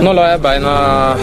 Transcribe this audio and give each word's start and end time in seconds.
Nå 0.00 0.12
lar 0.16 0.30
jeg 0.30 0.40
beina 0.40 0.72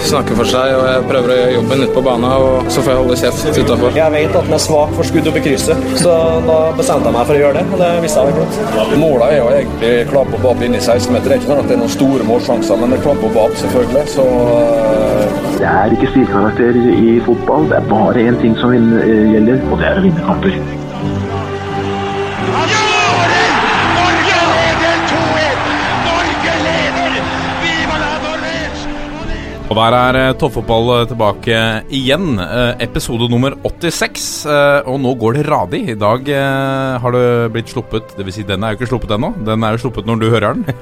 snakke 0.05 0.35
for 0.37 0.49
seg, 0.49 0.75
og 0.77 0.83
jeg 0.85 1.05
prøver 1.09 1.31
å 1.33 1.37
gjøre 1.39 1.53
jobben 1.55 1.83
ute 1.83 1.93
på 1.95 2.03
banen. 2.05 2.27
Og 2.29 2.69
så 2.73 2.83
får 2.85 2.93
jeg 2.93 2.99
holde 3.01 3.17
kjeft 3.21 3.59
utafor. 3.63 3.97
Jeg 3.97 4.13
vet 4.13 4.37
at 4.37 4.49
den 4.49 4.57
er 4.57 4.61
svak 4.61 4.93
for 4.97 5.09
skudd 5.09 5.29
opp 5.31 5.39
i 5.39 5.43
krysset, 5.47 5.87
så 6.03 6.13
da 6.45 6.57
bestemte 6.77 7.09
jeg 7.09 7.17
meg 7.17 7.29
for 7.29 7.37
å 7.37 7.41
gjøre 7.41 7.57
det. 7.57 7.65
Og 7.73 7.81
det 7.81 7.91
visste 8.05 8.23
jeg 8.23 8.29
vel 8.29 8.39
godt. 8.43 8.95
Målet 9.01 9.27
er 9.27 9.37
jo 9.39 9.49
egentlig 9.55 9.93
klapp 10.13 10.33
og 10.37 10.43
bap 10.45 10.65
inn 10.67 10.77
i 10.77 10.81
16-meter. 10.83 11.27
Det 11.27 11.35
er 11.35 11.41
ikke 11.41 11.51
sånn 11.51 11.63
at 11.63 11.71
det 11.71 11.77
er 11.77 11.83
noen 11.83 11.95
store 11.97 12.27
målsjanser, 12.31 12.81
men 12.81 12.93
det 12.93 12.99
er 12.99 13.05
klapp 13.07 13.29
og 13.29 13.37
bap, 13.39 13.61
selvfølgelig. 13.63 14.05
Så 14.13 14.27
uh... 14.27 15.45
Det 15.57 15.65
er 15.65 15.93
ikke 15.95 16.11
stilkarakter 16.11 16.77
i 16.93 17.15
fotball. 17.25 17.65
Det 17.71 17.79
er 17.79 17.87
bare 17.89 18.27
én 18.29 18.37
ting 18.43 18.53
som 18.61 18.75
gjelder, 18.75 19.63
og 19.71 19.81
det 19.81 19.89
er 19.89 20.03
å 20.03 20.05
vinne 20.05 20.27
kamper. 20.29 20.85
Og 29.67 29.75
der 29.75 29.95
er 29.97 30.17
uh, 30.29 30.35
toppfotball 30.39 30.85
uh, 30.93 31.01
tilbake 31.09 31.55
igjen. 31.91 32.37
Uh, 32.39 32.79
episode 32.83 33.25
nummer 33.27 33.51
86. 33.65 34.45
og 34.87 34.95
nå 35.03 35.11
går 35.19 35.35
det 35.35 35.43
radig. 35.49 35.81
I 35.91 35.97
dag 35.99 36.29
har 37.03 37.15
det 37.15 37.25
blitt 37.51 37.73
sluppet 37.73 38.13
Dvs. 38.15 38.37
Si, 38.37 38.45
den 38.47 38.63
er 38.63 38.71
jo 38.71 38.79
ikke 38.79 38.89
sluppet 38.93 39.11
ennå. 39.17 39.33
Den 39.43 39.65
er 39.67 39.75
jo 39.75 39.81
sluppet 39.83 40.07
når 40.07 40.23
du 40.23 40.27
hører 40.31 40.57
den. 40.57 40.65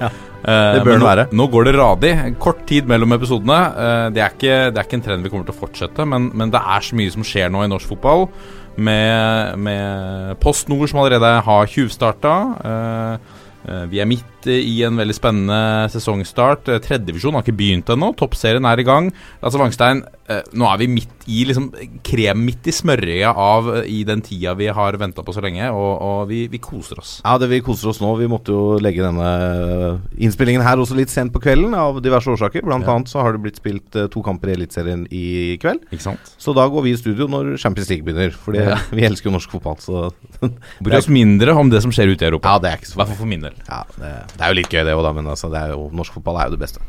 Ja, 0.46 0.76
det 0.76 0.84
bør 0.86 0.92
den 0.92 1.02
nå, 1.02 1.06
være. 1.08 1.24
Nå 1.34 1.46
går 1.50 1.64
det 1.66 1.72
radig. 1.74 2.10
Kort 2.38 2.60
tid 2.70 2.86
mellom 2.86 3.16
episodene. 3.16 3.56
Det 4.14 4.22
er, 4.22 4.36
ikke, 4.36 4.58
det, 4.70 4.78
er 4.78 4.86
ikke, 4.86 5.00
en 5.00 5.06
trend 5.08 5.26
vi 5.26 5.32
kommer 5.34 5.48
til 5.48 5.56
å 5.56 5.58
fortsette, 5.58 6.06
men, 6.06 6.28
men, 6.38 6.52
det 6.54 6.62
er 6.62 6.86
så 6.86 7.00
mye 7.00 7.14
som 7.16 7.26
skjer 7.26 7.50
nå 7.50 7.64
i 7.66 7.72
norsk 7.72 7.90
fotball. 7.96 8.28
Med, 8.78 9.58
med 9.58 10.38
Post 10.44 10.70
Nord 10.70 10.92
som 10.92 11.02
allerede 11.02 11.32
har 11.48 11.72
tjuvstarta. 11.74 12.36
Vi 13.90 14.04
er 14.04 14.12
midt 14.12 14.35
i 14.52 14.76
en 14.88 15.00
veldig 15.00 15.16
spennende 15.18 15.60
sesongstart. 15.94 16.70
Tredjevisjon 16.86 17.38
har 17.38 17.46
ikke 17.46 17.58
begynt 17.58 17.92
ennå. 17.94 18.14
Toppserien 18.20 18.66
er 18.70 18.82
i 18.82 18.88
gang. 18.88 19.12
Altså 19.42 19.62
Wangstein, 19.62 20.04
nå 20.58 20.70
er 20.70 20.82
vi 20.82 20.90
midt 20.90 21.26
i 21.30 21.42
liksom 21.50 21.72
krem 22.06 22.44
midt 22.46 22.68
i 22.70 22.74
smørøyet 22.74 23.40
av 23.42 23.70
i 23.90 24.04
den 24.06 24.22
tida 24.26 24.54
vi 24.58 24.68
har 24.74 24.98
venta 25.02 25.24
på 25.26 25.34
så 25.34 25.42
lenge, 25.42 25.68
og, 25.74 25.92
og 26.06 26.20
vi, 26.30 26.44
vi, 26.52 26.60
koser 26.62 27.02
oss. 27.02 27.16
Ja, 27.24 27.36
det 27.42 27.50
vi 27.50 27.62
koser 27.66 27.90
oss 27.92 28.02
nå. 28.02 28.12
Vi 28.20 28.30
måtte 28.30 28.54
jo 28.54 28.78
legge 28.82 29.06
denne 29.06 29.30
innspillingen 30.22 30.66
her 30.66 30.82
også 30.82 30.98
litt 30.98 31.14
sent 31.14 31.34
på 31.34 31.42
kvelden 31.44 31.74
av 31.78 32.02
diverse 32.06 32.30
årsaker. 32.34 32.66
Blant 32.66 32.86
ja. 32.86 32.96
annet 32.96 33.12
så 33.12 33.24
har 33.26 33.36
det 33.36 33.44
blitt 33.46 33.62
spilt 33.62 33.98
to 34.14 34.24
kamper 34.26 34.54
i 34.54 34.58
Eliteserien 34.60 35.06
i 35.14 35.26
kveld. 35.62 35.86
Ikke 35.90 36.06
sant? 36.06 36.34
Så 36.42 36.54
da 36.58 36.68
går 36.72 36.86
vi 36.86 36.94
i 36.94 37.00
studio 37.00 37.30
når 37.32 37.56
Champions 37.62 37.90
League 37.92 38.06
begynner. 38.06 38.34
For 38.46 38.58
ja. 38.58 38.78
vi 38.98 39.08
elsker 39.08 39.32
jo 39.32 39.36
norsk 39.38 39.58
fotball, 39.58 39.80
så 39.82 40.10
Bryr 40.84 41.00
oss 41.00 41.10
mindre 41.12 41.56
om 41.58 41.70
det 41.72 41.82
som 41.86 41.94
skjer 41.96 42.14
ute 42.14 42.26
i 42.26 42.30
Europa. 42.30 42.56
Ja, 42.56 42.62
det 42.62 42.72
er 42.72 42.82
ikke 42.82 42.92
så 42.92 42.98
I 42.98 43.02
hvert 43.02 43.14
fall 43.14 43.22
for 43.24 43.32
min 43.32 43.46
del. 43.46 43.58
Ja, 43.66 43.82
det, 43.98 44.14
det, 44.36 44.44
er 44.44 44.52
jo 44.52 44.60
litt 44.60 44.72
gøy, 44.72 44.84
det 44.88 44.96
òg, 44.96 45.04
da, 45.06 45.14
men 45.16 45.30
altså, 45.32 45.52
det 45.54 45.64
jo, 45.72 45.88
norsk 45.96 46.18
fotball 46.20 46.42
er 46.42 46.50
jo 46.50 46.58
det 46.58 46.64
beste. 46.66 46.84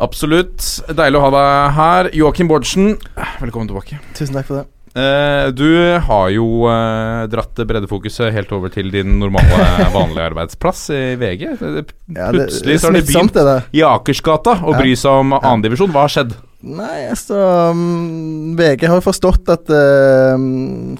Absolutt. 0.00 0.66
Deilig 0.96 1.18
å 1.20 1.24
ha 1.26 1.30
deg 1.34 1.78
her. 1.78 2.10
Joakim 2.16 2.50
Bårdsen, 2.50 2.94
velkommen 3.40 3.68
tilbake. 3.70 4.00
Tusen 4.16 4.36
takk 4.38 4.48
for 4.48 4.62
det. 4.62 4.68
Uh, 4.90 5.52
du 5.54 5.68
har 6.02 6.30
jo 6.34 6.64
uh, 6.66 7.22
dratt 7.30 7.60
breddefokuset 7.62 8.32
helt 8.34 8.50
over 8.56 8.72
til 8.74 8.88
din 8.90 9.20
normale, 9.20 9.66
vanlige 9.94 10.24
arbeidsplass 10.32 10.88
i 10.90 11.02
VG. 11.20 11.44
Plutselig 11.60 12.74
ja, 12.74 12.80
så 12.82 12.90
har 12.90 12.98
de 12.98 13.04
begynt 13.06 13.38
i 13.70 13.84
Akersgata 13.86 14.56
å 14.66 14.74
bry 14.74 14.96
seg 14.98 15.22
om 15.22 15.36
annendivisjon. 15.38 15.92
Hva 15.94 16.08
har 16.08 16.16
skjedd? 16.16 16.34
Nei, 16.60 17.06
altså 17.08 17.36
um, 17.72 18.52
VG 18.58 18.82
har 18.84 18.98
jo 18.98 19.04
forstått 19.06 19.48
at 19.48 19.70
uh, 19.72 20.36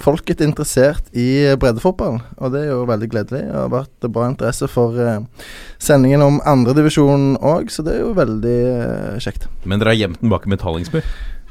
folk 0.00 0.30
er 0.32 0.46
interessert 0.46 1.10
i 1.12 1.52
breddefotball, 1.60 2.16
og 2.40 2.54
det 2.54 2.62
er 2.64 2.70
jo 2.70 2.86
veldig 2.88 3.08
gledelig. 3.12 3.42
Det 3.44 3.58
har 3.58 3.68
vært 3.74 4.08
bra 4.08 4.30
interesse 4.30 4.70
for 4.72 4.96
uh, 4.96 5.20
sendingen 5.76 6.24
om 6.24 6.40
andredivisjon 6.48 7.34
òg, 7.44 7.68
så 7.68 7.84
det 7.84 7.98
er 7.98 8.00
jo 8.06 8.14
veldig 8.16 8.56
uh, 8.70 9.20
kjekt. 9.20 9.50
Men 9.68 9.82
dere 9.82 9.92
har 9.92 10.00
gjemt 10.00 10.24
den 10.24 10.32
bak 10.32 10.48
metallingspur? 10.48 11.04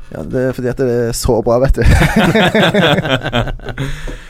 Ja, 0.09 0.23
det 0.25 0.41
er 0.41 0.55
fordi 0.57 0.69
at 0.71 0.79
det 0.81 0.89
er 0.89 1.11
så 1.17 1.35
bra, 1.45 1.59
vet 1.61 1.77
du. 1.77 1.83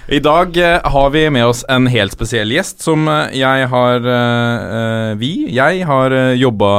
I 0.10 0.18
dag 0.26 0.56
uh, 0.58 0.90
har 0.92 1.12
vi 1.14 1.22
med 1.32 1.46
oss 1.46 1.62
en 1.70 1.86
helt 1.92 2.16
spesiell 2.16 2.50
gjest 2.52 2.82
som 2.84 3.06
uh, 3.08 3.30
jeg 3.36 3.68
har 3.70 4.04
uh, 4.04 5.14
Vi, 5.22 5.30
jeg 5.54 5.86
har 5.86 6.16
jobba 6.36 6.72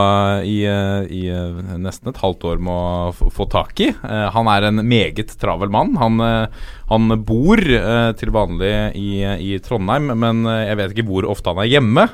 i, 0.45 0.59
i 0.67 1.23
nesten 1.81 2.11
et 2.11 2.21
halvt 2.21 2.45
år 2.51 2.61
med 2.61 3.15
å 3.23 3.31
få 3.33 3.47
tak 3.51 3.81
i. 3.81 3.91
han 4.03 4.49
er 4.51 4.67
en 4.69 4.83
meget 4.87 5.33
travel 5.41 5.71
mann. 5.73 5.95
Han, 6.01 6.21
han 6.91 7.17
bor 7.27 7.61
til 8.19 8.33
vanlig 8.35 8.73
i, 8.99 9.23
i, 9.23 9.59
Trondheim, 9.65 10.13
men 10.19 10.45
jeg 10.49 10.79
vet 10.81 10.95
ikke 10.95 11.09
hvor 11.11 11.29
ofte 11.31 11.53
han 11.53 11.63
er 11.65 11.71
hjemme. 11.71 12.07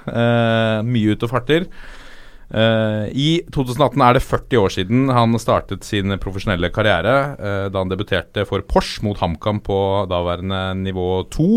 mye 0.86 1.14
ute 1.14 1.28
og 1.28 1.32
farter. 1.32 1.68
Uh, 2.46 3.10
I 3.10 3.42
2018 3.50 4.02
er 4.06 4.14
det 4.14 4.22
40 4.22 4.60
år 4.60 4.70
siden 4.70 5.10
han 5.10 5.34
startet 5.42 5.86
sin 5.86 6.14
profesjonelle 6.22 6.70
karriere. 6.74 7.16
Uh, 7.40 7.66
da 7.72 7.82
han 7.82 7.90
debuterte 7.90 8.46
for 8.46 8.62
Porsche 8.66 9.02
mot 9.06 9.18
HamKam 9.18 9.60
på 9.66 9.78
daværende 10.10 10.70
nivå 10.84 11.26
2. 11.34 11.50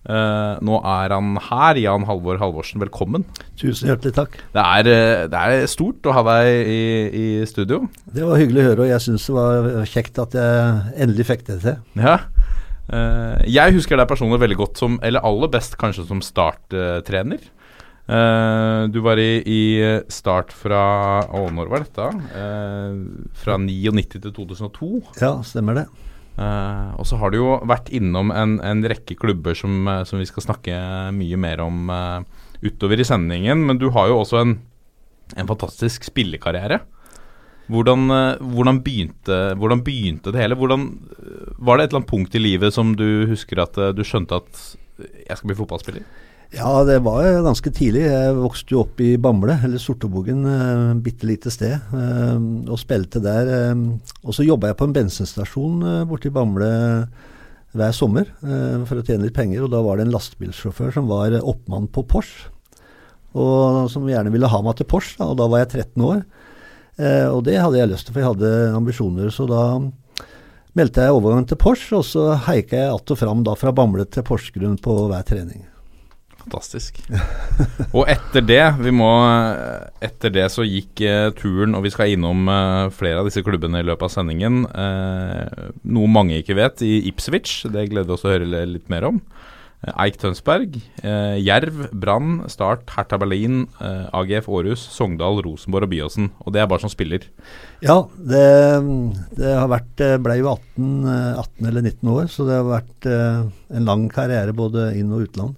Uh, 0.00 0.16
eh, 0.16 0.54
nå 0.64 0.78
er 0.86 1.12
han 1.12 1.34
her. 1.50 1.76
Jan 1.82 2.06
Halvor 2.08 2.38
Halvorsen, 2.40 2.80
velkommen. 2.80 3.26
Tusen 3.60 3.90
hjertelig 3.90 4.14
takk. 4.16 4.38
Det 4.54 4.62
er, 4.62 4.88
det 5.28 5.42
er 5.42 5.66
stort 5.68 6.06
å 6.08 6.14
ha 6.16 6.22
deg 6.30 6.70
i, 6.72 6.80
i, 7.10 7.26
studio. 7.50 7.82
Det 8.08 8.24
var 8.24 8.40
hyggelig 8.40 8.62
å 8.62 8.68
høre, 8.70 8.86
og 8.86 8.92
jeg 8.94 9.04
syns 9.04 9.28
det 9.28 9.36
var 9.36 9.90
kjekt 9.90 10.22
at 10.22 10.38
jeg 10.40 10.96
endelig 11.04 11.28
fikk 11.28 11.44
det 11.50 11.58
til. 11.66 11.82
Ja. 12.00 12.16
jeg 13.44 13.76
husker 13.76 14.00
deg 14.00 14.08
personlig 14.08 14.40
veldig 14.40 14.56
godt 14.62 14.80
som, 14.80 14.96
eller 15.04 15.26
aller 15.26 15.52
best 15.52 15.76
kanskje 15.78 16.08
som 16.08 16.24
starttrener. 16.24 17.44
Uh, 18.10 18.90
du 18.90 18.98
var 19.04 19.20
i, 19.22 19.38
i, 19.46 19.62
start 20.10 20.50
fra 20.56 20.82
Å, 21.30 21.44
når 21.54 21.68
var 21.70 21.84
dette? 21.84 22.06
Uh, 22.34 23.28
fra 23.38 23.54
99 23.60 24.16
til 24.16 24.32
2002? 24.34 24.88
Ja, 25.22 25.36
stemmer 25.46 25.78
det. 25.78 25.84
Uh, 26.40 26.96
og 26.98 27.06
så 27.06 27.20
har 27.20 27.30
du 27.30 27.38
jo 27.38 27.58
vært 27.70 27.92
innom 27.94 28.32
en, 28.34 28.56
en 28.66 28.82
rekke 28.90 29.14
klubber 29.20 29.54
som, 29.54 29.86
som, 30.08 30.18
vi 30.18 30.26
skal 30.26 30.48
snakke 30.48 30.80
mye 31.14 31.38
mer 31.38 31.62
om 31.62 31.92
utover 32.64 32.98
i 32.98 33.06
sendingen. 33.06 33.62
Men 33.68 33.78
du 33.78 33.90
har 33.94 34.10
jo 34.10 34.22
også 34.24 34.40
en, 34.40 34.56
en 35.36 35.50
fantastisk 35.50 36.08
spillekarriere. 36.08 36.80
Hvordan, 37.70 38.08
hvordan, 38.42 38.80
begynte, 38.82 39.36
hvordan, 39.60 39.84
begynte, 39.86 40.32
det 40.34 40.40
hele? 40.42 40.56
Hvordan, 40.58 40.88
var 41.62 41.78
det 41.78 41.84
et 41.84 41.92
eller 41.92 42.00
annet 42.00 42.10
punkt 42.10 42.34
i 42.34 42.42
livet 42.42 42.74
som 42.74 42.96
du 42.98 43.28
husker 43.30 43.62
at 43.62 43.78
du 43.94 44.02
skjønte 44.02 44.40
at 44.42 44.64
jeg 44.98 45.38
skal 45.38 45.52
bli 45.52 45.58
fotballspiller? 45.60 46.08
Ja, 46.50 46.82
det 46.82 46.96
var 47.06 47.22
ganske 47.46 47.70
tidlig. 47.70 48.08
Jeg 48.08 48.34
vokste 48.34 48.74
jo 48.74 48.80
opp 48.82 48.98
i 48.98 49.12
Bamble, 49.22 49.54
eller 49.62 49.78
Sortebogen, 49.78 50.42
uh, 50.42 50.96
bitte 50.98 51.28
lite 51.28 51.50
sted, 51.54 51.76
uh, 51.94 52.40
og 52.66 52.80
spilte 52.80 53.22
der. 53.22 53.46
Uh, 53.70 54.00
og 54.24 54.34
så 54.34 54.42
jobba 54.42 54.72
jeg 54.72 54.80
på 54.80 54.88
en 54.88 54.96
bensinstasjon 54.96 55.84
borte 56.10 56.26
i 56.26 56.34
Bamble 56.34 56.72
hver 57.70 57.94
sommer 57.94 58.26
for 58.42 58.98
å 58.98 59.02
tjene 59.06 59.28
litt 59.28 59.36
penger. 59.36 59.62
Og 59.62 59.70
da 59.70 59.78
var 59.86 60.00
det 60.00 60.08
en 60.08 60.10
lastebilsjåfør 60.16 60.90
som 60.96 61.06
var 61.06 61.36
oppmann 61.38 61.86
på 61.94 62.02
Porsche, 62.10 62.50
og 63.38 63.86
som 63.92 64.08
gjerne 64.10 64.32
ville 64.34 64.50
ha 64.50 64.62
meg 64.66 64.80
til 64.80 64.90
Porsche. 64.90 65.22
Og 65.22 65.38
da 65.38 65.46
var 65.46 65.62
jeg 65.62 65.84
13 65.94 66.02
år. 66.08 66.24
og 67.30 67.44
det 67.46 67.60
hadde 67.62 67.78
jeg 67.78 67.92
lyst 67.92 68.10
til, 68.10 68.16
for 68.16 68.24
jeg 68.24 68.32
hadde 68.32 68.74
ambisjoner. 68.74 69.30
Så 69.30 69.46
da 69.46 69.62
meldte 70.74 71.06
jeg 71.06 71.14
overgangen 71.14 71.46
til 71.46 71.62
Porsche, 71.62 72.02
og 72.02 72.08
så 72.10 72.32
haika 72.48 72.76
jeg 72.76 72.90
att 72.90 73.10
og 73.14 73.22
fram 73.22 73.44
da 73.46 73.54
fra 73.54 73.70
Bamble 73.70 74.10
til 74.10 74.26
Porsgrunn 74.26 74.82
på 74.82 75.06
hver 75.06 75.22
trening. 75.22 75.70
Fantastisk. 76.50 76.98
og 77.96 78.08
etter 78.10 78.42
det, 78.42 78.62
vi 78.82 78.90
må 78.94 79.10
Etter 80.02 80.32
det 80.34 80.48
så 80.50 80.64
gikk 80.66 81.02
uh, 81.06 81.30
turen, 81.36 81.76
og 81.78 81.84
vi 81.86 81.92
skal 81.94 82.14
innom 82.14 82.48
uh, 82.50 82.90
flere 82.94 83.20
av 83.20 83.28
disse 83.28 83.44
klubbene 83.46 83.82
i 83.82 83.86
løpet 83.86 84.08
av 84.08 84.14
sendingen. 84.16 84.64
Uh, 84.66 85.70
noe 85.86 86.10
mange 86.10 86.40
ikke 86.40 86.58
vet, 86.58 86.82
i 86.82 87.04
Ipswich. 87.10 87.68
Det 87.70 87.86
gleder 87.92 88.08
vi 88.08 88.16
oss 88.16 88.26
å 88.26 88.32
høre 88.32 88.48
litt 88.66 88.90
mer 88.90 89.06
om. 89.12 89.22
Eik 89.80 90.18
Tønsberg, 90.20 90.74
Jerv, 91.40 91.86
Brann, 91.96 92.42
Start, 92.52 92.82
Hertha 92.92 93.16
Berlin, 93.16 93.62
AGF 93.80 94.50
Aarhus, 94.52 94.82
Sogndal, 94.92 95.40
Rosenborg 95.46 95.86
og 95.86 95.92
Byåsen. 95.94 96.26
Og 96.44 96.52
det 96.52 96.60
er 96.60 96.68
bare 96.68 96.84
som 96.84 96.92
spiller. 96.92 97.24
Ja, 97.80 97.96
det, 98.12 98.42
det 99.38 99.54
har 99.56 99.70
vært 99.72 100.04
ble 100.20 100.36
jo 100.42 100.50
18, 100.52 100.90
18, 101.08 101.70
eller 101.70 101.88
19 101.94 102.12
år, 102.12 102.28
så 102.28 102.44
det 102.44 102.58
har 102.58 102.68
vært 102.68 103.08
en 103.08 103.88
lang 103.88 104.04
karriere 104.12 104.52
både 104.52 104.90
inn- 105.00 105.16
og 105.16 105.30
utland. 105.30 105.56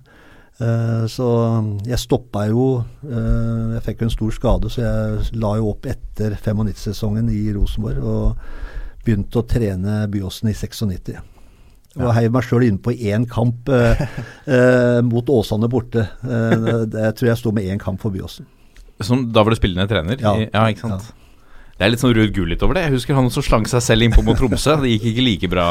Uh, 0.62 1.04
så 1.10 1.26
jeg 1.88 1.98
stoppa 1.98 2.44
jo 2.46 2.66
uh, 2.84 3.72
Jeg 3.72 3.82
fikk 3.86 4.02
jo 4.02 4.06
en 4.06 4.12
stor 4.14 4.34
skade, 4.36 4.70
så 4.70 4.82
jeg 4.84 5.40
la 5.42 5.56
jo 5.58 5.72
opp 5.72 5.88
etter 5.90 6.36
95-sesongen 6.36 7.30
i 7.32 7.42
Rosenborg. 7.56 8.02
Og 8.02 9.02
begynte 9.02 9.40
å 9.40 9.46
trene 9.48 10.04
Byåsen 10.12 10.52
i 10.52 10.54
96. 10.54 11.16
Og 11.98 12.06
ja. 12.06 12.12
heiv 12.16 12.32
meg 12.32 12.46
sjøl 12.46 12.68
inn 12.68 12.78
på 12.80 12.94
én 12.94 13.26
kamp 13.28 13.68
uh, 13.72 14.04
mot 15.10 15.32
Åsane 15.34 15.68
borte. 15.72 16.06
jeg 16.22 17.16
tror 17.18 17.32
jeg 17.32 17.40
sto 17.40 17.52
med 17.52 17.66
én 17.68 17.82
kamp 17.82 18.00
for 18.04 18.14
Byåsen. 18.14 18.46
Som, 19.02 19.26
da 19.34 19.42
var 19.42 19.50
du 19.50 19.58
spillende 19.58 19.88
trener? 19.90 20.20
Ja. 20.22 20.36
ja 20.46 20.68
ikke 20.70 20.86
sant. 20.86 21.10
Ja. 21.10 21.21
Det 21.82 21.88
er 21.88 21.90
litt 21.96 22.02
sånn 22.04 22.12
Ruud 22.14 22.30
Gullit 22.30 22.60
over 22.62 22.76
det. 22.78 22.84
Jeg 22.84 22.92
husker 22.92 23.16
han 23.18 23.26
som 23.34 23.42
slang 23.42 23.64
seg 23.66 23.80
selv 23.82 24.06
innpå 24.06 24.22
mot 24.22 24.36
Tromsø. 24.38 24.76
Det 24.84 24.92
gikk 24.92 25.06
ikke 25.10 25.22
like 25.26 25.48
bra, 25.50 25.64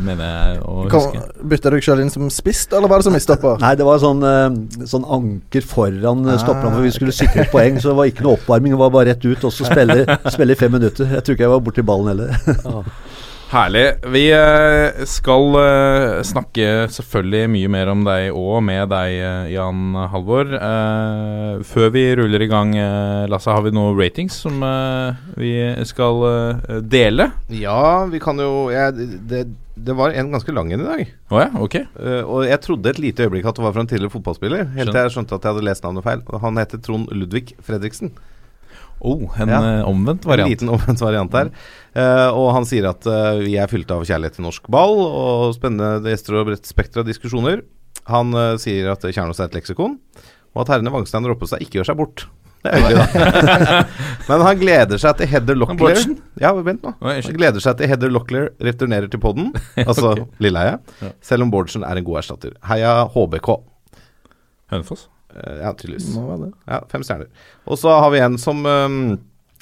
mener 0.00 0.30
jeg 0.30 0.62
å 0.64 0.76
huske. 0.86 1.20
bytta 1.52 1.68
du 1.68 1.76
deg 1.76 1.84
selv 1.84 2.00
inn 2.00 2.12
som 2.14 2.30
spist, 2.32 2.72
eller 2.72 2.88
var 2.88 3.02
det 3.02 3.08
som 3.10 3.12
midtstopper? 3.12 3.58
Nei, 3.64 3.74
det 3.76 3.84
var 3.84 4.00
sånn, 4.00 4.24
eh, 4.24 4.86
sånn 4.88 5.04
anker 5.04 5.66
foran 5.68 6.24
uh, 6.24 6.38
stopperne 6.40 6.78
hvor 6.78 6.86
vi 6.86 6.94
skulle 6.96 7.12
sikre 7.12 7.44
et 7.44 7.52
poeng. 7.52 7.76
Så 7.76 7.92
det 7.92 7.98
var 7.98 8.08
ikke 8.08 8.24
noe 8.24 8.38
oppvarming, 8.38 8.72
det 8.72 8.80
var 8.86 8.94
bare 8.96 9.12
rett 9.12 9.28
ut 9.28 9.44
og 9.44 9.52
så 9.52 9.68
spille, 9.68 10.08
spille 10.38 10.56
i 10.56 10.62
fem 10.64 10.72
minutter. 10.72 11.12
Jeg 11.12 11.26
tror 11.26 11.36
ikke 11.36 11.44
jeg 11.44 11.54
var 11.58 11.68
borti 11.68 11.84
ballen 11.92 12.14
heller. 12.14 12.88
Herlig. 13.54 13.92
Vi 14.10 14.22
eh, 14.34 15.04
skal 15.06 15.54
eh, 15.60 16.22
snakke 16.26 16.88
selvfølgelig 16.90 17.50
mye 17.52 17.68
mer 17.70 17.90
om 17.92 18.00
deg 18.02 18.34
og 18.34 18.56
med 18.66 18.88
deg, 18.90 19.12
eh, 19.14 19.52
Jan 19.52 19.94
Halvor. 20.10 20.50
Før 21.62 21.92
vi 21.94 22.02
ruller 22.18 22.42
i 22.42 22.48
gang, 22.50 22.74
Lasse, 23.30 23.54
har 23.54 23.62
vi 23.62 23.70
noen 23.76 23.94
ratings 23.94 24.40
som 24.42 24.58
vi 25.38 25.52
skal 25.86 26.24
dele? 26.82 27.28
Ja, 27.54 28.02
vi 28.10 28.18
kan 28.18 28.42
jo 28.42 28.72
jeg, 28.74 29.06
det, 29.30 29.46
det 29.78 29.98
var 30.02 30.18
en 30.18 30.34
ganske 30.34 30.58
lang 30.58 30.74
en 30.74 30.82
i 30.82 30.90
dag. 30.90 31.14
Oh 31.30 31.38
ja, 31.38 31.48
ok. 31.54 31.78
Og 32.26 32.48
jeg 32.50 32.62
trodde 32.66 32.90
et 32.90 33.02
lite 33.06 33.28
øyeblikk 33.28 33.46
at 33.46 33.60
det 33.60 33.68
var 33.68 33.78
fra 33.78 33.86
en 33.86 33.94
tidligere 33.94 34.16
fotballspiller. 34.18 34.66
Helt 34.74 34.90
til 34.90 35.04
jeg 35.04 35.14
skjønte 35.14 35.38
at 35.38 35.46
jeg 35.46 35.54
hadde 35.54 35.68
lest 35.70 35.86
navnet 35.86 36.10
feil. 36.10 36.26
Han 36.42 36.58
heter 36.58 36.82
Trond 36.82 37.06
Ludvig 37.14 37.54
Fredriksen. 37.62 38.10
Oh, 39.04 39.26
en 39.40 39.50
Ja. 39.52 39.58
omvendt 39.84 40.24
variant. 40.24 40.48
En 40.48 40.52
liten 40.54 40.70
omvendt 40.72 41.02
variant 41.04 41.30
der. 41.34 41.50
Uh, 41.94 42.30
og 42.32 42.54
han 42.56 42.64
sier 42.64 42.86
at 42.88 43.04
uh, 43.06 43.36
vi 43.44 43.56
er 43.60 43.68
fylt 43.70 43.90
av 43.92 44.02
kjærlighet 44.08 44.38
til 44.38 44.46
norsk 44.46 44.70
ball 44.72 44.96
og 45.04 45.50
spennende 45.54 46.00
gjester 46.08 46.38
og 46.40 46.46
bredt 46.48 46.66
spekter 46.66 47.02
av 47.04 47.06
diskusjoner. 47.10 47.60
Han 48.10 48.32
uh, 48.34 48.54
sier 48.60 48.88
at 48.92 49.04
Kjernås 49.04 49.40
er 49.44 49.50
et 49.52 49.58
leksikon, 49.60 49.98
og 50.54 50.64
at 50.64 50.72
herrene 50.74 50.90
Wangstein 50.94 51.24
og 51.28 51.34
Roppestad 51.34 51.62
ikke 51.64 51.78
gjør 51.82 51.90
seg 51.92 52.00
bort. 52.00 52.24
Det 52.64 52.72
er 52.72 52.80
hyggelig, 52.80 53.04
da. 53.12 53.78
Men 54.30 54.40
han 54.46 54.56
gleder 54.60 55.00
seg 55.02 55.18
til 55.20 55.28
Heather 55.28 55.56
Locklear? 55.60 55.98
Ja, 56.40 56.54
vent 56.64 56.80
nå. 56.86 56.94
Han 57.04 57.36
gleder 57.36 57.60
seg 57.60 57.76
til 57.76 57.90
Heather 57.92 58.08
Locklear 58.12 58.46
returnerer 58.64 59.10
til 59.12 59.20
podden, 59.20 59.50
altså 59.84 60.14
Lilleheie, 60.40 60.78
Ja. 61.04 61.10
selv 61.20 61.44
om 61.44 61.52
Bårdsen 61.52 61.84
er 61.84 62.00
en 62.00 62.06
god 62.08 62.22
erstatter. 62.22 62.56
Heia 62.70 63.02
HBK. 63.12 63.50
Hønefoss. 64.72 65.10
Eh, 65.34 65.60
ja, 65.64 65.72
tydeligvis. 65.74 66.08
Må 66.14 66.26
være 66.30 66.46
det. 66.46 66.50
Ja, 66.70 66.80
fem 66.92 67.02
stjerner. 67.06 67.30
Og 67.66 67.78
så 67.80 67.90
har 67.98 68.10
vi 68.14 68.20
en 68.22 68.36
som 68.38 68.60
um, 68.66 68.98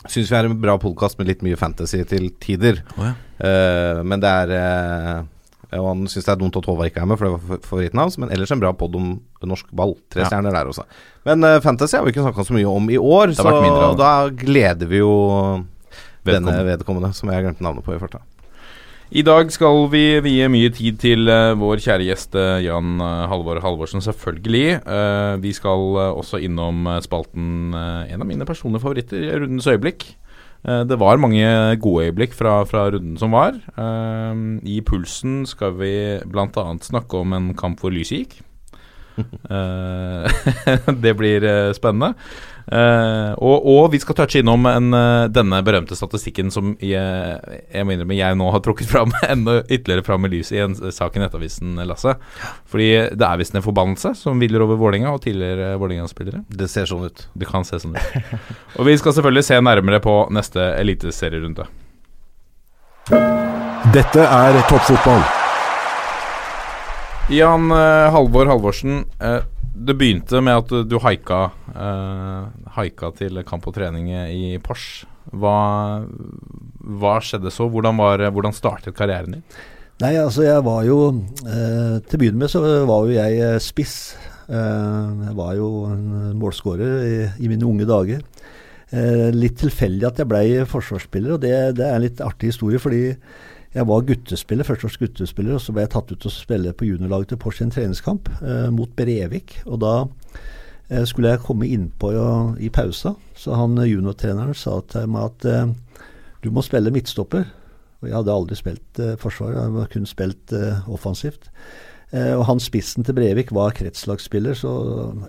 syns 0.06 0.30
vi 0.32 0.36
er 0.36 0.48
en 0.50 0.58
bra 0.60 0.74
podkast 0.82 1.16
med 1.20 1.30
litt 1.30 1.44
mye 1.46 1.56
fantasy 1.56 2.02
til 2.10 2.30
tider. 2.42 2.82
Oh, 2.98 3.06
ja. 3.08 3.14
uh, 3.40 4.02
men 4.04 4.20
det 4.22 4.28
er 4.28 4.52
uh, 4.58 5.78
Og 5.80 5.86
han 5.88 6.02
syns 6.12 6.26
det 6.28 6.34
er 6.34 6.40
dumt 6.42 6.56
at 6.60 6.66
Håvard 6.68 6.90
ikke 6.90 7.00
er 7.00 7.08
med, 7.08 7.16
for 7.16 7.24
det 7.24 7.32
var 7.38 7.44
fa- 7.54 7.62
favoritten 7.70 8.02
hans. 8.02 8.18
Men 8.20 8.32
ellers 8.34 8.52
en 8.52 8.60
bra 8.60 8.74
pod 8.76 8.98
om 8.98 9.14
norsk 9.48 9.70
ball. 9.72 9.94
Tre 10.12 10.20
Ja. 10.26 10.28
stjerner 10.28 10.52
der 10.52 10.68
også. 10.68 10.84
Men 11.24 11.44
uh, 11.48 11.56
fantasy 11.64 11.96
har 11.96 12.04
vi 12.04 12.12
ikke 12.12 12.26
snakka 12.26 12.44
så 12.44 12.52
mye 12.58 12.68
om 12.68 12.90
i 12.92 12.98
år, 13.00 13.32
så 13.38 13.48
da 13.96 14.12
gleder 14.28 14.90
vi 14.90 15.00
jo 15.00 15.14
denne 16.28 16.52
vedkommende, 16.68 17.14
som 17.16 17.30
jeg 17.32 17.42
glemte 17.46 17.64
navnet 17.64 17.82
på 17.86 17.96
i 17.96 17.98
farta. 18.02 18.20
I 19.12 19.20
dag 19.20 19.50
skal 19.52 19.90
vi 19.92 20.22
vie 20.24 20.46
mye 20.48 20.70
tid 20.72 20.96
til 21.02 21.28
eh, 21.28 21.50
vår 21.60 21.82
kjære 21.84 22.06
gjest 22.06 22.36
eh, 22.38 22.62
Jan 22.64 22.94
eh, 22.96 23.24
Halvor 23.28 23.58
Halvorsen, 23.60 24.00
selvfølgelig. 24.00 24.78
Vi 25.42 25.52
skal 25.52 25.98
også 26.16 26.40
innom 26.40 26.86
spalten 27.04 27.74
En 27.74 28.24
av 28.24 28.28
mine 28.28 28.46
personlige 28.48 28.80
favoritter, 28.80 29.26
Rundens 29.42 29.68
øyeblikk. 29.68 30.06
Det 30.62 30.96
var 30.96 31.20
mange 31.20 31.44
gode 31.82 32.06
øyeblikk 32.06 32.32
fra, 32.38 32.62
fra 32.64 32.86
runden 32.94 33.18
som 33.18 33.34
var. 33.34 33.58
I 34.62 34.80
Pulsen 34.86 35.42
skal 35.50 35.74
vi 35.80 35.92
bl.a. 36.22 36.64
snakke 36.86 37.18
om 37.18 37.34
en 37.36 37.52
kamp 37.58 37.82
hvor 37.82 37.92
lyset 37.92 38.22
gikk. 38.22 38.36
Eh, 39.18 40.30
det 41.04 41.14
blir 41.14 41.44
eh, 41.44 41.72
spennende. 41.72 42.14
Eh, 42.66 43.32
og, 43.42 43.66
og 43.66 43.88
vi 43.92 43.98
skal 43.98 44.16
touche 44.16 44.38
innom 44.40 44.66
en, 44.70 44.94
denne 45.34 45.58
berømte 45.66 45.96
statistikken 45.98 46.52
som 46.54 46.76
jeg, 46.78 47.56
jeg 47.74 47.84
må 47.84 47.96
innrømme 47.96 48.14
jeg 48.14 48.38
nå 48.38 48.52
har 48.54 48.62
trukket 48.62 48.86
fram 48.86 49.10
enda 49.34 49.58
ytterligere 49.64 50.06
fram 50.06 50.28
i 50.28 50.32
lyset 50.36 50.56
i 50.56 50.62
en 50.62 50.76
sak 50.94 51.18
i 51.18 51.24
Nettavisen, 51.24 51.74
Lasse. 51.88 52.14
Fordi 52.70 52.90
det 53.18 53.28
er 53.28 53.42
visst 53.42 53.58
en 53.58 53.66
forbannelse 53.66 54.14
som 54.22 54.40
hviler 54.40 54.64
over 54.64 54.80
Vålinga 54.80 55.12
og 55.12 55.24
tidligere 55.26 55.74
Vålinga-spillere. 55.82 56.44
Det 56.48 56.70
ser 56.70 56.88
sånn 56.90 57.08
ut. 57.10 57.26
Det 57.34 57.50
kan 57.50 57.66
se 57.68 57.82
sånn 57.82 57.98
ut. 57.98 58.40
og 58.78 58.88
vi 58.88 58.96
skal 59.00 59.18
selvfølgelig 59.18 59.48
se 59.50 59.62
nærmere 59.62 60.02
på 60.04 60.18
neste 60.34 60.72
eliteserierunde. 60.78 61.68
Dette 63.92 64.24
er 64.24 64.62
toppfotball. 64.70 65.41
Jan 67.30 67.70
eh, 67.70 68.08
Halvor 68.10 68.48
Halvorsen, 68.50 69.04
eh, 69.22 69.44
det 69.72 69.94
begynte 69.98 70.40
med 70.42 70.64
at 70.64 70.72
du, 70.72 70.82
du 70.84 70.98
haika, 71.04 71.44
eh, 71.70 72.48
haika 72.76 73.12
til 73.18 73.38
kamp 73.46 73.68
og 73.70 73.76
trening 73.76 74.10
i 74.10 74.56
Pors. 74.62 75.04
Hva, 75.30 76.02
hva 76.98 77.14
skjedde 77.22 77.52
så? 77.54 77.68
Hvordan, 77.70 78.00
var, 78.00 78.24
hvordan 78.34 78.56
startet 78.56 78.96
karrieren 78.98 79.38
din? 79.38 79.46
Nei, 80.02 80.16
altså 80.18 80.42
jeg 80.42 80.64
var 80.66 80.82
jo 80.82 80.96
eh, 81.46 82.00
Til 82.02 82.16
å 82.16 82.20
begynne 82.20 82.40
med 82.40 82.50
så 82.50 82.62
var 82.88 83.06
jo 83.06 83.14
jeg 83.14 83.62
spiss. 83.62 83.96
Eh, 84.50 85.06
jeg 85.28 85.36
var 85.38 85.54
jo 85.54 85.68
en 85.92 86.34
målskårer 86.40 87.06
i, 87.06 87.14
i 87.38 87.52
mine 87.52 87.68
unge 87.68 87.86
dager. 87.86 88.24
Eh, 88.92 89.30
litt 89.32 89.60
tilfeldig 89.62 90.08
at 90.10 90.18
jeg 90.20 90.28
ble 90.28 90.66
forsvarsspiller, 90.68 91.36
og 91.36 91.44
det, 91.44 91.54
det 91.78 91.86
er 91.86 91.96
en 91.96 92.04
litt 92.04 92.20
artig 92.24 92.50
historie. 92.50 92.82
fordi 92.82 93.14
jeg 93.72 93.88
var 93.88 94.04
guttespiller, 94.04 94.66
førsteårs 94.68 94.98
guttespiller, 95.00 95.56
og 95.56 95.62
så 95.64 95.72
ble 95.72 95.86
jeg 95.86 95.94
tatt 95.94 96.10
ut 96.12 96.26
og 96.28 96.34
spille 96.34 96.74
på 96.76 96.90
juniorlaget 96.90 97.32
til 97.32 97.40
Porsche 97.40 97.64
i 97.64 97.66
en 97.70 97.72
treningskamp 97.72 98.28
eh, 98.44 98.68
mot 98.74 98.90
Brevik. 98.98 99.54
Og 99.64 99.80
da 99.80 99.92
eh, 100.90 101.06
skulle 101.08 101.32
jeg 101.32 101.44
komme 101.46 101.70
innpå 101.72 102.12
ja, 102.12 102.28
i 102.60 102.68
pausa, 102.68 103.14
så 103.38 103.56
han 103.56 103.78
eh, 103.80 103.88
juniortreneren 103.94 104.52
sa 104.58 104.76
til 104.92 105.08
meg 105.14 105.30
at 105.30 105.48
eh, 105.48 106.04
du 106.44 106.50
må 106.52 106.64
spille 106.66 106.92
midtstopper. 106.92 107.48
Og 108.02 108.10
jeg 108.10 108.18
hadde 108.18 108.36
aldri 108.36 108.60
spilt 108.60 109.00
eh, 109.00 109.16
forsvar, 109.22 109.56
jeg 109.56 109.64
hadde 109.64 109.88
kun 109.96 110.08
spilt 110.10 110.56
eh, 110.58 110.88
offensivt. 110.92 111.48
Eh, 112.12 112.34
og 112.36 112.44
han 112.50 112.60
spissen 112.60 113.08
til 113.08 113.16
Brevik 113.16 113.54
var 113.56 113.72
kretslagsspiller, 113.78 114.58
så 114.58 114.72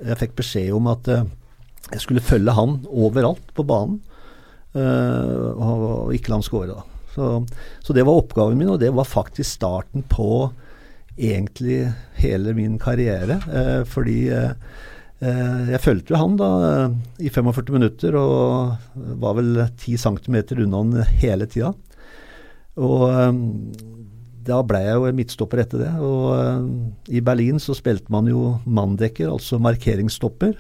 jeg 0.04 0.20
fikk 0.20 0.40
beskjed 0.42 0.74
om 0.76 0.92
at 0.92 1.08
jeg 1.14 2.02
skulle 2.04 2.24
følge 2.24 2.60
han 2.60 2.82
overalt 2.90 3.54
på 3.56 3.64
banen, 3.68 4.02
og, 4.74 5.82
og 5.86 6.16
ikke 6.16 6.32
la 6.32 6.40
han 6.40 6.46
skåre. 6.48 6.74
da. 6.74 6.93
Så, 7.14 7.46
så 7.86 7.94
det 7.94 8.06
var 8.08 8.20
oppgaven 8.20 8.58
min, 8.58 8.72
og 8.74 8.82
det 8.82 8.92
var 8.96 9.08
faktisk 9.08 9.48
starten 9.60 10.06
på 10.10 10.50
egentlig 11.14 11.92
hele 12.18 12.56
min 12.58 12.80
karriere. 12.82 13.38
Eh, 13.54 13.82
fordi 13.90 14.18
eh, 14.34 14.52
eh, 15.22 15.72
jeg 15.74 15.84
fulgte 15.84 16.16
jo 16.16 16.22
han 16.22 16.38
da 16.40 16.52
eh, 16.70 16.96
i 17.28 17.34
45 17.34 17.74
minutter, 17.76 18.18
og 18.18 19.14
var 19.22 19.38
vel 19.38 19.66
10 19.68 19.98
cm 20.08 20.40
unna 20.66 20.82
han 20.82 21.18
hele 21.22 21.50
tida. 21.50 21.74
Og 22.82 23.06
eh, 23.12 23.32
da 24.44 24.60
ble 24.68 24.82
jeg 24.84 24.98
jo 24.98 25.16
midtstopper 25.16 25.64
etter 25.64 25.86
det. 25.86 25.94
Og 26.04 26.28
eh, 26.36 26.68
i 27.20 27.24
Berlin 27.24 27.62
så 27.62 27.78
spilte 27.78 28.14
man 28.14 28.30
jo 28.32 28.58
manndekker, 28.66 29.30
altså 29.32 29.62
markeringsstopper. 29.62 30.58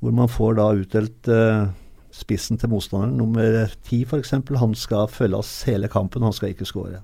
Hvor 0.00 0.12
man 0.16 0.28
får 0.28 0.56
da 0.58 0.68
utdelt 0.80 1.32
eh, 1.32 1.66
spissen 2.14 2.60
til 2.60 2.70
motstanderen, 2.70 3.16
nummer 3.18 3.72
ti 3.86 4.04
f.eks. 4.06 4.36
Han 4.60 4.78
skal 4.78 5.10
følge 5.10 5.40
oss 5.40 5.52
hele 5.68 5.90
kampen, 5.90 6.24
han 6.24 6.34
skal 6.36 6.54
ikke 6.54 6.68
skåre. 6.68 7.02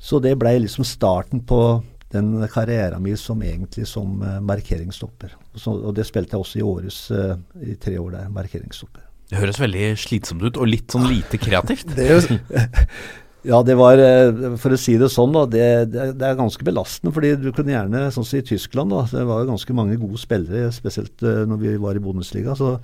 Så 0.00 0.18
det 0.24 0.34
ble 0.40 0.56
liksom 0.64 0.86
starten 0.88 1.44
på 1.46 1.60
den 2.10 2.32
karrieren 2.50 3.02
min 3.04 3.18
som 3.20 3.42
egentlig 3.44 3.86
som 3.86 4.18
eh, 4.24 4.40
markeringsstopper. 4.42 5.36
Så, 5.54 5.76
og 5.76 5.94
det 5.94 6.08
spilte 6.08 6.34
jeg 6.34 6.42
også 6.42 6.58
i 6.58 6.66
Århus 6.66 6.98
eh, 7.14 7.34
i 7.70 7.78
tre 7.78 7.98
år 8.00 8.16
der, 8.16 8.30
markeringsstopper. 8.34 9.06
Det 9.30 9.38
høres 9.38 9.60
veldig 9.62 9.92
slitsomt 10.00 10.42
ut, 10.42 10.58
og 10.58 10.66
litt 10.66 10.90
sånn 10.90 11.06
lite 11.06 11.38
kreativt. 11.38 11.92
Det 11.96 12.08
er 12.08 12.16
jo 12.18 12.38
Ja, 13.40 13.62
det 13.64 13.72
var, 13.80 13.96
eh, 13.96 14.56
for 14.60 14.74
å 14.74 14.76
si 14.76 14.98
det 15.00 15.06
sånn, 15.08 15.30
da, 15.32 15.46
det, 15.48 15.62
det, 15.94 16.02
er 16.12 16.34
ganske 16.36 16.64
belastende. 16.66 17.08
fordi 17.16 17.30
du 17.40 17.46
kunne 17.56 17.72
gjerne, 17.72 18.02
sånn 18.12 18.26
som 18.28 18.36
i 18.36 18.44
Tyskland, 18.44 18.92
da, 18.92 19.06
det 19.08 19.22
var 19.30 19.40
jo 19.40 19.52
ganske 19.54 19.76
mange 19.78 19.96
gode 20.02 20.20
spillere, 20.20 20.68
spesielt 20.76 21.24
når 21.24 21.62
vi 21.62 21.72
var 21.80 21.96
i 21.96 22.02
Bundesliga. 22.04 22.52
så 22.58 22.74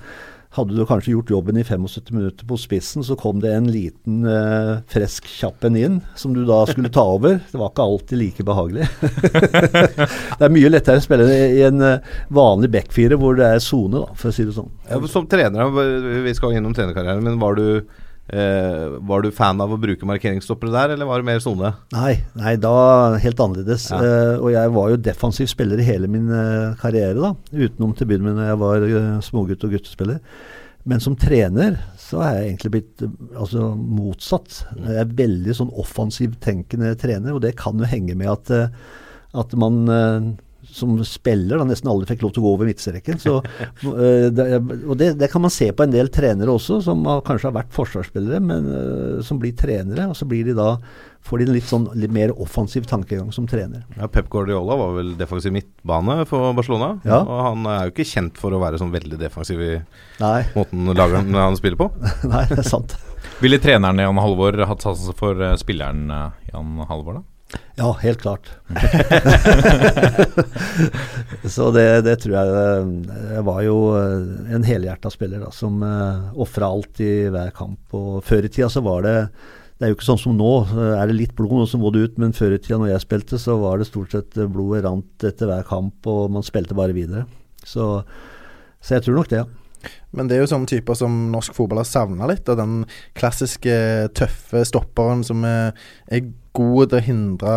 hadde 0.57 0.77
du 0.77 0.87
kanskje 0.89 1.13
gjort 1.13 1.31
jobben 1.31 1.59
i 1.61 1.65
75 1.65 2.15
minutter 2.17 2.49
på 2.49 2.57
spissen, 2.61 3.05
så 3.05 3.17
kom 3.19 3.41
det 3.43 3.53
en 3.53 3.69
liten 3.71 4.25
eh, 4.31 4.73
fresk 4.91 5.29
kjapp 5.29 5.67
en 5.69 5.77
inn, 5.77 5.99
som 6.17 6.33
du 6.37 6.45
da 6.49 6.63
skulle 6.71 6.93
ta 6.93 7.05
over. 7.17 7.39
Det 7.51 7.61
var 7.61 7.73
ikke 7.73 7.87
alltid 7.87 8.21
like 8.21 8.47
behagelig. 8.47 8.89
det 10.39 10.49
er 10.49 10.55
mye 10.55 10.73
lettere 10.73 11.03
å 11.03 11.05
spille 11.05 11.29
i 11.29 11.63
en 11.67 11.85
eh, 11.85 12.17
vanlig 12.35 12.73
backfire 12.73 13.21
hvor 13.21 13.37
det 13.39 13.51
er 13.57 13.63
sone, 13.65 14.07
for 14.17 14.33
å 14.33 14.37
si 14.37 14.49
det 14.49 14.57
sånn. 14.57 14.73
Ja, 14.89 15.01
som 15.13 15.29
trener, 15.31 15.71
vi 16.25 16.35
skal 16.37 16.57
innom 16.57 16.75
trenerkarrieren, 16.77 17.25
men 17.27 17.41
var 17.43 17.59
du, 17.61 17.85
eh, 18.29 18.97
var 19.09 19.23
du 19.23 19.31
fan 19.35 19.61
av 19.63 19.73
å 19.75 19.79
bruke 19.81 20.09
markeringsstoppere 20.09 20.75
der, 20.75 20.95
eller 20.97 21.09
var 21.09 21.23
det 21.23 21.29
mer 21.29 21.43
sone? 21.45 21.73
Nei, 21.95 22.15
nei, 22.39 22.57
da 22.61 22.75
helt 23.23 23.43
annerledes. 23.43 23.89
Ja. 23.93 24.01
Eh, 24.03 24.35
og 24.41 24.53
jeg 24.55 24.75
var 24.77 24.93
jo 24.93 25.01
defensiv 25.09 25.51
spiller 25.53 25.83
i 25.83 25.89
hele 25.89 26.11
min 26.11 26.31
eh, 26.33 26.77
karriere, 26.81 27.17
da. 27.21 27.35
Utenom 27.55 27.97
til 27.97 28.07
å 28.07 28.13
begynne 28.13 28.31
med 28.31 28.41
når 28.41 28.51
jeg 28.51 28.63
var 28.63 28.87
eh, 28.91 29.11
smågutt 29.27 29.67
og 29.69 29.77
guttespiller. 29.77 30.23
Men 30.87 31.03
som 31.03 31.17
trener 31.19 31.81
så 31.99 32.21
er 32.23 32.37
jeg 32.37 32.49
egentlig 32.53 32.73
blitt 32.77 33.05
eh, 33.07 33.15
altså, 33.35 33.73
motsatt. 33.75 34.63
Jeg 34.79 35.01
er 35.03 35.15
veldig 35.19 35.57
sånn 35.59 35.75
offensivt 35.83 36.39
tenkende 36.45 36.95
trener, 37.01 37.35
og 37.35 37.43
det 37.45 37.57
kan 37.59 37.79
jo 37.79 37.89
henge 37.91 38.15
med 38.19 38.31
at, 38.31 38.53
eh, 38.55 39.07
at 39.37 39.57
man 39.59 39.83
som 40.77 40.93
spiller 41.09 41.61
da 41.61 41.67
nesten 41.69 41.89
aldri 41.91 42.11
fikk 42.11 42.27
lov 42.27 42.35
til 42.35 42.43
å 42.43 42.47
gå 42.47 42.53
over 42.57 42.69
midtstreken. 42.69 43.21
Så, 43.23 43.39
eh, 43.41 44.29
det, 44.35 44.47
og 44.85 44.95
det, 45.01 45.15
det, 45.21 45.31
kan 45.33 45.45
man 45.45 45.53
se 45.53 45.71
på 45.73 45.87
en 45.87 45.95
del 45.95 46.11
trenere 46.13 46.53
også, 46.53 46.83
som 46.85 47.05
har, 47.09 47.25
kanskje 47.27 47.51
har 47.51 47.59
vært 47.63 47.75
forsvarsspillere, 47.77 48.41
men 48.45 48.71
uh, 48.71 49.21
som 49.25 49.41
blir 49.41 49.57
trenere. 49.57 50.09
Og 50.11 50.19
så 50.19 50.29
blir 50.29 50.47
de 50.47 50.57
da 50.57 50.75
får 51.27 51.41
de 51.41 51.47
en 51.49 51.57
litt 51.57 51.67
sånn 51.67 51.87
litt 51.99 52.13
mer 52.15 52.31
offensiv 52.43 52.87
tankegang 52.87 53.33
som 53.35 53.49
trener. 53.51 53.83
Ja, 53.97 54.07
Pep 54.13 54.29
Guardiola 54.31 54.77
var 54.79 54.93
vel 54.99 55.15
defensiv 55.19 55.55
midtbane 55.57 56.21
for 56.29 56.53
Barcelona. 56.57 56.93
Ja. 57.09 57.23
Og 57.25 57.41
han 57.49 57.71
er 57.73 57.87
jo 57.87 57.95
ikke 57.95 58.07
kjent 58.07 58.39
for 58.39 58.55
å 58.55 58.61
være 58.63 58.79
sånn 58.83 58.95
veldig 58.95 59.19
defensiv 59.21 59.63
i 59.65 59.73
Nei. 60.23 60.41
måten 60.55 60.93
laget 60.93 61.33
han 61.35 61.59
spiller 61.59 61.81
på. 61.81 61.89
Nei, 62.33 62.45
det 62.53 62.61
er 62.63 62.69
sant. 62.69 62.99
Ville 63.43 63.59
treneren 63.61 64.05
Jan 64.05 64.21
Halvor 64.23 64.61
hatt 64.69 64.85
sansen 64.85 65.17
for 65.19 65.41
uh, 65.43 65.57
spilleren 65.59 66.07
Jan 66.53 66.85
Halvor, 66.87 67.19
da? 67.19 67.36
Ja, 67.77 67.93
helt 68.01 68.21
klart. 68.23 68.49
så 71.55 71.69
det, 71.71 71.85
det, 72.07 72.17
tror 72.23 72.35
jeg 72.35 72.47
Jeg 73.37 73.45
var 73.47 73.61
jo 73.63 73.77
en 73.95 74.65
helhjerta 74.67 75.13
spiller 75.13 75.45
da, 75.45 75.53
som 75.55 75.79
uh, 75.85 76.33
ofra 76.43 76.71
alt 76.73 77.01
i 77.05 77.29
hver 77.33 77.53
kamp. 77.57 77.95
Og 77.95 78.25
før 78.27 78.49
i 78.49 78.51
tida 78.53 78.71
så 78.73 78.83
var 78.85 79.07
det 79.07 79.17
det 79.77 79.85
er 79.85 79.91
jo 79.93 79.97
ikke 79.99 80.07
sånn 80.09 80.23
som 80.23 80.37
nå. 80.39 80.53
Er 80.97 81.05
det 81.11 81.19
litt 81.19 81.35
blod, 81.37 81.67
så 81.69 81.77
må 81.77 81.91
det 81.93 82.07
ut. 82.07 82.15
Men 82.23 82.33
før 82.37 82.55
i 82.57 82.61
tida 82.63 82.79
når 82.81 82.95
jeg 82.95 83.05
spilte, 83.05 83.37
så 83.41 83.59
var 83.61 83.77
det 83.77 83.91
stort 83.91 84.15
sett 84.17 84.39
blodet 84.49 84.87
rant 84.87 85.27
etter 85.29 85.51
hver 85.51 85.67
kamp, 85.69 86.01
og 86.09 86.33
man 86.33 86.47
spilte 86.47 86.77
bare 86.77 86.97
videre. 86.97 87.27
Så, 87.61 88.01
så 88.81 88.97
jeg 88.97 89.05
tror 89.05 89.21
nok 89.21 89.29
det, 89.33 89.43
ja. 89.45 89.66
Men 90.17 90.29
det 90.29 90.37
er 90.37 90.43
jo 90.43 90.51
sånne 90.51 90.71
typer 90.71 90.97
som 90.99 91.15
norsk 91.33 91.55
fotball 91.57 91.83
har 91.83 91.89
savna 91.89 92.29
litt. 92.31 92.49
Og 92.49 92.59
den 92.59 92.81
klassiske 93.19 93.77
tøffe 94.17 94.65
stopperen 94.69 95.23
som 95.27 95.45
er, 95.47 95.77
er 96.11 96.27
god 96.57 96.91
til 96.91 96.99
å 96.99 97.05
hindre 97.05 97.55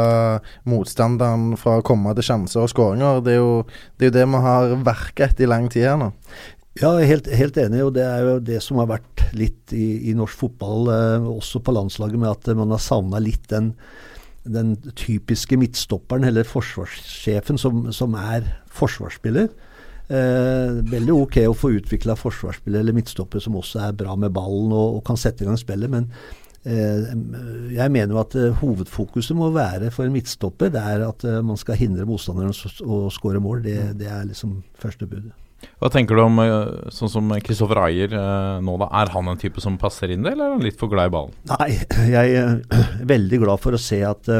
motstanderen 0.69 1.53
fra 1.59 1.79
å 1.79 1.85
komme 1.85 2.13
til 2.17 2.27
sjanser 2.27 2.65
og 2.65 2.71
skåringer. 2.73 3.23
Det 3.23 3.29
det, 3.29 3.35
er 3.35 4.09
jo 4.09 4.15
det 4.15 4.25
vi 4.27 4.45
har 4.45 4.73
verka 4.85 5.29
etter 5.29 5.45
i 5.45 5.51
lang 5.51 5.69
tid 5.71 5.87
her 5.87 5.99
nå. 6.01 6.13
Ja, 6.79 6.93
helt, 7.03 7.27
helt, 7.35 7.57
enig. 7.59 7.81
og 7.83 7.93
Det 7.97 8.05
er 8.05 8.23
jo 8.23 8.35
det 8.43 8.61
som 8.63 8.79
har 8.79 8.87
vært 8.91 9.23
litt 9.35 9.73
i, 9.75 10.11
i 10.11 10.15
norsk 10.15 10.45
fotball, 10.45 10.91
eh, 10.93 11.27
også 11.27 11.59
på 11.63 11.73
landslaget, 11.75 12.19
med 12.21 12.31
at 12.31 12.51
man 12.55 12.71
har 12.71 12.81
savna 12.83 13.19
litt 13.19 13.49
den, 13.51 13.73
den, 14.47 14.77
typiske 14.95 15.57
midtstopperen, 15.59 16.27
eller 16.29 16.47
forsvarssjefen, 16.47 17.59
som, 17.59 17.89
som 17.95 18.15
er 18.15 18.47
forsvarsspiller. 18.71 19.49
Eh, 20.09 20.79
veldig 20.89 21.13
ok 21.13 21.35
å 21.45 21.53
få 21.53 21.69
utvikla 21.77 22.15
forsvarsspillere 22.17 22.81
eller 22.81 22.95
midtstoppere 22.97 23.43
som 23.43 23.57
også 23.59 23.83
er 23.85 23.97
bra 23.97 24.15
med 24.17 24.33
ballen 24.33 24.71
og, 24.73 24.95
og 24.97 25.03
kan 25.05 25.19
sette 25.21 25.43
i 25.45 25.49
gang 25.49 25.59
spillet, 25.61 25.91
men 25.93 26.07
eh, 26.65 27.11
jeg 27.75 27.93
mener 27.93 28.15
jo 28.15 28.21
at 28.23 28.33
eh, 28.39 28.55
hovedfokuset 28.57 29.37
må 29.37 29.51
være 29.53 29.91
for 29.93 30.07
en 30.07 30.15
midtstopper 30.15 30.71
det 30.73 30.81
er 30.81 31.05
at 31.05 31.25
eh, 31.29 31.43
man 31.45 31.59
skal 31.61 31.77
hindre 31.77 32.07
motstanderen 32.09 32.55
å 32.89 33.03
skåre 33.13 33.41
mål. 33.43 33.61
Det, 33.67 33.77
det 33.99 34.09
er 34.09 34.25
liksom 34.31 34.63
første 34.81 35.05
budet. 35.09 35.35
Hva 35.77 35.91
tenker 35.93 36.17
du 36.17 36.23
om 36.23 36.41
eh, 36.41 36.89
sånn 36.95 37.11
som 37.13 37.29
Kristoffer 37.45 37.83
Ayer 37.83 38.15
eh, 38.17 38.55
nå, 38.65 38.79
da? 38.81 38.89
Er 39.03 39.13
han 39.13 39.29
en 39.29 39.37
type 39.37 39.61
som 39.61 39.77
passer 39.77 40.15
inn 40.15 40.25
det, 40.25 40.33
eller 40.33 40.47
er 40.47 40.55
han 40.57 40.65
litt 40.65 40.79
for 40.79 40.89
glad 40.89 41.11
i 41.11 41.13
ballen? 41.19 41.37
Nei, 41.53 41.69
jeg 42.15 42.33
er 42.41 42.57
veldig 43.13 43.43
glad 43.45 43.61
for 43.61 43.77
å 43.77 43.83
se 43.83 44.01
at, 44.09 44.33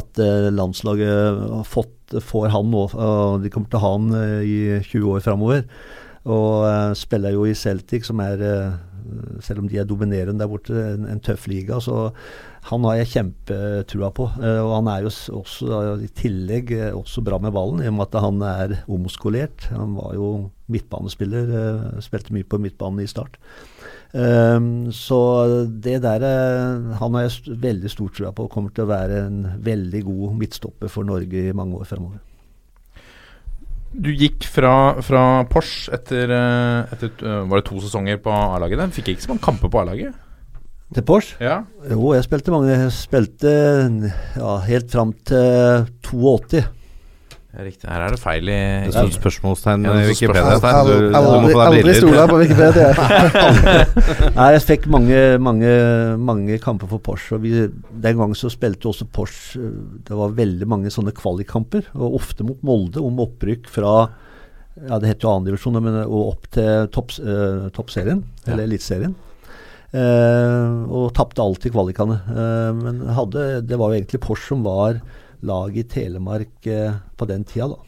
at 0.00 0.24
landslaget 0.56 1.44
har 1.44 1.68
fått, 1.68 1.95
får 2.22 2.50
han 2.54 2.72
nå. 2.72 2.86
De 3.42 3.52
kommer 3.52 3.70
til 3.70 3.80
å 3.80 3.84
ha 3.84 3.94
han 3.96 4.10
i 4.46 4.58
20 4.84 5.14
år 5.16 5.24
framover. 5.24 5.64
Og 6.26 6.66
spiller 6.98 7.34
jo 7.36 7.46
i 7.46 7.54
Celtic, 7.54 8.06
som 8.08 8.20
er 8.22 8.42
selv 9.44 9.62
om 9.62 9.68
de 9.70 9.78
er 9.78 9.86
dominerende 9.86 10.42
der 10.42 10.50
borte, 10.50 10.74
en, 10.74 11.06
en 11.06 11.22
tøff 11.22 11.46
liga. 11.50 11.78
Så 11.82 12.08
han 12.70 12.86
har 12.88 12.98
jeg 12.98 13.12
kjempetrua 13.12 14.10
på. 14.16 14.26
Og 14.42 14.72
han 14.72 14.90
er 14.90 15.04
jo 15.04 15.12
også 15.40 15.82
i 16.02 16.10
tillegg 16.18 16.72
også 16.90 17.22
bra 17.26 17.38
med 17.42 17.54
ballen, 17.54 17.84
i 17.84 17.90
og 17.90 17.98
med 17.98 18.08
at 18.08 18.20
han 18.24 18.42
er 18.46 18.76
omskolert. 18.90 19.68
Han 19.74 19.94
var 19.98 20.16
jo 20.18 20.30
midtbanespiller, 20.72 21.54
spilte 22.02 22.34
mye 22.34 22.48
på 22.48 22.60
midtbanen 22.62 23.04
i 23.04 23.10
start. 23.10 23.38
Så 24.12 25.20
det 25.82 25.96
der 26.04 26.22
han 27.00 27.16
har 27.18 27.26
jeg 27.26 27.56
veldig 27.60 27.90
stor 27.92 28.12
trua 28.14 28.30
på 28.32 28.46
kommer 28.52 28.72
til 28.72 28.86
å 28.86 28.90
være 28.90 29.18
en 29.26 29.40
veldig 29.66 30.02
god 30.06 30.38
midtstopper 30.40 30.92
for 30.92 31.04
Norge 31.08 31.48
i 31.50 31.56
mange 31.56 31.76
år 31.76 31.88
fremover. 31.90 32.22
Du 33.96 34.10
gikk 34.12 34.44
fra, 34.52 35.00
fra 35.04 35.22
Porsche 35.48 35.94
etter, 35.96 36.32
etter, 36.92 37.12
Var 37.22 37.60
det 37.60 37.66
to 37.68 37.80
sesonger 37.80 38.18
på 38.20 38.32
A-laget? 38.32 38.82
Fikk 38.92 39.14
ikke 39.14 39.24
så 39.24 39.32
mange 39.32 39.44
kamper 39.46 39.72
på 39.72 39.82
A-laget? 39.82 40.16
Til 40.94 41.02
Porsche? 41.02 41.38
Ja. 41.42 41.60
Jo, 41.90 42.12
jeg 42.14 42.26
spilte 42.26 42.52
mange. 42.54 42.74
Jeg 42.74 42.92
spilte 42.94 43.52
ja, 44.36 44.52
helt 44.68 44.92
fram 44.92 45.14
til 45.26 45.86
82. 46.06 46.62
Ja, 47.56 47.64
riktig. 47.64 47.88
Her 47.88 48.02
er 48.04 48.12
det 48.12 48.18
feil 48.20 48.50
i 48.52 48.56
Det 48.92 49.02
spørsmålstegn 49.16 49.86
Ja, 49.86 49.94
i 49.96 50.02
det 50.04 50.10
Wikipedia. 50.10 50.58
deg 50.60 51.16
Aldri 51.16 51.82
briller. 51.86 52.28
på 52.28 52.40
Wikipedia. 52.42 52.90
Nei, 54.36 54.48
jeg 54.58 54.64
fikk 54.66 54.84
mange, 54.92 55.22
mange, 55.40 55.72
mange 56.20 56.58
kamper 56.60 56.90
for 56.90 57.00
Porsche. 57.00 57.38
Og 57.38 57.46
vi, 57.46 57.54
den 57.64 58.20
gangen 58.20 58.36
så 58.36 58.52
spilte 58.52 58.90
også 58.92 59.08
Porsche 59.08 59.72
Det 60.04 60.20
var 60.20 60.36
veldig 60.36 60.68
mange 60.68 60.92
sånne 60.92 61.16
kvalikkamper, 61.16 61.88
og 61.96 62.20
ofte 62.20 62.44
mot 62.44 62.60
Molde, 62.66 63.00
om 63.00 63.24
opprykk 63.24 63.70
fra 63.72 63.96
ja, 64.76 64.98
det 65.00 65.08
het 65.08 65.24
jo 65.24 65.30
annendivisjon, 65.32 65.78
men 65.80 66.02
og 66.04 66.34
opp 66.34 66.50
til 66.52 66.90
topps, 66.92 67.22
eh, 67.24 67.70
toppserien, 67.72 68.20
eller 68.44 68.66
eliteserien. 68.66 69.14
Eh, 69.96 70.72
og 70.92 71.14
tapte 71.16 71.40
alltid 71.40 71.72
kvalikene. 71.72 72.18
Eh, 72.28 72.72
men 72.76 73.00
hadde, 73.16 73.62
det 73.64 73.78
var 73.80 73.94
jo 73.94 74.02
egentlig 74.02 74.20
Porsche 74.20 74.50
som 74.52 74.66
var 74.66 75.00
laget 75.42 75.84
i 75.84 75.88
Telemark 75.96 76.70
eh, 76.70 76.96
på 77.16 77.28
den 77.28 77.44
tida, 77.44 77.74
da. 77.74 77.86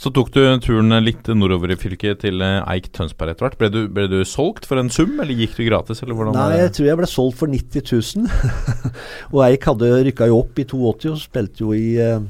Så 0.00 0.08
tok 0.16 0.30
du 0.32 0.40
turen 0.64 0.94
litt 1.04 1.26
nordover 1.28 1.74
i 1.74 1.76
fylket 1.76 2.22
til 2.22 2.40
eh, 2.44 2.62
Eik 2.72 2.88
Tønsberg 2.96 3.34
etter 3.34 3.44
hvert. 3.44 3.58
Ble 3.60 3.68
du, 3.74 3.80
ble 3.92 4.06
du 4.08 4.20
solgt 4.24 4.64
for 4.68 4.80
en 4.80 4.88
sum, 4.92 5.12
eller 5.20 5.36
gikk 5.36 5.58
du 5.58 5.66
gratis? 5.66 6.00
Eller 6.00 6.16
hvordan 6.16 6.38
Nei, 6.38 6.62
jeg 6.62 6.72
tror 6.76 6.88
jeg 6.88 7.00
ble 7.02 7.08
solgt 7.10 7.40
for 7.42 7.52
90 7.52 7.92
000. 8.22 8.30
og 9.34 9.42
Eik 9.44 9.66
hadde 9.68 9.90
rykka 10.06 10.30
jo 10.30 10.40
opp 10.40 10.60
i 10.62 10.64
82 10.70 11.10
og 11.12 11.20
spilte 11.20 11.66
jo 11.66 11.74
i, 11.76 11.90
eh, 12.00 12.22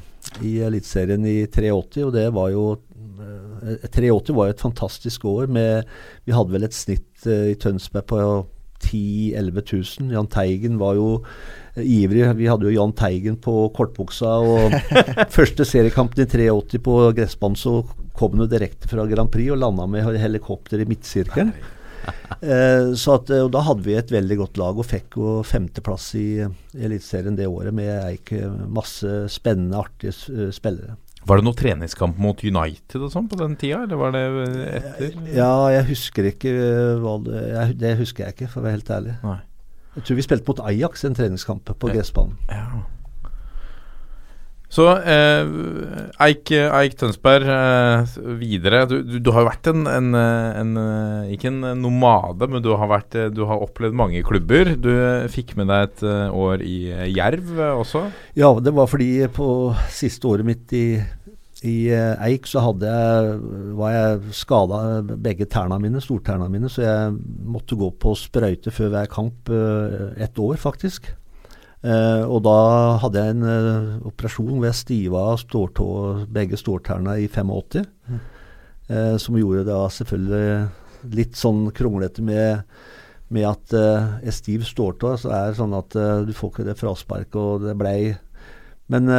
i 0.42 0.56
Eliteserien 0.66 1.26
i 1.30 1.44
83, 1.46 2.08
og 2.08 2.14
det 2.16 2.26
var 2.34 2.50
jo 2.56 2.64
eh, 2.74 3.86
83 3.86 4.34
var 4.34 4.50
jo 4.50 4.56
et 4.56 4.66
fantastisk 4.66 5.28
år. 5.30 5.46
Med, 5.54 5.92
vi 6.26 6.34
hadde 6.34 6.56
vel 6.56 6.66
et 6.66 6.74
snitt 6.74 7.28
i 7.28 7.54
Tønsberg 7.60 8.08
på 8.10 8.24
10 8.80 9.36
000-11 9.36 9.62
000. 10.00 10.14
Jahn 10.16 10.30
Teigen 10.32 10.80
var 10.80 10.98
jo 10.98 11.20
ivrig. 11.76 12.24
Vi 12.36 12.48
hadde 12.50 12.68
jo 12.68 12.74
Jahn 12.74 12.94
Teigen 12.96 13.36
på 13.42 13.68
kortbuksa. 13.76 14.36
Og 14.42 14.78
første 15.36 15.66
seriekampen 15.68 16.24
i 16.24 16.28
83 16.28 16.80
på 16.84 16.96
gressbanen 17.16 17.58
så 17.58 17.80
kom 18.16 18.38
han 18.38 18.50
direkte 18.50 18.90
fra 18.90 19.06
Grand 19.08 19.32
Prix 19.32 19.52
og 19.54 19.60
landa 19.62 19.86
med 19.90 20.08
helikopter 20.20 20.82
i 20.82 20.88
midtsirkelen. 20.90 21.54
Eh, 22.40 22.94
så 22.96 23.18
at, 23.18 23.28
og 23.44 23.50
Da 23.52 23.60
hadde 23.66 23.84
vi 23.84 23.92
et 23.92 24.08
veldig 24.08 24.36
godt 24.38 24.56
lag 24.56 24.78
og 24.80 24.86
fikk 24.88 25.18
jo 25.20 25.34
femteplass 25.44 26.06
i, 26.16 26.40
Eliteserien 26.72 27.36
det 27.36 27.44
året 27.44 27.76
med 27.76 27.90
Eik. 27.92 28.32
Masse 28.72 29.26
spennende, 29.28 29.82
artige 29.82 30.48
spillere. 30.56 30.96
Var 31.28 31.36
det 31.36 31.44
noen 31.44 31.58
treningskamp 31.58 32.16
mot 32.16 32.40
United 32.40 33.04
og 33.04 33.12
sånn 33.12 33.28
på 33.28 33.36
den 33.42 33.58
tida, 33.60 33.82
eller 33.84 34.00
var 34.00 34.16
det 34.16 34.24
etter? 34.80 35.18
Ja, 35.36 35.52
jeg 35.74 35.90
husker 35.90 36.30
ikke 36.30 36.54
det 36.56 37.74
Det 37.76 37.92
husker 38.00 38.24
jeg 38.24 38.38
ikke, 38.38 38.48
for 38.48 38.62
å 38.62 38.66
være 38.66 38.78
helt 38.78 38.94
ærlig. 38.96 39.16
Nei. 39.26 39.38
Jeg 39.96 40.06
tror 40.06 40.18
vi 40.20 40.24
spilte 40.24 40.46
mot 40.46 40.64
Ajax 40.70 41.04
en 41.04 41.18
treningskamp 41.18 41.70
på 41.74 41.90
gressbanen. 41.90 42.38
Ja. 42.50 42.82
Så 44.70 44.84
eh, 44.86 45.48
Eik, 46.22 46.52
Eik 46.54 46.92
Tønsberg 47.00 47.48
eh, 47.50 48.12
videre. 48.38 48.84
Du, 48.86 49.00
du, 49.02 49.16
du 49.18 49.30
har 49.34 49.48
vært 49.48 49.66
en, 49.72 49.82
en, 49.90 50.14
en, 50.14 50.70
Ikke 51.34 51.50
en 51.50 51.58
nomade, 51.82 52.46
men 52.46 52.62
du 52.62 52.70
har, 52.78 52.86
vært, 52.92 53.18
du 53.34 53.42
har 53.50 53.64
opplevd 53.66 53.98
mange 53.98 54.22
klubber. 54.26 54.76
Du 54.78 54.92
fikk 55.34 55.56
med 55.58 55.72
deg 55.72 55.88
et 55.88 56.04
eh, 56.06 56.38
år 56.46 56.62
i 56.62 56.76
Jerv 57.16 57.50
også? 57.80 58.04
Ja, 58.38 58.52
det 58.62 58.76
var 58.78 58.86
fordi 58.92 59.10
på 59.34 59.48
siste 59.90 60.30
året 60.30 60.46
mitt 60.46 60.70
i, 60.78 61.00
i 61.66 61.90
Eik 61.92 62.46
så 62.48 62.62
hadde 62.64 62.88
jeg, 62.88 63.38
var 63.76 63.92
jeg 63.92 64.34
skada 64.38 64.78
begge 65.20 65.44
tærne 65.50 65.76
mine, 65.82 66.00
stortærne 66.00 66.48
mine, 66.48 66.70
så 66.72 66.86
jeg 66.86 67.16
måtte 67.44 67.76
gå 67.76 67.90
på 68.00 68.14
sprøyte 68.16 68.72
før 68.72 68.94
hver 68.94 69.10
kamp 69.12 69.50
et 69.50 70.40
år, 70.40 70.56
faktisk. 70.62 71.10
Uh, 71.80 72.28
og 72.28 72.42
da 72.44 72.56
hadde 73.00 73.20
jeg 73.22 73.34
en 73.38 73.44
uh, 73.48 74.08
operasjon 74.10 74.58
hvor 74.58 74.66
jeg 74.68 74.76
stiva 74.76 75.22
stårtå, 75.40 75.86
begge 76.28 76.58
stårtærne 76.60 77.14
i 77.22 77.28
85. 77.32 77.86
Mm. 78.04 78.18
Uh, 78.90 79.16
som 79.22 79.38
gjorde 79.38 79.64
det 79.64 79.78
selvfølgelig 79.96 81.14
litt 81.16 81.38
sånn 81.40 81.70
kronglete 81.72 82.20
med, 82.26 82.66
med 83.32 83.46
at 83.48 83.72
er 83.72 84.34
stiv 84.34 84.66
stårtå, 84.68 85.14
så 85.22 85.30
er 85.32 85.46
det 85.48 85.56
sånn 85.56 85.72
at 85.78 85.94
du 86.26 86.32
får 86.36 86.50
ikke 86.50 86.66
det 86.66 86.74
frasparket, 86.76 87.38
og 87.40 87.62
det 87.64 87.72
blei 87.78 88.10
men, 88.90 89.10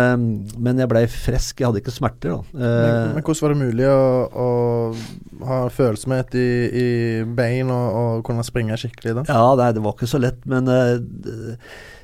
men, 0.57 0.81
jeg 0.81 0.91
blei 0.91 1.05
frisk, 1.11 1.61
jeg 1.61 1.69
hadde 1.69 1.79
ikke 1.79 1.93
smerter. 1.95 2.33
da. 2.33 2.57
Men, 2.57 3.13
men, 3.15 3.23
hvordan 3.23 3.45
var 3.45 3.53
det 3.53 3.61
mulig 3.61 3.87
å, 3.87 4.01
å 4.31 5.45
ha 5.47 5.61
følsomhet 5.71 6.35
i, 6.35 6.49
i 6.67 6.89
bein 7.25 7.71
og, 7.71 7.87
og, 8.01 8.25
kunne 8.27 8.45
springe 8.47 8.77
skikkelig 8.79 9.21
da? 9.21 9.25
Ja, 9.31 9.55
nei, 9.59 9.71
det 9.77 9.83
var 9.85 9.95
ikke 9.95 10.11
så 10.11 10.19
lett, 10.21 10.43
men 10.49 10.67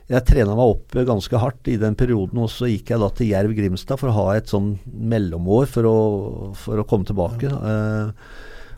jeg 0.08 0.24
trena 0.24 0.56
meg 0.56 0.74
opp 0.74 0.96
eh, 0.96 1.06
ganske 1.08 1.40
hardt 1.42 1.68
i 1.68 1.76
den 1.80 1.96
perioden, 2.00 2.40
og 2.40 2.52
så 2.52 2.70
gikk 2.72 2.94
jeg 2.94 3.02
da 3.04 3.10
til 3.16 3.32
Jerv 3.34 3.56
Grimstad 3.58 4.00
for 4.00 4.12
å 4.12 4.18
ha 4.22 4.28
et 4.38 4.52
sånn 4.52 4.78
mellomår 4.86 5.68
for 5.72 5.90
å, 5.90 5.98
for 6.56 6.80
å 6.80 6.86
komme 6.88 7.08
tilbake. 7.08 7.52
Ja. 7.52 8.14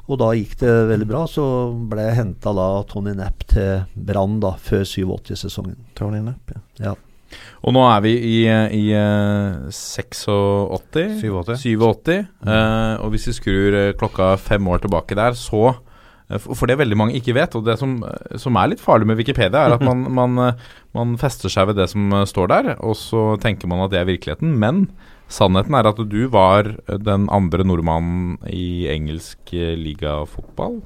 og 0.09 0.17
da 0.17 0.31
gikk 0.33 0.55
det 0.63 0.71
veldig 0.89 1.09
bra. 1.11 1.27
Så 1.29 1.43
ble 1.91 2.07
jeg 2.07 2.17
henta 2.17 2.55
av 2.55 2.87
Tony 2.89 3.13
Napp 3.17 3.45
til 3.51 3.85
Brann 3.93 4.39
før 4.41 4.81
87-sesongen. 4.81 5.77
Tony 5.99 6.23
Napp, 6.25 6.55
ja. 6.55 6.63
Ja. 6.89 6.95
Og 7.63 7.75
nå 7.75 7.83
er 7.89 8.01
vi 8.05 8.13
i, 8.15 8.37
i 8.47 8.85
eh, 8.95 9.67
86 9.73 10.23
87. 11.19 11.59
87. 11.59 12.25
mm. 12.45 13.03
og 13.03 13.13
hvis 13.13 13.29
vi 13.29 13.35
skrur 13.35 13.77
eh, 13.77 13.93
klokka 13.99 14.33
fem 14.39 14.67
år 14.71 14.83
tilbake 14.85 15.17
der, 15.19 15.35
så 15.37 15.73
eh, 16.29 16.39
For 16.39 16.65
det 16.65 16.77
det 16.77 16.83
veldig 16.85 16.99
mange 16.99 17.19
ikke 17.19 17.35
vet, 17.35 17.55
og 17.57 17.67
det 17.67 17.77
som, 17.81 17.99
eh, 18.03 18.37
som 18.39 18.57
er 18.59 18.71
litt 18.73 18.83
farlig 18.83 19.09
med 19.09 19.19
Wikipedia, 19.19 19.65
er 19.65 19.77
at 19.77 19.85
man, 19.85 20.07
man, 20.21 20.39
eh, 20.47 20.67
man 20.97 21.17
fester 21.21 21.51
seg 21.51 21.71
ved 21.71 21.81
det 21.81 21.89
som 21.91 22.11
eh, 22.13 22.27
står 22.29 22.51
der, 22.53 22.73
og 22.79 22.95
så 22.99 23.33
tenker 23.43 23.71
man 23.71 23.85
at 23.85 23.93
det 23.93 24.03
er 24.03 24.11
virkeligheten. 24.11 24.55
Men 24.61 24.87
sannheten 25.29 25.75
er 25.77 25.89
at 25.89 25.99
du 26.09 26.21
var 26.33 26.71
den 26.89 27.27
andre 27.33 27.65
nordmannen 27.67 28.39
i 28.49 28.87
engelsk 28.89 29.53
eh, 29.53 29.75
ligafotball. 29.77 30.79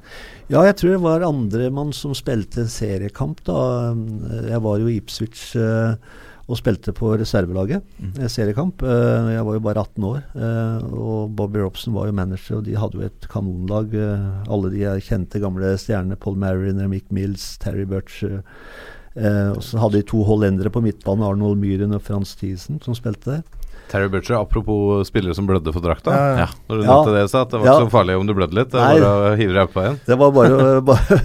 Ja, 0.52 0.66
jeg 0.68 0.76
tror 0.80 0.92
det 0.92 1.04
var 1.06 1.24
andremann 1.24 1.94
som 1.96 2.12
spilte 2.16 2.64
en 2.64 2.72
seriekamp. 2.72 3.40
da. 3.48 3.94
Jeg 4.50 4.60
var 4.66 4.82
jo 4.82 4.90
i 4.90 4.98
Ipswich 5.00 5.54
eh, 5.56 5.96
og 6.46 6.58
spilte 6.60 6.92
på 6.92 7.14
reservelaget. 7.16 7.82
mm. 7.98 8.28
Seriekamp. 8.28 8.82
Eh, 8.82 9.30
jeg 9.34 9.44
var 9.46 9.54
jo 9.54 9.60
bare 9.64 9.80
18 9.80 10.04
år. 10.04 10.22
eh, 10.36 10.84
og 10.92 11.34
Bobby 11.36 11.58
Robson 11.62 11.94
var 11.94 12.06
jo 12.06 12.12
manager, 12.12 12.56
og 12.58 12.64
de 12.64 12.76
hadde 12.76 12.98
jo 12.98 13.06
et 13.06 13.28
kanonlag. 13.32 13.94
eh, 13.94 14.52
alle 14.52 14.70
de 14.70 15.00
kjente 15.00 15.40
gamle 15.40 15.72
stjernene. 15.78 16.18
Paul 16.20 16.36
Mariner, 16.36 16.86
Mick 16.88 17.10
Mills, 17.10 17.56
Terry 17.58 17.84
Butch. 17.84 18.22
eh, 18.24 18.40
eh, 19.16 19.50
og 19.56 19.62
så 19.62 19.78
hadde 19.80 20.02
de 20.02 20.02
to 20.02 20.22
hollendere 20.24 20.70
på 20.70 20.82
midtbanen, 20.84 21.24
Arnold 21.24 21.56
Myhren 21.58 21.94
og 21.94 22.02
Frans 22.02 22.36
Thiesen, 22.36 22.82
som 22.82 22.94
spilte 22.94 23.24
der. 23.38 23.42
Terry 23.90 24.08
Butcher, 24.10 24.34
apropos 24.40 25.04
spillere 25.06 25.34
som 25.36 25.46
blødde 25.46 25.72
for 25.74 25.84
drakta. 25.84 26.10
Ja, 26.14 26.36
ja. 26.44 26.46
Når 26.68 26.76
du 26.80 26.82
Ja. 26.84 26.88
nevnte 26.90 27.14
det, 27.14 27.30
sa 27.30 27.42
at 27.42 27.50
det 27.50 27.60
var 27.60 27.66
Ja. 27.66 27.74
ikke 27.78 27.86
så 27.86 27.94
farlig 27.94 28.16
om 28.18 28.26
du 28.26 28.34
blødde 28.34 28.54
litt. 28.58 28.70
Det 28.70 28.80
var 28.80 29.00
bare 29.00 29.32
å 29.32 29.36
hive 29.38 29.52
deg 29.54 29.72
på 29.72 29.82
igjen. 29.84 29.98
Det 30.06 30.18
var 30.18 30.30
bare, 30.32 30.80
bare 30.88 31.18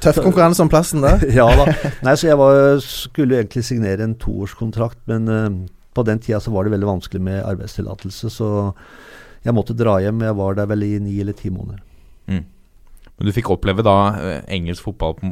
Tøff 0.00 0.20
konkurranse 0.24 0.60
om 0.64 0.68
plassen 0.72 1.00
det. 1.04 1.14
ja 1.38 1.46
da. 1.56 1.66
Nei, 2.02 2.14
så 2.14 2.28
jeg 2.30 2.38
var, 2.38 2.78
skulle 2.80 3.42
egentlig 3.42 3.64
signere 3.64 4.00
en 4.06 4.14
toårskontrakt, 4.14 4.98
men 5.06 5.28
uh, 5.28 5.48
på 5.94 6.04
den 6.04 6.18
tida 6.18 6.40
så 6.40 6.50
var 6.54 6.64
det 6.64 6.72
veldig 6.78 6.88
vanskelig 6.88 7.20
med 7.20 7.44
arbeidstillatelse, 7.44 8.30
så 8.30 8.74
jeg 9.44 9.54
måtte 9.54 9.76
dra 9.76 9.98
hjem. 10.00 10.20
Jeg 10.24 10.34
var 10.36 10.54
der 10.54 10.66
vel 10.66 10.82
i 10.82 10.98
ni 10.98 11.20
eller 11.20 11.32
ti 11.36 11.50
måneder. 11.50 11.82
Men 13.14 13.28
du 13.28 13.30
fikk 13.30 13.46
oppleve 13.54 13.84
da 13.86 13.92
eh, 14.18 14.40
engelsk 14.56 14.82
fotball 14.88 15.12
på, 15.14 15.28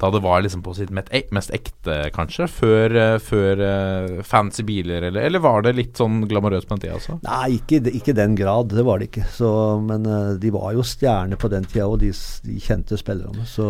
da 0.00 0.08
det 0.14 0.20
var 0.24 0.40
liksom 0.42 0.62
på 0.64 0.72
sitt 0.76 0.90
mest, 0.96 1.50
ekte, 1.52 1.96
kanskje? 2.16 2.46
Før, 2.48 2.94
eh, 2.96 3.16
før 3.20 3.60
eh, 3.66 4.22
fancy 4.24 4.64
biler, 4.64 5.04
eller, 5.10 5.26
eller 5.28 5.42
var 5.44 5.62
det 5.66 5.74
litt 5.76 6.00
sånn 6.00 6.22
glamorøst 6.30 6.66
på 6.70 6.78
den 6.78 6.84
tida 6.86 6.96
også? 6.96 7.18
Nei, 7.26 7.58
ikke, 7.58 7.82
i- 7.84 7.94
ikke 8.00 8.14
den 8.16 8.34
grad. 8.38 8.72
Det 8.72 8.84
var 8.88 8.98
det 9.02 9.10
ikke. 9.10 9.26
Så, 9.36 9.50
men 9.84 10.06
eh, 10.08 10.30
de 10.40 10.50
var 10.56 10.72
jo 10.78 10.86
stjerner 10.86 11.36
på 11.40 11.50
den 11.52 11.68
tida, 11.68 11.86
og 11.90 12.00
de, 12.00 12.10
de 12.46 12.56
kjente 12.64 12.96
spillerne. 13.00 13.44
Så, 13.46 13.68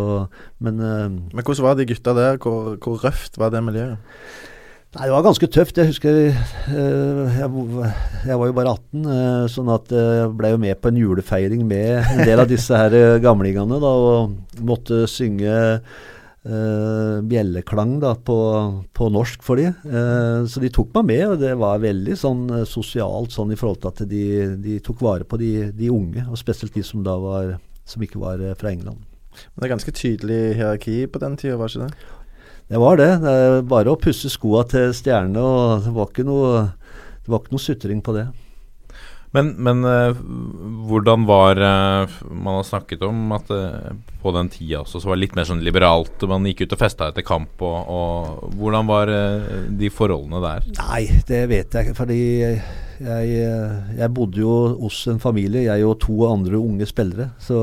men 0.62 0.78
Men 0.80 1.42
hvordan 1.44 1.66
var 1.66 1.74
de 1.80 1.88
gutta 1.90 2.14
der? 2.14 2.38
Hvor, 2.38 2.76
hvor 2.80 3.02
røft 3.04 3.36
var 3.42 3.50
det 3.50 3.64
miljøet? 3.66 3.98
Nei, 4.90 5.04
det 5.06 5.12
var 5.14 5.22
ganske 5.22 5.46
tøft. 5.54 5.76
Jeg 5.78 5.86
husker 5.92 6.16
jeg, 6.16 6.32
jeg 8.26 8.36
var 8.40 8.46
jo 8.50 8.54
bare 8.56 8.72
18, 8.74 9.04
eh, 9.06 9.44
sånn 9.52 9.70
at 9.70 9.92
jeg 9.94 10.30
ble 10.38 10.50
jo 10.54 10.58
med 10.62 10.80
på 10.82 10.90
en 10.90 10.98
julefeiring 11.00 11.62
med 11.68 12.00
en 12.10 12.22
del 12.26 12.42
av 12.42 12.48
disse 12.50 12.74
her 12.76 12.96
gamlingene. 13.22 13.78
da, 13.82 13.92
Og 14.10 14.64
måtte 14.66 15.04
synge 15.10 15.80
eh, 16.46 17.18
bjelleklang 17.26 17.98
da, 18.02 18.14
på, 18.14 18.38
på 18.96 19.08
norsk 19.12 19.42
for 19.44 19.60
de. 19.60 19.70
Uh, 19.84 20.46
så 20.50 20.62
de 20.62 20.70
tok 20.72 20.92
meg 20.98 21.08
med, 21.10 21.24
og 21.34 21.42
det 21.42 21.52
var 21.60 21.82
veldig 21.82 22.16
sånn 22.18 22.46
eh, 22.60 22.66
sosialt 22.68 23.34
sånn 23.34 23.54
i 23.54 23.58
forhold 23.60 23.82
til 23.82 23.92
at 23.92 24.04
de, 24.10 24.24
de 24.62 24.78
tok 24.84 25.02
vare 25.04 25.28
på 25.28 25.40
de, 25.40 25.70
de 25.76 25.92
unge, 25.92 26.24
og 26.28 26.40
spesielt 26.40 26.76
de 26.76 26.84
som 26.86 27.04
da 27.06 27.16
var 27.20 27.56
som 27.88 28.02
ikke 28.04 28.22
var 28.22 28.42
fra 28.60 28.70
England. 28.70 29.02
Men 29.30 29.62
det 29.62 29.66
er 29.66 29.74
ganske 29.74 29.94
tydelig 29.94 30.40
hierarki 30.58 31.04
på 31.10 31.22
den 31.22 31.36
tida, 31.40 31.58
var 31.58 31.72
ikke 31.72 31.88
det? 31.88 32.18
Det 32.70 32.78
var 32.78 33.00
det. 33.00 33.10
det 33.24 33.32
var 33.34 33.64
bare 33.66 33.90
å 33.90 33.98
pusse 33.98 34.30
skoa 34.30 34.62
til 34.70 34.92
stjernene, 34.94 35.42
og 35.42 35.86
det 35.86 35.94
var 35.96 36.10
ikke 36.12 36.26
noe, 36.28 36.68
det 37.24 37.32
var 37.32 37.42
ikke 37.42 37.56
noe 37.56 37.64
sutring 37.64 38.02
på 38.06 38.14
det. 38.14 38.28
Men, 39.30 39.52
men 39.62 39.84
uh, 39.86 40.16
hvordan 40.90 41.24
var 41.28 41.60
uh, 41.62 42.14
Man 42.34 42.56
har 42.58 42.66
snakket 42.66 43.04
om 43.06 43.30
at 43.36 43.50
uh, 43.54 43.92
på 44.20 44.32
den 44.34 44.50
tida 44.50 44.82
også 44.82 44.98
så 44.98 45.10
var 45.10 45.18
det 45.18 45.24
litt 45.24 45.36
mer 45.38 45.46
sånn 45.48 45.62
liberalt. 45.64 46.26
Man 46.28 46.48
gikk 46.50 46.66
ut 46.66 46.74
og 46.76 46.82
festa 46.82 47.08
etter 47.08 47.24
kamp. 47.24 47.62
Og, 47.64 47.78
og 47.88 48.56
hvordan 48.60 48.90
var 48.90 49.12
de 49.80 49.88
forholdene 49.94 50.42
der? 50.44 50.66
Nei, 50.76 51.06
det 51.24 51.38
vet 51.48 51.72
jeg 51.72 51.88
ikke. 51.88 51.96
Fordi 51.96 52.18
jeg, 53.00 53.30
jeg 53.96 54.12
bodde 54.12 54.42
jo 54.42 54.52
hos 54.82 54.98
en 55.08 55.22
familie, 55.22 55.64
jeg 55.70 55.88
og 55.88 55.96
to 56.04 56.18
andre 56.28 56.60
unge 56.60 56.84
spillere. 56.90 57.30
Så 57.40 57.62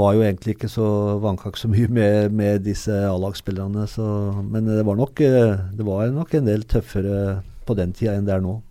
var 0.00 0.16
jo 0.16 0.24
egentlig 0.24 0.56
ikke 0.56 0.72
så 0.72 0.88
vannkakk 1.20 1.60
så 1.60 1.68
mye 1.68 1.92
med, 1.92 2.32
med 2.32 2.64
disse 2.64 3.04
A-lagsspillerne. 3.04 3.84
Men 4.48 4.72
det 4.72 4.88
var, 4.88 4.96
nok, 4.96 5.20
det 5.20 5.90
var 5.92 6.08
nok 6.08 6.38
en 6.40 6.48
del 6.48 6.64
tøffere 6.64 7.42
på 7.68 7.76
den 7.76 7.92
tida 7.92 8.16
enn 8.16 8.24
det 8.24 8.38
er 8.38 8.48
nå. 8.48 8.62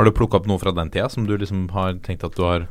Har 0.00 0.06
du 0.08 0.14
plukka 0.16 0.38
opp 0.38 0.46
noe 0.48 0.56
fra 0.56 0.72
den 0.72 0.88
tida 0.88 1.10
som 1.12 1.26
du 1.28 1.34
liksom 1.36 1.66
har 1.74 1.98
tenkt 2.00 2.22
at 2.24 2.32
du 2.32 2.40
har 2.40 2.62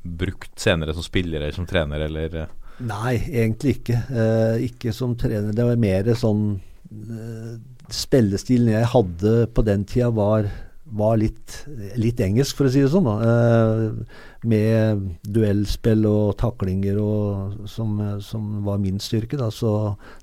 brukt 0.00 0.54
senere 0.56 0.94
som 0.96 1.04
spiller 1.04 1.42
eller 1.42 1.52
som 1.52 1.66
trener, 1.68 2.06
eller 2.06 2.36
eh? 2.40 2.52
Nei, 2.88 3.18
egentlig 3.28 3.74
ikke. 3.82 3.98
Eh, 4.08 4.62
ikke 4.70 4.94
som 4.96 5.12
trener. 5.20 5.52
Det 5.52 5.66
var 5.68 5.82
mer 5.82 6.08
sånn 6.16 6.46
eh, 6.88 7.50
Spillestilen 7.92 8.72
jeg 8.72 8.88
hadde 8.94 9.34
på 9.52 9.64
den 9.68 9.84
tida, 9.84 10.08
var, 10.16 10.48
var 10.88 11.18
litt, 11.20 11.58
litt 12.00 12.22
engelsk, 12.24 12.56
for 12.56 12.70
å 12.70 12.72
si 12.72 12.80
det 12.80 12.88
sånn. 12.94 13.10
Eh, 13.12 14.24
med 14.48 15.04
duellspill 15.36 16.08
og 16.08 16.38
taklinger 16.40 16.96
og, 17.02 17.60
som, 17.68 18.00
som 18.24 18.64
var 18.64 18.80
min 18.80 18.96
styrke. 19.04 19.36
Da. 19.36 19.50
Så 19.52 19.74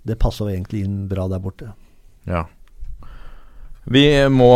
det 0.09 0.17
passa 0.17 0.49
egentlig 0.49 0.87
inn 0.87 1.05
bra 1.11 1.29
der 1.29 1.45
borte. 1.45 1.69
Ja. 2.25 2.47
Vi 3.91 4.03
må 4.31 4.47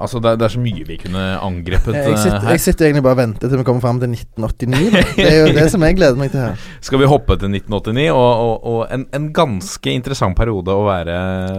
Altså, 0.00 0.18
det, 0.22 0.32
er- 0.32 0.40
det 0.40 0.46
er 0.48 0.54
så 0.54 0.62
mye 0.62 0.86
vi 0.88 0.96
kunne 1.02 1.22
angrepet 1.42 1.94
Jeg 1.94 2.16
sitter, 2.18 2.36
eh, 2.36 2.42
her. 2.42 2.50
jeg 2.56 2.60
sitter 2.64 2.86
egentlig 2.88 3.04
bare 3.06 3.16
og 3.18 3.22
venter 3.22 3.48
til 3.52 3.60
vi 3.60 3.66
kommer 3.68 3.84
fram 3.84 4.00
til 4.02 4.10
1989. 4.10 5.14
Det 5.16 5.26
er 5.28 5.38
jo 5.46 5.52
det 5.60 5.68
som 5.72 5.84
jeg 5.86 5.96
gleder 5.98 6.18
meg 6.20 6.32
til 6.34 6.40
her. 6.40 6.66
Skal 6.86 7.02
vi 7.02 7.10
hoppe 7.10 7.36
til 7.38 7.52
1989 7.54 8.08
og, 8.10 8.42
og, 8.46 8.66
og 8.74 8.80
en, 8.94 9.06
en 9.16 9.30
ganske 9.36 9.94
interessant 9.94 10.36
periode 10.38 10.74
å 10.74 10.84
være 10.88 11.16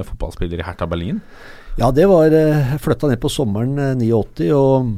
fotballspiller 0.10 0.60
i 0.62 0.68
Hertha 0.68 0.88
Berlin? 0.92 1.22
Ja, 1.80 1.88
det 1.96 2.10
var 2.12 2.34
eh, 2.36 2.76
Jeg 2.76 2.84
flytta 2.84 3.08
ned 3.14 3.22
på 3.24 3.32
sommeren 3.32 3.78
eh, 3.80 3.96
89, 4.04 4.52
og 4.58 4.94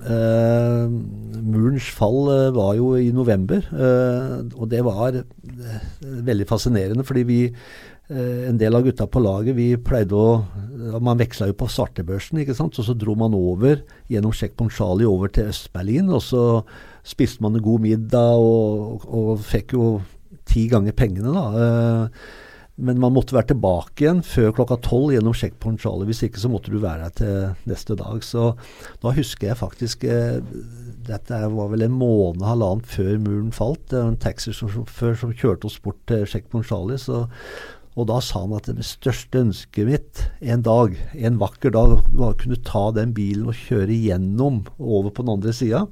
Uh, 0.00 0.88
murens 1.44 1.84
fall 1.92 2.22
uh, 2.32 2.46
var 2.56 2.70
jo 2.78 2.94
i 2.96 3.10
november. 3.12 3.60
uh, 3.68 4.38
og 4.56 4.70
det 4.72 4.80
var 4.86 5.18
eh, 5.18 5.82
veldig 6.24 6.46
fascinerende, 6.48 7.04
fordi 7.04 7.24
vi 7.28 7.36
eh, 7.50 7.52
en 8.10 8.58
del 8.58 8.74
av 8.74 8.82
gutta 8.82 9.06
på 9.06 9.22
laget 9.22 9.54
vi 9.54 9.68
pleide 9.78 10.18
å 10.18 10.30
Man 10.98 11.20
veksla 11.20 11.50
jo 11.50 11.54
på 11.60 11.68
svartebørsen, 11.70 12.40
ikke 12.40 12.56
sant. 12.56 12.78
Og 12.80 12.86
så 12.86 12.94
dro 12.96 13.12
man 13.18 13.36
over 13.36 13.82
gjennom 14.10 14.32
Checkpoint 14.34 14.72
Charlie 14.74 15.06
over 15.06 15.28
til 15.28 15.50
Øst-Berlin. 15.52 16.08
Og 16.10 16.22
så 16.24 16.44
spiste 17.06 17.44
man 17.44 17.54
en 17.54 17.64
god 17.64 17.84
middag 17.84 18.40
og, 18.40 19.04
og 19.06 19.42
fikk 19.44 19.76
jo 19.76 19.90
ti 20.48 20.66
ganger 20.72 20.96
pengene, 20.96 21.34
da. 21.36 21.44
Eh, 21.60 22.48
men 22.80 23.00
man 23.00 23.12
måtte 23.12 23.34
være 23.36 23.50
tilbake 23.50 24.04
igjen 24.06 24.22
før 24.24 24.54
klokka 24.56 24.78
tolv 24.86 25.12
gjennom 25.12 25.34
Checkpoint 25.36 25.82
Charlie. 25.82 26.08
Hvis 26.08 26.22
ikke 26.24 26.40
så 26.40 26.48
måtte 26.48 26.72
du 26.72 26.78
være 26.80 27.08
her 27.08 27.16
til 27.18 27.68
neste 27.68 27.96
dag. 27.98 28.22
Så 28.24 28.54
da 29.02 29.12
husker 29.16 29.50
jeg 29.50 29.60
faktisk 29.60 30.06
eh, 30.08 30.40
Dette 31.10 31.42
var 31.52 31.68
vel 31.72 31.84
en 31.84 31.98
måned, 31.98 32.44
halvannen 32.46 32.86
før 32.86 33.18
muren 33.20 33.52
falt. 33.52 33.82
Det 33.90 33.98
var 33.98 34.14
en 34.14 34.22
taxisjåfør 34.22 35.20
som 35.20 35.34
kjørte 35.36 35.68
oss 35.68 35.76
bort 35.82 36.00
til 36.08 36.24
Checkpoint 36.30 36.70
Charlie. 36.70 37.00
Så, 37.00 37.26
og 37.98 38.06
da 38.06 38.20
sa 38.22 38.44
han 38.44 38.54
at 38.54 38.68
det 38.70 38.86
største 38.86 39.42
ønsket 39.42 39.88
mitt 39.88 40.24
en 40.40 40.62
dag, 40.66 40.94
en 41.18 41.38
vakker 41.40 41.74
dag, 41.74 41.96
var 42.14 42.34
å 42.34 42.38
kunne 42.38 42.60
ta 42.66 42.88
den 42.94 43.14
bilen 43.16 43.50
og 43.50 43.58
kjøre 43.58 43.90
igjennom 43.94 44.62
og 44.78 44.92
over 45.00 45.14
på 45.14 45.26
den 45.26 45.34
andre 45.34 45.54
sida. 45.56 45.84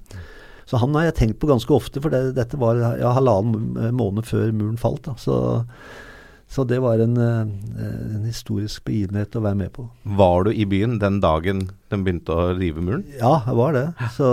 Så 0.68 0.78
han 0.82 0.94
har 0.94 1.08
jeg 1.08 1.16
tenkt 1.18 1.40
på 1.42 1.48
ganske 1.48 1.72
ofte, 1.74 2.00
for 2.04 2.12
det, 2.12 2.36
dette 2.36 2.60
var 2.60 2.78
ja, 3.00 3.14
halvannen 3.16 3.96
måned 3.96 4.28
før 4.28 4.52
muren 4.52 4.78
falt. 4.80 5.08
Så 5.20 5.38
så 6.48 6.64
det 6.64 6.78
var 6.80 6.98
en, 6.98 7.16
eh, 7.20 7.48
en 8.16 8.24
historisk 8.24 8.86
begivenhet 8.88 9.36
å 9.36 9.42
være 9.44 9.58
med 9.60 9.72
på. 9.74 9.84
Var 10.16 10.46
du 10.46 10.50
i 10.56 10.64
byen 10.64 10.96
den 10.98 11.20
dagen 11.20 11.66
de 11.92 11.98
begynte 12.00 12.32
å 12.32 12.54
rive 12.56 12.80
muren? 12.80 13.04
Ja, 13.20 13.42
jeg 13.44 13.58
var 13.58 13.76
det. 13.76 13.84
Så 14.16 14.28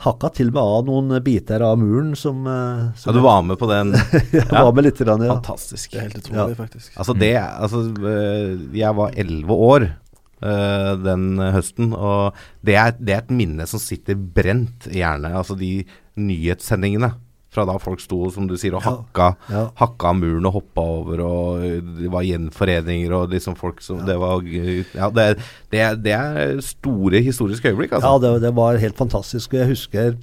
hakka 0.00 0.30
til 0.36 0.48
og 0.48 0.54
med 0.56 0.62
av 0.62 0.84
noen 0.88 1.16
biter 1.24 1.60
av 1.66 1.78
muren 1.80 2.14
som, 2.16 2.42
som 2.96 3.10
Ja, 3.10 3.16
du 3.16 3.20
var 3.24 3.42
med 3.44 3.58
på 3.60 3.68
den? 3.70 3.90
Jeg 4.32 4.46
var 4.50 4.72
med 4.76 4.86
litt, 4.86 4.98
grann, 5.04 5.24
ja. 5.26 5.34
Fantastisk. 5.36 5.90
Det 5.92 5.98
er 6.00 6.06
helt 6.08 6.20
utrolig, 6.22 6.54
Ja. 6.54 6.60
faktisk. 6.62 6.92
Altså 6.96 7.16
det 7.20 7.32
Altså, 7.40 7.82
øh, 8.00 8.62
jeg 8.80 8.96
var 8.96 9.12
elleve 9.20 9.58
år 9.70 9.88
uh, 10.40 10.92
den 11.04 11.26
høsten, 11.52 11.92
og 11.92 12.32
det 12.64 12.78
er, 12.80 12.94
det 12.98 13.14
er 13.16 13.24
et 13.26 13.34
minne 13.42 13.66
som 13.68 13.82
sitter 13.82 14.16
brent 14.16 14.88
i 14.88 15.02
hjernen. 15.02 15.36
Altså 15.36 15.56
de 15.60 15.84
nyhetssendingene 16.20 17.12
Fra 17.50 17.64
da 17.66 17.74
folk 17.82 17.98
sto, 17.98 18.28
som 18.30 18.46
du 18.46 18.54
sier, 18.56 18.76
og 18.78 18.84
Ja. 18.84 18.90
hakka, 18.94 19.28
Ja. 19.50 19.62
hakka 19.80 20.12
muren 20.14 20.46
og 20.46 20.52
hoppa 20.60 20.84
over, 20.86 21.20
og 21.26 21.64
eh, 21.66 21.80
det 21.80 22.10
var 22.12 22.22
gjenforeninger 22.22 23.10
og 23.16 23.30
liksom 23.32 23.56
folk 23.58 23.80
som 23.82 24.04
Det 24.06 24.14
var 24.22 24.38
eh, 24.46 24.84
Ja, 24.94 25.08
det, 25.10 25.38
det, 25.72 25.82
det 26.04 26.12
er 26.14 26.60
store 26.62 27.20
historiske 27.26 27.72
øyeblikk, 27.72 27.92
altså. 27.98 28.06
Ja, 28.06 28.18
det, 28.22 28.42
det 28.42 28.54
var 28.54 28.78
helt 28.78 28.96
fantastisk. 28.96 29.52
Og 29.54 29.58
jeg 29.64 29.68
husker 29.74 30.14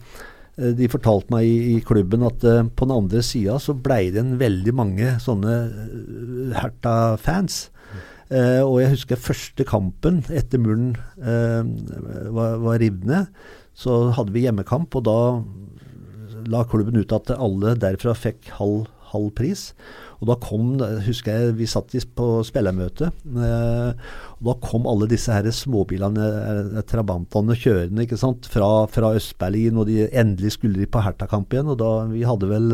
eh, 0.58 0.72
de 0.74 0.88
fortalte 0.88 1.30
meg 1.36 1.44
i, 1.46 1.76
i 1.76 1.80
klubben 1.86 2.24
at 2.26 2.42
uh, 2.48 2.64
på 2.64 2.88
den 2.88 2.96
andre 2.96 3.20
sida 3.22 3.60
så 3.60 3.76
blei 3.76 4.08
det 4.10 4.24
en 4.24 4.40
veldig 4.40 4.74
mange 4.74 5.12
sånne 5.22 5.58
uh, 5.68 6.56
Herta-fans. 6.56 7.70
Uh, 8.32 8.64
og 8.64 8.82
jeg 8.82 8.90
husker 8.96 9.20
første 9.20 9.64
kampen 9.68 10.24
etter 10.36 10.60
muren 10.60 10.96
uh, 11.22 11.64
var, 12.34 12.58
var 12.64 12.80
revet 12.82 13.06
ned. 13.08 13.30
Så 13.78 14.10
hadde 14.18 14.34
vi 14.34 14.42
hjemmekamp, 14.48 14.96
og 14.98 15.04
da 15.06 15.20
la 16.48 16.64
klubben 16.68 17.00
ut 17.00 17.16
at 17.16 17.34
alle 17.36 17.76
derfra 17.80 18.16
fikk 18.18 18.52
halv, 18.58 18.88
halv 19.12 19.32
pris. 19.38 19.70
Og 20.18 20.32
da 20.32 20.38
kom, 20.42 20.72
husker 21.06 21.36
jeg 21.36 21.58
vi 21.60 21.68
satt 21.70 21.94
på 22.18 22.28
spillermøte, 22.48 23.12
eh, 23.14 24.10
og 24.40 24.50
da 24.50 24.56
kom 24.64 24.90
alle 24.90 25.10
disse 25.10 25.34
her 25.34 25.46
småbilene, 25.54 26.26
eh, 26.26 26.82
trabantene 26.90 27.58
kjørende 27.58 28.08
ikke 28.08 28.18
sant, 28.18 28.50
fra, 28.50 28.88
fra 28.90 29.14
Øst-Berlin, 29.18 29.78
og 29.78 29.88
de 29.92 30.08
endelig 30.10 30.56
skulle 30.58 30.82
de 30.82 30.90
på 30.90 31.04
Herta-kamp 31.06 31.54
igjen. 31.54 31.70
Og 31.74 31.78
da 31.84 31.92
vi 32.10 32.26
hadde 32.26 32.50
vel 32.50 32.70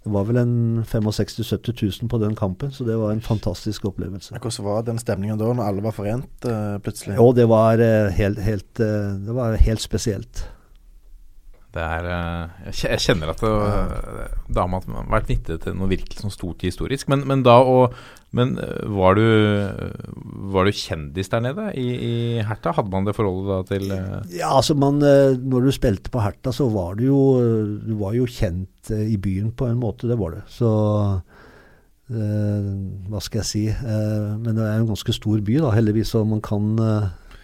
det 0.00 0.08
var 0.14 0.24
vel 0.24 0.38
en 0.40 0.52
65 0.88 1.42
000-70 1.42 1.82
000 2.00 2.08
på 2.08 2.18
den 2.22 2.32
kampen, 2.36 2.70
så 2.72 2.86
det 2.88 2.94
var 2.96 3.12
en 3.12 3.20
fantastisk 3.20 3.84
opplevelse. 3.90 4.32
Hvordan 4.32 4.64
var 4.64 4.86
den 4.86 5.00
stemningen 5.02 5.36
da, 5.36 5.50
når 5.52 5.66
alle 5.66 5.84
var 5.84 5.92
forent 5.92 6.46
uh, 6.48 6.78
plutselig? 6.80 7.18
Jo, 7.18 7.26
det 7.36 7.44
var 7.50 7.82
uh, 7.84 8.08
helt, 8.16 8.40
helt, 8.40 8.80
uh, 8.80 9.12
det 9.20 9.36
var 9.36 9.58
helt 9.60 9.84
spesielt. 9.84 10.46
Det 11.70 11.82
er 11.82 12.06
eh, 12.10 12.70
Jeg 12.82 13.02
kjenner 13.04 13.30
at 13.30 13.42
det, 13.42 13.50
eh, 13.50 14.56
har 14.58 14.70
man 14.70 15.10
vært 15.12 15.28
vitne 15.30 15.58
til 15.62 15.76
noe 15.78 15.90
virkelig 15.90 16.18
som 16.18 16.32
stort 16.34 16.64
historisk. 16.66 17.10
Men, 17.12 17.22
men 17.30 17.44
da 17.46 17.60
og 17.62 17.94
Men 18.34 18.56
eh, 18.62 18.86
var 18.90 19.18
du 19.18 19.22
Var 20.54 20.66
du 20.66 20.72
kjendis 20.74 21.30
der 21.30 21.44
nede 21.46 21.68
i, 21.78 21.86
i 21.94 22.14
Herta? 22.46 22.74
Hadde 22.74 22.90
man 22.90 23.06
det 23.06 23.14
forholdet 23.14 23.50
da 23.50 23.60
til 23.70 23.94
Ja, 24.34 24.50
altså 24.56 24.74
man, 24.74 24.98
Når 24.98 25.68
du 25.68 25.70
spilte 25.74 26.10
på 26.10 26.22
Herta, 26.24 26.52
så 26.54 26.68
var 26.70 26.98
du 26.98 27.06
jo, 27.06 27.22
du 27.86 27.94
var 28.02 28.18
jo 28.18 28.26
kjent 28.26 28.90
i 28.90 29.18
byen 29.20 29.52
på 29.54 29.68
en 29.70 29.78
måte. 29.78 30.08
Det 30.10 30.18
var 30.18 30.34
det. 30.34 30.44
Så 30.50 30.70
Hva 32.10 33.20
skal 33.22 33.44
jeg 33.44 33.46
si. 33.46 33.64
Men 33.70 34.56
det 34.56 34.66
er 34.66 34.80
en 34.80 34.90
ganske 34.90 35.14
stor 35.14 35.38
by, 35.46 35.60
da, 35.62 35.74
heldigvis, 35.76 36.10
så 36.16 36.24
man 36.26 36.42
kan 36.42 36.74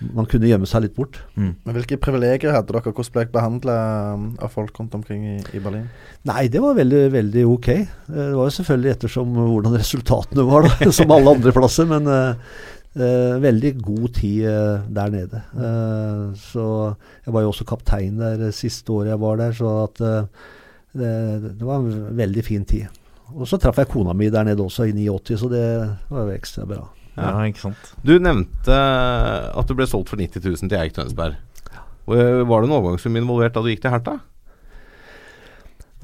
man 0.01 0.27
kunne 0.29 0.49
gjemme 0.49 0.69
seg 0.69 0.85
litt 0.85 0.97
bort. 0.97 1.19
Men 1.37 1.77
Hvilke 1.77 1.97
privilegier 2.01 2.53
hadde 2.53 2.69
dere? 2.69 2.93
Hvordan 2.93 3.13
ble 3.15 3.23
dere 3.25 3.33
behandla 3.33 3.77
av 4.45 4.53
folk 4.53 4.77
rundt 4.81 4.97
omkring 4.99 5.25
i, 5.25 5.37
i 5.57 5.61
Berlin? 5.63 5.87
Nei, 6.29 6.47
det 6.53 6.61
var 6.61 6.77
veldig, 6.77 7.03
veldig 7.15 7.45
ok. 7.49 7.69
Eh, 7.73 7.87
Det 8.11 8.33
var 8.37 8.51
jo 8.51 8.57
selvfølgelig 8.59 8.93
ettersom 8.97 9.37
hvordan 9.39 9.79
resultatene 9.79 10.45
var, 10.49 10.69
da, 10.69 10.91
som 10.99 11.15
alle 11.17 11.37
andre 11.39 11.55
plasser. 11.57 11.89
Men 11.89 12.11
uh, 12.11 12.51
uh, 12.99 13.39
veldig 13.47 13.73
god 13.81 14.11
tid 14.21 14.45
uh, 14.51 14.85
der 14.99 15.17
nede. 15.17 15.43
Eh, 15.57 16.21
så 16.45 16.67
jeg 17.25 17.37
var 17.39 17.47
jo 17.47 17.55
også 17.55 17.69
kaptein 17.69 18.21
der 18.21 18.53
siste 18.57 18.93
året 18.93 19.15
jeg 19.15 19.23
var 19.25 19.41
der, 19.41 19.57
så 19.57 19.73
at 19.87 20.05
det, 20.97 21.11
det 21.57 21.65
var 21.65 21.81
en 21.81 22.17
veldig 22.17 22.45
fin 22.45 22.69
tid. 22.69 22.93
Og 23.35 23.49
så 23.49 23.59
traff 23.59 23.81
jeg 23.81 23.91
kona 23.91 24.13
mi 24.15 24.29
der 24.31 24.47
nede 24.47 24.63
også 24.63 24.87
i 24.87 24.95
89, 24.95 25.41
så 25.41 25.49
det 25.51 25.65
var 26.13 26.29
jo 26.29 26.37
ekstra 26.37 26.69
bra. 26.69 26.85
Ja, 27.17 27.33
ikke 27.49 27.63
sant. 27.65 27.93
Du 28.05 28.15
nevnte 28.21 28.77
at 28.77 29.67
du 29.69 29.75
ble 29.79 29.87
solgt 29.89 30.11
for 30.13 30.21
90 30.21 30.45
000 30.45 30.69
til 30.69 30.79
Eik 30.81 30.93
Tønsberg. 30.97 31.39
Var 32.07 32.17
det 32.37 32.69
en 32.69 32.77
overgangssum 32.77 33.17
involvert 33.19 33.57
da 33.57 33.63
du 33.65 33.71
gikk 33.73 33.83
til 33.83 33.95
Herta? 33.95 34.19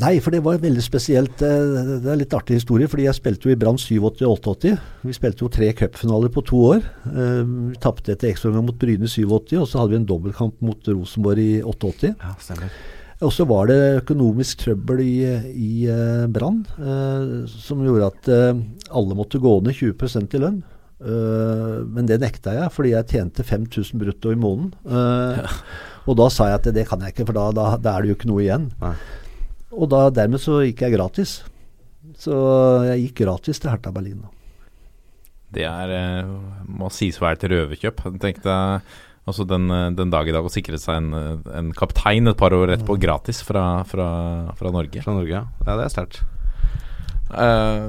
Nei, 0.02 0.16
for 0.24 0.32
det 0.34 0.40
var 0.42 0.56
veldig 0.58 0.82
spesielt. 0.82 1.36
Det 1.38 1.48
er 1.52 2.14
en 2.14 2.18
litt 2.18 2.32
artig 2.34 2.56
historie, 2.56 2.88
fordi 2.90 3.04
jeg 3.04 3.14
spilte 3.18 3.46
jo 3.46 3.52
i 3.54 3.58
Brann 3.60 3.76
87 3.78 4.24
og 4.24 4.32
88. 4.40 4.72
Vi 5.06 5.14
spilte 5.14 5.44
jo 5.44 5.50
tre 5.52 5.68
cupfinaler 5.78 6.32
på 6.32 6.42
to 6.48 6.62
år. 6.72 6.80
Eh, 7.12 7.42
Vi 7.44 7.76
tapte 7.82 8.14
etter 8.16 8.32
ekstraomgang 8.32 8.66
mot 8.70 8.78
Bryne 8.80 9.06
i 9.06 9.12
87, 9.12 9.60
og 9.60 9.68
så 9.68 9.82
hadde 9.82 9.92
vi 9.92 10.00
en 10.00 10.08
dobbeltkamp 10.08 10.56
mot 10.64 10.90
Rosenborg 10.90 11.38
i 11.44 11.60
88. 11.62 12.14
Ja, 12.16 12.32
stemmer. 12.40 12.72
Og 13.22 13.30
så 13.30 13.46
var 13.46 13.68
det 13.70 13.78
økonomisk 14.00 14.64
trøbbel 14.64 15.04
i, 15.04 15.14
i 15.52 15.72
eh, 15.92 16.24
Brann, 16.34 16.64
eh, 16.80 17.46
som 17.52 17.84
gjorde 17.86 18.08
at 18.10 18.32
alle 18.90 19.14
måtte 19.20 19.38
gå 19.44 19.58
ned 19.62 19.76
20% 19.76 20.34
i 20.34 20.42
lønn. 20.42 20.62
Eh, 21.02 21.78
men 21.90 22.06
det 22.06 22.20
nekta 22.22 22.54
jeg, 22.54 22.70
fordi 22.74 22.92
jeg 22.94 23.08
tjente 23.10 23.46
5000 23.46 23.98
brutto 23.98 24.32
i 24.32 24.38
måneden. 24.38 24.72
Eh, 24.86 25.56
Og 26.10 26.18
da 26.18 26.28
sa 26.34 26.48
jeg 26.50 26.60
at 26.60 26.68
det 26.74 26.86
kan 26.88 27.02
jeg 27.02 27.14
ikke, 27.14 27.28
for 27.28 27.38
da, 27.38 27.48
da, 27.54 27.66
da 27.78 27.94
er 27.94 28.02
det 28.02 28.12
jo 28.12 28.18
ikke 28.18 28.30
noe 28.30 28.42
igjen. 28.42 28.68
Nei. 28.82 28.94
Og 29.72 29.88
da, 29.90 30.08
dermed 30.14 30.42
så 30.42 30.60
gikk 30.66 30.82
jeg 30.84 30.96
gratis. 30.96 31.36
Så 32.18 32.34
jeg 32.88 33.06
gikk 33.06 33.22
gratis 33.22 33.62
til 33.62 33.70
Hertha 33.70 33.92
Berlin. 33.94 34.24
Det 35.52 35.64
er 35.68 35.94
eh, 35.94 36.34
må 36.66 36.90
sies 36.92 37.20
å 37.20 37.26
være 37.26 37.38
et 37.38 37.48
røverkjøp. 37.52 38.04
Tenk 38.22 38.42
deg 38.44 38.92
altså 39.22 39.46
den, 39.46 39.70
den 39.94 40.10
dag 40.10 40.26
i 40.26 40.34
dag 40.34 40.42
å 40.42 40.50
sikre 40.50 40.80
seg 40.82 40.98
en, 40.98 41.42
en 41.46 41.70
kaptein 41.78 42.26
et 42.26 42.38
par 42.38 42.54
år 42.56 42.74
etterpå 42.74 42.96
gratis 42.98 43.38
fra, 43.46 43.84
fra, 43.86 44.08
fra 44.58 44.72
Norge. 44.74 45.04
Fra 45.04 45.14
Norge, 45.14 45.34
ja. 45.38 45.44
ja 45.66 45.78
det 45.78 45.86
er 45.86 45.94
sterkt. 45.94 46.22
Eh, 47.32 47.86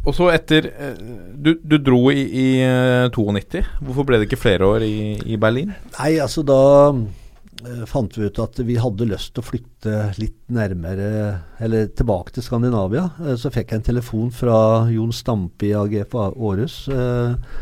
og 0.00 0.16
så 0.16 0.30
etter 0.32 0.70
eh, 0.70 1.00
du, 1.36 1.54
du 1.60 1.76
dro 1.82 2.06
i, 2.12 2.22
i 2.24 2.48
eh, 2.64 3.08
92. 3.12 3.60
Hvorfor 3.84 4.06
ble 4.08 4.20
det 4.20 4.30
ikke 4.30 4.40
flere 4.40 4.68
år 4.68 4.84
i, 4.86 5.18
i 5.28 5.36
Berlin? 5.40 5.74
Nei, 5.98 6.14
altså 6.24 6.44
da 6.46 6.60
eh, 6.96 7.84
fant 7.90 8.16
vi 8.16 8.30
ut 8.30 8.40
at 8.40 8.62
vi 8.64 8.78
hadde 8.80 9.08
lyst 9.10 9.34
til 9.34 9.44
å 9.44 9.48
flytte 9.50 9.96
litt 10.16 10.38
nærmere, 10.48 11.10
eller 11.60 11.90
tilbake 11.92 12.32
til 12.36 12.46
Skandinavia. 12.46 13.10
Eh, 13.26 13.36
så 13.40 13.52
fikk 13.52 13.74
jeg 13.74 13.82
en 13.82 13.88
telefon 13.90 14.32
fra 14.32 14.60
Jon 14.92 15.12
Stampe 15.12 15.68
i 15.68 15.74
AG 15.76 15.98
på 16.08 16.30
Århus. 16.32 16.82
Eh, 16.88 17.58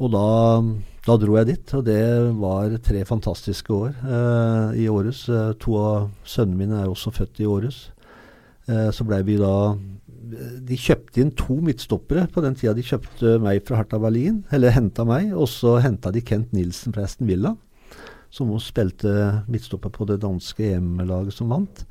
og 0.00 0.12
da, 0.14 0.26
da 1.06 1.16
dro 1.20 1.38
jeg 1.38 1.52
dit, 1.52 1.72
og 1.76 1.86
det 1.86 2.02
var 2.40 2.74
tre 2.82 3.04
fantastiske 3.06 3.74
år 3.76 3.94
eh, 4.00 4.82
i 4.82 4.90
Århus. 4.90 5.22
Eh, 5.30 5.54
to 5.62 5.78
av 5.78 6.10
sønnene 6.26 6.64
mine 6.64 6.82
er 6.82 6.90
også 6.90 7.14
født 7.14 7.42
i 7.44 7.48
Århus. 7.48 7.82
Eh, 8.66 8.88
så 8.94 9.06
blei 9.06 9.22
vi 9.26 9.36
da 9.40 9.54
De 10.66 10.76
kjøpte 10.78 11.22
inn 11.22 11.32
to 11.38 11.56
midtstoppere 11.64 12.26
på 12.30 12.42
den 12.44 12.54
tida 12.58 12.74
de 12.76 12.84
kjøpte 12.86 13.38
meg 13.42 13.64
fra 13.66 13.80
Harta 13.80 13.98
Berlin, 14.02 14.42
eller 14.54 14.74
henta 14.76 15.06
meg, 15.08 15.32
og 15.34 15.48
så 15.50 15.78
henta 15.84 16.12
de 16.14 16.22
Kent 16.24 16.54
Nilsen 16.56 16.94
fra 16.94 17.06
Aston 17.08 17.28
Villa 17.30 17.56
som 18.30 18.50
også 18.54 18.72
spilte 18.72 19.12
midtstopper 19.50 19.92
på 19.94 20.06
det 20.08 20.20
danske 20.22 20.74
EM-laget 20.76 21.34
som 21.34 21.50
vant. 21.50 21.82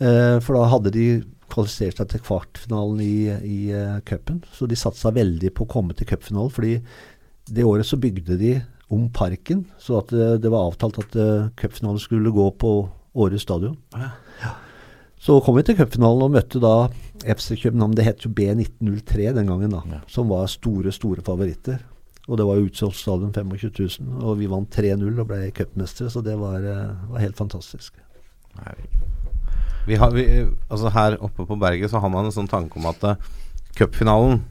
Eh, 0.00 0.38
for 0.40 0.56
da 0.56 0.68
hadde 0.72 0.94
de 0.94 1.08
kvalifisert 1.48 2.00
seg 2.00 2.10
til 2.12 2.24
kvartfinalen 2.24 2.98
i, 3.00 3.14
i 3.48 3.58
uh, 3.72 4.00
cupen. 4.04 4.42
Så 4.52 4.66
de 4.68 4.76
satsa 4.76 5.14
veldig 5.16 5.48
på 5.56 5.64
å 5.64 5.70
komme 5.70 5.94
til 5.96 6.04
cupfinalen. 6.10 6.52
fordi 6.52 6.74
det 7.48 7.64
året 7.64 7.88
så 7.88 7.96
bygde 7.96 8.36
de 8.36 8.50
om 8.92 9.06
parken, 9.08 9.62
så 9.80 10.02
at 10.02 10.12
det, 10.12 10.42
det 10.44 10.50
var 10.52 10.68
avtalt 10.68 11.00
at 11.00 11.16
uh, 11.16 11.48
cupfinalen 11.56 12.00
skulle 12.02 12.34
gå 12.34 12.50
på 12.60 12.72
Åre 13.18 13.38
stadion. 13.40 13.72
Ja. 13.96 14.12
Så 15.18 15.40
kom 15.42 15.56
vi 15.58 15.64
til 15.66 15.78
cupfinalen 15.78 16.24
og 16.28 16.34
møtte 16.36 16.60
da 16.62 16.74
FC 17.26 17.56
København. 17.58 17.96
Det 17.98 18.06
het 18.06 18.24
jo 18.24 18.30
B1903 18.30 19.32
den 19.34 19.50
gangen, 19.50 19.74
da. 19.74 20.02
Som 20.10 20.30
var 20.30 20.46
store, 20.50 20.92
store 20.94 21.24
favoritter. 21.26 21.80
Og 22.28 22.36
det 22.38 22.44
var 22.44 22.58
jo 22.58 22.68
utsolgt 22.68 22.98
stadion 23.00 23.32
25 23.32 23.72
000, 24.04 24.20
og 24.20 24.36
vi 24.38 24.50
vant 24.52 24.68
3-0 24.68 25.06
og 25.22 25.30
ble 25.30 25.48
cupmestere, 25.56 26.10
så 26.12 26.20
det 26.20 26.34
var, 26.36 26.60
eh, 26.60 26.90
var 27.08 27.22
helt 27.24 27.38
fantastisk. 27.38 27.94
Vi 29.88 29.96
har, 29.96 30.12
vi, 30.12 30.26
altså 30.68 30.92
her 30.92 31.16
oppe 31.24 31.46
på 31.48 31.56
berget 31.56 31.90
så 31.90 32.02
har 32.02 32.12
man 32.12 32.28
en 32.28 32.34
sånn 32.34 32.50
tanke 32.50 32.76
om 32.76 32.88
at 32.90 33.04
uh, 33.08 33.14
cupfinalen 33.78 34.42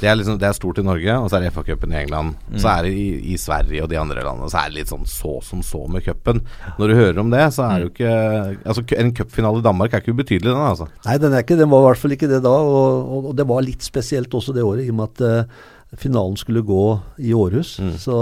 det 0.00 0.08
er, 0.10 0.16
liksom, 0.18 0.38
det 0.42 0.48
er 0.48 0.56
stort 0.56 0.78
i 0.80 0.84
Norge, 0.84 1.14
og 1.22 1.28
så 1.30 1.38
er 1.38 1.44
det 1.44 1.52
FA-cupen 1.54 1.92
i 1.94 2.00
England. 2.00 2.34
Mm. 2.50 2.56
Så 2.60 2.70
er 2.72 2.86
det 2.86 2.92
i, 2.98 3.06
i 3.32 3.36
Sverige 3.40 3.84
og 3.84 3.90
de 3.92 3.98
andre 4.00 4.24
landene 4.26 4.50
Så 4.50 4.58
er 4.60 4.72
det 4.72 4.80
litt 4.80 4.90
sånn 4.90 5.06
så 5.08 5.36
som 5.46 5.62
så 5.64 5.84
med 5.90 6.04
cupen. 6.04 6.42
Når 6.80 6.90
du 6.90 6.94
hører 6.98 7.20
om 7.22 7.30
det, 7.32 7.44
så 7.54 7.68
er 7.68 7.78
det 7.78 7.86
jo 7.86 7.92
ikke 7.92 8.14
Altså 8.74 8.84
En 8.98 9.14
cupfinale 9.16 9.62
i 9.62 9.64
Danmark 9.64 9.94
er 9.94 10.02
ikke 10.02 10.16
ubetydelig, 10.16 10.50
den 10.50 10.60
altså. 10.60 10.88
Nei, 11.06 11.16
den 11.22 11.36
er 11.36 11.46
ikke, 11.46 11.58
den 11.60 11.70
var 11.72 11.84
i 11.84 11.88
hvert 11.88 12.02
fall 12.02 12.16
ikke 12.16 12.30
det 12.30 12.42
da, 12.44 12.52
og, 12.52 13.14
og, 13.16 13.30
og 13.30 13.38
det 13.38 13.46
var 13.48 13.64
litt 13.64 13.86
spesielt 13.86 14.34
også 14.34 14.54
det 14.56 14.66
året, 14.66 14.84
i 14.84 14.92
og 14.92 14.98
med 14.98 15.14
at 15.14 15.46
uh, 15.46 15.98
finalen 16.00 16.36
skulle 16.40 16.64
gå 16.66 16.84
i 17.22 17.34
Århus. 17.36 17.76
Så 18.02 18.16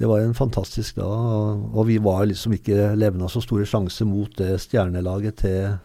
det 0.00 0.08
var 0.08 0.24
en 0.24 0.34
fantastisk 0.36 0.98
dag, 0.98 1.06
og, 1.06 1.70
og 1.76 1.86
vi 1.90 2.00
var 2.02 2.26
liksom 2.28 2.56
ikke 2.56 2.94
levna 2.98 3.28
så 3.30 3.42
store 3.44 3.68
sjanser 3.68 4.08
mot 4.08 4.32
det 4.40 4.56
stjernelaget 4.64 5.42
til 5.44 5.78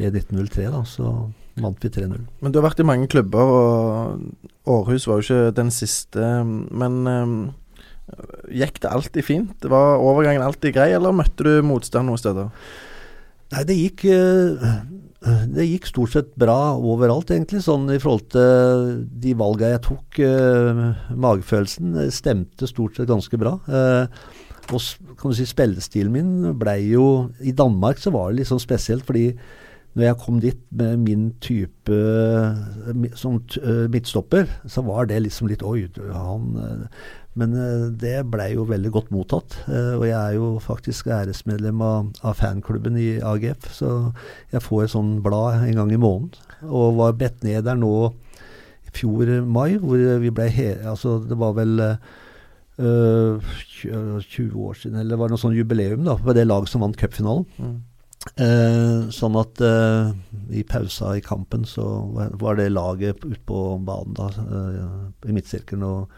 B1903, 0.00 0.68
da, 0.70 0.82
så 0.88 1.12
vant 1.58 1.82
vi 1.84 1.90
3-0. 1.92 2.20
Men 2.40 2.52
du 2.52 2.60
har 2.60 2.68
vært 2.68 2.82
i 2.82 2.86
mange 2.86 3.08
klubber, 3.10 3.54
og 3.54 4.70
Århus 4.70 5.08
var 5.08 5.20
jo 5.20 5.26
ikke 5.26 5.56
den 5.56 5.72
siste. 5.74 6.28
Men 6.44 7.00
um, 7.08 7.34
gikk 8.50 8.80
det 8.82 8.92
alltid 8.92 9.26
fint? 9.26 9.66
Var 9.70 10.04
overgangen 10.04 10.44
alltid 10.44 10.76
grei, 10.76 10.90
eller 10.96 11.16
møtte 11.16 11.46
du 11.46 11.52
motstand 11.66 12.10
noen 12.10 12.20
steder? 12.20 12.50
Nei, 13.50 13.62
det 13.66 13.74
gikk 13.74 14.04
eh, 14.14 14.66
Det 15.50 15.64
gikk 15.66 15.88
stort 15.90 16.14
sett 16.14 16.28
bra 16.38 16.76
overalt, 16.78 17.32
egentlig. 17.34 17.64
Sånn 17.64 17.88
i 17.90 17.98
forhold 18.02 18.28
til 18.34 18.92
de 19.24 19.34
valga 19.38 19.72
jeg 19.74 19.84
tok. 19.88 20.20
eh, 20.22 20.84
magefølelsen 21.14 21.98
stemte 22.14 22.70
stort 22.70 22.96
sett 22.96 23.10
ganske 23.10 23.40
bra. 23.40 23.58
Eh, 23.66 24.06
og 24.70 25.16
kan 25.18 25.32
du 25.32 25.36
si 25.36 25.48
spillestilen 25.48 26.12
min 26.14 26.58
blei 26.58 26.92
jo 26.92 27.32
I 27.42 27.50
Danmark 27.50 27.98
så 27.98 28.12
var 28.14 28.30
det 28.30 28.40
litt 28.40 28.50
sånn 28.50 28.62
spesielt, 28.62 29.02
fordi 29.08 29.32
når 29.94 30.04
jeg 30.04 30.18
kom 30.22 30.36
dit 30.42 30.60
med 30.70 31.00
min 31.02 31.24
type 31.42 31.96
som 33.18 33.40
midtstopper, 33.90 34.46
så 34.70 34.84
var 34.86 35.08
det 35.10 35.18
liksom 35.24 35.50
litt 35.50 35.64
Oi, 35.66 35.88
han 36.14 36.52
Men 37.34 37.56
det 37.98 38.26
blei 38.30 38.52
jo 38.52 38.68
veldig 38.68 38.92
godt 38.94 39.10
mottatt. 39.14 39.56
Og 39.70 40.04
jeg 40.06 40.14
er 40.14 40.36
jo 40.36 40.52
faktisk 40.62 41.10
æresmedlem 41.10 41.82
av, 41.82 42.08
av 42.22 42.38
fanklubben 42.38 42.98
i 42.98 43.18
AGF, 43.18 43.70
så 43.74 43.90
jeg 44.52 44.62
får 44.62 44.84
et 44.84 44.94
sånn 44.94 45.12
blad 45.22 45.66
en 45.66 45.78
gang 45.78 45.92
i 45.94 46.00
måneden. 46.00 46.38
Og 46.70 46.98
var 46.98 47.18
bedt 47.18 47.42
ned 47.46 47.66
der 47.66 47.78
nå 47.78 47.92
i 48.90 48.96
fjor 48.98 49.30
mai, 49.46 49.78
hvor 49.78 49.98
vi 50.22 50.32
ble 50.34 50.48
he... 50.50 50.72
Altså, 50.86 51.18
det 51.26 51.38
var 51.38 51.54
vel 51.58 51.78
eh, 51.80 51.96
øh, 52.78 54.20
20 54.20 54.58
år 54.58 54.74
siden, 54.74 54.98
eller 54.98 55.14
det 55.14 55.20
var 55.22 55.32
noe 55.32 55.40
sånn 55.40 55.56
jubileum 55.56 56.04
da, 56.06 56.16
på 56.18 56.34
det 56.36 56.46
laget 56.48 56.72
som 56.72 56.84
vant 56.84 56.98
cupfinalen. 56.98 57.46
Eh, 58.36 59.08
sånn 59.16 59.36
at 59.40 59.60
eh, 59.64 60.10
i 60.60 60.62
pausa 60.68 61.14
i 61.16 61.22
kampen 61.24 61.62
så 61.64 61.84
var- 62.36 62.56
det 62.58 62.68
laget 62.72 63.24
ute 63.24 63.40
på 63.48 63.62
banen 63.84 64.12
da, 64.14 64.28
eh, 64.28 65.30
i 65.30 65.32
midtsirkelen 65.32 65.82
og 65.88 66.08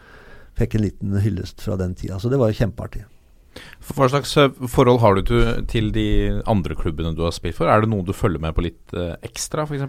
fikk 0.59 0.75
en 0.75 0.83
liten 0.83 1.15
hyllest 1.23 1.61
fra 1.63 1.77
den 1.79 1.95
tida. 1.95 2.19
Så 2.19 2.29
det 2.29 2.37
var 2.37 2.51
jo 2.51 2.59
kjempeartig. 2.59 3.05
Hva 3.93 4.09
slags 4.09 4.35
eh, 4.37 4.49
forhold 4.67 4.99
har 4.99 5.15
du 5.15 5.23
til, 5.67 5.91
de 5.95 6.41
andre 6.45 6.75
klubbene 6.75 7.15
du 7.15 7.23
har 7.23 7.31
spilt 7.31 7.55
for? 7.55 7.67
Er 7.71 7.81
det 7.81 7.89
noe 7.89 8.03
du 8.03 8.11
følger 8.11 8.41
med 8.41 8.53
på 8.57 8.65
litt 8.67 8.93
eh, 8.93 9.15
ekstra, 9.23 9.63
f.eks.? 9.63 9.87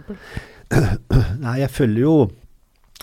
Nei, 1.45 1.59
jeg 1.65 1.69
følger 1.73 2.01
jo 2.05 2.15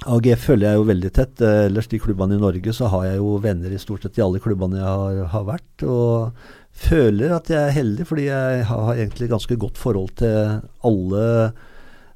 AGF 0.02 0.48
følger 0.48 0.72
jeg 0.72 0.78
jo 0.80 0.88
veldig 0.88 1.10
tett. 1.14 1.40
Eh, 1.44 1.66
ellers 1.68 1.86
de 1.92 2.00
klubbene 2.02 2.34
i 2.38 2.42
Norge 2.42 2.72
så 2.74 2.88
har 2.90 3.04
jeg 3.10 3.20
jo 3.20 3.36
venner 3.44 3.70
i 3.70 3.78
stort 3.78 4.02
sett 4.02 4.18
i 4.18 4.24
alle 4.24 4.40
klubbene 4.42 4.80
jeg 4.80 4.88
har, 4.88 5.20
har 5.36 5.44
vært. 5.52 5.84
Og 5.86 6.32
føler 6.72 7.34
at 7.36 7.50
jeg 7.52 7.60
er 7.60 7.76
heldig, 7.76 8.06
fordi 8.08 8.26
jeg 8.28 8.64
har, 8.68 8.94
egentlig 8.94 9.30
ganske 9.32 9.58
godt 9.60 9.80
forhold 9.80 10.14
til 10.20 10.60
alle 10.88 11.24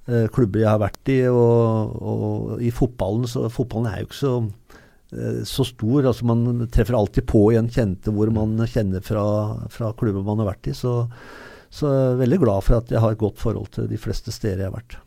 eh, 0.09 0.27
klubber 0.33 0.63
jeg 0.63 0.71
har 0.71 0.83
vært 0.83 1.13
i. 1.13 1.21
Og, 1.31 1.97
og 2.01 2.63
i 2.65 2.73
fotballen 2.75 3.29
så 3.31 3.47
Fotballen 3.53 3.91
er 3.93 4.03
jo 4.03 4.09
ikke 4.09 4.21
så 4.21 4.35
eh, 5.13 5.43
så 5.49 5.67
stor. 5.69 6.11
altså 6.13 6.29
Man 6.29 6.69
treffer 6.73 6.99
alltid 6.99 7.29
på 7.31 7.49
igjen 7.53 7.73
kjente 7.73 8.15
hvor 8.15 8.33
man 8.35 8.59
kjenner 8.65 9.05
fra, 9.05 9.27
fra 9.73 9.93
klubber 9.99 10.27
man 10.27 10.43
har 10.43 10.55
vært 10.55 10.73
i. 10.73 10.77
Så, 10.77 11.03
så 11.71 11.93
jeg 11.93 12.13
er 12.13 12.23
veldig 12.25 12.43
glad 12.47 12.69
for 12.69 12.81
at 12.81 12.95
jeg 12.95 13.05
har 13.05 13.17
et 13.17 13.25
godt 13.25 13.43
forhold 13.43 13.75
til 13.77 13.91
de 13.93 14.01
fleste 14.01 14.35
steder 14.35 14.65
jeg 14.65 14.73
har 14.73 14.79
vært. 14.81 15.01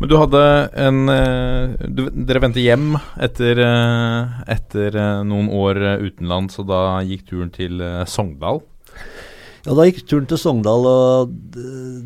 Men 0.00 0.08
du 0.08 0.16
hadde 0.16 0.42
en 0.80 1.00
eh, 1.12 1.88
du, 1.92 2.06
Dere 2.24 2.40
vendte 2.40 2.62
hjem 2.64 2.94
etter, 3.20 3.58
eh, 3.60 4.38
etter 4.48 4.96
eh, 4.96 5.18
noen 5.28 5.50
år 5.52 5.80
utenlands, 6.06 6.56
og 6.62 6.70
da 6.70 7.02
gikk 7.04 7.26
turen 7.28 7.52
til 7.52 7.82
Sogndal. 8.08 8.62
Ja, 9.66 9.74
Da 9.76 9.84
gikk 9.84 10.06
turen 10.08 10.24
til 10.30 10.40
Sogndal, 10.40 10.88
og 10.88 11.34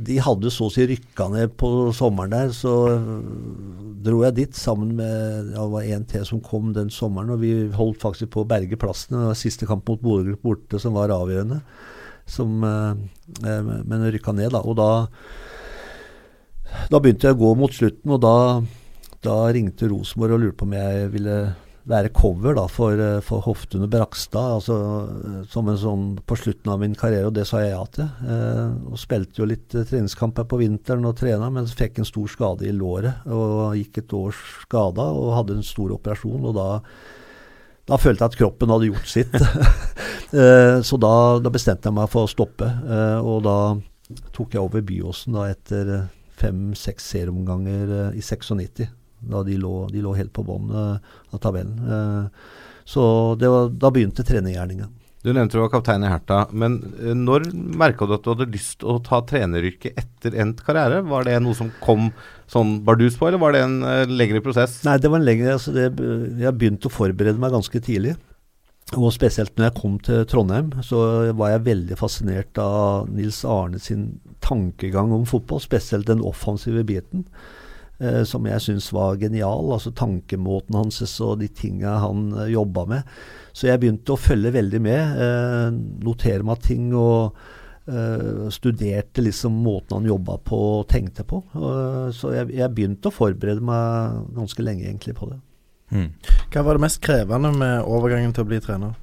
de 0.08 0.18
hadde 0.26 0.50
så 0.50 0.66
å 0.66 0.74
si 0.74 0.88
rykka 0.90 1.28
ned 1.30 1.54
på 1.60 1.70
sommeren 1.94 2.34
der. 2.34 2.50
Så 2.50 2.74
dro 4.04 4.24
jeg 4.26 4.38
dit 4.40 4.58
sammen 4.58 4.96
med 4.98 5.54
ja, 5.54 5.62
det 5.62 5.70
var 5.76 5.94
en 5.94 6.10
til 6.10 6.26
som 6.26 6.42
kom 6.42 6.74
den 6.74 6.90
sommeren. 6.90 7.30
Og 7.36 7.44
vi 7.46 7.54
holdt 7.78 8.02
faktisk 8.02 8.34
på 8.34 8.42
å 8.42 8.50
berge 8.50 8.80
plassen. 8.80 9.14
Det 9.14 9.30
var 9.30 9.38
siste 9.38 9.70
kamp 9.70 9.86
mot 9.86 10.02
Bodø 10.02 10.34
borte 10.42 10.82
som 10.82 10.98
var 10.98 11.14
avgjørende. 11.14 11.62
Som, 12.26 12.58
men 12.58 14.06
rykka 14.10 14.34
ned, 14.34 14.50
da. 14.56 14.64
Og 14.64 14.80
da, 14.80 14.90
da 16.90 17.00
begynte 17.00 17.28
jeg 17.28 17.36
å 17.36 17.42
gå 17.42 17.52
mot 17.58 17.74
slutten, 17.74 18.16
og 18.16 18.22
da, 18.24 18.36
da 19.24 19.36
ringte 19.54 19.90
Rosenborg 19.90 20.36
og 20.36 20.42
lurte 20.44 20.58
på 20.60 20.68
om 20.68 20.76
jeg 20.78 21.12
ville 21.14 21.38
være 21.88 22.12
cover 22.16 22.56
da, 22.56 22.64
for, 22.70 22.96
eh, 23.00 23.20
for 23.24 23.44
Hoftun 23.44 23.84
og 23.84 23.90
Brakstad, 23.92 24.54
altså, 24.56 24.76
eh, 25.04 25.40
som 25.52 25.68
en 25.68 25.80
sånn 25.80 26.06
på 26.24 26.36
slutten 26.40 26.72
av 26.72 26.80
min 26.80 26.94
karriere, 26.96 27.28
og 27.28 27.34
det 27.36 27.46
sa 27.46 27.60
jeg 27.60 27.74
ja 27.74 27.82
til. 27.92 28.08
Eh, 28.24 28.70
og 28.90 29.00
spilte 29.00 29.42
jo 29.42 29.48
litt 29.50 29.74
eh, 29.74 29.84
treningskamper 29.84 30.48
på 30.48 30.60
vinteren 30.62 31.04
og 31.04 31.16
trena, 31.20 31.50
men 31.52 31.68
fikk 31.68 32.00
en 32.00 32.08
stor 32.08 32.30
skade 32.32 32.68
i 32.68 32.72
låret. 32.72 33.26
Og 33.28 33.76
gikk 33.76 34.00
et 34.00 34.16
år 34.16 34.32
skada 34.64 35.10
og 35.12 35.34
hadde 35.36 35.58
en 35.58 35.66
stor 35.66 35.92
operasjon, 35.98 36.48
og 36.48 36.56
da, 36.56 36.68
da 37.92 38.00
følte 38.00 38.24
jeg 38.24 38.32
at 38.32 38.40
kroppen 38.40 38.72
hadde 38.72 38.88
gjort 38.88 39.12
sitt. 39.12 39.36
eh, 40.40 40.80
så 40.80 41.00
da, 41.00 41.14
da 41.44 41.52
bestemte 41.52 41.92
jeg 41.92 42.00
meg 42.00 42.08
for 42.12 42.24
å 42.24 42.32
stoppe, 42.32 42.64
eh, 42.64 43.18
og 43.20 43.44
da 43.44 43.58
tok 44.32 44.56
jeg 44.56 44.64
over 44.64 44.84
Byåsen 44.84 45.36
da 45.36 45.50
etter 45.52 45.96
eh, 45.98 46.12
fem-seks 46.44 47.08
serieomganger 47.14 47.94
eh, 48.00 48.18
i 48.20 48.24
96 48.24 48.86
da 49.24 49.40
de 49.46 49.56
lå, 49.56 49.86
de 49.88 50.02
lå 50.04 50.12
helt 50.18 50.34
på 50.36 50.44
bånn 50.44 50.68
eh, 50.68 51.14
av 51.32 51.40
tabellen. 51.40 51.78
Eh, 51.80 52.60
så 52.84 53.06
det 53.40 53.48
var, 53.48 53.72
da 53.72 53.90
begynte 53.94 54.26
trenergjerninga. 54.26 54.90
Du 55.24 55.30
nevnte 55.32 55.56
du 55.56 55.62
var 55.62 55.70
kaptein 55.72 56.02
i 56.04 56.10
Herta, 56.12 56.42
men 56.52 56.74
når 57.16 57.46
merka 57.80 58.04
du 58.04 58.12
at 58.12 58.26
du 58.26 58.34
hadde 58.34 58.50
lyst 58.52 58.82
til 58.82 58.90
å 58.92 58.98
ta 59.00 59.22
treneryrket 59.24 59.96
etter 59.96 60.36
endt 60.42 60.60
karriere? 60.66 60.98
Var 61.08 61.24
det 61.24 61.38
noe 61.40 61.56
som 61.56 61.70
kom 61.80 62.10
sånn 62.52 62.74
bardus 62.84 63.16
på, 63.16 63.30
eller 63.30 63.40
var 63.40 63.56
det 63.56 63.62
en 63.64 63.78
lengre 64.12 64.42
prosess? 64.44 64.82
Nei, 64.84 64.98
det 65.00 65.08
var 65.08 65.22
en 65.22 65.24
lengre 65.24 65.54
altså 65.56 65.72
det, 65.72 65.86
Jeg 66.42 66.52
begynte 66.60 66.90
å 66.90 66.92
forberede 66.92 67.40
meg 67.40 67.56
ganske 67.56 67.80
tidlig. 67.88 68.18
Og 68.92 69.08
spesielt 69.14 69.56
når 69.56 69.70
jeg 69.70 69.76
kom 69.80 69.98
til 70.04 70.26
Trondheim, 70.28 70.68
så 70.84 71.32
var 71.34 71.54
jeg 71.54 71.66
veldig 71.66 71.96
fascinert 71.98 72.58
av 72.60 73.08
Nils 73.08 73.40
Arne 73.48 73.80
sin 73.80 74.20
tankegang 74.44 75.12
om 75.16 75.24
fotball, 75.26 75.62
spesielt 75.64 76.06
den 76.10 76.22
offensive 76.22 76.84
biten. 76.86 77.24
Eh, 78.02 78.22
som 78.26 78.46
jeg 78.46 78.62
syns 78.62 78.90
var 78.92 79.18
genial. 79.20 79.70
Altså 79.72 79.92
tankemåten 79.94 80.76
hans 80.78 81.02
og 81.22 81.38
de 81.42 81.48
tinga 81.48 81.98
han 82.02 82.32
eh, 82.34 82.52
jobba 82.54 82.86
med. 82.90 83.12
Så 83.54 83.68
jeg 83.68 83.82
begynte 83.82 84.14
å 84.14 84.20
følge 84.20 84.54
veldig 84.56 84.80
med. 84.82 85.20
Eh, 85.26 85.68
notere 86.04 86.46
meg 86.46 86.62
ting 86.64 86.90
og 86.98 87.38
eh, 87.86 88.50
studerte 88.54 89.22
liksom 89.24 89.56
måten 89.64 90.00
han 90.00 90.10
jobba 90.10 90.40
på 90.42 90.60
og 90.80 90.86
tenkte 90.90 91.26
på. 91.28 91.44
Eh, 91.54 92.08
så 92.16 92.34
jeg, 92.34 92.52
jeg 92.58 92.74
begynte 92.74 93.10
å 93.10 93.14
forberede 93.14 93.64
meg 93.64 94.24
ganske 94.36 94.66
lenge 94.66 94.88
egentlig 94.88 95.16
på 95.18 95.30
det. 95.30 95.40
Hva 95.92 96.62
var 96.64 96.76
det 96.76 96.84
mest 96.86 97.02
krevende 97.04 97.52
med 97.54 97.84
overgangen 97.84 98.32
til 98.34 98.44
å 98.44 98.48
bli 98.48 98.60
trener? 98.64 98.96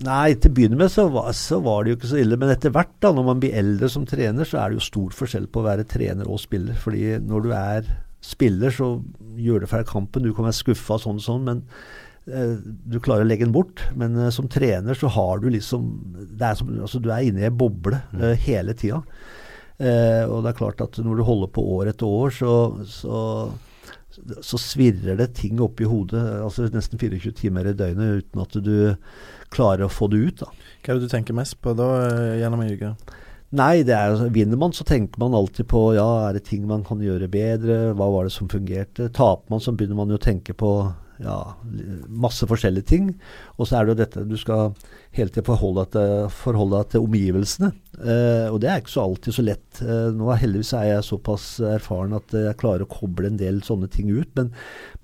Nei, 0.00 0.32
til 0.40 0.48
å 0.48 0.56
begynne 0.56 0.78
med 0.80 0.88
så 0.92 1.04
var, 1.12 1.28
så 1.36 1.58
var 1.60 1.84
det 1.84 1.92
jo 1.92 1.98
ikke 1.98 2.10
så 2.14 2.20
ille. 2.22 2.38
Men 2.40 2.52
etter 2.54 2.72
hvert, 2.72 2.92
da, 3.04 3.10
når 3.12 3.26
man 3.26 3.40
blir 3.42 3.56
eldre 3.60 3.90
som 3.92 4.06
trener, 4.08 4.48
så 4.48 4.60
er 4.60 4.70
det 4.70 4.80
jo 4.80 4.86
stor 4.86 5.16
forskjell 5.16 5.48
på 5.52 5.60
å 5.60 5.66
være 5.66 5.88
trener 5.88 6.30
og 6.30 6.40
spiller. 6.40 6.78
Fordi 6.80 7.18
når 7.20 7.44
du 7.44 7.50
er 7.56 7.90
spiller, 8.24 8.72
så 8.72 8.94
gjør 9.40 9.64
det 9.64 9.70
feil 9.72 9.84
kampen. 9.88 10.24
Du 10.24 10.32
kan 10.36 10.48
være 10.48 10.56
skuffa 10.56 10.96
sånn 11.02 11.20
og 11.20 11.26
sånn, 11.26 11.44
men 11.48 11.62
eh, 12.32 12.56
du 12.60 12.96
klarer 13.04 13.26
å 13.26 13.28
legge 13.28 13.44
den 13.44 13.54
bort. 13.56 13.84
Men 14.00 14.16
eh, 14.16 14.32
som 14.32 14.48
trener 14.48 14.96
så 14.96 15.12
har 15.12 15.42
du 15.42 15.50
liksom 15.52 15.90
det 16.16 16.48
er 16.48 16.56
som, 16.56 16.72
altså, 16.80 17.02
Du 17.02 17.10
er 17.12 17.28
inne 17.28 17.44
i 17.44 17.48
ei 17.50 17.52
boble 17.52 18.00
eh, 18.16 18.36
hele 18.48 18.76
tida. 18.78 19.02
Eh, 19.80 20.24
og 20.24 20.40
det 20.44 20.54
er 20.54 20.60
klart 20.62 20.80
at 20.84 20.96
når 21.04 21.20
du 21.20 21.28
holder 21.28 21.52
på 21.52 21.66
år 21.76 21.92
etter 21.92 22.08
år, 22.08 22.32
så, 22.40 22.54
så 22.88 23.18
så 24.44 24.60
svirrer 24.60 25.18
det 25.18 25.32
ting 25.38 25.60
oppi 25.62 25.88
hodet 25.88 26.20
altså 26.44 26.68
nesten 26.72 27.00
24 27.00 27.32
timer 27.38 27.70
i 27.70 27.76
døgnet 27.76 28.22
uten 28.24 28.42
at 28.44 28.58
du 28.64 28.74
klarer 29.50 29.86
å 29.86 29.92
få 29.92 30.10
det 30.12 30.20
ut. 30.22 30.44
da. 30.44 30.50
Hva 30.80 30.92
er 30.92 31.00
det 31.00 31.08
du 31.08 31.12
tenker 31.12 31.36
mest 31.36 31.58
på 31.62 31.74
da 31.78 31.88
eh, 32.06 32.38
gjennom 32.42 32.62
ei 32.64 32.76
uke? 32.76 32.94
Nei, 33.58 33.82
det 33.82 33.96
er, 33.96 34.28
vinner 34.30 34.58
man 34.60 34.74
så 34.76 34.84
tenker 34.86 35.18
man 35.18 35.34
alltid 35.34 35.66
på 35.72 35.88
ja, 35.96 36.06
er 36.28 36.36
det 36.38 36.44
ting 36.46 36.68
man 36.70 36.84
kan 36.86 37.00
gjøre 37.02 37.26
bedre, 37.32 37.78
hva 37.98 38.06
var 38.14 38.28
det 38.28 38.34
som 38.34 38.50
fungerte. 38.50 39.08
Taper 39.10 39.50
man 39.50 39.62
så 39.62 39.74
begynner 39.74 39.98
man 39.98 40.12
jo 40.12 40.20
å 40.20 40.22
tenke 40.22 40.54
på 40.54 40.70
ja, 41.20 41.36
masse 42.08 42.46
forskjellige 42.48 42.88
ting. 42.88 43.10
Og 43.58 43.68
så 43.68 43.76
er 43.76 43.86
det 43.86 43.92
jo 43.92 44.00
dette 44.00 44.24
du 44.28 44.36
skal 44.40 44.72
hele 45.16 45.32
tiden 45.32 45.46
forholde 45.48 45.84
deg 45.84 45.92
til, 45.96 46.28
forholde 46.32 46.80
deg 46.80 46.92
til 46.94 47.04
omgivelsene. 47.06 47.70
Eh, 48.00 48.46
og 48.48 48.60
det 48.62 48.70
er 48.70 48.80
ikke 48.80 48.94
så 48.94 49.04
alltid 49.04 49.36
så 49.36 49.44
lett. 49.44 49.82
Eh, 49.84 50.06
nå 50.16 50.30
heldigvis 50.40 50.72
er 50.78 50.86
jeg 50.88 51.08
såpass 51.10 51.46
erfaren 51.74 52.16
at 52.16 52.34
jeg 52.36 52.58
klarer 52.60 52.86
å 52.86 52.90
koble 52.90 53.30
en 53.30 53.40
del 53.40 53.60
sånne 53.66 53.90
ting 53.92 54.10
ut. 54.14 54.30
Men 54.38 54.52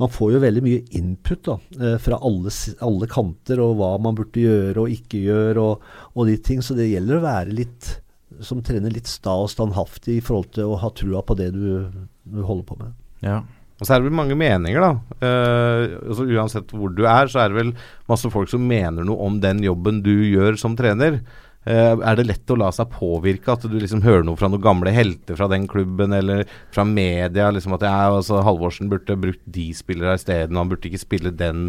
man 0.01 0.13
får 0.13 0.37
jo 0.37 0.43
veldig 0.47 0.65
mye 0.65 0.83
input 0.99 1.45
da, 1.51 1.59
eh, 1.81 1.99
fra 2.03 2.21
alle, 2.25 2.55
alle 2.87 3.11
kanter, 3.13 3.63
og 3.63 3.77
hva 3.81 3.93
man 4.03 4.19
burde 4.19 4.47
gjøre 4.47 4.87
og 4.87 4.97
ikke 4.97 5.23
gjøre, 5.27 5.69
og, 5.69 5.95
og 6.15 6.31
de 6.31 6.41
ting. 6.41 6.65
Så 6.65 6.79
det 6.79 6.91
gjelder 6.91 7.21
å 7.21 7.27
være 7.27 7.61
litt 7.61 7.97
som 8.45 8.59
trener 8.65 8.93
litt 8.93 9.09
sta 9.09 9.33
og 9.39 9.49
standhaftig 9.49 10.19
i 10.19 10.25
forhold 10.25 10.51
til 10.57 10.73
å 10.73 10.81
ha 10.83 10.91
trua 10.93 11.23
på 11.25 11.37
det 11.39 11.53
du, 11.55 11.87
du 12.27 12.41
holder 12.45 12.67
på 12.69 12.79
med. 12.81 12.97
Ja. 13.25 13.41
Og 13.77 13.85
så 13.85 13.93
er 13.93 14.01
det 14.01 14.07
vel 14.09 14.17
mange 14.17 14.37
meninger, 14.41 14.81
da. 14.81 14.93
Uh, 15.21 15.97
altså 16.09 16.25
Uansett 16.33 16.71
hvor 16.73 16.95
du 16.97 17.03
er, 17.05 17.29
så 17.29 17.43
er 17.43 17.51
det 17.53 17.59
vel 17.59 17.73
masse 18.09 18.31
folk 18.33 18.49
som 18.49 18.63
mener 18.65 19.05
noe 19.05 19.27
om 19.27 19.37
den 19.43 19.61
jobben 19.67 19.99
du 20.07 20.15
gjør 20.31 20.57
som 20.61 20.77
trener. 20.79 21.19
Uh, 21.67 21.99
er 21.99 22.17
det 22.17 22.25
lett 22.29 22.53
å 22.55 22.57
la 22.57 22.71
seg 22.73 22.89
påvirke? 22.95 23.53
At 23.53 23.67
du 23.69 23.75
liksom 23.77 24.01
hører 24.07 24.25
noe 24.25 24.39
fra 24.41 24.49
noen 24.49 24.65
gamle 24.65 24.95
helter 24.97 25.37
fra 25.37 25.49
den 25.53 25.67
klubben, 25.69 26.15
eller 26.17 26.47
fra 26.73 26.87
media? 26.89 27.51
liksom 27.53 27.75
At 27.77 27.85
ja, 27.85 27.99
altså, 28.15 28.41
Halvorsen 28.47 28.89
burde 28.93 29.19
brukt 29.21 29.43
de 29.45 29.67
spillerne 29.77 30.17
isteden, 30.17 30.57
han 30.57 30.71
burde 30.73 30.89
ikke 30.89 31.03
spille 31.05 31.35
den 31.37 31.67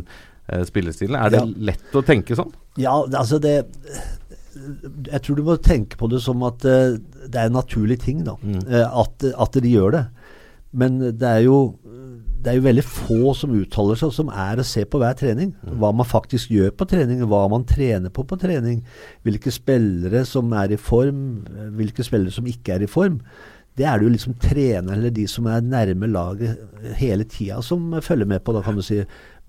uh, 0.53 0.63
spillestilen. 0.69 1.17
Er 1.19 1.33
det 1.33 1.41
Ja. 1.43 1.49
lett 1.73 1.97
å 1.97 2.05
tenke 2.07 2.37
sånn? 2.39 2.53
Ja, 2.79 2.93
altså 3.03 3.41
det 3.41 3.57
Jeg 5.11 5.21
tror 5.25 5.35
du 5.35 5.43
må 5.43 5.57
tenke 5.61 5.97
på 5.99 6.07
det 6.09 6.21
som 6.23 6.41
at 6.47 6.63
det 6.63 7.35
er 7.35 7.49
en 7.49 7.57
naturlig 7.57 7.99
ting, 8.01 8.23
da. 8.25 8.37
Eh, 8.65 8.85
at, 9.01 9.25
at 9.37 9.57
de 9.61 9.69
gjør 9.69 9.91
det. 9.93 10.05
Men 10.77 10.97
det 10.99 11.27
er 11.27 11.43
jo 11.45 11.57
det 12.47 12.53
er 12.53 12.61
jo 12.61 12.63
veldig 12.63 12.83
få 12.87 13.33
som 13.35 13.55
uttaler 13.59 13.97
seg, 13.99 14.11
som 14.15 14.29
er 14.31 14.61
å 14.61 14.63
se 14.63 14.85
på 14.87 15.01
hver 15.01 15.17
trening. 15.19 15.49
Hva 15.81 15.89
man 15.91 16.07
faktisk 16.07 16.53
gjør 16.53 16.71
på 16.79 16.87
trening, 16.87 17.19
hva 17.27 17.41
man 17.51 17.65
trener 17.67 18.13
på 18.13 18.23
på 18.23 18.37
trening. 18.39 18.77
Hvilke 19.27 19.51
spillere 19.51 20.21
som 20.23 20.53
er 20.55 20.71
i 20.71 20.79
form, 20.79 21.19
hvilke 21.75 22.05
spillere 22.07 22.31
som 22.31 22.47
ikke 22.47 22.77
er 22.77 22.87
i 22.87 22.89
form. 22.91 23.19
Det 23.75 23.83
er 23.83 23.99
det 23.99 24.07
jo 24.07 24.13
liksom 24.15 24.37
treneren 24.39 24.95
eller 24.95 25.11
de 25.11 25.27
som 25.27 25.51
er 25.51 25.67
nærme 25.75 26.07
laget 26.07 26.95
hele 27.01 27.27
tida 27.27 27.59
som 27.59 27.91
følger 27.99 28.31
med 28.31 28.45
på, 28.47 28.55
da 28.55 28.63
kan 28.63 28.79
du 28.79 28.85
si. 28.85 29.01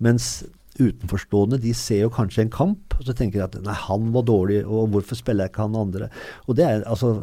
Mens 0.03 0.43
utenforstående 0.75 1.61
de 1.63 1.71
ser 1.71 2.03
jo 2.03 2.13
kanskje 2.13 2.49
en 2.49 2.51
kamp, 2.51 2.99
og 2.99 3.07
så 3.07 3.15
tenker 3.15 3.39
de 3.39 3.47
at 3.47 3.61
nei, 3.63 3.79
han 3.87 4.11
var 4.11 4.27
dårlig, 4.27 4.65
og 4.67 4.91
hvorfor 4.91 5.15
spiller 5.15 5.47
jeg 5.47 5.55
ikke 5.55 5.69
han 5.69 5.79
andre? 5.87 6.11
Og 6.51 6.59
det 6.59 6.67
er 6.67 6.83
altså 6.83 7.15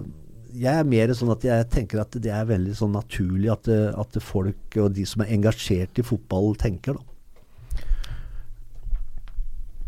jeg 0.56 0.72
er 0.80 0.88
mer 0.88 1.12
sånn 1.16 1.34
at 1.34 1.44
jeg 1.46 1.68
tenker 1.72 2.00
at 2.02 2.16
det 2.22 2.32
er 2.32 2.48
veldig 2.48 2.74
sånn 2.78 2.96
naturlig 2.96 3.52
at, 3.52 3.68
at 3.68 4.18
folk 4.24 4.78
og 4.80 4.96
de 4.96 5.04
som 5.08 5.24
er 5.24 5.34
engasjert 5.36 6.00
i 6.00 6.06
fotball, 6.06 6.54
tenker. 6.60 6.96
da. 6.96 7.12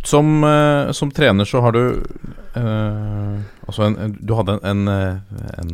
Som, 0.04 0.44
eh, 0.44 0.92
som 0.92 1.10
trener 1.10 1.44
så 1.44 1.60
har 1.60 1.74
du 1.74 1.80
eh, 2.54 3.38
Altså 3.68 3.82
en, 3.82 4.14
Du 4.20 4.32
hadde 4.38 4.54
en, 4.62 4.86
en, 4.86 4.88
eh, 4.88 5.42
en 5.58 5.72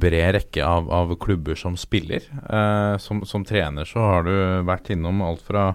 bred 0.00 0.32
rekke 0.34 0.64
av, 0.64 0.88
av 0.90 1.12
klubber 1.22 1.54
som 1.54 1.76
spiller. 1.78 2.24
Eh, 2.50 2.96
som, 2.98 3.22
som 3.28 3.44
trener 3.46 3.86
så 3.86 4.02
har 4.02 4.26
du 4.26 4.34
vært 4.66 4.90
innom 4.90 5.22
alt 5.22 5.44
fra 5.46 5.68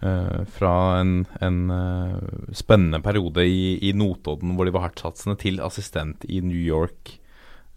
eh, 0.00 0.40
fra 0.48 0.74
en, 1.02 1.26
en 1.44 1.60
spennende 2.56 3.02
periode 3.04 3.44
i, 3.44 3.76
i 3.90 3.92
Notodden 3.92 4.54
hvor 4.56 4.64
de 4.64 4.72
var 4.78 4.88
hardtsatsende, 4.88 5.36
til 5.42 5.60
assistent 5.60 6.24
i 6.24 6.40
New 6.40 6.56
York 6.56 7.19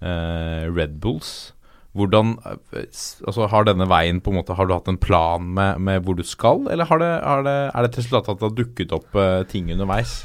Red 0.04 1.00
Bulls. 1.04 1.54
Hvordan 1.94 2.38
eh, 2.50 2.86
altså 3.28 3.48
Har 3.52 3.68
denne 3.70 3.88
veien 3.90 4.22
på 4.24 4.34
en 4.34 4.40
måte 4.40 4.56
Har 4.58 4.66
du 4.66 4.74
hatt 4.76 4.90
en 4.90 4.98
plan 4.98 5.46
med, 5.46 5.82
med 5.82 6.06
hvor 6.06 6.18
du 6.18 6.24
skal, 6.26 6.66
eller 6.74 6.90
har 6.90 7.02
det, 7.02 7.12
har 7.22 7.44
det, 7.46 7.58
er 7.70 7.86
det 7.86 7.92
et 7.92 8.00
resultat 8.02 8.32
at 8.34 8.40
det 8.40 8.50
har 8.50 8.56
dukket 8.64 8.96
opp 8.98 9.20
eh, 9.20 9.44
ting 9.50 9.70
underveis? 9.74 10.24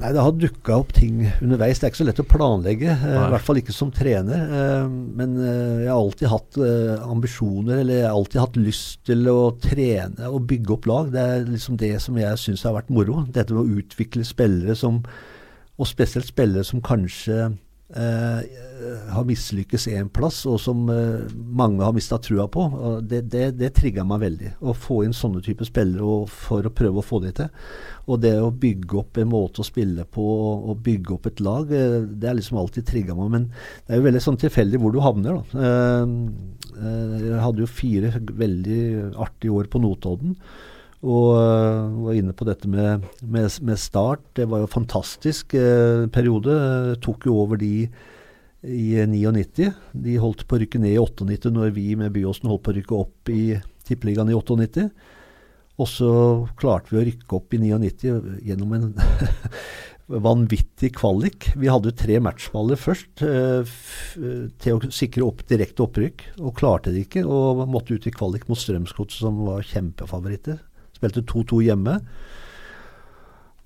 Nei, 0.00 0.10
det 0.12 0.18
har 0.18 0.32
dukka 0.34 0.80
opp 0.80 0.90
ting 0.96 1.20
underveis. 1.38 1.78
Det 1.78 1.86
er 1.86 1.92
ikke 1.92 2.00
så 2.00 2.06
lett 2.08 2.20
å 2.20 2.26
planlegge. 2.26 2.88
Eh, 2.90 3.04
Nei. 3.06 3.20
I 3.22 3.34
hvert 3.36 3.44
fall 3.46 3.60
ikke 3.60 3.74
som 3.76 3.92
trener. 3.94 4.50
Eh, 4.58 4.88
men 4.90 5.36
eh, 5.38 5.84
jeg 5.84 5.92
har 5.92 6.00
alltid 6.00 6.32
hatt 6.32 6.58
eh, 6.66 7.06
ambisjoner, 7.06 7.84
eller 7.84 8.00
jeg 8.00 8.08
har 8.08 8.16
alltid 8.18 8.40
hatt 8.42 8.58
lyst 8.60 9.06
til 9.06 9.30
å 9.30 9.38
trene 9.62 10.32
og 10.32 10.48
bygge 10.50 10.74
opp 10.74 10.90
lag. 10.90 11.14
Det 11.14 11.22
er 11.22 11.46
liksom 11.46 11.78
det 11.80 11.92
som 12.02 12.18
jeg 12.18 12.42
syns 12.42 12.66
har 12.66 12.74
vært 12.76 12.90
moro. 12.92 13.22
Dette 13.30 13.54
med 13.54 13.62
å 13.62 13.78
utvikle 13.80 14.26
spillere 14.26 14.74
som 14.76 15.04
Og 15.76 15.84
spesielt 15.84 16.24
spillere 16.24 16.64
som 16.64 16.80
kanskje 16.80 17.34
eh, 17.46 17.56
har 17.94 19.24
mislykkes 19.24 19.86
én 19.94 20.08
plass, 20.10 20.40
og 20.50 20.58
som 20.60 20.88
eh, 20.90 21.26
mange 21.30 21.84
har 21.84 21.94
mista 21.94 22.18
trua 22.18 22.48
på. 22.50 22.64
Det 23.06 23.22
det, 23.30 23.44
det 23.60 23.70
trigga 23.76 24.04
meg 24.04 24.24
veldig. 24.24 24.50
Å 24.60 24.74
få 24.74 25.04
inn 25.06 25.14
sånne 25.16 25.42
typer 25.44 25.68
spillere 25.68 26.26
for 26.30 26.66
å 26.66 26.72
prøve 26.74 27.00
å 27.00 27.06
få 27.06 27.20
de 27.22 27.32
til. 27.38 27.48
Og 28.10 28.20
det 28.22 28.34
å 28.42 28.50
bygge 28.50 29.00
opp 29.00 29.20
en 29.22 29.30
måte 29.30 29.62
å 29.62 29.66
spille 29.66 30.04
på 30.04 30.26
og 30.26 30.82
bygge 30.86 31.14
opp 31.14 31.30
et 31.30 31.42
lag, 31.46 31.70
eh, 31.72 31.98
det 32.10 32.30
har 32.30 32.38
liksom 32.38 32.58
alltid 32.60 32.88
trigga 32.90 33.16
meg. 33.18 33.32
Men 33.36 33.48
det 33.86 33.94
er 33.94 34.02
jo 34.02 34.08
veldig 34.10 34.24
sånn 34.26 34.40
tilfeldig 34.42 34.82
hvor 34.82 34.94
du 34.94 35.02
havner, 35.04 35.38
da. 35.40 35.66
Eh, 35.66 36.14
eh, 36.76 37.18
Jeg 37.26 37.42
hadde 37.42 37.62
jo 37.62 37.70
fire 37.70 38.14
veldig 38.46 38.80
artige 39.14 39.54
år 39.54 39.70
på 39.70 39.82
Notodden. 39.82 40.36
Og 41.06 41.36
uh, 41.38 41.86
var 42.08 42.18
inne 42.18 42.34
på 42.34 42.46
dette 42.48 42.68
med, 42.70 43.06
med, 43.22 43.46
med 43.62 43.78
start. 43.78 44.24
Det 44.34 44.48
var 44.50 44.64
jo 44.64 44.72
fantastisk 44.72 45.54
uh, 45.54 46.10
periode. 46.10 46.56
Tok 47.04 47.28
jo 47.28 47.38
over 47.44 47.60
de 47.62 47.86
i 48.66 48.96
eh, 48.98 49.08
99. 49.08 49.70
De 49.92 50.16
holdt 50.20 50.46
på 50.46 50.56
å 50.56 50.62
rykke 50.62 50.80
ned 50.82 50.96
i 50.96 51.00
98 51.00 51.52
når 51.54 51.74
vi 51.76 51.90
med 51.98 52.14
Byåsen 52.14 52.50
holdt 52.50 52.64
på 52.66 52.74
å 52.74 52.78
rykke 52.80 52.98
opp 52.98 53.32
i 53.32 53.42
Tippeligaen 53.86 54.32
i 54.32 54.36
98. 54.36 54.88
Og 55.76 55.90
så 55.90 56.10
klarte 56.56 56.94
vi 56.94 57.02
å 57.02 57.06
rykke 57.10 57.36
opp 57.36 57.52
i 57.54 57.60
99 57.60 58.40
gjennom 58.46 58.72
en 58.76 58.86
vanvittig 60.26 60.94
kvalik. 60.96 61.50
Vi 61.58 61.68
hadde 61.70 61.94
tre 61.98 62.18
matchballer 62.22 62.80
først 62.80 63.22
eh, 63.26 63.74
til 64.62 64.78
å 64.78 64.94
sikre 64.94 65.26
opp 65.26 65.44
direkte 65.50 65.84
opprykk, 65.84 66.30
og 66.40 66.56
klarte 66.58 66.94
det 66.94 67.06
ikke. 67.06 67.26
Og 67.28 67.66
måtte 67.68 67.98
ut 67.98 68.08
i 68.08 68.14
kvalik 68.14 68.48
mot 68.48 68.60
Strømsgodset, 68.60 69.20
som 69.26 69.44
var 69.44 69.66
kjempefavoritter. 69.68 70.62
Spilte 71.06 71.24
2-2 71.30 71.62
hjemme. 71.70 71.96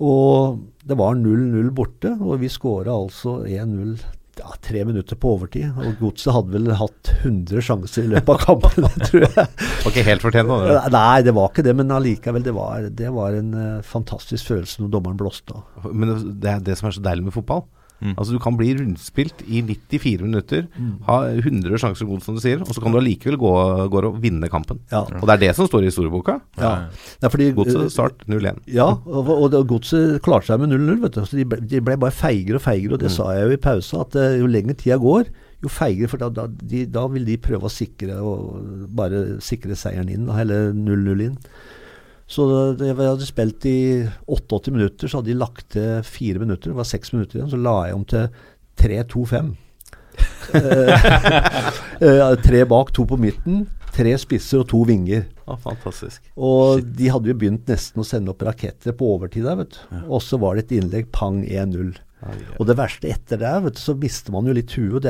Og 0.00 0.60
det 0.88 0.96
var 0.96 1.18
0-0 1.18 1.74
borte, 1.76 2.14
og 2.20 2.40
vi 2.40 2.48
skåra 2.52 2.94
altså 2.94 3.42
1-0 3.44 3.98
ja, 4.40 4.52
tre 4.64 4.84
minutter 4.88 5.18
på 5.20 5.34
overtid. 5.34 5.74
Og 5.76 5.98
Godset 6.00 6.32
hadde 6.32 6.54
vel 6.54 6.70
hatt 6.78 7.10
100 7.18 7.66
sjanser 7.66 8.06
i 8.06 8.12
løpet 8.14 8.32
av 8.32 8.46
kampen, 8.46 8.88
tror 9.08 9.26
jeg. 9.26 9.34
Var 9.34 9.92
ikke 9.92 10.06
helt 10.06 10.24
fortjent, 10.24 10.52
da. 10.52 10.86
Nei, 10.94 11.18
det 11.26 11.34
var 11.36 11.50
ikke 11.50 11.66
det, 11.66 11.74
men 11.76 11.92
allikevel. 11.92 12.46
Det 12.46 12.54
var, 12.56 12.88
det 13.02 13.12
var 13.16 13.36
en 13.36 13.52
uh, 13.56 13.84
fantastisk 13.84 14.52
følelse 14.54 14.84
når 14.84 14.94
dommeren 14.94 15.20
blåste 15.20 15.58
av. 15.58 15.90
Men 15.92 16.16
det 16.40 16.54
er 16.54 16.64
det 16.64 16.78
som 16.80 16.88
er 16.88 16.96
så 16.96 17.04
deilig 17.04 17.28
med 17.28 17.36
fotball. 17.36 17.66
Mm. 18.00 18.14
Altså 18.16 18.32
Du 18.32 18.40
kan 18.42 18.56
bli 18.56 18.72
rundspilt 18.78 19.44
i 19.46 19.62
94 19.66 20.24
minutter, 20.24 20.66
ha 21.06 21.18
100 21.30 21.80
sjanser 21.82 22.08
god, 22.08 22.22
som 22.24 22.36
du 22.36 22.42
sier, 22.42 22.62
og 22.64 22.72
så 22.74 22.82
kan 22.82 22.94
du 22.94 23.00
allikevel 23.00 23.38
gå, 23.40 23.52
gå 23.92 24.02
og 24.08 24.20
vinne 24.22 24.48
kampen. 24.52 24.80
Ja. 24.92 25.04
Og 25.20 25.26
det 25.28 25.36
er 25.36 25.42
det 25.44 25.52
som 25.58 25.68
står 25.68 25.84
i 25.84 25.90
historieboka. 25.90 26.38
Ja. 26.60 26.70
Ja, 26.70 27.26
er 27.28 27.32
fordi, 27.32 27.50
Godset 27.56 27.92
start 27.92 28.24
0-1. 28.30 28.62
Ja, 28.72 28.88
og, 29.04 29.30
og 29.30 29.56
Godset 29.68 30.20
klarte 30.24 30.50
seg 30.50 30.62
med 30.62 30.72
0-0. 30.74 31.00
vet 31.04 31.18
du. 31.18 31.22
Så 31.26 31.38
de, 31.38 31.46
ble, 31.48 31.60
de 31.60 31.82
ble 31.84 31.98
bare 32.00 32.14
feigere 32.14 32.60
og 32.60 32.64
feigere. 32.64 32.96
Og 32.96 33.02
det 33.02 33.12
sa 33.14 33.30
jeg 33.36 33.48
jo 33.48 33.56
i 33.56 33.62
pausa, 33.62 34.04
at 34.06 34.16
eh, 34.20 34.38
jo 34.40 34.50
lenger 34.50 34.78
tida 34.80 34.98
går, 35.00 35.30
jo 35.64 35.72
feigere. 35.72 36.10
For 36.12 36.22
da, 36.22 36.30
da, 36.40 36.46
de, 36.48 36.84
da 36.90 37.06
vil 37.12 37.26
de 37.28 37.40
prøve 37.42 37.68
å 37.68 37.72
sikre 37.72 38.20
og 38.24 38.88
bare 38.96 39.40
sikre 39.44 39.78
seieren 39.78 40.12
inn, 40.12 40.30
eller 40.32 40.72
0-0 40.76 41.26
inn. 41.28 41.36
Så 42.30 42.46
jeg 42.78 42.94
hadde 42.94 43.26
spilt 43.26 43.66
i 43.66 43.78
88 44.30 44.70
minutter, 44.74 45.10
så 45.10 45.18
hadde 45.18 45.32
de 45.32 45.40
lagt 45.40 45.72
til 45.74 46.04
fire 46.06 46.42
minutter. 46.42 46.70
Det 46.70 46.78
var 46.78 46.86
seks 46.86 47.10
minutter 47.14 47.40
igjen. 47.40 47.50
Så 47.50 47.58
la 47.58 47.74
jeg 47.88 47.98
om 47.98 48.06
til 48.14 48.30
3-2-5. 48.80 49.52
Eh, 50.50 51.04
eh, 52.02 52.32
tre 52.42 52.64
bak, 52.66 52.88
to 52.90 53.04
på 53.06 53.14
midten. 53.20 53.60
Tre 53.94 54.16
spisser 54.18 54.64
og 54.64 54.66
to 54.72 54.80
vinger. 54.88 55.28
Ja, 55.46 55.54
fantastisk. 55.62 56.24
Og 56.34 56.82
de 56.82 57.06
hadde 57.14 57.30
jo 57.30 57.36
begynt 57.38 57.70
nesten 57.70 58.02
å 58.02 58.06
sende 58.06 58.34
opp 58.34 58.42
raketter 58.44 58.96
på 58.98 59.12
overtid 59.14 59.46
der, 59.46 59.60
vet 59.60 59.76
du. 59.76 60.00
Og 60.08 60.18
så 60.26 60.40
var 60.42 60.58
det 60.58 60.64
et 60.66 60.74
innlegg, 60.80 61.06
pang 61.14 61.38
1-0. 61.46 61.92
Og 62.60 62.66
det 62.68 62.76
verste 62.76 63.08
etter 63.08 63.40
det, 63.40 63.50
vet 63.64 63.76
du, 63.78 63.80
så 63.80 63.94
mister 63.96 64.34
man 64.34 64.48
jo 64.48 64.54
litt 64.56 64.74
huet. 64.76 65.06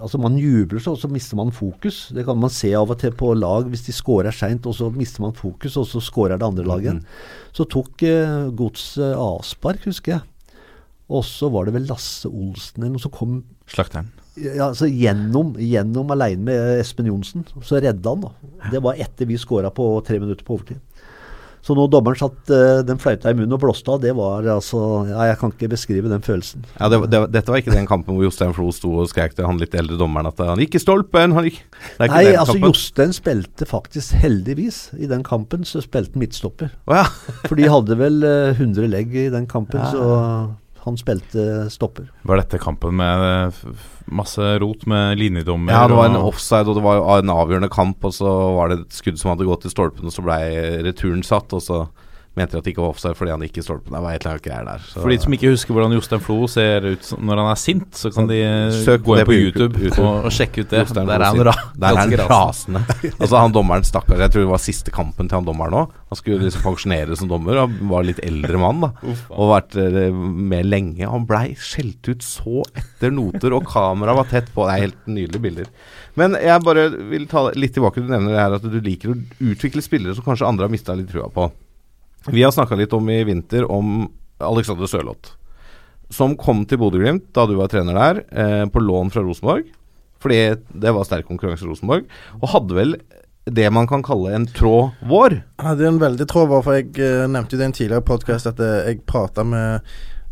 Altså 0.00 0.20
Man 0.22 0.38
jubler 0.40 0.80
så, 0.80 0.94
og 0.96 1.02
så 1.02 1.10
mister 1.12 1.36
man 1.36 1.52
fokus. 1.52 2.06
Det 2.16 2.24
kan 2.24 2.38
man 2.40 2.52
se 2.54 2.72
av 2.76 2.90
og 2.90 3.00
til 3.02 3.12
på 3.12 3.34
lag 3.36 3.68
hvis 3.68 3.84
de 3.88 3.94
scorer 3.96 4.34
seint, 4.34 4.66
og 4.66 4.76
så 4.78 4.88
mister 4.94 5.24
man 5.26 5.36
fokus, 5.36 5.76
og 5.76 5.88
så 5.90 6.00
scorer 6.04 6.40
det 6.40 6.48
andre 6.48 6.64
laget 6.66 6.80
Mm. 6.90 7.04
Så 7.54 7.66
tok 7.68 8.02
eh, 8.06 8.48
Godset 8.56 9.14
avspark, 9.14 9.84
husker 9.84 10.16
jeg. 10.16 10.22
Og 11.10 11.24
så 11.26 11.50
var 11.50 11.66
det 11.66 11.74
vel 11.74 11.88
Lasse 11.90 12.28
Olsen 12.30 12.82
eller 12.82 12.94
noe 12.94 13.02
som 13.02 13.12
kom 13.14 13.42
Slakteren. 13.70 14.08
ja, 14.38 14.70
altså 14.70 14.88
gjennom, 14.88 15.52
gjennom 15.58 16.10
aleine 16.14 16.42
med 16.46 16.80
Espen 16.80 17.06
Johnsen. 17.10 17.44
Så 17.62 17.78
redda 17.82 18.14
han, 18.14 18.24
da. 18.24 18.70
Det 18.72 18.82
var 18.82 18.98
etter 18.98 19.28
vi 19.28 19.38
scora 19.38 19.70
på 19.74 19.86
tre 20.06 20.18
minutter 20.22 20.46
på 20.46 20.56
overtid. 20.56 20.80
Så 21.60 21.74
når 21.76 21.90
dommeren 21.92 22.16
satt 22.16 22.50
eh, 22.56 22.78
den 22.88 22.96
fløyta 23.02 23.30
i 23.30 23.36
munnen 23.36 23.52
og 23.52 23.60
blåste 23.60 23.92
av, 23.92 23.98
det 24.00 24.14
var 24.16 24.46
altså 24.48 24.78
Ja, 25.10 25.26
jeg 25.28 25.38
kan 25.42 25.52
ikke 25.52 25.68
beskrive 25.74 26.08
den 26.08 26.22
følelsen. 26.24 26.64
Ja, 26.78 26.88
det, 26.88 27.02
det, 27.12 27.20
Dette 27.34 27.52
var 27.52 27.60
ikke 27.60 27.74
den 27.74 27.88
kampen 27.90 28.16
hvor 28.16 28.24
Jostein 28.24 28.54
Flo 28.56 28.70
sto 28.72 28.94
og 29.02 29.10
skrek 29.12 29.36
til 29.36 29.44
han 29.48 29.60
litt 29.60 29.76
eldre 29.76 29.98
dommeren 30.00 30.30
at 30.30 30.40
han 30.40 30.62
gikk 30.64 30.78
i 30.78 30.82
stolpen! 30.82 31.36
Han 31.36 31.48
gikk 31.50 31.60
Nei, 32.00 32.08
altså 32.32 32.54
kampen. 32.56 32.64
Jostein 32.70 33.12
spilte 33.16 33.68
faktisk 33.68 34.16
heldigvis 34.24 34.80
i 34.96 35.10
den 35.10 35.22
kampen, 35.26 35.66
så 35.68 35.82
spilte 35.84 36.16
han 36.16 36.24
midtstopper. 36.24 36.72
Oh, 36.88 36.96
ja. 36.96 37.04
For 37.44 37.60
de 37.60 37.68
hadde 37.70 38.00
vel 38.00 38.22
eh, 38.24 38.56
100 38.56 38.88
legg 38.90 39.14
i 39.14 39.28
den 39.32 39.46
kampen, 39.50 39.80
Ja. 39.84 39.92
så 39.92 40.08
han 40.84 40.98
spilte 41.00 41.46
stopper. 41.72 42.10
Var 42.28 42.40
dette 42.40 42.60
kampen 42.62 42.96
med 42.98 43.24
eh, 43.26 43.64
masse 44.10 44.52
rot 44.62 44.86
med 44.90 45.18
linjedommer? 45.20 45.74
Ja, 45.74 45.86
det 45.90 45.98
var 45.98 46.10
en 46.10 46.20
offside, 46.20 46.68
og 46.68 46.78
det 46.78 46.84
var 46.84 47.18
en 47.18 47.32
avgjørende 47.34 47.70
kamp, 47.72 48.04
og 48.04 48.14
så 48.16 48.30
var 48.56 48.72
det 48.72 48.82
et 48.82 49.00
skudd 49.00 49.20
som 49.20 49.34
hadde 49.34 49.48
gått 49.48 49.66
i 49.68 49.72
stolpen, 49.72 50.08
og 50.08 50.14
så 50.14 50.24
blei 50.24 50.42
returen 50.86 51.24
satt, 51.26 51.52
og 51.56 51.64
så 51.64 51.82
mente 52.40 52.58
at 52.58 52.66
det 52.66 52.72
ikke 52.74 52.82
var 52.84 52.94
offside 52.94 53.16
fordi 53.18 53.34
han 53.34 53.44
ikke 53.46 53.64
stolpen. 53.64 53.94
Det 53.94 54.02
var 54.02 54.16
et 54.16 54.24
eller 54.24 54.36
annet 54.36 54.46
greier 54.48 54.68
der. 54.70 54.84
Så. 54.88 54.98
For 55.02 55.12
de 55.12 55.18
som 55.22 55.36
ikke 55.36 55.52
husker 55.54 55.76
hvordan 55.76 55.94
Jostein 55.96 56.24
Flo 56.24 56.38
ser 56.50 56.88
ut 56.90 57.10
når 57.20 57.42
han 57.44 57.50
er 57.52 57.60
sint, 57.60 57.88
så 58.00 58.12
kan 58.14 58.28
de 58.30 58.40
Søk 58.80 59.04
gå 59.06 59.18
inn 59.20 59.28
på 59.28 59.36
YouTube, 59.36 59.78
YouTube. 59.78 60.06
Og, 60.06 60.26
og 60.28 60.34
sjekke 60.34 60.64
ut 60.64 60.72
det. 60.72 60.84
Jostein 60.86 61.10
Der 61.10 61.20
er 61.20 61.28
han 61.30 61.44
ra 61.50 61.54
Der 61.76 61.94
er 61.94 62.02
han 62.02 62.26
rasende. 62.30 62.84
altså 63.12 63.34
Han 63.36 63.54
dommeren, 63.54 63.86
stakkars, 63.86 64.24
jeg 64.24 64.34
tror 64.34 64.46
det 64.46 64.52
var 64.54 64.62
siste 64.64 64.94
kampen 64.94 65.30
til 65.30 65.40
han 65.40 65.48
dommeren 65.48 65.78
òg. 65.84 65.96
Han 66.10 66.18
skulle 66.18 66.42
liksom 66.42 66.64
pensjonere 66.66 67.16
som 67.18 67.30
dommer, 67.30 67.62
og 67.62 67.78
var 67.92 68.06
litt 68.08 68.20
eldre 68.26 68.58
mann, 68.58 68.82
da. 68.82 68.90
Og 69.30 69.52
vært 69.52 69.76
eh, 69.78 70.10
med 70.10 70.66
lenge. 70.66 71.06
Han 71.06 71.26
blei 71.28 71.52
skjelt 71.60 72.08
ut 72.10 72.24
så 72.26 72.64
etter 72.74 73.14
noter, 73.14 73.54
og 73.54 73.68
kameraet 73.70 74.18
var 74.18 74.30
tett 74.32 74.50
på. 74.54 74.66
Det 74.66 74.74
er 74.76 74.86
helt 74.88 75.06
nydelige 75.06 75.44
bilder. 75.46 75.72
Men 76.18 76.34
jeg 76.40 76.66
bare 76.66 76.88
vil 77.12 77.26
ta 77.30 77.46
litt 77.54 77.76
tilbake. 77.76 78.02
Du 78.02 78.10
nevner 78.10 78.34
det 78.34 78.42
her 78.42 78.56
at 78.58 78.66
du 78.66 78.78
liker 78.82 79.12
å 79.12 79.18
utvikle 79.52 79.84
spillere 79.84 80.16
som 80.18 80.26
kanskje 80.26 80.48
andre 80.48 80.66
har 80.66 80.72
mista 80.72 80.96
litt 80.98 81.10
trua 81.12 81.30
på. 81.32 81.50
Vi 82.28 82.42
har 82.44 82.52
snakka 82.52 82.76
litt 82.76 82.92
om 82.92 83.08
i 83.08 83.22
vinter 83.24 83.64
om 83.70 84.04
Alexander 84.40 84.88
Sørloth, 84.90 85.36
som 86.12 86.36
kom 86.36 86.64
til 86.68 86.80
Bodø-Glimt 86.80 87.30
da 87.36 87.46
du 87.48 87.54
var 87.56 87.70
trener 87.72 87.96
der, 87.96 88.24
eh, 88.32 88.66
på 88.68 88.82
lån 88.82 89.12
fra 89.14 89.22
Rosenborg. 89.24 89.70
Fordi 90.20 90.40
det 90.76 90.92
var 90.92 91.06
sterk 91.08 91.26
konkurranse 91.28 91.64
i 91.64 91.70
Rosenborg. 91.70 92.04
Og 92.42 92.52
hadde 92.52 92.76
vel 92.76 92.96
det 93.48 93.70
man 93.72 93.88
kan 93.88 94.02
kalle 94.04 94.34
en 94.36 94.46
tråd 94.46 94.92
vår. 95.08 95.40
Jeg 95.40 95.66
hadde 95.66 95.88
en 95.88 96.00
veldig 96.00 96.26
tråd 96.28 96.50
vår, 96.50 96.64
for 96.66 96.76
jeg 96.76 96.92
eh, 97.00 97.26
nevnte 97.30 97.56
jo 97.56 97.60
det 97.60 97.66
i 97.66 97.70
en 97.70 97.76
tidligere 97.78 98.06
podkast 98.06 98.50
at 98.52 98.60
eh, 98.60 98.90
jeg 98.90 99.04
prata 99.08 99.44
med, 99.46 99.86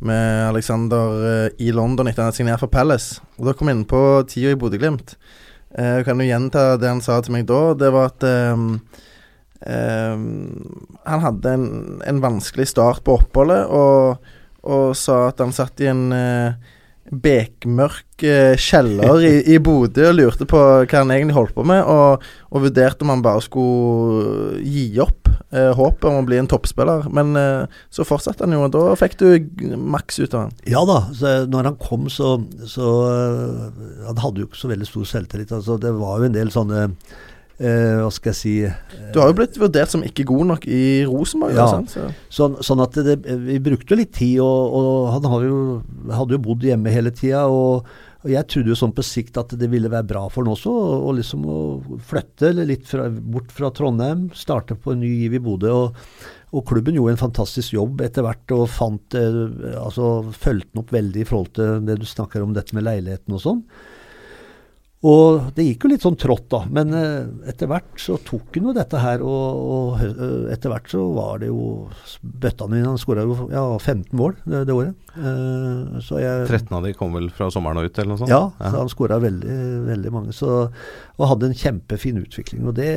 med 0.04 0.48
Alexander 0.50 1.24
eh, 1.30 1.56
i 1.64 1.72
London 1.72 2.10
etter 2.10 2.22
han 2.22 2.30
hadde 2.30 2.40
signert 2.42 2.62
for 2.62 2.72
Palace. 2.72 3.22
Og 3.38 3.48
da 3.48 3.56
kom 3.56 3.70
jeg 3.70 3.80
inn 3.80 3.88
på 3.88 4.02
tida 4.28 4.52
i 4.52 4.60
Bodø-Glimt. 4.60 5.16
Eh, 5.72 5.98
jeg 5.98 6.08
kan 6.08 6.20
jo 6.20 6.28
gjenta 6.28 6.68
det 6.80 6.92
han 6.92 7.04
sa 7.04 7.20
til 7.24 7.38
meg 7.38 7.48
da. 7.48 7.62
Det 7.80 7.92
var 7.96 8.12
at 8.12 8.28
han 9.66 11.24
hadde 11.24 11.50
en, 11.50 11.68
en 12.06 12.20
vanskelig 12.22 12.68
start 12.70 13.02
på 13.02 13.16
oppholdet, 13.18 13.64
og, 13.66 14.28
og 14.62 14.92
sa 14.96 15.24
at 15.32 15.42
han 15.42 15.54
satt 15.56 15.82
i 15.82 15.88
en 15.90 16.04
eh, 16.14 16.74
bekmørk 17.08 18.24
eh, 18.26 18.54
kjeller 18.60 19.22
i, 19.24 19.32
i 19.54 19.58
Bodø 19.62 20.10
og 20.10 20.16
lurte 20.18 20.46
på 20.48 20.60
hva 20.60 21.00
han 21.00 21.12
egentlig 21.14 21.36
holdt 21.36 21.54
på 21.56 21.64
med, 21.66 21.82
og, 21.88 22.24
og 22.52 22.64
vurderte 22.66 23.04
om 23.04 23.12
han 23.14 23.24
bare 23.24 23.44
skulle 23.44 24.60
gi 24.64 24.90
opp 25.02 25.30
eh, 25.54 25.70
håpet 25.76 26.08
om 26.10 26.20
å 26.20 26.26
bli 26.28 26.40
en 26.40 26.50
toppspiller. 26.50 27.08
Men 27.14 27.32
eh, 27.38 27.80
så 27.94 28.06
fortsatte 28.08 28.44
han 28.44 28.56
jo, 28.56 28.66
og 28.66 28.74
da 28.74 28.98
fikk 28.98 29.18
du 29.22 29.28
maks 29.78 30.20
ut 30.20 30.34
av 30.34 30.46
han. 30.46 30.54
Ja 30.68 30.84
da, 30.88 31.00
så 31.16 31.40
når 31.48 31.72
han 31.72 31.80
kom 31.80 32.08
så, 32.12 32.36
så 32.68 32.92
øh, 33.08 33.64
Han 34.08 34.22
hadde 34.22 34.44
jo 34.44 34.50
ikke 34.50 34.62
så 34.62 34.72
veldig 34.72 34.88
stor 34.88 35.10
selvtillit. 35.16 35.54
Altså, 35.54 35.78
det 35.80 35.94
var 35.96 36.20
jo 36.20 36.28
en 36.28 36.36
del 36.36 36.52
sånne 36.54 36.88
eh, 37.58 38.00
Hva 38.02 38.10
skal 38.14 38.32
jeg 38.32 38.38
si 38.38 38.54
Du 39.12 39.20
har 39.20 39.30
jo 39.30 39.38
blitt 39.40 39.58
vurdert 39.60 39.92
som 39.92 40.04
ikke 40.06 40.26
god 40.28 40.52
nok 40.54 40.66
i 40.70 40.82
Rosenborg. 41.08 41.56
Ja. 41.58 41.68
Så. 41.90 42.08
Sånn, 42.32 42.58
sånn 42.64 42.84
at 42.84 42.98
det, 43.06 43.18
vi 43.46 43.58
brukte 43.62 43.98
litt 43.98 44.14
tid, 44.18 44.38
og, 44.44 44.76
og 44.78 45.08
han 45.16 45.30
har 45.32 45.48
jo, 45.48 45.58
hadde 46.12 46.38
jo 46.38 46.44
bodd 46.48 46.68
hjemme 46.68 46.92
hele 46.94 47.12
tida. 47.14 47.46
Og, 47.50 47.88
og 48.24 48.32
jeg 48.32 48.48
trodde 48.50 48.72
jo 48.72 48.78
sånn 48.78 48.94
på 48.96 49.04
sikt 49.06 49.38
at 49.40 49.54
det 49.58 49.70
ville 49.70 49.90
være 49.92 50.08
bra 50.10 50.24
for 50.32 50.42
han 50.42 50.54
også, 50.54 50.72
og 51.08 51.12
liksom 51.20 51.44
å 51.48 51.58
flytte 52.10 52.50
litt 52.58 52.88
fra, 52.90 53.06
bort 53.08 53.52
fra 53.54 53.70
Trondheim, 53.74 54.28
starte 54.36 54.76
på 54.78 54.94
en 54.94 55.04
ny 55.04 55.12
giv 55.22 55.38
i 55.38 55.42
Bodø. 55.42 55.74
Og, 55.84 56.02
og 56.48 56.64
klubben 56.68 56.96
gjorde 56.96 57.14
en 57.14 57.20
fantastisk 57.20 57.74
jobb 57.76 58.00
etter 58.06 58.24
hvert 58.24 58.56
og 58.56 58.64
fant 58.72 59.14
eh, 59.18 59.40
altså 59.76 60.32
fulgte 60.32 60.72
den 60.72 60.82
opp 60.82 60.94
veldig 60.96 61.20
i 61.22 61.28
forhold 61.28 61.50
til 61.58 61.82
det 61.84 61.98
du 62.00 62.06
snakker 62.08 62.44
om 62.44 62.54
dette 62.56 62.76
med 62.76 62.86
leiligheten 62.88 63.36
og 63.36 63.44
sånn. 63.44 63.62
Og 65.06 65.52
det 65.54 65.62
gikk 65.62 65.84
jo 65.86 65.90
litt 65.92 66.02
sånn 66.02 66.18
trått, 66.18 66.48
da. 66.50 66.64
Men 66.74 66.90
eh, 66.96 67.28
etter 67.50 67.70
hvert 67.70 68.00
så 68.02 68.16
tok 68.18 68.56
han 68.56 68.70
jo 68.70 68.74
dette 68.74 68.98
her, 68.98 69.22
og, 69.22 69.60
og 69.74 70.00
eh, 70.02 70.48
etter 70.54 70.72
hvert 70.72 70.90
så 70.90 71.04
var 71.14 71.38
det 71.42 71.52
jo 71.52 71.86
bøtta 72.22 72.66
mi. 72.70 72.82
Han 72.82 72.98
skåra 72.98 73.26
jo 73.28 73.46
ja, 73.52 73.62
15 73.78 74.10
mål 74.18 74.34
det, 74.42 74.64
det 74.66 74.74
året. 74.74 75.07
Eh, 75.18 75.98
så 76.04 76.20
jeg 76.22 76.46
13 76.48 76.76
av 76.78 76.86
de 76.86 76.92
kom 76.96 77.12
vel 77.16 77.28
fra 77.34 77.48
sommeren 77.50 77.80
og 77.82 77.88
ut, 77.90 77.98
eller 77.98 78.14
noe 78.14 78.20
sånt? 78.22 78.30
Ja, 78.32 78.44
så 78.62 78.74
han 78.84 78.92
skåra 78.92 79.18
veldig, 79.22 79.58
veldig 79.88 80.12
mange. 80.14 80.32
Så, 80.36 80.68
og 81.18 81.28
hadde 81.32 81.50
en 81.50 81.58
kjempefin 81.58 82.20
utvikling. 82.22 82.64
Og 82.70 82.76
det, 82.78 82.88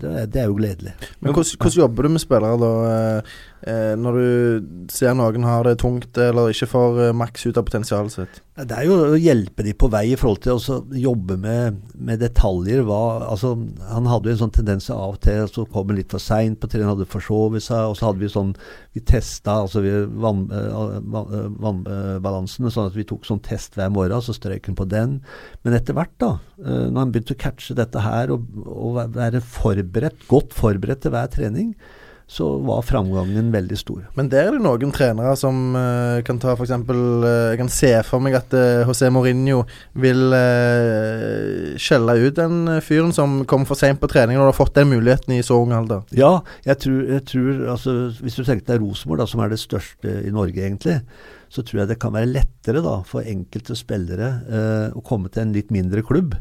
det, 0.00 0.12
er- 0.12 0.30
det 0.30 0.42
er 0.44 0.50
jo 0.52 0.58
gledelig. 0.60 0.94
Men 1.20 1.32
hvordan, 1.32 1.56
hvordan 1.58 1.80
jobber 1.84 2.02
du 2.08 2.14
med 2.14 2.24
spillere 2.24 2.60
da? 2.60 2.72
eh, 2.92 3.34
eh, 3.72 3.92
når 3.96 4.18
du 4.20 4.88
ser 4.92 5.14
noen 5.16 5.46
har 5.48 5.64
det 5.64 5.78
tungt 5.80 6.18
eller 6.20 6.52
ikke 6.52 6.68
får 6.74 7.00
maks 7.16 7.46
ut 7.48 7.56
av 7.60 7.64
potensialet 7.68 8.12
sitt? 8.18 8.40
Det 8.54 8.70
er 8.76 8.84
jo 8.86 8.94
å 9.16 9.16
hjelpe 9.18 9.64
de 9.66 9.72
på 9.74 9.88
vei 9.90 10.04
i 10.12 10.18
forhold 10.20 10.44
til 10.44 10.54
å 10.60 10.76
jobbe 10.94 11.34
med, 11.42 11.80
med 11.98 12.20
detaljer. 12.22 12.84
Hva, 12.86 13.00
altså, 13.32 13.54
han 13.90 14.06
hadde 14.06 14.30
jo 14.30 14.36
en 14.36 14.42
sånn 14.44 14.52
tendens 14.54 14.86
av 14.94 15.16
og 15.16 15.20
til 15.24 15.48
så 15.50 15.64
kom 15.72 15.88
han 15.90 15.98
litt 15.98 16.12
for 16.14 16.22
seint 16.22 16.60
på 16.62 16.68
trening, 16.70 16.86
hadde 16.92 17.08
forsovet 17.10 17.64
seg. 17.66 17.88
Og 17.90 17.96
så 17.98 18.10
hadde 18.12 18.22
vi 18.22 18.30
sånn 18.30 18.52
Vi 18.94 19.02
testa 19.02 19.56
altså 19.64 19.80
vi 19.82 19.90
vann, 20.22 20.44
eh, 20.54 21.48
vann, 21.60 21.82
eh, 21.86 22.46
sånn 22.48 22.86
at 22.86 22.96
vi 22.96 23.06
tok 23.08 23.26
sånn 23.26 23.42
test 23.44 23.78
hver 23.78 23.92
morgen, 23.94 24.22
så 24.22 24.34
strøyk 24.36 24.66
hun 24.70 24.78
på 24.78 24.88
den. 24.88 25.20
Men 25.64 25.76
etter 25.78 25.96
hvert, 25.96 26.14
da, 26.18 26.38
eh, 26.60 26.86
når 26.90 26.98
han 26.98 27.12
begynte 27.12 27.36
å 27.36 27.42
catche 27.44 27.76
dette 27.76 28.00
her 28.04 28.32
og, 28.34 28.46
og 28.64 29.02
være 29.14 29.40
forberedt, 29.40 30.26
godt 30.30 30.56
forberedt 30.56 31.04
til 31.04 31.14
hver 31.14 31.30
trening, 31.32 31.74
så 32.26 32.46
var 32.64 32.82
framgangen 32.82 33.50
veldig 33.52 33.76
stor. 33.76 34.04
Men 34.16 34.30
der 34.32 34.48
er 34.48 34.56
det 34.56 34.62
noen 34.64 34.92
trenere 34.94 35.34
som 35.36 35.76
uh, 35.76 36.22
kan 36.24 36.40
ta 36.40 36.54
f.eks. 36.54 36.72
Uh, 36.88 37.26
jeg 37.52 37.60
kan 37.60 37.70
se 37.72 37.90
for 38.08 38.24
meg 38.24 38.38
at 38.38 38.54
uh, 38.56 38.84
José 38.88 39.10
Mourinho 39.12 39.64
vil 40.00 40.32
uh, 40.32 41.76
skjelle 41.80 42.16
ut 42.24 42.38
den 42.38 42.64
eh, 42.72 42.82
fyren 42.84 43.12
som 43.14 43.42
kom 43.50 43.66
for 43.68 43.78
seint 43.78 44.00
på 44.00 44.08
trening 44.10 44.38
når 44.38 44.48
du 44.48 44.52
har 44.52 44.58
fått 44.58 44.76
den 44.78 44.90
muligheten 44.92 45.36
i 45.36 45.42
så 45.44 45.60
ung 45.60 45.74
alder. 45.76 46.04
Ja, 46.16 46.38
jeg 46.64 46.80
tror, 46.86 47.00
jeg 47.12 47.24
tror 47.28 47.62
altså, 47.74 47.94
Hvis 48.22 48.38
du 48.38 48.44
tenker 48.44 48.72
deg 48.72 48.82
Rosenborg, 48.82 49.28
som 49.28 49.44
er 49.44 49.52
det 49.52 49.60
største 49.60 50.18
i 50.24 50.32
Norge, 50.32 50.64
egentlig, 50.64 51.00
så 51.54 51.62
tror 51.62 51.84
jeg 51.84 51.92
det 51.92 52.00
kan 52.02 52.14
være 52.14 52.32
lettere 52.32 52.82
da, 52.82 52.98
for 53.06 53.26
enkelte 53.30 53.76
spillere 53.78 54.30
eh, 54.42 54.96
å 54.96 55.02
komme 55.06 55.30
til 55.30 55.44
en 55.44 55.54
litt 55.54 55.70
mindre 55.74 56.02
klubb. 56.06 56.34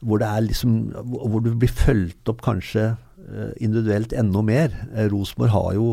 Hvor, 0.00 0.22
liksom, 0.44 0.76
hvor 1.12 1.42
du 1.44 1.50
blir 1.60 1.72
fulgt 1.72 2.28
opp 2.32 2.40
kanskje 2.44 2.86
eh, 2.90 3.50
individuelt 3.64 4.14
enda 4.16 4.40
mer. 4.44 4.72
Eh, 4.94 5.08
Rosenborg 5.12 5.52
har 5.52 5.74
jo 5.76 5.88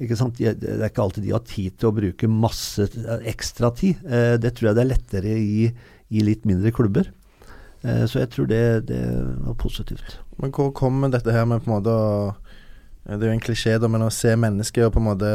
ikke 0.00 0.16
sant, 0.20 0.40
Det 0.40 0.68
er 0.68 0.86
ikke 0.88 1.04
alltid 1.04 1.26
de 1.26 1.34
har 1.34 1.44
tid 1.48 1.76
til 1.76 1.90
å 1.90 1.96
bruke 1.96 2.30
masse 2.30 2.88
eh, 2.88 3.26
ekstra 3.32 3.72
tid. 3.76 4.00
Det 4.40 4.54
tror 4.54 4.70
jeg 4.70 4.78
det 4.78 4.84
er 4.84 4.92
lettere 4.92 5.36
i, 5.36 5.68
i 6.08 6.24
litt 6.24 6.48
mindre 6.48 6.72
klubber. 6.72 7.12
Så 7.84 8.22
jeg 8.22 8.30
tror 8.32 8.46
det, 8.48 8.86
det 8.88 9.02
var 9.44 9.56
positivt. 9.60 10.14
Men 10.40 10.54
hvor 10.56 10.70
kommer 10.72 11.10
dette 11.12 11.32
her 11.34 11.44
med 11.44 11.60
på 11.60 11.68
en 11.68 11.74
måte 11.74 11.96
Det 13.04 13.18
er 13.18 13.28
jo 13.28 13.34
en 13.36 13.44
klisjé, 13.44 13.74
da, 13.76 13.90
men 13.92 14.06
å 14.06 14.08
se 14.08 14.32
mennesker 14.40 14.86
og 14.86 14.94
på 14.94 15.02
en 15.02 15.08
måte 15.10 15.32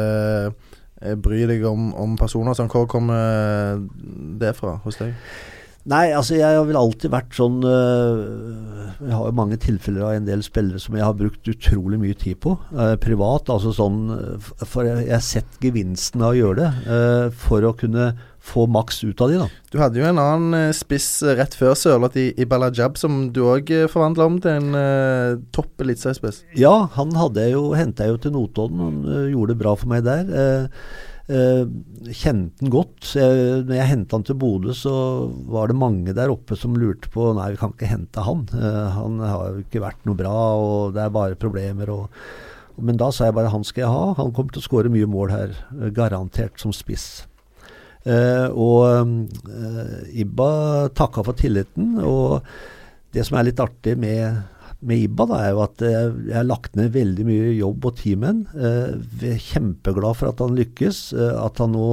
bry 1.00 1.46
deg 1.48 1.64
om, 1.64 1.90
om 1.96 2.18
personer 2.20 2.56
sånn. 2.58 2.68
Hvor 2.72 2.86
kommer 2.90 3.80
det 4.40 4.54
fra 4.58 4.76
hos 4.84 5.00
deg? 5.00 5.14
Nei, 5.88 6.10
altså 6.12 6.36
jeg 6.36 6.58
har 6.58 6.66
vel 6.68 6.76
alltid 6.76 7.08
vært 7.08 7.32
sånn 7.32 7.62
øh, 7.64 8.18
Jeg 9.00 9.14
har 9.16 9.30
jo 9.30 9.36
mange 9.38 9.56
tilfeller 9.62 10.04
av 10.04 10.16
en 10.18 10.26
del 10.26 10.42
spillere 10.44 10.80
som 10.82 10.98
jeg 10.98 11.06
har 11.06 11.16
brukt 11.16 11.48
utrolig 11.48 11.96
mye 12.02 12.16
tid 12.20 12.36
på. 12.44 12.52
øh, 12.76 12.96
privat, 13.00 13.48
altså 13.48 13.72
sånn 13.72 14.02
For 14.60 14.84
jeg 14.84 15.06
jeg 15.06 15.14
har 15.14 15.24
sett 15.24 15.56
gevinsten 15.64 16.20
av 16.20 16.34
å 16.34 16.36
gjøre 16.36 16.58
det. 16.60 16.70
øh, 16.84 17.30
for 17.46 17.64
å 17.64 17.72
kunne 17.80 18.10
få 18.40 18.64
maks 18.70 19.02
ut 19.04 19.20
av 19.20 19.30
de, 19.30 19.38
da. 19.42 19.48
Du 19.70 19.78
hadde 19.82 20.00
jo 20.00 20.06
en 20.08 20.20
annen 20.20 20.56
eh, 20.56 20.76
spiss 20.76 21.08
eh, 21.22 21.36
rett 21.38 21.54
før 21.56 21.76
Sørloth 21.78 22.18
i, 22.18 22.30
i 22.40 22.48
Balajab, 22.48 22.96
som 23.00 23.26
du 23.34 23.42
òg 23.46 23.70
uh, 23.74 23.84
forvandla 23.90 24.26
om 24.26 24.40
til 24.42 24.56
en 24.56 24.74
uh, 24.74 25.38
topp 25.54 25.84
eliteseriespiss. 25.84 26.42
Ja, 26.58 26.72
han 26.96 27.14
hadde 27.18 27.44
jeg 27.46 27.54
jo 27.54 27.70
henta 27.76 28.08
jeg 28.08 28.16
jo 28.16 28.24
til 28.24 28.34
Notodden. 28.38 28.82
Han 28.86 28.98
uh, 29.06 29.28
gjorde 29.30 29.54
det 29.54 29.62
bra 29.62 29.76
for 29.78 29.92
meg 29.92 30.04
der. 30.08 30.34
Uh, 30.34 31.06
Uh, 31.30 31.62
kjente 32.10 32.58
han 32.58 32.72
godt. 32.72 33.12
Jeg, 33.14 33.62
når 33.68 33.76
jeg 33.76 33.90
henta 33.92 34.18
han 34.18 34.24
til 34.26 34.38
Bodø, 34.40 34.72
så 34.74 34.92
var 35.46 35.70
det 35.70 35.78
mange 35.78 36.14
der 36.16 36.32
oppe 36.32 36.56
som 36.58 36.74
lurte 36.74 37.06
på 37.12 37.28
Nei, 37.38 37.52
vi 37.52 37.60
kan 37.60 37.74
ikke 37.76 37.90
hente 37.90 38.24
han. 38.26 38.48
Uh, 38.50 38.88
han 38.96 39.20
har 39.22 39.52
jo 39.52 39.62
ikke 39.62 39.84
vært 39.84 40.02
noe 40.08 40.18
bra, 40.18 40.34
og 40.58 40.96
det 40.96 41.04
er 41.04 41.14
bare 41.14 41.38
problemer. 41.38 41.92
Og, 41.94 42.10
men 42.82 42.98
da 42.98 43.12
sa 43.14 43.28
jeg 43.28 43.36
bare 43.38 43.52
han 43.54 43.66
skal 43.66 43.84
jeg 43.84 43.94
ha. 43.94 44.08
Han 44.18 44.34
kommer 44.34 44.56
til 44.56 44.64
å 44.64 44.66
skåre 44.66 44.90
mye 44.90 45.06
mål 45.10 45.30
her, 45.30 45.54
eh, 45.76 45.92
garantert 45.94 46.58
som 46.58 46.74
spiss. 46.74 47.28
Eh, 48.08 48.46
og 48.48 48.86
eh, 49.50 50.22
Ibba 50.22 50.88
takka 50.96 51.24
for 51.26 51.36
tilliten. 51.36 51.98
Og 52.00 52.40
det 53.14 53.26
som 53.26 53.38
er 53.38 53.50
litt 53.50 53.60
artig 53.62 53.96
med, 54.00 54.40
med 54.80 55.04
Ibba, 55.04 55.26
da, 55.30 55.40
er 55.44 55.54
jo 55.54 55.62
at 55.66 55.84
eh, 55.84 56.08
jeg 56.30 56.36
har 56.38 56.48
lagt 56.48 56.78
ned 56.78 56.94
veldig 56.96 57.26
mye 57.28 57.54
jobb 57.58 57.90
og 57.90 57.98
timen. 58.00 58.44
Eh, 58.56 59.36
kjempeglad 59.50 60.20
for 60.20 60.32
at 60.32 60.44
han 60.44 60.56
lykkes. 60.58 61.02
at 61.18 61.60
han 61.62 61.76
nå 61.76 61.90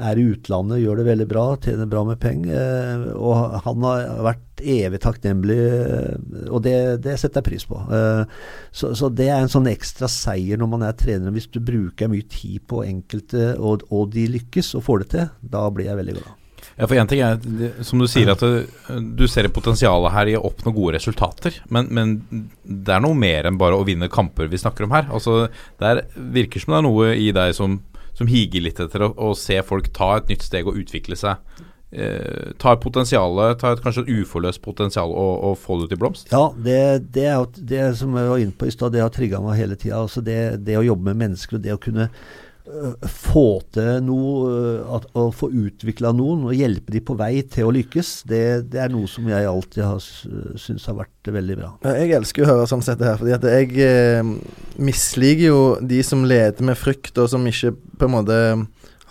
er 0.00 0.18
i 0.18 0.24
utlandet, 0.32 0.80
gjør 0.82 1.00
det 1.00 1.06
veldig 1.08 1.26
bra, 1.30 1.44
tjener 1.62 1.88
bra 1.90 2.04
med 2.08 2.20
penger. 2.22 2.56
Eh, 2.56 3.06
og 3.16 3.58
han 3.66 3.86
har 3.86 4.04
vært 4.28 4.62
evig 4.62 5.00
takknemlig, 5.02 5.58
eh, 5.58 6.44
og 6.48 6.62
det, 6.64 6.76
det 7.04 7.16
setter 7.20 7.42
jeg 7.42 7.48
pris 7.50 7.66
på. 7.68 7.80
Eh, 7.92 8.22
så, 8.70 8.92
så 8.98 9.10
det 9.12 9.28
er 9.30 9.42
en 9.42 9.52
sånn 9.52 9.70
ekstra 9.70 10.10
seier 10.10 10.60
når 10.60 10.72
man 10.74 10.86
er 10.88 10.98
trener. 10.98 11.34
Hvis 11.34 11.50
du 11.52 11.60
bruker 11.64 12.12
mye 12.12 12.28
tid 12.30 12.62
på 12.70 12.84
enkelte, 12.86 13.52
og, 13.58 13.86
og 13.90 14.14
de 14.14 14.28
lykkes 14.38 14.74
og 14.78 14.86
får 14.88 15.04
det 15.04 15.10
til, 15.16 15.34
da 15.56 15.66
blir 15.72 15.90
jeg 15.90 16.00
veldig 16.00 16.16
glad. 16.20 16.38
Ja, 16.78 16.86
for 16.86 16.96
en 16.96 17.08
ting 17.10 17.20
er, 17.20 17.40
som 17.84 18.00
du 18.00 18.06
sier, 18.08 18.30
at 18.32 18.42
du 18.42 19.24
ser 19.28 19.48
et 19.48 19.54
potensial 19.54 20.06
her 20.14 20.30
i 20.30 20.36
å 20.38 20.44
oppnå 20.46 20.72
gode 20.72 20.96
resultater. 20.96 21.58
Men, 21.74 21.90
men 21.92 22.14
det 22.62 22.94
er 22.94 23.02
noe 23.04 23.18
mer 23.18 23.48
enn 23.48 23.58
bare 23.60 23.76
å 23.76 23.84
vinne 23.86 24.08
kamper 24.12 24.48
vi 24.48 24.60
snakker 24.62 24.86
om 24.86 24.94
her. 24.94 25.10
Altså, 25.12 25.50
Det 25.80 25.90
er, 25.90 26.04
virker 26.14 26.62
som 26.62 26.72
det 26.72 26.78
er 26.80 26.86
noe 26.86 27.10
i 27.18 27.28
deg 27.34 27.52
som, 27.58 27.80
som 28.18 28.30
higer 28.30 28.64
litt 28.64 28.80
etter 28.82 29.06
å, 29.08 29.12
å 29.16 29.32
se 29.38 29.58
folk 29.66 29.92
ta 29.96 30.16
et 30.18 30.32
nytt 30.32 30.44
steg 30.46 30.68
og 30.68 30.78
utvikle 30.80 31.18
seg. 31.18 31.40
Eh, 31.92 32.52
ta 32.56 32.72
et 32.72 32.80
potensial, 32.80 33.36
ta 33.60 33.74
et 33.74 33.82
kanskje 33.84 34.06
et 34.06 34.22
uforløst 34.22 34.62
potensial 34.64 35.10
og, 35.12 35.32
og 35.50 35.58
få 35.60 35.76
det 35.82 35.92
i 35.92 36.00
blomst. 36.00 36.30
Ja, 36.32 36.46
det, 36.56 36.78
det 37.12 37.26
er 37.28 37.44
det 37.58 37.82
som 38.00 38.16
jeg 38.16 38.30
var 38.30 38.40
inne 38.40 38.56
på 38.56 38.68
i 38.68 38.72
stad, 38.72 38.94
det 38.94 39.02
har 39.04 39.12
trigga 39.12 39.42
meg 39.44 39.60
hele 39.60 39.76
tida. 39.76 40.00
Altså 40.00 40.24
det, 40.24 40.38
det 40.64 40.78
å 40.80 40.86
jobbe 40.86 41.10
med 41.10 41.20
mennesker 41.26 41.58
og 41.58 41.66
det 41.66 41.76
å 41.76 41.82
kunne 41.82 42.08
få 42.62 43.60
til 43.74 44.04
noe, 44.06 44.50
øh, 44.50 44.82
at, 44.96 45.06
å 45.18 45.24
få 45.34 45.48
utvikla 45.50 46.12
noen 46.14 46.44
og 46.46 46.54
hjelpe 46.54 46.94
de 46.94 47.00
på 47.02 47.16
vei 47.18 47.42
til 47.50 47.66
å 47.66 47.72
lykkes, 47.74 48.12
det, 48.30 48.42
det 48.70 48.84
er 48.84 48.92
noe 48.92 49.10
som 49.10 49.26
jeg 49.26 49.48
alltid 49.50 49.82
har 49.82 49.98
syntes 50.02 50.86
har 50.86 51.00
vært 51.00 51.32
veldig 51.34 51.56
bra. 51.58 51.72
Jeg 51.98 52.14
elsker 52.20 52.44
å 52.44 52.50
høre 52.52 52.68
sånn 52.70 52.84
sett 52.86 53.02
her, 53.02 53.18
fordi 53.18 53.34
at 53.34 53.48
jeg 53.50 53.74
eh, 53.82 54.34
misliker 54.78 55.48
jo 55.48 55.62
de 55.82 56.02
som 56.06 56.22
leder 56.28 56.62
med 56.66 56.78
frykt, 56.78 57.18
og 57.18 57.32
som 57.32 57.46
ikke 57.50 57.74
på 57.98 58.08
en 58.08 58.14
måte 58.14 58.38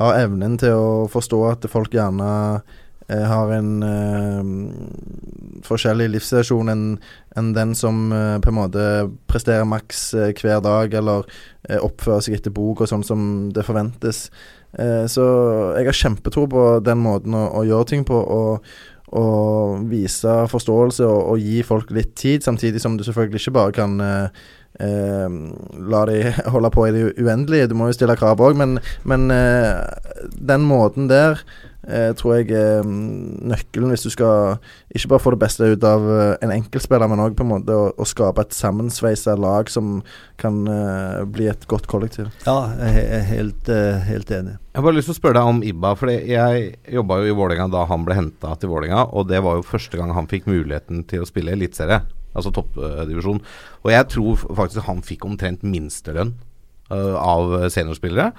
har 0.02 0.22
evnen 0.24 0.56
til 0.62 0.78
å 0.78 1.10
forstå 1.12 1.42
at 1.52 1.68
folk 1.72 1.94
gjerne 1.96 2.30
eh, 2.56 2.80
har 3.28 3.52
en 3.56 3.72
eh, 3.84 5.62
forskjellig 5.68 6.10
livssituasjon 6.14 6.72
enn 6.72 6.86
en 7.40 7.52
den 7.56 7.76
som 7.76 8.12
eh, 8.12 8.38
på 8.44 8.52
en 8.52 8.58
måte 8.58 8.86
presterer 9.32 9.68
maks 9.68 10.14
eh, 10.14 10.32
hver 10.36 10.64
dag, 10.64 10.94
eller 10.94 11.28
eh, 11.70 11.80
oppfører 11.80 12.26
seg 12.26 12.40
etter 12.40 12.56
bok 12.56 12.84
og 12.84 12.92
sånn 12.92 13.06
som 13.08 13.28
det 13.56 13.66
forventes. 13.68 14.26
Eh, 14.78 15.06
så 15.12 15.26
jeg 15.78 15.88
har 15.88 16.00
kjempetro 16.04 16.48
på 16.52 16.66
den 16.84 17.04
måten 17.04 17.36
å, 17.38 17.48
å 17.62 17.68
gjøre 17.68 17.92
ting 17.94 18.08
på. 18.08 18.18
og 18.20 18.74
og 19.12 19.90
vise 19.92 20.34
forståelse 20.48 21.04
og, 21.04 21.34
og 21.34 21.42
gi 21.44 21.58
folk 21.68 21.90
litt 21.92 22.14
tid, 22.16 22.46
samtidig 22.46 22.80
som 22.80 22.94
du 22.96 23.04
selvfølgelig 23.04 23.42
ikke 23.42 23.54
bare 23.58 23.74
kan 23.76 23.98
eh, 24.06 24.46
eh, 24.86 25.34
la 25.92 26.06
de 26.08 26.22
holde 26.54 26.72
på 26.72 26.86
i 26.88 26.94
det 26.96 27.02
uendelige. 27.20 27.68
Du 27.68 27.76
må 27.76 27.90
jo 27.90 27.98
stille 27.98 28.16
krav 28.16 28.40
òg, 28.40 28.56
men, 28.56 28.78
men 29.04 29.28
eh, 29.36 29.84
den 30.40 30.64
måten 30.64 31.12
der 31.12 31.44
eh, 31.88 32.12
tror 32.18 32.38
jeg 32.38 32.52
er 32.56 32.86
mm, 32.86 33.42
nøkkelen 33.52 33.92
hvis 33.94 34.06
du 34.06 34.12
skal 34.14 34.58
ikke 34.94 35.14
bare 35.14 35.24
få 35.24 35.34
det 35.36 35.42
beste 35.42 35.70
ut 35.74 35.86
av 35.88 36.06
eh, 36.14 36.34
en 36.46 36.54
enkeltspiller, 36.54 37.10
men 37.12 37.24
òg 37.24 37.36
på 37.38 37.46
en 37.46 37.52
måte 37.54 37.76
å, 37.76 37.90
å 37.96 38.08
skape 38.08 38.46
et 38.46 38.56
sammensveisa 38.56 39.36
lag 39.40 39.72
som 39.72 40.00
kan 40.42 40.62
eh, 40.70 41.22
bli 41.30 41.50
et 41.52 41.66
godt 41.72 41.88
kollektiv. 41.92 42.32
Ja, 42.46 42.72
jeg 42.80 43.06
er 43.18 43.26
helt, 43.30 43.72
eh, 43.72 44.02
helt 44.08 44.34
enig. 44.36 44.58
Jeg 44.72 44.80
har 44.80 44.88
bare 44.88 44.98
lyst 44.98 45.12
til 45.12 45.18
å 45.18 45.20
spørre 45.20 45.40
deg 45.40 45.52
om 45.52 45.62
Ibba. 45.68 45.94
For 46.00 46.14
jeg 46.14 46.72
jobba 46.96 47.20
jo 47.22 47.32
i 47.32 47.36
Vålerenga 47.38 47.68
da 47.74 47.86
han 47.90 48.06
ble 48.08 48.18
henta 48.18 48.56
til 48.60 48.72
Vålerenga, 48.72 49.10
og 49.12 49.28
det 49.32 49.42
var 49.44 49.60
jo 49.60 49.68
første 49.68 50.00
gang 50.00 50.14
han 50.16 50.30
fikk 50.32 50.50
muligheten 50.52 51.06
til 51.10 51.26
å 51.26 51.30
spille 51.30 51.56
eliteserie, 51.58 52.02
altså 52.32 52.54
toppdivisjon. 52.56 53.42
Og 53.84 53.92
jeg 53.92 54.08
tror 54.14 54.46
faktisk 54.46 54.88
han 54.88 55.04
fikk 55.06 55.28
omtrent 55.28 55.66
minstelønn 55.68 56.38
uh, 56.92 57.18
av 57.20 57.58
seniorspillere. 57.74 58.32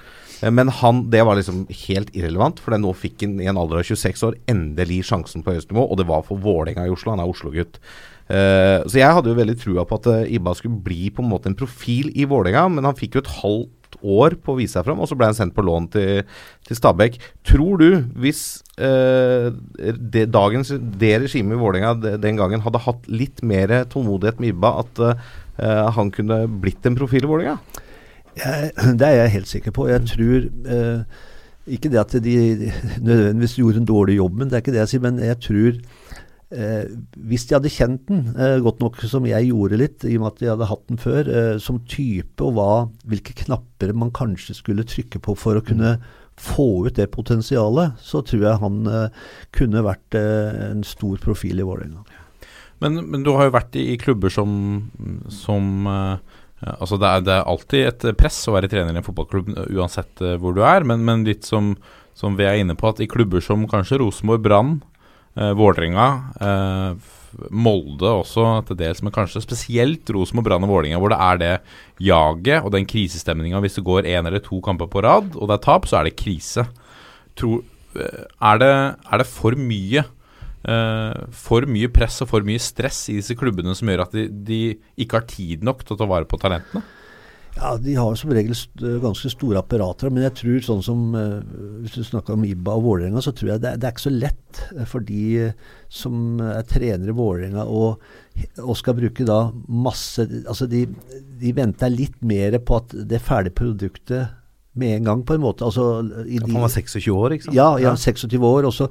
Eh, 0.43 0.51
Men 0.51 0.69
han, 0.69 1.09
det 1.09 1.23
var 1.25 1.39
liksom 1.39 1.65
helt 1.87 2.13
irrelevant, 2.15 2.61
for 2.61 2.75
nå 2.77 2.93
fikk 2.97 3.25
han 3.25 3.37
i 3.41 3.49
en 3.49 3.59
alder 3.59 3.81
av 3.81 3.87
26 3.87 4.25
år 4.27 4.39
endelig 4.51 5.03
sjansen 5.09 5.43
på 5.43 5.55
høyeste 5.55 5.73
nivå, 5.73 5.87
og 5.87 5.99
det 5.99 6.09
var 6.09 6.25
for 6.27 6.41
Vålerenga 6.43 6.87
i 6.87 6.93
Oslo. 6.93 7.13
Han 7.13 7.23
er 7.23 7.31
Oslo-gutt. 7.31 7.79
Uh, 8.23 8.79
så 8.87 9.01
jeg 9.01 9.11
hadde 9.11 9.27
jo 9.27 9.35
veldig 9.35 9.57
trua 9.59 9.83
på 9.83 9.97
at 9.99 10.05
uh, 10.07 10.31
Ibba 10.31 10.53
skulle 10.55 10.79
bli 10.79 11.09
på 11.11 11.19
en 11.19 11.27
måte 11.27 11.49
en 11.51 11.57
profil 11.59 12.07
i 12.15 12.23
Vålerenga, 12.23 12.69
men 12.71 12.87
han 12.87 12.95
fikk 12.95 13.17
jo 13.17 13.23
et 13.23 13.33
halvt 13.41 13.97
år 13.99 14.37
på 14.41 14.53
å 14.53 14.57
vise 14.57 14.77
seg 14.77 14.87
fram, 14.87 15.01
og 15.03 15.09
så 15.11 15.17
ble 15.19 15.27
han 15.27 15.35
sendt 15.35 15.53
på 15.53 15.65
lån 15.67 15.89
til, 15.91 16.23
til 16.65 16.79
Stabæk. 16.79 17.19
Tror 17.45 17.83
du, 17.83 17.89
hvis 18.23 18.63
uh, 18.79 19.51
det, 19.99 20.29
dagens, 20.31 20.71
det 21.03 21.13
regimet 21.25 21.59
i 21.59 21.61
Vålerenga 21.61 22.17
den 22.23 22.39
gangen 22.39 22.63
hadde 22.63 22.81
hatt 22.87 23.11
litt 23.11 23.43
mer 23.45 23.75
tålmodighet 23.91 24.39
med 24.39 24.55
Ibba, 24.55 24.75
at 24.85 25.07
han 25.93 26.09
kunne 26.09 26.47
blitt 26.63 26.87
en 26.89 26.95
profil 26.97 27.27
i 27.27 27.29
Vålerenga? 27.29 27.82
Jeg, 28.39 28.71
det 28.99 29.07
er 29.07 29.21
jeg 29.21 29.35
helt 29.37 29.51
sikker 29.51 29.75
på. 29.75 29.87
Jeg 29.91 30.05
tror 30.09 30.47
eh, 30.77 31.21
ikke 31.77 31.91
det 31.93 32.01
at 32.01 32.17
de 32.23 32.71
nødvendigvis 33.01 33.59
gjorde 33.59 33.83
en 33.83 33.89
dårlig 33.89 34.17
jobb, 34.17 34.39
men 34.39 34.49
det 34.49 34.57
er 34.57 34.65
ikke 34.65 34.75
det 34.75 34.83
jeg 34.83 34.93
sier. 34.93 35.05
Men 35.05 35.21
jeg 35.23 35.39
tror 35.45 35.69
eh, 36.53 36.89
hvis 37.29 37.45
de 37.47 37.57
hadde 37.57 37.73
kjent 37.73 38.09
den 38.09 38.25
eh, 38.33 38.57
godt 38.65 38.83
nok 38.83 38.99
som 39.09 39.27
jeg 39.29 39.51
gjorde 39.51 39.79
litt, 39.79 40.03
i 40.07 40.17
og 40.17 40.25
med 40.25 40.33
at 40.33 40.41
de 40.41 40.51
hadde 40.51 40.71
hatt 40.73 40.83
den 40.91 41.01
før, 41.01 41.29
eh, 41.29 41.53
som 41.63 41.79
type 41.89 42.43
og 42.43 42.57
hva, 42.57 42.73
hvilke 43.09 43.37
knapper 43.45 43.95
man 43.95 44.13
kanskje 44.15 44.57
skulle 44.59 44.87
trykke 44.87 45.21
på 45.23 45.37
for 45.39 45.59
å 45.59 45.65
kunne 45.65 45.97
få 46.39 46.87
ut 46.87 46.97
det 46.97 47.11
potensialet, 47.13 47.99
så 48.01 48.23
tror 48.25 48.47
jeg 48.47 48.61
han 48.63 48.83
eh, 48.89 49.23
kunne 49.55 49.85
vært 49.85 50.17
eh, 50.17 50.69
en 50.71 50.83
stor 50.87 51.21
profil 51.21 51.61
i 51.61 51.67
Vålerenga. 51.67 52.05
Men, 52.83 52.99
men 53.07 53.23
du 53.23 53.31
har 53.37 53.47
jo 53.47 53.55
vært 53.55 53.77
i, 53.79 53.93
i 53.93 53.99
klubber 54.01 54.33
som, 54.33 54.55
som 55.31 55.87
eh, 55.87 56.32
altså 56.63 56.99
det, 57.01 57.09
er, 57.09 57.25
det 57.25 57.33
er 57.35 57.49
alltid 57.49 57.87
et 57.89 58.05
press 58.19 58.37
å 58.47 58.55
være 58.55 58.69
trener 58.71 58.95
i 58.95 59.01
en 59.01 59.05
fotballklubb 59.05 59.51
uh, 59.55 59.65
uansett 59.75 60.21
eh, 60.23 60.37
hvor 60.41 60.55
du 60.55 60.61
er, 60.65 60.85
men, 60.87 61.03
men 61.07 61.25
litt 61.27 61.47
som, 61.47 61.73
som 62.17 62.37
vi 62.39 62.47
er 62.47 62.61
inne 62.61 62.77
på, 62.79 62.91
at 62.91 63.01
i 63.03 63.09
klubber 63.09 63.43
som 63.43 63.65
kanskje 63.69 63.99
Rosenborg, 64.01 64.43
Brann, 64.45 64.77
eh, 65.39 65.51
Vålerenga, 65.57 66.07
eh, 66.39 67.11
Molde 67.49 68.11
også 68.21 68.45
til 68.67 68.77
dels, 68.77 69.01
men 69.01 69.13
kanskje 69.15 69.41
spesielt 69.41 70.09
Rosenborg, 70.13 70.51
Brann 70.51 70.67
og 70.67 70.73
Vålerenga, 70.75 71.01
hvor 71.01 71.13
det 71.13 71.21
er 71.25 71.39
det 71.41 71.53
jaget 72.05 72.61
og 72.61 72.73
den 72.75 72.85
krisestemninga 72.89 73.61
hvis 73.63 73.79
det 73.79 73.87
går 73.87 74.09
én 74.11 74.29
eller 74.29 74.43
to 74.45 74.61
kamper 74.63 74.91
på 74.91 75.01
rad, 75.05 75.33
og 75.33 75.49
det 75.49 75.57
er 75.57 75.63
tap, 75.65 75.89
så 75.89 75.99
er 75.99 76.09
det 76.09 76.19
krise. 76.21 76.67
Tror, 77.39 77.63
eh, 77.97 78.27
er, 78.37 78.61
det, 78.61 78.73
er 79.09 79.23
det 79.23 79.31
for 79.31 79.57
mye 79.57 80.05
eh, 80.63 81.23
for 81.35 81.69
mye 81.69 81.91
press 81.93 82.21
og 82.23 82.31
for 82.31 82.47
mye 82.47 82.61
stress 82.61 83.05
i 83.11 83.19
disse 83.19 83.37
klubbene 83.39 83.75
som 83.77 83.89
gjør 83.89 84.05
at 84.07 84.17
de, 84.17 84.27
de 84.31 84.61
ikke 84.97 85.21
har 85.21 85.29
tid 85.29 85.63
nok 85.65 85.83
til 85.83 85.95
å 85.95 86.01
ta 86.03 86.09
vare 86.09 86.29
på 86.29 86.39
talentene? 86.41 86.83
Ja, 87.53 87.75
De 87.77 87.93
har 87.93 88.15
som 88.17 88.31
regel 88.33 88.55
st 88.57 88.95
ganske 89.03 89.29
store 89.29 89.61
apparater, 89.61 90.09
men 90.09 90.25
jeg 90.25 90.33
tror 90.39 90.63
sånn 90.65 90.81
som 90.85 91.01
uh, 91.13 91.37
Hvis 91.83 91.99
du 91.99 92.03
snakker 92.07 92.33
om 92.33 92.45
Ibba 92.47 92.73
og 92.79 92.87
Vålerenga, 92.87 93.21
så 93.21 93.33
tror 93.35 93.53
jeg 93.53 93.63
det, 93.63 93.75
det 93.77 93.87
er 93.87 93.93
ikke 93.93 94.07
så 94.07 94.13
lett 94.13 94.61
for 94.89 95.05
de 95.05 95.23
eh, 95.49 95.53
som 95.93 96.41
er 96.41 96.65
trenere 96.69 97.13
i 97.13 97.17
Vålerenga 97.17 97.67
og, 97.69 98.01
og 98.63 98.77
skal 98.79 98.97
bruke 98.97 99.25
da 99.27 99.39
masse 99.69 100.25
Altså 100.25 100.65
de, 100.69 100.87
de 101.41 101.53
venter 101.53 101.93
litt 101.93 102.17
mer 102.25 102.57
på 102.65 102.79
at 102.81 102.95
det 103.09 103.21
ferdige 103.21 103.59
produktet 103.61 104.42
med 104.73 104.95
en 104.97 105.09
gang, 105.09 105.25
på 105.25 105.35
en 105.37 105.43
måte. 105.43 105.65
Altså, 105.65 106.01
i 106.25 106.39
Han 106.41 106.61
var 106.63 106.71
26 106.73 107.11
år, 107.13 107.35
ikke 107.35 107.49
sant? 107.49 107.57
ja, 107.57 107.69
ja, 107.81 107.95
26 107.95 108.41
år, 108.41 108.69
og 108.69 108.73
så 108.73 108.89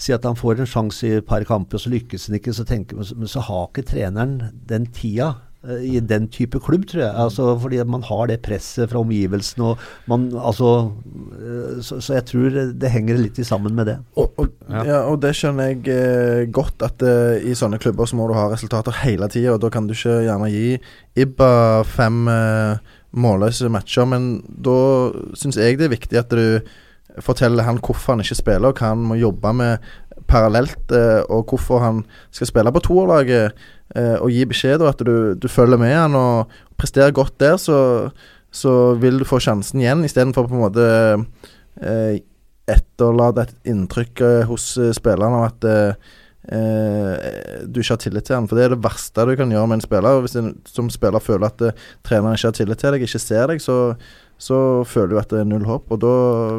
si 0.00 0.14
at 0.16 0.24
han 0.26 0.38
får 0.38 0.62
en 0.62 0.70
sjanse 0.70 1.06
i 1.06 1.20
et 1.20 1.26
par 1.26 1.44
kamper, 1.46 1.78
og 1.78 1.84
så 1.84 1.92
lykkes 1.92 2.26
han 2.26 2.40
ikke. 2.40 2.56
Så 2.56 2.66
tenker 2.66 2.98
men 2.98 3.30
så 3.30 3.44
har 3.46 3.68
ikke 3.68 3.86
treneren 3.92 4.40
den 4.66 4.88
tida 4.96 5.34
eh, 5.62 5.84
i 5.86 6.00
den 6.00 6.26
type 6.32 6.58
klubb, 6.64 6.88
tror 6.90 7.04
jeg. 7.04 7.14
Altså, 7.14 7.52
fordi 7.62 7.78
man 7.84 8.02
har 8.08 8.26
det 8.26 8.40
presset 8.42 8.90
fra 8.90 9.04
omgivelsene. 9.04 9.70
og 9.70 9.78
man, 10.10 10.32
altså, 10.34 10.90
eh, 11.36 11.80
så, 11.84 12.00
så 12.00 12.16
jeg 12.18 12.26
tror 12.32 12.60
det 12.80 12.90
henger 12.90 13.20
litt 13.20 13.38
i 13.38 13.46
sammen 13.46 13.76
med 13.76 13.86
det. 13.92 13.98
Og, 14.16 14.32
og, 14.36 14.48
ja. 14.66 15.02
og 15.04 15.20
det 15.22 15.36
skjønner 15.38 15.70
jeg 15.70 15.84
eh, 15.94 16.46
godt, 16.50 16.82
at 16.82 17.04
eh, 17.06 17.50
i 17.52 17.54
sånne 17.54 17.78
klubber 17.78 18.08
så 18.08 18.18
må 18.18 18.26
du 18.26 18.34
ha 18.34 18.48
resultater 18.50 19.04
hele 19.04 19.30
tida, 19.30 19.54
og 19.54 19.62
da 19.62 19.70
kan 19.70 19.86
du 19.86 19.94
ikke 19.94 20.24
gjerne 20.26 20.50
gi 20.50 20.80
Ibba 21.20 21.84
fem 21.86 22.24
eh, 22.30 22.96
målløse 23.10 23.70
matcher, 23.72 24.06
men 24.06 24.30
da 24.46 24.76
syns 25.38 25.58
jeg 25.58 25.78
det 25.80 25.88
er 25.88 25.96
viktig 25.96 26.20
at 26.20 26.30
du 26.34 26.60
forteller 27.20 27.66
han 27.66 27.80
hvorfor 27.82 28.14
han 28.14 28.24
ikke 28.24 28.38
spiller, 28.38 28.70
og 28.70 28.78
hva 28.78 28.92
han 28.92 29.04
må 29.10 29.18
jobbe 29.18 29.52
med 29.56 29.90
parallelt, 30.30 30.92
eh, 30.94 31.22
og 31.26 31.50
hvorfor 31.50 31.82
han 31.82 32.02
skal 32.30 32.50
spille 32.50 32.72
på 32.72 32.82
toerlaget, 32.86 33.56
eh, 33.96 34.16
og 34.20 34.30
gi 34.30 34.44
beskjed, 34.46 34.84
og 34.84 34.92
at 34.92 35.02
du, 35.06 35.34
du 35.34 35.48
følger 35.50 35.80
med 35.80 35.94
han 35.96 36.14
og 36.18 36.52
presterer 36.78 37.14
godt 37.16 37.38
der, 37.42 37.58
så, 37.58 38.10
så 38.50 38.94
vil 39.00 39.18
du 39.18 39.26
få 39.26 39.40
sjansen 39.42 39.82
igjen, 39.82 40.06
istedenfor 40.06 40.46
på 40.46 40.58
en 40.58 40.64
måte 40.68 40.86
eh, 41.82 42.20
etterlate 42.70 43.48
et 43.48 43.72
inntrykk 43.72 44.22
eh, 44.22 44.42
hos 44.46 44.72
spillerne 44.94 45.42
av 45.42 45.50
at 45.50 45.70
eh, 46.52 47.12
eh, 47.28 47.60
du 47.66 47.80
ikke 47.80 47.94
har 47.94 48.02
tillit 48.02 48.26
til 48.28 48.36
han. 48.38 48.48
For 48.50 48.58
det 48.58 48.66
er 48.66 48.74
det 48.74 48.82
verste 48.84 49.26
du 49.28 49.34
kan 49.38 49.52
gjøre 49.54 49.70
med 49.70 49.80
en 49.80 49.86
spiller. 49.86 50.24
Hvis 50.24 50.36
en 50.40 50.50
som 50.68 50.90
spiller 50.92 51.22
føler 51.22 51.46
at 51.48 51.62
det, 51.62 51.70
treneren 52.06 52.38
ikke 52.38 52.50
har 52.50 52.58
tillit 52.58 52.82
til 52.82 52.96
deg, 52.96 53.06
ikke 53.06 53.22
ser 53.22 53.46
deg, 53.52 53.62
så, 53.64 53.78
så 54.40 54.58
føler 54.88 55.14
du 55.14 55.22
at 55.22 55.32
det 55.32 55.40
er 55.44 55.48
null 55.48 55.64
håp. 55.68 55.88
Og 55.94 56.02
da 56.02 56.12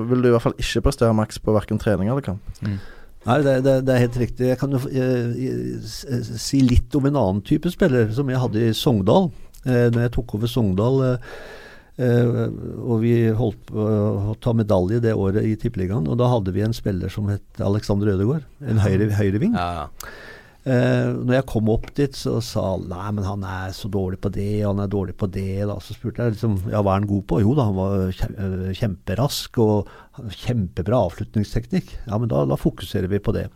vil 0.09 0.23
du 0.23 0.31
i 0.31 0.33
hvert 0.35 0.47
fall 0.47 0.57
ikke 0.57 0.85
prestere 0.87 1.17
maks 1.17 1.41
på 1.43 1.55
verken 1.57 1.81
trening 1.81 2.11
eller 2.11 2.25
kamp. 2.25 2.59
Nei, 3.21 3.37
det, 3.45 3.59
det, 3.65 3.75
det 3.85 3.93
er 3.93 4.05
helt 4.07 4.17
riktig. 4.17 4.49
Jeg 4.49 4.57
kan 4.57 4.73
jo 4.73 4.81
eh, 4.89 6.29
si 6.41 6.63
litt 6.65 6.95
om 6.97 7.05
en 7.05 7.19
annen 7.19 7.41
type 7.45 7.69
spiller 7.69 8.09
som 8.15 8.29
jeg 8.31 8.41
hadde 8.41 8.69
i 8.71 8.75
Sogndal. 8.77 9.29
Eh, 9.61 9.89
når 9.93 10.07
jeg 10.07 10.13
tok 10.15 10.33
over 10.39 10.49
Sogndal, 10.49 11.03
eh, 11.05 11.11
eh, 11.13 11.59
og 11.99 13.01
vi 13.03 13.13
holdt 13.35 13.65
på 13.67 13.83
å 14.31 14.35
ta 14.41 14.53
medalje 14.57 15.01
det 15.03 15.11
året 15.13 15.45
i 15.45 15.57
Tippeligaen, 15.59 16.07
og 16.09 16.17
da 16.17 16.29
hadde 16.31 16.53
vi 16.55 16.63
en 16.65 16.73
spiller 16.73 17.11
som 17.13 17.27
het 17.29 17.61
Alexander 17.61 18.13
Ødegaard. 18.13 18.47
En 18.63 18.79
høyre, 18.81 19.09
høyreving. 19.19 19.57
Ja, 19.59 19.89
Eh, 20.61 21.07
når 21.09 21.39
jeg 21.39 21.45
kom 21.49 21.69
opp 21.73 21.87
dit, 21.97 22.13
så 22.13 22.35
sa 22.45 22.61
alle 22.75 22.91
nei, 22.91 23.07
men 23.17 23.25
han 23.25 23.45
er 23.49 23.71
så 23.73 23.89
dårlig 23.89 24.19
på 24.21 24.29
det, 24.33 24.61
han 24.61 24.81
er 24.83 24.91
dårlig 24.93 25.15
på 25.17 25.29
det. 25.33 25.63
Da. 25.65 25.79
Så 25.81 25.95
spurte 25.97 26.21
jeg 26.21 26.35
liksom, 26.35 26.59
ja, 26.69 26.83
hva 26.83 26.93
er 26.93 27.01
han 27.01 27.09
god 27.09 27.25
på? 27.31 27.39
Jo 27.41 27.55
da, 27.57 27.65
han 27.71 27.79
var 27.79 27.95
øh, 28.11 28.69
kjemperask 28.77 29.57
og 29.63 29.89
kjempebra 30.43 31.01
avslutningsteknikk. 31.07 31.95
Ja, 32.05 32.21
men 32.21 32.29
da, 32.29 32.43
da 32.49 32.59
fokuserer 32.61 33.09
vi 33.09 33.21
på 33.23 33.33
det. 33.33 33.47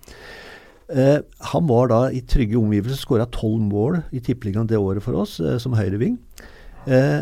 Eh, 0.89 1.19
han 1.51 1.69
var 1.69 1.93
da 1.93 2.01
i 2.09 2.23
trygge 2.25 2.57
omgivelser, 2.57 3.03
skåra 3.05 3.29
tolv 3.29 3.61
mål 3.69 4.01
i 4.09 4.23
Tippeligaen 4.25 4.69
det 4.69 4.81
året 4.81 5.05
for 5.05 5.21
oss, 5.21 5.37
eh, 5.43 5.59
som 5.61 5.77
høyreving. 5.77 6.17
Eh, 6.89 7.21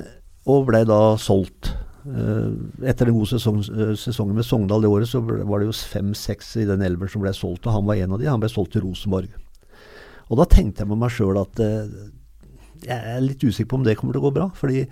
og 0.50 0.68
ble 0.68 0.84
da 0.88 1.02
solgt. 1.22 1.72
Eh, 2.04 2.50
etter 2.90 3.08
den 3.08 3.16
gode 3.16 3.32
sesong, 3.32 3.62
eh, 3.64 3.94
sesongen 4.00 4.36
med 4.36 4.48
Sogndal 4.48 4.84
det 4.84 4.92
året, 4.92 5.08
så 5.08 5.22
var 5.24 5.60
det 5.60 5.70
jo 5.70 5.78
fem-seks 5.78 6.58
i 6.60 6.68
den 6.68 6.84
elveren 6.84 7.12
som 7.12 7.24
ble 7.24 7.32
solgt, 7.36 7.68
og 7.68 7.78
han 7.78 7.88
var 7.88 8.02
en 8.02 8.16
av 8.16 8.20
de. 8.20 8.28
Han 8.28 8.44
ble 8.44 8.52
solgt 8.52 8.76
til 8.76 8.84
Rosenborg. 8.84 9.30
Og 10.30 10.40
da 10.40 10.48
tenkte 10.50 10.84
jeg 10.84 10.92
med 10.92 11.00
meg 11.00 11.14
sjøl 11.16 11.40
at 11.40 11.60
eh, 11.64 11.94
jeg 12.84 13.00
er 13.16 13.24
litt 13.24 13.44
usikker 13.44 13.70
på 13.72 13.80
om 13.80 13.86
det 13.86 13.96
kommer 13.96 14.16
til 14.16 14.24
å 14.24 14.28
gå 14.28 14.36
bra. 14.40 14.50
Fordi 14.58 14.88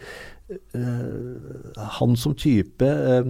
Uh, 0.76 1.39
han 1.95 2.18
som 2.20 2.34
type 2.36 2.84
uh, 2.84 3.28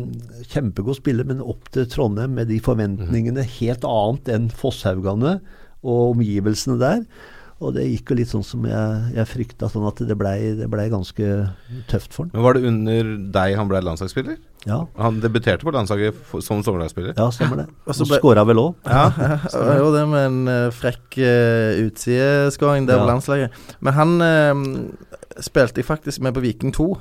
kjempegod 0.50 0.98
spiller, 0.98 1.28
men 1.30 1.44
opp 1.46 1.68
til 1.70 1.86
Trondheim 1.86 2.34
med 2.34 2.50
de 2.50 2.58
forventningene 2.64 3.44
helt 3.60 3.86
annet 3.86 4.32
enn 4.34 4.48
Fosshaugane 4.50 5.36
og 5.82 6.16
omgivelsene 6.16 6.80
der. 6.82 7.04
Og 7.62 7.76
det 7.76 7.84
gikk 7.86 8.12
jo 8.12 8.16
litt 8.18 8.32
sånn 8.32 8.46
som 8.46 8.64
jeg, 8.66 9.02
jeg 9.14 9.30
frykta, 9.30 9.68
sånn 9.70 9.86
at 9.86 10.00
det 10.10 10.16
blei 10.18 10.38
ble 10.66 10.86
ganske 10.90 11.28
tøft 11.92 12.16
for 12.16 12.26
han. 12.26 12.32
Men 12.34 12.46
Var 12.48 12.58
det 12.58 12.64
under 12.72 13.12
deg 13.38 13.58
han 13.60 13.70
ble 13.70 13.84
landslagsspiller? 13.86 14.40
Ja. 14.66 14.80
Han 14.98 15.20
debuterte 15.22 15.66
på 15.66 15.74
landslaget 15.74 16.18
som 16.42 16.64
sommerlagsspiller? 16.66 17.14
Ja, 17.18 17.30
stemmer 17.34 17.64
det. 17.64 17.68
Og 17.88 17.98
så 17.98 18.08
skåra 18.10 18.46
vel 18.50 18.62
òg. 18.62 18.74
Ja, 18.90 19.08
det 19.46 19.64
var 19.68 19.80
jo 19.82 19.94
det 19.94 20.04
med 20.10 20.26
en 20.26 20.42
eh, 20.56 20.74
frekk 20.74 21.18
uh, 21.22 21.86
utsideskåring 21.86 22.90
der 22.90 22.98
Ja. 22.98 23.06
på 23.06 23.14
landslaget. 23.14 23.64
Men 23.80 23.98
han 23.98 24.18
eh, 24.26 24.66
spilte 25.42 25.82
jeg 25.82 25.90
faktisk 25.90 26.26
med 26.26 26.34
på 26.38 26.46
Viking 26.46 26.74
2. 26.74 26.92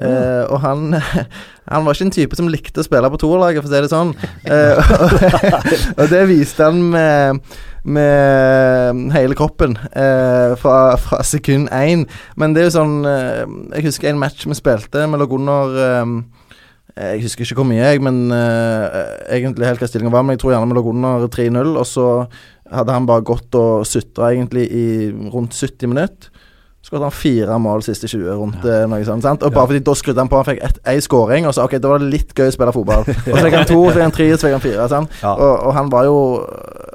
Uh, 0.00 0.46
og 0.48 0.60
han, 0.62 0.94
han 1.72 1.84
var 1.84 1.96
ikke 1.96 2.06
en 2.08 2.14
type 2.14 2.36
som 2.38 2.48
likte 2.48 2.80
å 2.80 2.86
spille 2.86 3.10
på 3.10 3.20
toerlaget, 3.20 3.64
for 3.64 3.68
å 3.68 3.74
si 3.74 3.80
det 3.84 3.90
sånn. 3.92 4.12
Uh, 4.46 4.78
og, 4.78 5.74
og 5.98 6.12
det 6.12 6.22
viste 6.30 6.68
han 6.68 6.78
med, 6.92 7.50
med 7.84 9.12
hele 9.14 9.36
kroppen 9.38 9.76
eh, 9.92 10.56
fra, 10.60 10.96
fra 11.00 11.22
sekund 11.26 11.70
én. 11.72 12.06
Men 12.36 12.54
det 12.54 12.64
er 12.64 12.68
jo 12.68 12.76
sånn 12.76 12.98
eh, 13.08 13.44
Jeg 13.78 13.88
husker 13.88 14.10
en 14.10 14.20
match 14.20 14.46
vi 14.46 14.58
spilte. 14.58 15.06
Vi 15.06 15.20
lå 15.20 15.28
under 15.38 15.80
eh, 15.86 16.14
jeg 17.00 17.22
husker 17.24 17.46
ikke 17.46 17.60
hvor 17.62 17.68
mye, 17.70 17.80
jeg, 17.80 18.00
men 18.02 18.32
eh, 18.34 18.86
egentlig 19.38 19.68
helt 19.68 19.82
hva 19.82 19.88
stillingen 19.88 20.12
var. 20.12 20.24
Men 20.26 20.36
jeg 20.36 20.42
tror 20.42 20.56
gjerne 20.56 20.72
vi 20.72 20.76
lå 20.76 20.84
under 20.92 21.28
3-0, 21.32 21.74
og 21.80 21.86
så 21.88 22.06
hadde 22.70 22.94
han 22.94 23.08
bare 23.08 23.26
gått 23.26 23.56
og 23.58 23.86
sutra 23.88 24.32
egentlig 24.34 24.66
i 24.68 24.86
rundt 25.32 25.56
70 25.56 25.90
minutter. 25.90 26.39
Skåret 26.80 27.04
han 27.04 27.12
fire 27.12 27.56
mål 27.60 27.82
siste 27.84 28.08
20 28.08 28.36
rundt 28.38 28.62
ja. 28.64 28.86
noe 28.88 29.04
sånt. 29.04 29.24
sant? 29.26 29.42
Og 29.44 29.52
bare 29.52 29.68
fordi 29.68 29.82
da 29.84 29.94
skrudde 29.98 30.22
han 30.22 30.30
på, 30.32 30.38
han 30.40 30.48
fikk 30.48 30.62
ett- 30.64 30.78
ei 30.88 30.96
scoring, 31.04 31.44
og 31.46 31.52
så 31.52 31.66
ok, 31.68 31.76
da 31.76 31.90
var 31.92 32.00
det 32.00 32.08
litt 32.14 32.32
gøy 32.32 32.48
å 32.48 32.54
spille 32.54 32.72
fotball. 32.72 33.04
Og 33.30 33.36
så 33.36 33.42
fikk 33.44 33.56
han 33.58 33.68
to, 33.68 33.80
så 33.84 33.92
fikk 33.98 34.06
han 34.06 34.14
tre, 34.16 34.28
så 34.32 34.46
fikk 34.46 34.56
han 34.56 34.64
fire. 34.64 34.86
sant? 34.88 35.18
Ja. 35.20 35.34
Og, 35.34 35.52
og 35.68 35.74
han 35.76 35.92
var 35.92 36.08
jo 36.08 36.16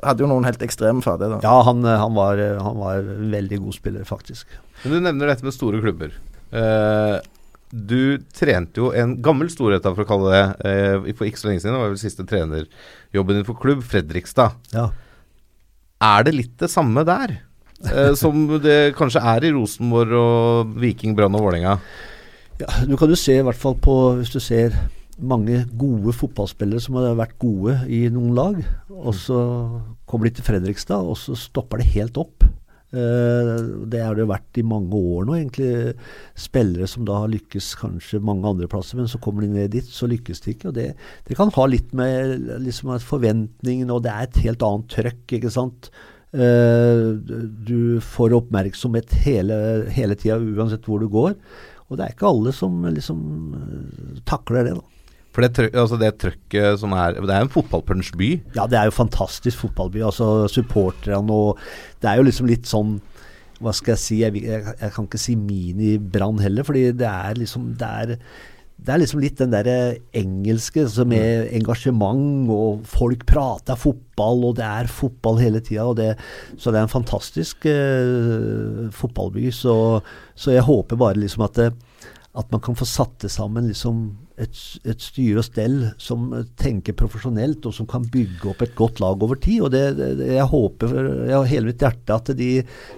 Hadde 0.06 0.22
jo 0.22 0.28
noen 0.30 0.46
helt 0.46 0.62
ekstreme 0.62 1.02
ferdigheter. 1.02 1.42
Ja, 1.42 1.64
han, 1.66 1.80
han, 1.82 2.12
var, 2.14 2.38
han 2.38 2.76
var 2.78 3.06
veldig 3.34 3.58
god 3.64 3.74
spiller, 3.74 4.04
faktisk. 4.06 4.52
Men 4.84 4.92
du 4.94 5.00
nevner 5.02 5.32
dette 5.32 5.46
med 5.48 5.56
store 5.56 5.80
klubber. 5.82 6.12
Uh, 6.54 7.18
du 7.74 8.22
trente 8.36 8.80
jo 8.80 8.92
en 8.96 9.16
gammel 9.26 9.50
storhet, 9.50 9.86
for 9.88 10.06
å 10.06 10.08
kalle 10.08 10.30
det 10.32 10.44
eh, 10.70 11.10
for 11.18 11.28
ikke 11.28 11.42
så 11.42 11.50
lenge 11.50 11.64
siden. 11.64 11.74
Det 11.74 11.82
var 11.82 11.92
vel 11.92 12.00
siste 12.00 12.26
trenerjobben 12.30 13.40
din 13.40 13.48
for 13.48 13.60
klubb, 13.60 13.82
Fredrikstad. 13.90 14.56
Ja. 14.76 14.92
Er 16.06 16.28
det 16.28 16.36
litt 16.38 16.54
det 16.62 16.70
samme 16.72 17.04
der? 17.08 17.40
Eh, 17.84 18.14
som 18.16 18.48
det 18.64 18.96
kanskje 18.96 19.24
er 19.36 19.46
i 19.46 19.54
Rosenborg 19.56 20.14
og 20.16 20.76
Viking, 20.80 21.16
Brann 21.18 21.36
og 21.36 21.44
Vålerenga? 21.44 21.78
Ja, 22.62 22.70
du 22.88 22.96
kan 22.96 23.12
jo 23.12 23.20
se 23.20 23.36
i 23.36 23.44
hvert 23.44 23.60
fall 23.60 23.76
på 23.84 23.94
Hvis 24.16 24.32
du 24.32 24.40
ser 24.40 24.78
mange 25.20 25.66
gode 25.80 26.14
fotballspillere 26.16 26.84
som 26.84 26.98
har 27.00 27.16
vært 27.20 27.38
gode 27.40 27.78
i 27.92 28.06
noen 28.12 28.34
lag, 28.36 28.58
og 28.92 29.14
så 29.16 29.40
kommer 30.08 30.28
de 30.28 30.36
til 30.36 30.48
Fredrikstad, 30.48 31.08
og 31.08 31.16
så 31.20 31.38
stopper 31.40 31.80
det 31.80 31.94
helt 31.94 32.20
opp. 32.20 32.44
Eh, 32.96 33.52
det 33.92 34.02
har 34.04 34.16
det 34.16 34.28
vært 34.28 34.60
i 34.60 34.66
mange 34.68 34.96
år 34.96 35.28
nå, 35.28 35.38
egentlig. 35.38 35.96
Spillere 36.40 36.88
som 36.92 37.08
da 37.08 37.22
har 37.24 37.32
lykkes 37.32 37.70
kanskje 37.80 38.22
mange 38.24 38.48
andre 38.50 38.68
plasser, 38.72 39.00
men 39.00 39.08
så 39.12 39.20
kommer 39.24 39.46
de 39.46 39.54
ned 39.54 39.72
dit, 39.76 39.88
så 39.88 40.10
lykkes 40.12 40.44
de 40.44 40.56
ikke. 40.56 40.70
og 40.72 40.76
Det, 40.78 40.90
det 41.28 41.40
kan 41.40 41.54
ha 41.56 41.68
litt 41.72 41.96
med 41.96 42.52
liksom 42.64 42.92
forventningene, 43.04 43.96
og 43.96 44.04
det 44.04 44.14
er 44.14 44.28
et 44.28 44.44
helt 44.46 44.68
annet 44.68 44.92
trøkk, 44.96 45.24
ikke 45.40 45.54
sant. 45.54 45.92
Eh, 46.36 47.06
du 47.68 48.02
får 48.04 48.36
oppmerksomhet 48.36 49.14
hele, 49.24 49.58
hele 49.96 50.18
tida, 50.20 50.38
uansett 50.38 50.88
hvor 50.90 51.00
du 51.00 51.08
går. 51.12 51.38
Og 51.86 51.98
det 51.98 52.06
er 52.06 52.16
ikke 52.16 52.30
alle 52.32 52.52
som 52.56 52.84
liksom 52.90 53.24
eh, 53.60 54.20
takler 54.28 54.68
det, 54.68 54.76
da. 54.80 54.92
For 55.36 55.44
det, 55.44 55.68
altså 55.76 55.98
det 56.00 56.14
trøkket 56.24 56.80
som 56.80 56.94
er 56.96 57.18
Det 57.20 57.34
er 57.34 57.44
en 57.44 57.52
fotballpunch-by. 57.52 58.30
Ja, 58.56 58.70
det 58.72 58.80
er 58.80 58.88
jo 58.88 58.96
fantastisk 58.96 59.66
fotballby. 59.66 60.00
Altså 60.08 60.48
supporterne 60.48 61.36
og 61.36 61.60
Det 62.00 62.08
er 62.08 62.22
jo 62.22 62.28
liksom 62.30 62.48
litt 62.48 62.70
sånn 62.70 62.94
Hva 63.60 63.74
skal 63.76 63.98
jeg 63.98 64.04
si? 64.04 64.22
Jeg, 64.24 64.40
jeg, 64.40 64.64
jeg 64.80 64.94
kan 64.96 65.10
ikke 65.10 65.20
si 65.20 65.36
mini-Brann 65.36 66.40
heller, 66.40 66.64
fordi 66.68 66.86
det 66.96 67.10
er 67.10 67.36
liksom 67.42 67.74
Det 67.76 67.90
er, 68.06 68.16
det 68.76 68.92
er 68.92 69.00
liksom 69.00 69.22
litt 69.24 69.40
den 69.40 69.54
derre 69.54 69.78
engelske 70.18 70.84
altså 70.84 71.06
med 71.08 71.48
engasjement, 71.56 72.50
og 72.52 72.84
folk 72.90 73.24
prater 73.30 73.80
fotball, 73.80 74.44
og 74.50 74.58
det 74.60 74.66
er 74.68 74.92
fotball 74.92 75.40
hele 75.42 75.62
tida. 75.64 76.12
Så 76.60 76.74
det 76.74 76.82
er 76.82 76.84
en 76.84 76.92
fantastisk 76.92 77.66
eh, 77.72 78.92
fotballby. 78.94 79.48
Så, 79.56 79.76
så 80.36 80.54
jeg 80.54 80.68
håper 80.68 81.00
bare 81.00 81.18
liksom 81.22 81.48
at 81.48 81.58
det, 81.58 81.72
at 82.36 82.52
man 82.52 82.62
kan 82.62 82.76
få 82.78 82.88
satt 82.90 83.16
det 83.24 83.32
sammen 83.32 83.72
liksom 83.72 84.10
et, 84.42 84.62
et 84.84 85.02
styre 85.02 85.40
og 85.40 85.46
stell 85.48 85.78
som 86.02 86.28
tenker 86.60 86.96
profesjonelt, 86.98 87.66
og 87.68 87.76
som 87.76 87.88
kan 87.90 88.04
bygge 88.12 88.50
opp 88.52 88.64
et 88.66 88.76
godt 88.78 89.00
lag 89.04 89.24
over 89.24 89.40
tid. 89.42 89.62
og 89.64 89.72
det, 89.72 89.84
det, 89.98 90.10
Jeg 90.34 90.48
håper 90.52 90.96
jeg 90.96 91.36
har 91.36 91.50
hele 91.50 91.70
mitt 91.70 91.86
hjerte 91.86 92.18
at 92.18 92.32
de, 92.38 92.50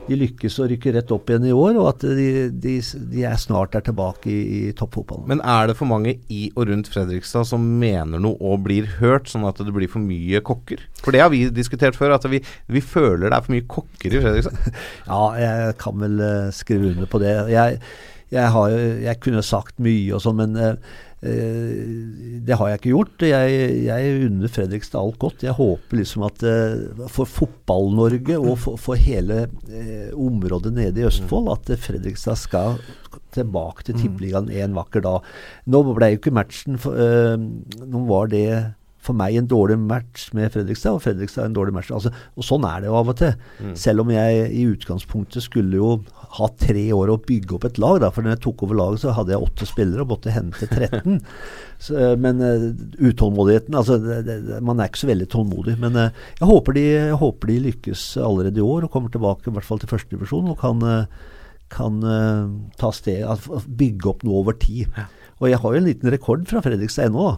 de 0.08 0.20
lykkes 0.20 0.58
å 0.60 0.68
rykke 0.72 0.96
rett 0.96 1.14
opp 1.14 1.30
igjen 1.30 1.50
i 1.50 1.54
år, 1.56 1.78
og 1.78 1.92
at 1.92 2.08
de, 2.18 2.28
de, 2.50 2.78
de 3.14 3.26
er 3.30 3.38
snart 3.42 3.78
er 3.78 3.86
tilbake 3.86 4.32
i, 4.34 4.40
i 4.58 4.74
toppfotballen. 4.78 5.28
Men 5.30 5.44
er 5.46 5.70
det 5.70 5.78
for 5.80 5.90
mange 5.90 6.18
i 6.34 6.48
og 6.56 6.68
rundt 6.72 6.92
Fredrikstad 6.92 7.48
som 7.52 7.64
mener 7.82 8.22
noe 8.24 8.38
og 8.42 8.66
blir 8.66 8.90
hørt, 9.02 9.30
sånn 9.32 9.48
at 9.48 9.62
det 9.62 9.76
blir 9.76 9.92
for 9.92 10.04
mye 10.04 10.42
kokker? 10.46 10.84
For 11.04 11.14
det 11.14 11.24
har 11.24 11.32
vi 11.34 11.46
diskutert 11.54 11.98
før, 12.00 12.18
at 12.18 12.26
vi, 12.32 12.42
vi 12.72 12.84
føler 12.84 13.30
det 13.30 13.38
er 13.38 13.46
for 13.46 13.56
mye 13.56 13.70
kokker 13.78 14.18
i 14.18 14.26
Fredrikstad. 14.26 14.54
Ja, 15.08 15.24
jeg 15.40 15.74
kan 15.80 15.98
vel 16.02 16.20
eh, 16.24 16.50
skrive 16.56 16.92
under 16.92 17.10
på 17.10 17.20
det. 17.22 17.34
Jeg, 17.52 17.80
jeg, 18.34 18.48
har, 18.54 18.72
jeg 19.04 19.20
kunne 19.24 19.44
sagt 19.46 19.78
mye 19.84 20.16
og 20.16 20.24
sånn, 20.24 20.42
men 20.42 20.58
eh, 20.60 20.96
eh, 21.24 22.40
det 22.48 22.58
har 22.60 22.72
jeg 22.72 22.82
ikke 22.82 22.94
gjort. 22.94 23.26
Jeg, 23.30 23.58
jeg 23.88 24.16
unner 24.28 24.52
Fredrikstad 24.52 25.00
alt 25.02 25.20
godt. 25.22 25.46
Jeg 25.48 25.56
håper 25.58 26.02
liksom 26.02 26.26
at 26.28 26.44
eh, 26.48 27.06
for 27.14 27.30
Fotball-Norge 27.30 28.40
og 28.42 28.56
for, 28.64 28.80
for 28.82 29.00
hele 29.00 29.46
eh, 29.72 30.10
området 30.12 30.74
nede 30.76 31.04
i 31.04 31.08
Østfold, 31.08 31.52
at 31.56 31.72
eh, 31.74 31.84
Fredrikstad 31.88 32.40
skal 32.44 32.82
tilbake 33.36 33.88
til 33.88 33.98
Tippeligaen 34.02 34.52
en 34.52 34.76
vakker 34.78 35.04
dag. 35.06 35.32
Nå 35.72 35.84
ble 35.94 36.14
jo 36.14 36.22
ikke 36.22 36.36
matchen 36.36 36.80
for, 36.82 37.00
eh, 37.00 37.38
Nå 37.88 38.04
var 38.10 38.32
det 38.34 38.48
for 39.08 39.18
meg 39.18 39.38
en 39.40 39.50
dårlig 39.50 39.80
match 39.80 40.28
med 40.38 40.52
Fredrikstad, 40.54 40.98
og 40.98 41.04
Fredrikstad 41.06 41.48
en 41.48 41.56
dårlig 41.56 41.76
match. 41.78 41.92
Altså, 41.96 42.12
og 42.36 42.46
sånn 42.46 42.68
er 42.68 42.84
det 42.84 42.92
jo 42.92 42.98
av 43.00 43.12
og 43.14 43.20
til. 43.20 43.34
Selv 43.80 44.04
om 44.04 44.12
jeg 44.14 44.48
i 44.52 44.66
utgangspunktet 44.70 45.46
skulle 45.46 45.80
jo 45.80 45.92
ha 46.38 46.50
tre 46.60 46.84
år 46.94 47.12
å 47.14 47.20
bygge 47.24 47.56
opp 47.58 47.68
et 47.70 47.80
lag. 47.82 48.02
Da. 48.04 48.12
For 48.14 48.26
når 48.26 48.36
jeg 48.36 48.44
tok 48.46 48.66
over 48.68 48.80
laget, 48.80 49.04
så 49.04 49.16
hadde 49.16 49.34
jeg 49.34 49.48
åtte 49.48 49.68
spillere 49.70 50.04
og 50.04 50.12
måtte 50.12 50.34
hente 50.34 50.68
13. 50.68 51.22
så, 51.86 51.96
eh, 52.02 52.14
men 52.20 52.44
uh, 52.44 52.68
utålmodigheten 53.00 53.78
altså, 53.78 54.00
det, 54.02 54.20
det, 54.28 54.60
Man 54.66 54.82
er 54.82 54.92
ikke 54.92 55.04
så 55.06 55.12
veldig 55.12 55.30
tålmodig. 55.34 55.78
Men 55.84 55.98
uh, 55.98 56.08
jeg, 56.40 56.50
håper 56.52 56.78
de, 56.78 56.86
jeg 56.94 57.22
håper 57.24 57.54
de 57.54 57.58
lykkes 57.70 58.06
allerede 58.24 58.62
i 58.62 58.68
år 58.68 58.88
og 58.88 58.94
kommer 58.94 59.14
tilbake 59.14 59.50
i 59.50 59.58
hvert 59.58 59.68
fall 59.68 59.82
til 59.82 59.92
førstedivisjon 59.94 60.54
og 60.54 60.60
kan, 60.62 60.84
uh, 60.84 61.36
kan 61.74 62.00
ta 62.80 62.94
sted, 62.96 63.26
altså, 63.28 63.62
bygge 63.68 64.12
opp 64.12 64.28
noe 64.28 64.44
over 64.44 64.56
tid. 64.60 64.88
Og 65.38 65.52
jeg 65.52 65.60
har 65.62 65.74
jo 65.74 65.82
en 65.82 65.88
liten 65.88 66.12
rekord 66.14 66.48
fra 66.50 66.64
Fredrikstad 66.66 67.12
ennå. 67.12 67.36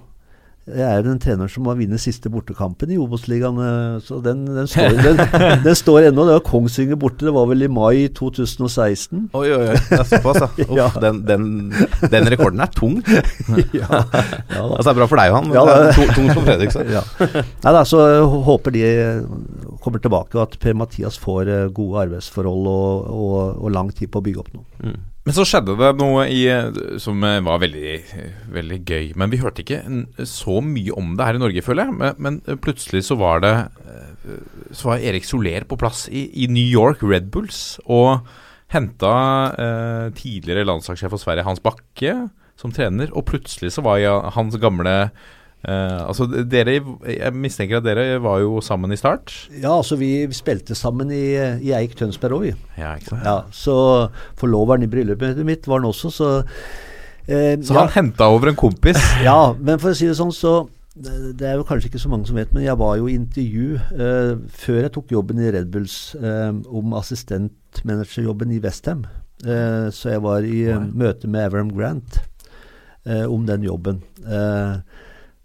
Jeg 0.70 0.86
er 0.86 1.00
jo 1.00 1.06
den 1.08 1.18
treneren 1.24 1.50
som 1.50 1.66
har 1.66 1.78
vunnet 1.80 1.98
siste 2.04 2.30
bortekampen 2.30 2.92
i 2.94 2.98
Obos-ligaen, 3.02 3.56
eh, 3.64 3.96
så 4.06 4.20
den, 4.22 4.44
den, 4.54 4.68
står, 4.70 5.00
den, 5.02 5.18
den 5.66 5.78
står 5.80 6.10
ennå. 6.12 6.26
Det 6.28 6.36
var 6.36 6.44
Kongsvinger 6.46 7.00
borte, 7.02 7.26
det 7.26 7.34
var 7.34 7.48
vel 7.50 7.66
i 7.66 7.70
mai 7.74 8.04
2016. 8.14 9.24
Oi, 9.34 9.48
oi, 9.56 9.64
oi. 9.72 9.80
Det 9.90 9.98
er 9.98 10.06
såpass, 10.12 10.42
ja. 10.44 10.50
Uff, 10.68 10.76
Ja. 10.78 10.86
den, 11.02 11.24
den, 11.26 11.48
den 12.14 12.30
rekorden 12.30 12.62
er 12.62 12.70
tung. 12.76 13.00
ja, 13.10 13.88
ja. 13.90 14.04
Altså, 14.62 14.86
det 14.86 14.94
er 14.94 15.00
bra 15.02 15.10
for 15.10 15.22
deg, 15.24 15.32
Johan, 15.34 15.50
Ja, 15.58 15.66
det 15.66 15.78
er 15.98 16.14
tung- 16.14 16.32
for 16.36 16.46
Fredrikstad. 16.46 16.94
ja. 16.94 17.04
Nei 17.66 17.74
da, 17.80 17.84
så 17.90 18.06
håper 18.46 18.76
de 18.78 18.86
kommer 19.82 20.04
tilbake, 20.04 20.38
og 20.38 20.44
at 20.46 20.60
Per-Mathias 20.62 21.18
får 21.24 21.50
eh, 21.50 21.66
gode 21.74 22.06
arbeidsforhold 22.06 22.70
og, 22.70 23.10
og, 23.10 23.40
og 23.64 23.74
lang 23.74 23.90
tid 23.96 24.12
på 24.14 24.22
å 24.22 24.28
bygge 24.30 24.44
opp 24.46 24.54
noe. 24.60 24.94
Men 25.30 25.36
så 25.38 25.44
skjedde 25.46 25.76
det 25.78 25.90
noe 26.00 26.24
i, 26.34 26.40
som 26.98 27.22
eh, 27.22 27.36
var 27.46 27.60
veldig, 27.62 27.92
veldig 28.50 28.78
gøy. 28.82 29.12
Men 29.14 29.30
vi 29.30 29.38
hørte 29.38 29.62
ikke 29.62 29.84
så 30.26 30.56
mye 30.66 30.96
om 30.98 31.12
det 31.20 31.28
her 31.28 31.38
i 31.38 31.42
Norge, 31.44 31.62
føler 31.62 31.86
jeg. 31.86 31.98
Men, 32.00 32.16
men 32.18 32.58
plutselig 32.64 33.04
så 33.06 33.20
var 33.20 33.44
det 33.44 33.52
eh, 33.86 34.40
Så 34.74 34.90
var 34.90 35.06
Erik 35.06 35.30
Soler 35.30 35.68
på 35.70 35.78
plass 35.78 36.08
i, 36.10 36.24
i 36.34 36.48
New 36.50 36.66
York 36.66 37.06
Red 37.06 37.30
Bulls 37.30 37.78
og 37.86 38.26
henta 38.74 39.14
eh, 39.54 40.08
tidligere 40.18 40.66
landslagssjef 40.66 41.14
for 41.14 41.22
Sverige, 41.22 41.46
Hans 41.46 41.62
Bakke, 41.62 42.16
som 42.58 42.74
trener. 42.74 43.14
Og 43.14 43.28
plutselig 43.30 43.76
så 43.78 43.86
var 43.86 44.02
jeg, 44.02 44.34
hans 44.34 44.58
gamle 44.58 44.96
eh, 45.68 46.00
Altså 46.06 46.28
dere 46.28 46.78
Jeg 46.80 47.34
mistenker 47.36 47.80
at 47.80 47.88
dere 47.88 48.20
var 48.24 48.40
jo 48.44 48.60
sammen 48.66 48.94
i 48.94 49.00
start. 49.00 49.34
Ja, 49.56 49.76
altså 49.78 50.00
vi 50.00 50.28
spilte 50.36 50.78
sammen 50.78 51.12
i, 51.12 51.36
i 51.66 51.74
Eik 51.78 51.98
Tønsberg 52.00 52.40
òg, 52.40 52.48
vi. 52.50 52.56
Ja? 52.80 52.96
Ja, 53.26 53.38
så 53.52 53.76
forloveren 54.40 54.86
i 54.86 54.92
bryllupet 54.92 55.40
mitt 55.48 55.68
var 55.68 55.82
han 55.82 55.90
også, 55.90 56.12
så 56.14 56.34
uh, 56.42 57.30
Så 57.30 57.74
ja, 57.74 57.80
han 57.80 57.94
henta 57.94 58.30
over 58.32 58.52
en 58.52 58.60
kompis. 58.60 59.00
ja, 59.28 59.54
men 59.60 59.80
for 59.82 59.94
å 59.94 59.98
si 59.98 60.10
det 60.10 60.18
sånn, 60.20 60.36
så 60.36 60.62
det 61.00 61.46
er 61.48 61.56
jo 61.56 61.64
kanskje 61.68 61.88
ikke 61.88 62.02
så 62.02 62.10
mange 62.12 62.28
som 62.28 62.36
vet, 62.36 62.52
men 62.52 62.66
jeg 62.66 62.76
var 62.80 62.98
jo 63.00 63.08
i 63.08 63.16
intervju 63.16 63.78
eh, 63.78 64.32
før 64.52 64.80
jeg 64.82 64.92
tok 64.96 65.14
jobben 65.14 65.40
i 65.40 65.52
Red 65.54 65.70
Bulls 65.72 66.16
eh, 66.18 66.50
om 66.68 66.96
assistentmanagerjobben 66.98 68.52
i 68.52 68.60
Westham. 68.64 69.06
Eh, 69.46 69.88
så 69.96 70.16
jeg 70.16 70.24
var 70.26 70.44
i 70.44 70.66
eh, 70.68 70.82
møte 70.92 71.30
med 71.32 71.48
Avram 71.48 71.72
Grant 71.76 72.22
om 73.10 73.46
den 73.48 73.64
jobben. 73.64 74.04
Eh, 74.28 74.89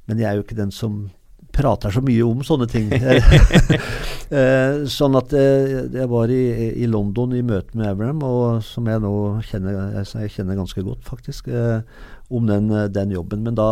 men 0.09 0.19
jeg 0.21 0.29
er 0.31 0.39
jo 0.39 0.45
ikke 0.47 0.59
den 0.59 0.71
som 0.75 1.11
prater 1.55 1.93
så 1.95 2.01
mye 2.03 2.25
om 2.27 2.41
sånne 2.47 2.67
ting. 2.71 2.91
Eh, 4.35 4.87
sånn 4.91 5.15
at 5.19 5.31
eh, 5.37 5.75
jeg 5.95 6.09
var 6.11 6.31
i, 6.33 6.39
i 6.81 6.87
London 6.91 7.35
i 7.37 7.43
møte 7.45 7.77
med 7.77 7.91
Abraham, 7.91 8.23
og 8.25 8.63
som 8.67 8.89
jeg 8.89 9.03
nå 9.05 9.11
kjenner, 9.47 9.77
jeg 10.01 10.33
kjenner 10.33 10.57
ganske 10.59 10.83
godt, 10.83 11.05
faktisk, 11.07 11.51
eh, 11.53 11.85
om 12.35 12.49
den, 12.49 12.73
den 12.97 13.13
jobben. 13.15 13.45
Men 13.45 13.55
da 13.61 13.69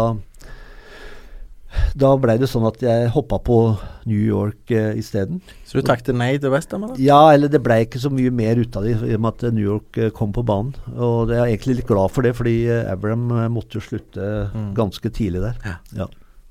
da 1.96 2.10
blei 2.20 2.34
det 2.40 2.50
sånn 2.52 2.66
at 2.68 2.82
jeg 2.84 3.08
hoppa 3.14 3.38
på 3.40 3.56
New 4.04 4.20
York 4.20 4.70
eh, 4.76 4.92
isteden. 5.00 5.40
Så 5.64 5.80
du 5.80 5.86
takket 5.88 6.14
nei 6.20 6.34
til 6.40 6.52
Westham? 6.52 6.84
Ja, 7.00 7.32
eller 7.32 7.48
det 7.52 7.62
blei 7.64 7.82
ikke 7.86 8.00
så 8.02 8.12
mye 8.12 8.32
mer 8.34 8.60
ut 8.60 8.76
av 8.76 8.84
det 8.84 8.98
i 9.08 9.16
og 9.16 9.22
med 9.24 9.32
at 9.32 9.54
New 9.56 9.64
York 9.64 9.98
eh, 9.98 10.12
kom 10.14 10.34
på 10.36 10.44
banen. 10.46 10.76
Og 10.92 11.32
jeg 11.32 11.40
er 11.40 11.48
egentlig 11.48 11.78
litt 11.80 11.88
glad 11.88 12.12
for 12.12 12.28
det, 12.28 12.34
fordi 12.38 12.56
eh, 12.68 12.84
Abraham 12.92 13.24
eh, 13.40 13.48
måtte 13.52 13.80
jo 13.80 13.86
slutte 13.88 14.30
Mm. 14.52 14.74
ganske 14.76 15.10
tidlig 15.16 15.40
der. 15.48 15.78
Ja. 15.96 16.06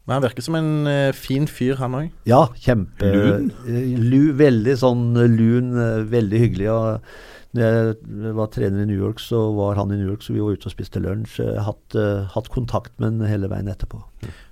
Men 0.07 0.15
han 0.17 0.23
virker 0.25 0.41
som 0.45 0.55
en 0.57 0.71
eh, 0.89 1.11
fin 1.13 1.45
fyr, 1.47 1.75
han 1.79 1.93
òg. 1.99 2.07
Ja, 2.27 2.47
kjempe 2.57 3.11
Lun? 3.13 3.51
eh, 3.69 3.91
lu, 4.01 4.31
Veldig 4.39 4.73
sånn 4.81 5.03
eh, 5.21 5.29
lun, 5.29 5.69
eh, 5.77 5.99
veldig 6.09 6.39
hyggelig. 6.41 6.69
Og 6.73 7.57
når 7.57 7.67
jeg 7.67 8.33
var 8.39 8.47
trener 8.55 8.83
i 8.83 8.89
New 8.89 8.97
York, 8.97 9.19
så 9.21 9.43
var 9.57 9.75
han 9.77 9.91
i 9.93 9.99
New 9.99 10.09
York, 10.09 10.23
så 10.25 10.33
vi 10.33 10.41
var 10.41 10.55
ute 10.57 10.69
og 10.71 10.73
spiste 10.73 11.01
lunsj. 11.03 11.37
Eh, 11.45 11.59
Hatt, 11.67 11.97
eh, 11.99 12.23
hatt 12.33 12.49
kontakt 12.53 12.93
med 12.97 13.11
han 13.19 13.29
hele 13.29 13.51
veien 13.51 13.69
etterpå. 13.71 14.01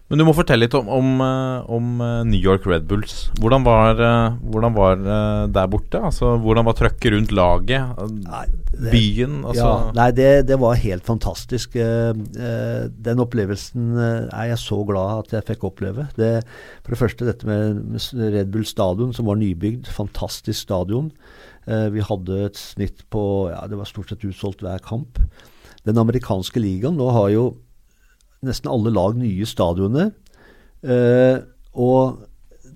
Men 0.10 0.18
du 0.18 0.24
må 0.26 0.32
fortelle 0.34 0.66
litt 0.66 0.74
om, 0.74 0.88
om, 0.90 1.10
eh, 1.22 1.68
om 1.70 1.90
eh, 2.02 2.22
New 2.26 2.42
York 2.42 2.64
Red 2.66 2.88
Bulls. 2.90 3.28
Hvordan 3.38 3.62
var, 3.68 4.00
eh, 4.02 4.38
hvordan 4.50 4.74
var 4.74 5.04
der 5.54 5.68
borte? 5.70 6.02
Altså, 6.02 6.32
hvordan 6.42 6.66
var 6.66 6.78
trøkket 6.80 7.14
rundt 7.14 7.34
laget? 7.38 7.94
det- 8.74 8.90
Byen? 8.94 9.44
Altså, 9.46 9.68
ja, 9.68 9.92
nei, 9.94 10.08
det, 10.18 10.30
det 10.50 10.58
var 10.62 10.80
helt 10.82 11.06
fantastisk. 11.06 11.78
Den 11.78 13.22
opplevelsen 13.22 13.94
er 14.00 14.50
jeg 14.50 14.62
så 14.64 14.82
glad 14.88 15.28
at 15.28 15.36
jeg 15.38 15.48
fikk 15.52 15.68
oppleve. 15.70 16.08
Det, 16.18 16.32
for 16.82 16.96
det 16.96 17.02
første 17.04 17.30
dette 17.30 17.46
med, 17.46 18.02
Red 18.34 18.50
Bull 18.54 18.66
stadion, 18.66 19.14
som 19.14 19.30
var 19.30 19.38
nybygd. 19.38 19.92
Fantastisk 19.94 20.58
stadion. 20.66 21.12
Vi 21.70 22.02
hadde 22.02 22.46
et 22.48 22.58
snitt 22.58 23.04
på 23.14 23.22
ja, 23.52 23.62
Det 23.70 23.78
var 23.78 23.86
stort 23.86 24.10
sett 24.10 24.26
utsolgt 24.26 24.64
hver 24.66 24.82
kamp. 24.82 25.20
Den 25.86 26.00
amerikanske 26.02 26.58
ligaen 26.64 26.98
nå 26.98 27.12
har 27.14 27.30
jo 27.36 27.50
nesten 28.46 28.72
alle 28.72 28.92
lag 28.96 29.18
nye 29.20 29.46
stadioner. 29.50 30.12
Eh, 30.84 31.40
og 31.80 32.26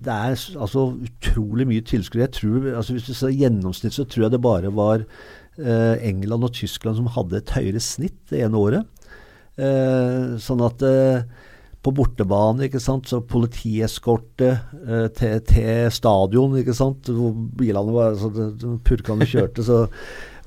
det 0.04 0.12
er 0.12 0.34
altså 0.60 0.88
utrolig 1.06 1.64
mye 1.70 1.84
tilskuere. 1.86 2.26
Jeg 2.26 2.34
tror, 2.40 2.66
altså 2.76 2.92
Hvis 2.96 3.06
du 3.08 3.14
ser 3.16 3.32
gjennomsnitt, 3.32 3.94
så 3.96 4.04
tror 4.04 4.26
jeg 4.26 4.34
det 4.34 4.42
bare 4.44 4.72
var 4.74 5.04
eh, 5.56 5.94
England 6.04 6.44
og 6.44 6.52
Tyskland 6.52 6.98
som 6.98 7.08
hadde 7.14 7.40
et 7.40 7.54
høyere 7.56 7.80
snitt 7.80 8.18
det 8.30 8.42
ene 8.44 8.60
året. 8.60 9.08
Eh, 9.56 10.34
sånn 10.42 10.64
at 10.66 10.82
eh, 10.84 11.24
på 11.84 11.92
bortebane, 11.94 12.64
ikke 12.66 12.80
sant, 12.80 13.08
så 13.10 13.20
politieskorte 13.28 14.50
eh, 14.88 15.08
til, 15.16 15.40
til 15.48 15.90
stadion, 15.92 16.54
ikke 16.60 16.74
sant, 16.76 17.10
hvor 17.12 17.34
bilene 17.60 17.92
var 17.94 18.16
så 18.20 18.30
det- 18.32 18.78
Purkene 18.88 19.28
kjørte, 19.28 19.64
så 19.66 19.82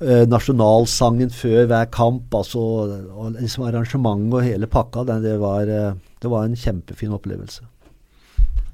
nasjonalsangen 0.00 1.32
før 1.34 1.66
hver 1.66 1.88
kamp, 1.90 2.34
altså 2.34 2.60
og 2.60 3.38
liksom 3.40 3.66
arrangementet 3.66 4.36
og 4.38 4.46
hele 4.46 4.68
pakka, 4.70 5.02
det, 5.08 5.18
det, 5.24 5.34
var, 5.42 5.66
eh, 5.66 5.98
det 6.22 6.30
var 6.30 6.46
en 6.46 6.56
kjempefin 6.58 7.16
opplevelse. 7.16 7.66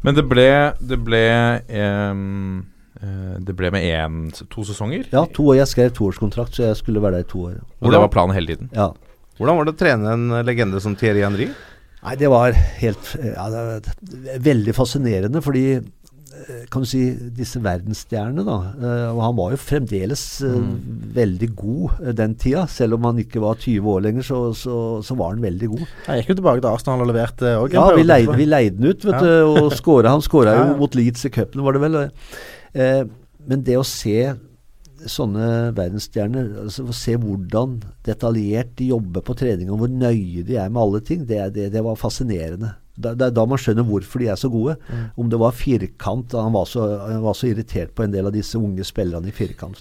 Men 0.05 0.17
det 0.19 0.27
ble 0.29 0.49
Det 0.85 0.99
ble 1.01 1.23
ehm, 1.73 2.59
eh, 3.01 3.37
Det 3.41 3.55
ble 3.57 3.71
med 3.73 3.87
én 3.89 4.19
To 4.53 4.65
sesonger? 4.69 5.07
Ja, 5.15 5.25
to 5.25 5.47
år. 5.49 5.63
Jeg 5.63 5.71
skrev 5.71 5.95
toårskontrakt, 5.97 6.59
så 6.59 6.69
jeg 6.69 6.77
skulle 6.77 7.01
være 7.01 7.23
der 7.23 7.25
i 7.25 7.31
to 7.31 7.47
år. 7.49 7.55
Og 7.81 7.93
det 7.93 8.03
var 8.03 8.13
planen 8.13 8.37
hele 8.37 8.53
tiden? 8.53 8.69
Ja. 8.77 8.91
Hvordan 9.39 9.57
var 9.57 9.65
det 9.67 9.75
å 9.75 9.81
trene 9.81 10.13
en 10.13 10.45
legende 10.47 10.83
som 10.83 10.97
Thierry 10.97 11.25
Henry? 11.25 11.49
Nei, 12.05 12.15
det 12.21 12.29
var 12.29 12.53
helt 12.53 13.15
ja, 13.17 13.49
det 13.49 13.63
var 13.65 14.39
Veldig 14.45 14.75
fascinerende, 14.77 15.41
fordi 15.45 15.65
eh, 15.79 15.85
kan 16.71 16.83
du 16.85 16.89
si 16.89 17.01
disse 17.37 17.61
verdensstjernene, 17.65 18.45
da. 18.47 18.57
eh, 18.77 19.09
Og 19.15 19.21
han 19.25 19.37
var 19.39 19.53
jo 19.55 19.59
fremdeles 19.63 20.23
mm. 20.45 20.71
veldig 21.17 21.49
god 21.57 21.99
eh, 22.05 22.13
den 22.21 22.35
tida. 22.41 22.67
Selv 22.71 22.99
om 22.99 23.05
han 23.11 23.21
ikke 23.23 23.43
var 23.43 23.59
20 23.63 23.91
år 23.95 24.05
lenger, 24.09 24.27
så, 24.29 24.41
så, 24.59 24.79
så 25.07 25.17
var 25.19 25.35
han 25.35 25.43
veldig 25.45 25.69
god. 25.75 25.85
Jeg 26.09 26.23
gikk 26.23 26.33
jo 26.35 26.39
tilbake 26.43 26.65
til 26.65 26.71
Arsenal 26.73 27.05
og 27.07 27.11
leverte 27.13 27.55
òg. 27.61 27.77
Ja, 27.77 27.87
vi 27.97 28.07
leide, 28.07 28.39
vi 28.39 28.49
leide 28.49 28.77
den 28.79 28.91
ut, 28.93 29.05
vet 29.05 29.15
Ja. 29.15 29.21
du. 29.25 29.61
Og 29.65 29.73
skåra, 29.79 30.15
han 30.17 30.25
skåra 30.25 30.57
jo 30.61 30.67
mot 30.83 30.95
Leeds 30.99 31.25
i 31.29 31.33
cupen, 31.35 31.65
var 31.67 31.77
det 31.79 31.85
vel. 31.87 32.01
Eh, 32.75 33.05
men 33.49 33.65
det 33.67 33.77
å 33.81 33.85
se 33.87 34.33
sånne 35.05 35.47
verdensstjerner, 35.77 36.47
altså 36.63 36.87
å 36.89 36.95
se 36.97 37.13
hvordan 37.21 37.75
detaljert 38.07 38.71
de 38.79 38.87
jobber 38.93 39.21
på 39.27 39.35
trening, 39.37 39.69
og 39.75 39.83
hvor 39.83 39.91
nøye 39.93 40.45
de 40.47 40.57
er 40.57 40.71
med 40.73 40.81
alle 40.81 41.01
ting, 41.05 41.27
det, 41.29 41.43
det, 41.57 41.67
det 41.75 41.83
var 41.85 41.99
fascinerende. 42.01 42.71
Da- 42.97 43.15
Det 43.15 43.27
er 43.27 43.31
da 43.35 43.45
man 43.45 43.59
skjønner 43.59 43.83
hvorfor 43.89 44.21
de 44.23 44.29
er 44.31 44.37
så 44.39 44.49
gode. 44.51 44.77
Mm. 44.89 45.05
Om 45.19 45.31
det 45.31 45.39
var 45.41 45.51
firkant 45.53 46.33
Han 46.33 46.53
var 46.55 46.65
så, 46.71 46.85
han 47.09 47.23
var 47.25 47.35
så 47.35 47.49
irritert 47.51 47.95
på 47.95 48.05
en 48.05 48.13
del 48.13 48.27
av 48.27 48.33
disse 48.33 48.55
unge 48.55 48.85
spillerne 48.87 49.27
i 49.27 49.35
firkant. 49.35 49.81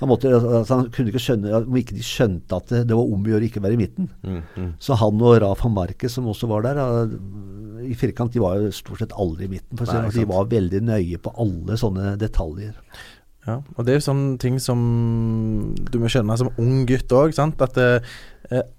Han, 0.00 0.08
måtte, 0.10 0.28
altså, 0.28 0.74
han 0.82 0.90
kunne 0.90 1.08
ikke 1.12 1.22
skjønne 1.24 1.54
Om 1.64 1.76
ikke 1.80 1.96
de 1.96 2.04
skjønte 2.04 2.52
at 2.58 2.68
det, 2.68 2.82
det 2.88 2.94
var 2.98 3.04
om 3.04 3.24
å 3.24 3.32
gjøre 3.32 3.48
ikke 3.48 3.62
være 3.64 3.78
i 3.78 3.80
midten. 3.80 4.10
Så 4.78 4.94
han 5.00 5.22
og 5.24 5.40
Rafa 5.40 5.68
Marquez, 5.72 6.12
som 6.12 6.26
også 6.28 6.48
var 6.50 6.62
der, 6.66 6.76
eh, 6.84 7.88
i 7.88 7.94
firkant, 7.94 8.32
de 8.32 8.40
var 8.40 8.56
jo 8.60 8.70
stort 8.72 8.98
sett 9.00 9.12
aldri 9.16 9.44
i 9.48 9.52
midten. 9.56 9.76
For 9.76 9.86
Nei, 9.92 10.08
de 10.10 10.24
var 10.28 10.44
veldig 10.52 10.80
nøye 10.84 11.18
på 11.20 11.32
alle 11.40 11.76
sånne 11.80 12.16
detaljer. 12.20 12.74
Ja, 13.44 13.58
og 13.76 13.84
det 13.84 13.92
er 13.92 13.98
jo 13.98 14.06
sånne 14.06 14.38
ting 14.40 14.56
som 14.62 14.78
du 15.76 15.98
må 16.00 16.08
skjønne 16.08 16.36
som 16.40 16.52
ung 16.60 16.86
gutt 16.88 17.12
òg. 17.12 17.34
At 17.36 17.80
eh, 17.80 18.14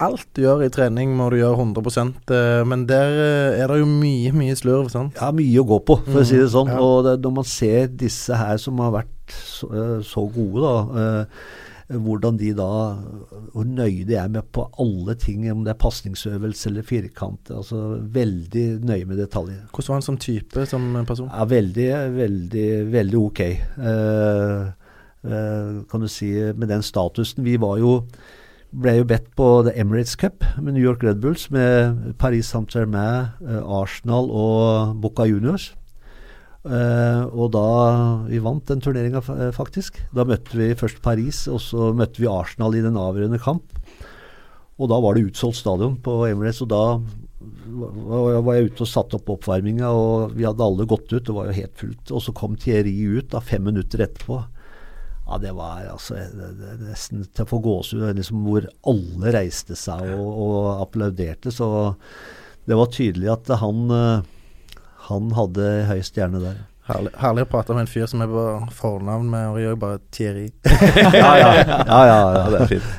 alt 0.02 0.26
du 0.34 0.42
gjør 0.42 0.64
i 0.66 0.72
trening 0.74 1.14
må 1.18 1.28
du 1.30 1.38
gjøre 1.38 1.60
100 1.62 2.34
eh, 2.34 2.64
men 2.66 2.88
der 2.90 3.14
eh, 3.14 3.60
er 3.62 3.70
det 3.70 3.82
jo 3.84 3.90
mye, 3.90 4.34
mye 4.34 4.56
slurv. 4.58 4.90
sant? 4.94 5.18
Ja, 5.22 5.30
mye 5.36 5.62
å 5.62 5.68
gå 5.70 5.82
på, 5.86 6.00
for 6.08 6.24
å 6.24 6.26
si 6.26 6.40
det 6.42 6.50
sånn. 6.54 6.72
Mm, 6.72 6.78
ja. 6.78 6.82
Og 6.82 7.06
det, 7.06 7.20
når 7.26 7.36
man 7.42 7.50
ser 7.50 7.94
disse 7.94 8.42
her 8.42 8.58
som 8.62 8.82
har 8.82 8.96
vært 9.02 9.38
så, 9.38 9.70
eh, 9.70 10.00
så 10.06 10.26
gode, 10.34 10.66
da. 10.66 11.26
Hvordan 11.88 12.38
de 12.40 12.50
da 12.58 12.68
Hvor 13.54 13.66
nøye 13.66 14.06
de 14.08 14.16
er 14.18 14.30
med 14.32 14.48
på 14.52 14.66
alle 14.82 15.16
ting, 15.22 15.46
om 15.52 15.64
det 15.64 15.76
er 15.76 15.82
pasningsøvelse 15.82 16.70
eller 16.70 16.86
firkant. 16.86 17.52
Altså 17.52 18.00
veldig 18.02 18.66
nøye 18.86 19.06
med 19.06 19.22
detaljer. 19.22 19.68
Hvordan 19.70 19.88
var 19.92 20.00
han 20.00 20.08
som 20.08 20.18
type, 20.18 20.66
som 20.66 21.06
person? 21.08 21.30
Ja, 21.30 21.46
veldig, 21.46 21.90
veldig, 22.16 22.70
veldig 22.92 23.20
ok. 23.20 23.40
Eh, 23.42 24.66
eh, 25.26 25.84
kan 25.92 26.02
du 26.02 26.08
si, 26.08 26.32
med 26.56 26.68
den 26.68 26.82
statusen. 26.82 27.46
Vi 27.46 27.60
var 27.62 27.78
jo 27.78 28.02
ble 28.76 28.98
jo 28.98 29.06
bedt 29.08 29.30
på 29.38 29.46
The 29.64 29.72
Emirates 29.80 30.18
Cup 30.20 30.44
med 30.60 30.74
New 30.76 30.84
York 30.84 31.04
Red 31.04 31.22
Bulls 31.24 31.48
med 31.52 32.16
Paris 32.20 32.50
Saint-Germain, 32.52 33.32
eh, 33.48 33.62
Arsenal 33.62 34.28
og 34.32 35.02
Boca 35.02 35.24
Juniors. 35.24 35.76
Eh, 36.66 37.24
og 37.30 37.52
da 37.54 37.66
Vi 38.26 38.42
vant 38.42 38.66
den 38.66 38.82
turneringa, 38.82 39.22
faktisk. 39.54 40.02
Da 40.16 40.26
møtte 40.26 40.58
vi 40.58 40.74
først 40.78 41.02
Paris, 41.06 41.46
og 41.52 41.62
så 41.62 41.92
møtte 41.94 42.24
vi 42.24 42.32
Arsenal 42.32 42.76
i 42.76 42.84
den 42.86 42.98
avgjørende 42.98 43.42
kamp. 43.42 43.70
Og 44.76 44.90
da 44.92 44.98
var 45.00 45.16
det 45.16 45.30
utsolgt 45.30 45.62
stadion 45.62 45.96
på 46.04 46.26
Emirates, 46.28 46.64
og 46.66 46.72
da 46.74 46.84
var 48.46 48.58
jeg 48.58 48.72
ute 48.72 48.84
og 48.84 48.90
satte 48.90 49.18
opp 49.20 49.30
oppvarminga, 49.38 49.88
og 49.94 50.36
vi 50.36 50.46
hadde 50.48 50.66
alle 50.66 50.88
gått 50.90 51.14
ut. 51.14 51.24
Det 51.24 51.36
var 51.36 51.50
jo 51.50 51.60
helt 51.60 51.80
fullt. 51.80 52.12
Og 52.12 52.24
så 52.26 52.34
kom 52.36 52.58
Thierry 52.60 52.94
ut 53.16 53.32
da 53.32 53.42
fem 53.44 53.64
minutter 53.70 54.04
etterpå. 54.06 54.42
Ja, 55.26 55.40
det 55.42 55.56
var 55.58 55.88
altså 55.90 56.20
det, 56.38 56.52
det 56.60 56.74
nesten 56.86 57.26
til 57.26 57.46
å 57.46 57.50
få 57.50 57.60
gåsehud. 57.66 58.10
Liksom, 58.18 58.44
hvor 58.46 58.68
alle 58.92 59.34
reiste 59.34 59.78
seg 59.80 60.12
og, 60.18 60.28
og 60.46 60.84
applauderte. 60.84 61.54
Så 61.54 61.68
det 62.70 62.78
var 62.78 62.92
tydelig 62.94 63.32
at 63.34 63.50
han, 63.62 63.86
eh, 63.94 64.35
han 65.10 65.32
hadde 65.38 65.68
høy 65.90 66.02
stjerne 66.06 66.42
der. 66.42 66.64
Herlig, 66.86 67.12
herlig 67.18 67.46
å 67.48 67.50
prate 67.50 67.74
med 67.74 67.88
en 67.88 67.90
fyr 67.90 68.06
som 68.10 68.22
er 68.22 68.30
på 68.30 68.46
fornavn 68.78 69.30
med 69.32 69.56
og 69.56 69.62
gjør 69.64 69.78
bare 69.82 70.02
Thierry. 70.14 70.48
Ja, 71.16 71.32
ja. 71.40 71.52
Ja, 71.66 72.02
ja, 72.06 72.18
ja. 72.36 72.44
det 72.54 72.60
er 72.62 72.74
fint. 72.76 72.90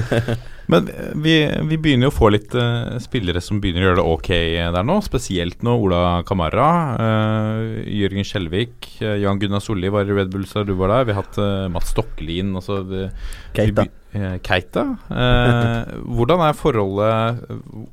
Men 0.70 0.86
eh, 0.92 1.14
vi, 1.18 1.34
vi 1.70 1.78
begynner 1.80 2.06
jo 2.06 2.12
å 2.12 2.14
få 2.14 2.28
litt 2.30 2.52
uh, 2.54 2.98
spillere 3.02 3.40
som 3.42 3.58
begynner 3.62 3.82
å 3.82 3.88
gjøre 3.88 3.98
det 3.98 4.04
ok 4.12 4.28
der 4.76 4.86
nå. 4.86 4.98
Spesielt 5.02 5.64
nå 5.66 5.74
Ola 5.86 6.02
Kamara, 6.28 6.68
uh, 7.00 7.80
Jørgen 7.88 8.28
Skjelvik, 8.28 8.76
uh, 9.00 9.16
Jan 9.18 9.40
Gunnar 9.40 9.64
Solli 9.64 9.90
var 9.90 10.06
i 10.06 10.14
Red 10.20 10.30
Bulls 10.34 10.52
da 10.54 10.66
du 10.68 10.76
var 10.78 10.92
der. 10.94 11.08
Vi 11.08 11.16
har 11.16 11.24
hatt 11.24 11.40
eh, 11.40 11.66
Mats 11.72 11.90
Stokkelien 11.94 12.52
altså, 12.60 12.82
vi, 12.86 13.06
Keita. 13.56 13.88
vi 14.12 14.20
eh, 14.20 14.36
Keita. 14.46 14.84
Eh, 15.10 15.94
hvordan 16.16 16.44
er 16.46 16.58
forholdet, 16.58 17.44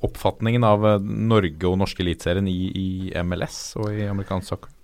oppfatningen 0.05 0.67
av 0.67 0.85
eh, 0.85 1.11
Norge 1.33 1.69
og 1.69 1.79
norske 1.81 2.03
eliteserien 2.05 2.49
i, 2.51 2.59
i 2.77 2.89
MLS 3.23 3.61
og 3.79 3.93
i 3.95 4.09
amerikansk 4.11 4.53
soccer? 4.53 4.76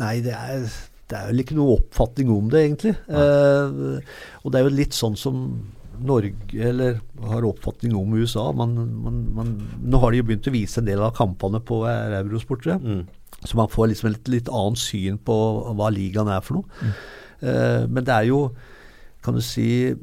Nei, 0.00 0.18
det 0.24 0.34
er, 0.34 0.66
det 1.10 1.18
er 1.18 1.30
vel 1.30 1.44
ikke 1.44 1.56
noe 1.58 1.78
oppfatning 1.78 2.30
om 2.34 2.50
det, 2.52 2.66
egentlig. 2.66 2.94
Eh, 3.08 4.20
og 4.42 4.52
det 4.52 4.60
er 4.60 4.68
jo 4.68 4.76
litt 4.76 4.96
sånn 4.96 5.18
som 5.20 5.46
Norge 6.04 6.58
eller 6.58 6.98
har 7.30 7.46
oppfatning 7.46 7.94
om 7.96 8.16
USA. 8.18 8.48
Man, 8.56 8.74
man, 9.04 9.20
man, 9.36 9.52
nå 9.82 10.00
har 10.02 10.12
de 10.12 10.22
jo 10.22 10.28
begynt 10.30 10.48
å 10.50 10.54
vise 10.54 10.80
en 10.80 10.88
del 10.88 11.02
av 11.04 11.14
kampene 11.16 11.60
på 11.62 11.84
eurosportere. 11.86 12.80
Mm. 12.82 13.04
Så 13.44 13.58
man 13.60 13.70
får 13.70 13.92
liksom 13.92 14.10
et 14.10 14.32
litt 14.32 14.48
annet 14.48 14.80
syn 14.80 15.20
på 15.22 15.36
hva 15.76 15.90
ligaen 15.92 16.30
er 16.32 16.42
for 16.44 16.60
noe. 16.60 16.90
Eh, 17.44 17.84
men 17.90 18.06
det 18.06 18.14
er 18.14 18.30
jo, 18.30 18.40
kan 19.24 19.36
du 19.36 19.42
si 19.44 19.68
eh, 19.90 19.98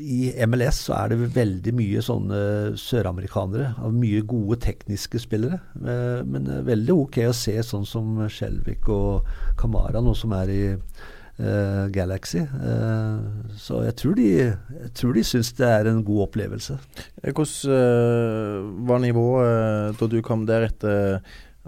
i 0.00 0.32
MLS 0.46 0.80
så 0.86 0.94
er 0.96 1.12
det 1.12 1.30
veldig 1.36 1.74
mye 1.76 2.02
sånne 2.04 2.40
søramerikanere. 2.80 3.74
Mye 3.92 4.24
gode 4.28 4.60
tekniske 4.64 5.20
spillere. 5.22 5.60
Eh, 5.76 6.24
men 6.24 6.48
veldig 6.66 6.96
ok 7.04 7.20
å 7.28 7.36
se 7.36 7.56
sånn 7.66 7.86
som 7.88 8.16
Skjelvik 8.32 8.88
og 8.92 9.28
Kamara, 9.60 10.02
nå 10.04 10.14
som 10.16 10.32
er 10.38 10.52
i 10.54 10.62
uh, 10.72 11.86
Galaxy. 11.92 12.44
Uh, 12.44 13.20
så 13.58 13.82
jeg 13.86 13.96
tror 14.00 14.16
de, 14.18 14.28
jeg 14.46 14.92
tror 14.98 15.18
de 15.18 15.26
syns 15.26 15.52
det 15.58 15.68
er 15.68 15.90
en 15.90 16.04
god 16.06 16.28
opplevelse. 16.28 16.78
Hvordan 17.22 17.74
uh, 17.74 18.88
var 18.88 19.04
nivået 19.04 20.00
da 20.00 20.10
du 20.10 20.18
kom 20.24 20.46
der 20.48 20.68
etter 20.70 21.20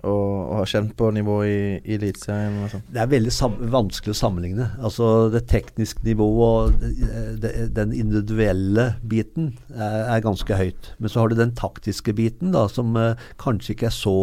å 0.06 0.30
og 0.50 0.56
har 0.58 0.68
kjent 0.68 0.92
på 0.98 1.08
nivået 1.14 1.46
i, 1.46 1.60
i 1.84 1.96
Eliteserien? 1.96 2.56
sånn? 2.72 2.82
Det 2.90 3.02
er 3.02 3.10
veldig 3.12 3.32
sam 3.34 3.56
vanskelig 3.70 4.14
å 4.14 4.18
sammenligne. 4.18 4.66
Altså 4.82 5.30
Det 5.32 5.44
tekniske 5.50 6.02
nivået 6.06 6.80
og 6.80 7.40
det, 7.42 7.52
den 7.76 7.94
individuelle 7.94 8.90
biten 9.06 9.52
er, 9.70 10.16
er 10.16 10.24
ganske 10.24 10.58
høyt. 10.58 10.92
Men 10.98 11.12
så 11.12 11.22
har 11.22 11.30
du 11.30 11.38
den 11.38 11.54
taktiske 11.58 12.14
biten, 12.18 12.54
da, 12.56 12.66
som 12.72 12.96
eh, 12.98 13.20
kanskje 13.40 13.76
ikke 13.76 13.90
er 13.90 13.96
så 13.96 14.16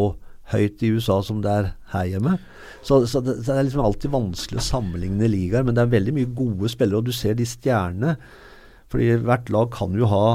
høyt 0.51 0.83
i 0.83 0.91
USA 0.95 1.19
som 1.25 1.39
det 1.43 1.53
er 1.53 1.71
her 1.93 2.11
hjemme. 2.11 2.37
Så, 2.81 3.01
så, 3.09 3.21
det, 3.23 3.39
så 3.43 3.53
det 3.53 3.61
er 3.61 3.67
liksom 3.67 3.87
alltid 3.87 4.13
vanskelig 4.13 4.61
å 4.61 4.67
sammenligne 4.67 5.31
ligaer. 5.31 5.65
Men 5.67 5.77
det 5.77 5.85
er 5.85 5.95
veldig 5.95 6.15
mye 6.19 6.35
gode 6.37 6.71
spillere, 6.71 7.01
og 7.01 7.09
du 7.09 7.15
ser 7.15 7.39
de 7.39 7.47
stjernene. 7.47 8.17
Fordi 8.91 9.11
hvert 9.23 9.51
lag 9.51 9.71
kan 9.75 9.95
jo 9.95 10.07
ha 10.11 10.25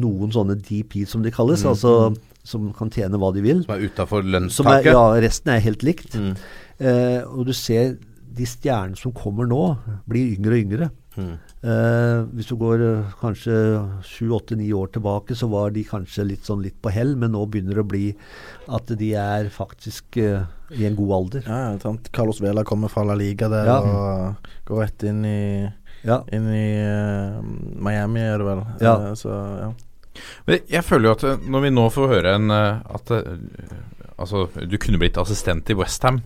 noen 0.00 0.32
sånne 0.34 0.58
DP, 0.60 1.04
som 1.08 1.22
de 1.24 1.32
kalles. 1.32 1.64
Mm. 1.64 1.72
altså 1.72 1.94
som 2.44 2.72
kan 2.76 2.92
tjene 2.92 3.18
hva 3.20 3.32
de 3.34 3.44
vil. 3.44 3.62
Som 3.64 3.76
er 3.76 3.86
utafor 3.88 4.22
er, 4.24 4.32
lønnstaket. 4.36 4.92
ja, 4.92 5.04
resten 5.24 5.54
er 5.54 5.64
helt 5.64 5.84
likt. 5.86 6.14
Mm. 6.14 6.34
Eh, 6.78 7.22
og 7.24 7.48
du 7.48 7.54
ser 7.56 7.96
de 8.34 8.46
stjernene 8.50 8.98
som 8.98 9.14
kommer 9.14 9.46
nå, 9.46 9.62
blir 10.10 10.34
yngre 10.36 10.56
og 10.56 10.62
yngre. 10.64 10.90
Mm. 11.14 11.34
Eh, 11.62 12.24
hvis 12.34 12.48
du 12.50 12.56
går 12.58 12.82
eh, 12.82 13.12
kanskje 13.20 13.54
sju, 14.02 14.26
åtte, 14.34 14.56
ni 14.58 14.72
år 14.74 14.90
tilbake, 14.96 15.36
så 15.38 15.46
var 15.52 15.70
de 15.70 15.84
kanskje 15.86 16.26
litt 16.26 16.44
sånn 16.48 16.64
litt 16.64 16.76
på 16.82 16.90
hell, 16.90 17.14
men 17.20 17.30
nå 17.36 17.44
begynner 17.46 17.78
det 17.78 17.84
å 17.84 17.92
bli 17.92 18.08
at 18.74 18.90
de 18.98 19.12
er 19.14 19.48
faktisk 19.54 20.18
eh, 20.18 20.42
i 20.74 20.88
en 20.88 20.98
god 20.98 21.14
alder. 21.20 21.46
Ja, 21.46 21.60
ja, 21.70 21.78
sant. 21.84 22.10
Carlos 22.12 22.42
Vela 22.42 22.66
kommer 22.66 22.90
fra 22.90 23.06
La 23.06 23.14
Liga 23.14 23.48
der 23.52 23.70
Ja. 23.70 23.78
og 23.78 24.50
går 24.66 24.82
rett 24.88 25.06
inn 25.06 25.24
i 25.24 25.40
Ja. 26.04 26.18
Inn 26.36 26.50
i 26.52 26.66
uh, 26.84 27.38
Miami, 27.80 28.20
er 28.20 28.36
det 28.42 28.44
vel. 28.50 28.58
Ja. 28.82 28.96
Eh, 29.06 29.14
så 29.16 29.30
ja. 29.62 29.70
Men 30.48 30.62
jeg 30.70 30.86
føler 30.86 31.08
jo 31.08 31.16
at 31.16 31.26
eh, 31.28 31.50
når 31.50 31.66
vi 31.66 31.74
nå 31.74 31.88
får 31.94 32.12
høre 32.12 32.38
en 32.38 32.54
eh, 32.54 32.94
At 32.94 33.12
eh, 33.14 33.34
Altså, 34.14 34.44
du 34.70 34.76
kunne 34.78 35.00
blitt 35.02 35.16
assistent 35.18 35.66
i 35.72 35.74
Westham. 35.74 36.20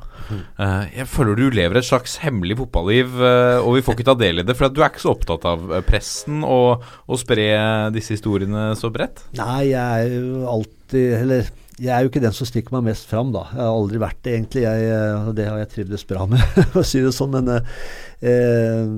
Uh, 0.59 0.85
jeg 0.93 1.07
føler 1.09 1.39
du 1.39 1.47
lever 1.57 1.79
et 1.81 1.87
slags 1.89 2.19
hemmelig 2.21 2.59
fotballiv, 2.59 3.15
uh, 3.17 3.63
og 3.63 3.79
vi 3.79 3.85
får 3.87 3.97
ikke 3.97 4.05
ta 4.11 4.15
del 4.21 4.43
i 4.43 4.45
det. 4.45 4.57
For 4.59 4.69
at 4.69 4.75
du 4.77 4.83
er 4.83 4.91
ikke 4.93 5.01
så 5.07 5.15
opptatt 5.15 5.47
av 5.49 5.65
pressen 5.87 6.45
og 6.45 6.85
å 6.85 7.17
spre 7.17 7.47
disse 7.95 8.13
historiene 8.13 8.75
så 8.77 8.93
bredt. 8.93 9.25
Nei, 9.41 9.71
jeg 9.71 9.81
er 9.81 10.13
jo 10.19 10.45
alltid 10.53 11.17
Eller 11.23 11.49
jeg 11.79 11.93
er 11.95 12.03
jo 12.03 12.11
ikke 12.11 12.23
den 12.23 12.35
som 12.35 12.49
stikker 12.49 12.75
meg 12.75 12.89
mest 12.91 13.07
fram, 13.07 13.29
da. 13.35 13.45
Jeg 13.55 13.63
har 13.63 13.73
aldri 13.73 14.01
vært 14.03 14.21
det, 14.27 14.33
egentlig. 14.35 14.63
Jeg, 14.65 15.35
det 15.39 15.47
har 15.47 15.61
jeg 15.63 15.73
trivdes 15.75 16.07
bra 16.11 16.25
med, 16.29 16.57
å 16.81 16.83
si 16.87 17.03
det 17.05 17.13
sånn. 17.15 17.37
Men 17.37 17.53
eh, 17.55 18.89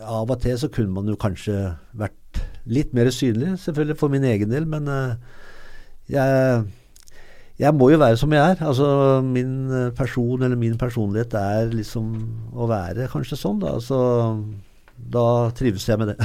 av 0.00 0.30
og 0.30 0.36
til 0.44 0.60
så 0.60 0.70
kunne 0.72 0.94
man 0.94 1.10
jo 1.10 1.18
kanskje 1.20 1.74
vært 1.98 2.16
litt 2.66 2.94
mer 2.96 3.10
synlig, 3.12 3.56
selvfølgelig 3.64 3.98
for 4.00 4.12
min 4.12 4.24
egen 4.28 4.52
del. 4.52 4.66
Men 4.70 4.88
eh, 4.88 5.36
jeg 6.14 6.64
jeg 7.54 7.70
må 7.78 7.86
jo 7.92 8.00
være 8.02 8.18
som 8.18 8.32
jeg 8.34 8.54
er. 8.54 8.62
Altså 8.66 8.86
Min 9.22 9.70
eh, 9.70 9.92
person 9.94 10.42
eller 10.42 10.58
min 10.58 10.78
personlighet 10.78 11.36
er 11.38 11.70
liksom 11.74 12.08
å 12.54 12.66
være 12.70 13.06
kanskje 13.12 13.38
sånn, 13.38 13.60
da. 13.62 13.76
Så 13.82 13.98
da 14.94 15.26
trives 15.54 15.86
jeg 15.86 16.00
med 16.00 16.14
det. 16.14 16.18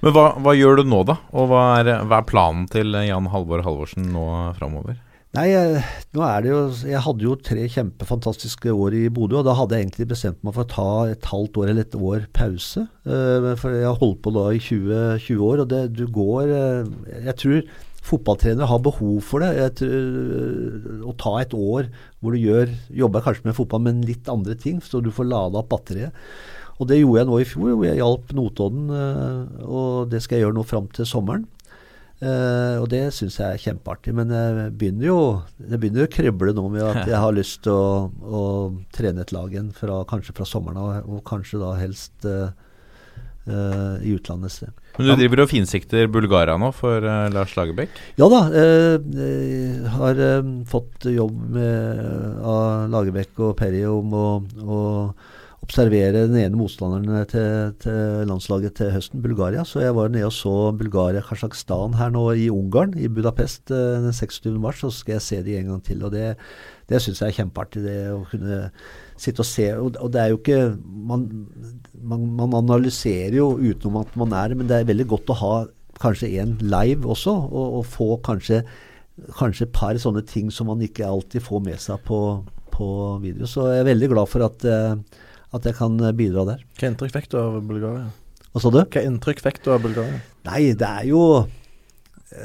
Men 0.00 0.14
hva, 0.16 0.30
hva 0.40 0.56
gjør 0.56 0.80
du 0.80 0.88
nå, 0.88 1.02
da? 1.04 1.18
Og 1.36 1.50
hva 1.50 1.64
er, 1.82 1.92
hva 2.08 2.22
er 2.22 2.28
planen 2.28 2.64
til 2.72 2.96
Jan 3.04 3.28
Halvor 3.32 3.60
Halvorsen 3.66 4.08
nå 4.14 4.24
framover? 4.56 4.96
Nei, 5.30 5.50
nå 6.10 6.22
er 6.26 6.42
det 6.42 6.50
jo 6.50 6.60
Jeg 6.90 7.02
hadde 7.04 7.22
jo 7.22 7.36
tre 7.38 7.66
kjempefantastiske 7.70 8.72
år 8.74 8.96
i 8.98 9.02
Bodø, 9.14 9.38
og 9.38 9.46
da 9.46 9.54
hadde 9.54 9.76
jeg 9.78 9.86
egentlig 9.86 10.08
bestemt 10.10 10.40
meg 10.42 10.56
for 10.56 10.66
å 10.66 10.72
ta 10.72 10.86
et 11.12 11.28
halvt 11.30 11.60
år 11.62 11.70
eller 11.70 11.86
et 11.86 11.94
år 11.94 12.24
pause. 12.34 12.82
Eh, 13.06 13.46
for 13.60 13.76
jeg 13.76 13.86
har 13.86 14.00
holdt 14.00 14.18
på 14.24 14.32
da 14.34 14.48
i 14.50 14.58
20, 14.58 15.20
20 15.22 15.44
år, 15.46 15.62
og 15.62 15.70
det, 15.70 15.84
du 15.94 16.02
går 16.10 16.50
eh, 16.50 16.90
Jeg 17.28 17.36
tror 17.44 17.62
fotballtrenere 18.10 18.66
har 18.72 18.82
behov 18.82 19.20
for 19.22 19.44
det. 19.44 19.52
Jeg 19.60 19.76
tror, 19.78 21.06
å 21.12 21.14
ta 21.20 21.36
et 21.44 21.54
år 21.54 21.92
hvor 22.18 22.34
du 22.34 22.40
gjør, 22.40 22.74
jobber 23.04 23.22
kanskje 23.22 23.46
med 23.46 23.58
fotball, 23.60 23.84
men 23.86 24.02
litt 24.08 24.26
andre 24.32 24.58
ting, 24.58 24.82
så 24.82 24.98
du 25.04 25.12
får 25.14 25.30
lada 25.30 25.62
opp 25.62 25.70
batteriet. 25.70 26.16
Og 26.80 26.88
det 26.90 26.98
gjorde 26.98 27.20
jeg 27.20 27.28
nå 27.28 27.38
i 27.38 27.46
fjor, 27.46 27.70
hvor 27.76 27.86
jeg 27.86 28.00
hjalp 28.00 28.34
Notodden, 28.34 28.90
eh, 28.98 29.64
og 29.68 30.10
det 30.10 30.24
skal 30.24 30.40
jeg 30.40 30.48
gjøre 30.48 30.58
nå 30.58 30.66
fram 30.66 30.90
til 30.96 31.06
sommeren. 31.06 31.46
Eh, 32.20 32.76
og 32.76 32.90
det 32.92 33.06
syns 33.16 33.38
jeg 33.40 33.48
er 33.48 33.62
kjempeartig. 33.62 34.14
Men 34.16 34.32
jeg 34.34 34.72
begynner 34.80 35.08
jo 35.08 35.20
det 35.56 35.80
begynner 35.80 36.08
å 36.08 36.12
krible 36.12 36.54
nå 36.56 36.66
med 36.72 36.84
at 36.84 37.08
jeg 37.12 37.20
har 37.22 37.36
lyst 37.36 37.62
til 37.66 37.76
å, 37.76 38.08
å 38.10 38.42
trene 38.94 39.24
et 39.24 39.32
lag 39.36 39.52
igjen, 39.52 39.70
fra, 39.76 40.02
kanskje 40.08 40.36
fra 40.36 40.48
sommeren 40.48 40.80
av, 40.80 41.08
og 41.08 41.24
kanskje 41.28 41.62
da 41.62 41.72
helst 41.80 42.28
uh, 42.28 42.52
uh, 43.48 43.96
i 44.04 44.12
utlandet 44.18 44.52
et 44.52 44.56
sted. 44.58 44.76
Men 44.98 45.08
du 45.08 45.14
driver 45.22 45.44
og 45.46 45.48
finsikter 45.48 46.10
Bulgaria 46.12 46.58
nå 46.60 46.72
for 46.76 47.00
Lars 47.32 47.54
Lagerbäck? 47.56 47.94
Ja 48.18 48.26
da. 48.28 48.40
Jeg 48.52 49.92
har 49.94 50.18
fått 50.68 51.06
jobb 51.08 51.38
med, 51.54 52.02
av 52.44 52.90
Lagerbäck 52.92 53.38
og 53.40 53.54
Perry 53.56 53.84
om 53.88 54.12
å 54.18 54.80
observere 55.70 56.26
den 56.26 56.36
ene 56.40 56.58
motstanderen 56.58 57.28
til, 57.30 57.74
til 57.82 58.26
landslaget 58.26 58.74
til 58.80 58.90
høsten, 58.90 59.22
Bulgaria. 59.22 59.62
Så 59.64 59.84
jeg 59.84 59.94
var 59.94 60.10
nede 60.10 60.26
og 60.26 60.34
så 60.34 60.54
Bulgaria-Kasjokstan 60.76 61.94
her 62.00 62.10
nå 62.10 62.24
i 62.34 62.48
Ungarn, 62.50 62.96
i 62.98 63.08
Budapest 63.08 63.70
eh, 63.70 64.02
den 64.02 64.12
26. 64.16 64.58
mars. 64.58 64.82
Så 64.82 64.90
skal 64.98 65.18
jeg 65.18 65.26
se 65.26 65.40
de 65.46 65.56
en 65.60 65.72
gang 65.74 65.82
til. 65.86 66.02
og 66.04 66.12
det 66.16 66.34
det 66.90 66.98
syns 66.98 67.20
jeg 67.22 67.30
er 67.30 67.36
kjempeartig, 67.36 67.84
det 67.84 67.98
å 68.10 68.24
kunne 68.26 68.56
sitte 69.20 69.44
og 69.44 69.46
se. 69.46 69.66
Og 69.78 70.08
det 70.10 70.22
er 70.22 70.32
jo 70.32 70.40
ikke 70.40 70.60
man, 70.82 71.28
man, 71.94 72.24
man 72.40 72.56
analyserer 72.64 73.36
jo 73.38 73.52
utenom 73.60 74.00
at 74.02 74.16
man 74.18 74.34
er 74.34 74.56
men 74.58 74.66
det 74.66 74.80
er 74.80 74.88
veldig 74.88 75.06
godt 75.12 75.30
å 75.30 75.38
ha 75.38 75.52
kanskje 76.00 76.32
en 76.42 76.56
live 76.64 77.06
også, 77.06 77.30
og, 77.30 77.78
og 77.78 77.86
få 77.86 78.08
kanskje, 78.26 78.64
kanskje 79.38 79.68
et 79.68 79.74
par 79.76 79.98
sånne 80.02 80.24
ting 80.26 80.50
som 80.50 80.70
man 80.72 80.82
ikke 80.82 81.06
alltid 81.06 81.44
får 81.46 81.62
med 81.68 81.78
seg 81.82 82.02
på, 82.08 82.20
på 82.74 82.88
video. 83.22 83.46
Så 83.46 83.68
jeg 83.70 83.84
er 83.84 83.90
veldig 83.92 84.10
glad 84.16 84.32
for 84.32 84.48
at, 84.48 84.66
eh, 84.66 85.20
at 85.56 85.66
jeg 85.66 85.76
kan 85.78 85.96
bidra 86.16 86.46
der. 86.48 86.66
Hva 86.78 86.90
inntrykk 86.90 87.14
fikk 87.16 87.30
du 87.32 87.40
av 87.40 87.56
Bulgaria? 87.66 88.10
Hva 88.50 88.62
sa 88.62 88.70
du? 88.74 88.82
Hva 88.82 89.02
inntrykk 89.06 89.42
fikk 89.44 89.62
du 89.64 89.72
av 89.74 89.82
Bulgaria? 89.84 90.20
Nei, 90.46 90.62
det 90.78 90.86
er 90.86 91.08
jo 91.10 91.24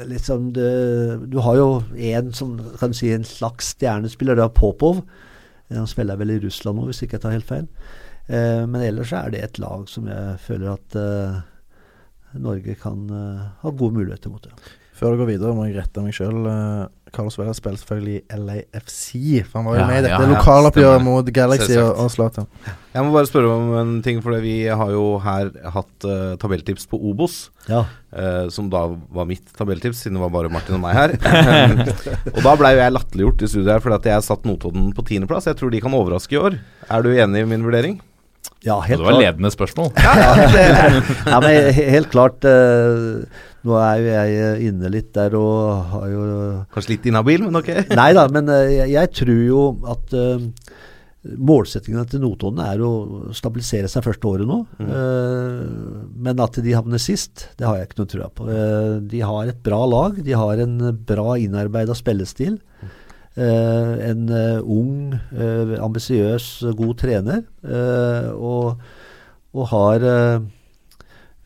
liksom 0.06 0.52
det, 0.52 1.30
Du 1.30 1.38
har 1.38 1.56
jo 1.56 1.68
en 1.94 2.32
som 2.34 2.56
kan 2.80 2.90
du 2.90 2.98
si 2.98 3.12
en 3.14 3.26
slags 3.26 3.74
stjernespiller, 3.76 4.34
det 4.34 4.46
er 4.46 4.54
Popov. 4.54 5.04
Han 5.70 5.86
spiller 5.90 6.18
vel 6.18 6.34
i 6.34 6.40
Russland 6.42 6.78
nå, 6.78 6.88
hvis 6.90 7.02
ikke 7.02 7.18
jeg 7.18 7.24
tar 7.24 7.36
helt 7.36 7.48
feil. 7.48 7.68
Eh, 8.26 8.62
men 8.66 8.82
ellers 8.82 9.12
er 9.14 9.30
det 9.30 9.42
et 9.42 9.60
lag 9.62 9.86
som 9.90 10.08
jeg 10.10 10.40
føler 10.42 10.72
at 10.74 10.98
eh, 10.98 11.38
Norge 12.42 12.74
kan 12.78 13.06
eh, 13.10 13.46
ha 13.62 13.70
gode 13.70 13.98
muligheter 14.00 14.32
mot. 14.32 14.42
det. 14.42 14.72
Før 14.96 15.12
du 15.12 15.20
går 15.20 15.34
videre, 15.34 15.54
må 15.56 15.66
jeg 15.68 15.76
rette 15.76 16.04
meg 16.04 16.14
sjøl. 16.16 16.46
Carlos 17.14 17.36
Vela 17.38 17.52
spiller 17.56 17.78
selvfølgelig 17.80 18.16
i 18.18 18.38
LAFC. 18.40 19.04
For 19.46 19.60
han 19.60 19.66
var 19.68 19.76
jo 19.76 19.80
Ja, 19.80 19.86
med 19.88 19.98
i 19.98 20.04
dette 20.06 20.18
ja, 20.18 20.30
lokaloppgjøret 20.32 21.04
mot 21.04 21.28
Galaxy 21.36 21.76
og, 21.80 21.90
og 22.02 22.10
Zlatan. 22.12 22.48
Jeg 22.96 23.04
må 23.04 23.12
bare 23.14 23.28
spørre 23.28 23.52
om 23.52 23.70
en 23.80 23.92
ting, 24.04 24.18
for 24.24 24.36
vi 24.42 24.56
har 24.66 24.90
jo 24.92 25.04
her 25.22 25.52
hatt 25.74 26.08
uh, 26.08 26.34
tabelltips 26.40 26.88
på 26.90 26.98
Obos. 27.10 27.38
Ja. 27.70 27.84
Uh, 28.10 28.48
som 28.52 28.68
da 28.72 28.86
var 29.12 29.28
mitt 29.28 29.46
tabelltips, 29.56 30.02
siden 30.04 30.18
det 30.18 30.24
var 30.24 30.34
bare 30.34 30.52
Martin 30.52 30.78
og 30.78 30.82
meg 30.84 30.96
her. 30.98 31.16
og 32.34 32.42
da 32.42 32.56
blei 32.58 32.74
jo 32.74 32.82
jeg 32.82 32.96
latterliggjort 32.96 33.46
i 33.46 33.52
studiet 33.52 33.72
her 33.76 33.84
fordi 33.84 34.00
at 34.00 34.10
jeg 34.12 34.28
satt 34.28 34.48
Notodden 34.48 34.90
på 34.96 35.06
tiendeplass. 35.06 35.48
Jeg 35.48 35.60
tror 35.60 35.72
de 35.72 35.84
kan 35.84 35.96
overraske 35.96 36.36
i 36.36 36.42
år. 36.42 36.58
Er 36.90 37.06
du 37.06 37.12
enig 37.14 37.46
i 37.46 37.50
min 37.54 37.64
vurdering? 37.66 38.00
Ja, 38.64 38.80
helt 38.80 38.98
Det 39.00 39.04
var 39.04 39.12
klart. 39.12 39.22
ledende 39.24 39.50
spørsmål. 39.52 39.90
ja, 40.00 41.40
men 41.44 41.74
helt 41.76 42.10
klart 42.10 42.46
eh, 42.48 43.26
Nå 43.66 43.76
er 43.82 44.00
jo 44.00 44.08
jeg 44.08 44.40
eh, 44.40 44.64
inne 44.68 44.90
litt 44.94 45.12
der 45.14 45.34
og 45.38 45.84
har 45.92 46.08
jo 46.10 46.24
Kanskje 46.74 46.94
litt 46.94 47.06
inhabil, 47.10 47.46
men 47.48 47.60
ok. 47.60 47.72
Nei 48.00 48.10
da, 48.16 48.26
men 48.32 48.48
eh, 48.52 48.76
jeg, 48.78 48.92
jeg 48.94 49.12
tror 49.20 49.40
jo 49.42 49.62
at 49.92 50.14
uh, 50.16 50.44
målsettingene 51.26 52.06
til 52.10 52.22
Notodden 52.22 52.62
er 52.62 52.82
å 52.84 52.90
stabilisere 53.36 53.90
seg 53.90 54.04
første 54.06 54.28
året 54.30 54.48
nå. 54.48 54.60
Eh, 54.82 55.62
men 56.26 56.42
at 56.42 56.60
de 56.62 56.76
havner 56.76 57.02
sist, 57.02 57.48
det 57.58 57.66
har 57.66 57.80
jeg 57.80 57.90
ikke 57.90 58.00
noe 58.02 58.12
trua 58.12 58.28
på. 58.30 58.46
Uh, 58.46 59.02
de 59.02 59.22
har 59.26 59.50
et 59.50 59.58
bra 59.66 59.82
lag. 59.90 60.20
De 60.22 60.36
har 60.36 60.62
en 60.62 60.76
bra 61.08 61.36
innarbeida 61.40 61.96
spillestil. 61.98 62.58
Eh, 62.82 62.94
en 63.36 64.28
eh, 64.32 64.60
ung, 64.62 65.12
eh, 65.14 65.74
ambisiøs, 65.82 66.64
god 66.76 66.94
trener. 67.02 67.42
eh, 67.64 68.30
og, 68.32 68.80
og 69.56 69.68
har 69.72 70.06
eh, 70.08 70.46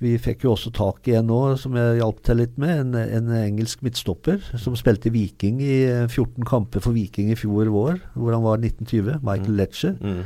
vi 0.01 0.15
fikk 0.17 0.47
jo 0.47 0.55
også 0.55 0.71
tak 0.73 1.09
i 1.11 1.17
en 1.19 1.27
nå, 1.29 1.39
som 1.61 1.75
jeg 1.77 1.99
hjalp 1.99 2.23
til 2.25 2.39
litt 2.41 2.55
med. 2.61 2.79
En, 2.87 2.95
en 3.19 3.33
engelsk 3.37 3.83
midtstopper 3.85 4.39
som 4.57 4.77
spilte 4.79 5.13
Viking 5.13 5.59
i 5.61 5.75
eh, 5.91 6.07
14 6.09 6.47
kamper 6.49 6.81
for 6.81 6.97
Viking 6.97 7.29
i 7.35 7.37
fjor 7.37 7.69
vår, 7.69 7.99
hvor 8.15 8.33
han 8.33 8.47
var 8.47 8.63
1920. 8.63 9.19
Michael 9.27 9.59
Letcher. 9.61 9.99
Mm. 10.01 10.23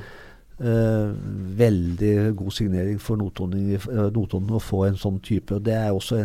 Eh, 0.55 1.09
veldig 1.59 2.13
god 2.39 2.55
signering 2.55 3.01
for 3.03 3.19
Notodden 3.19 3.73
eh, 3.75 3.89
Notodden 4.15 4.55
å 4.55 4.63
få 4.63 4.85
en 4.87 5.01
sånn 5.01 5.19
type. 5.19 5.57
og 5.57 5.65
Det 5.67 5.75
er 5.75 5.91
også 5.91 6.23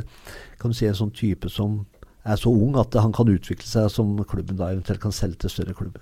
kan 0.62 0.70
du 0.70 0.78
si, 0.78 0.86
en 0.86 1.00
sånn 1.00 1.16
type 1.18 1.50
som 1.50 1.80
er 2.30 2.40
så 2.42 2.52
ung 2.54 2.78
at 2.80 2.94
han 3.02 3.12
kan 3.16 3.30
utvikle 3.32 3.68
seg 3.68 3.90
som 3.94 4.16
klubben 4.30 4.58
da 4.60 4.70
eventuelt 4.74 5.02
kan 5.04 5.16
selge 5.16 5.42
til 5.46 5.54
større 5.54 5.76
klubber. 5.78 6.02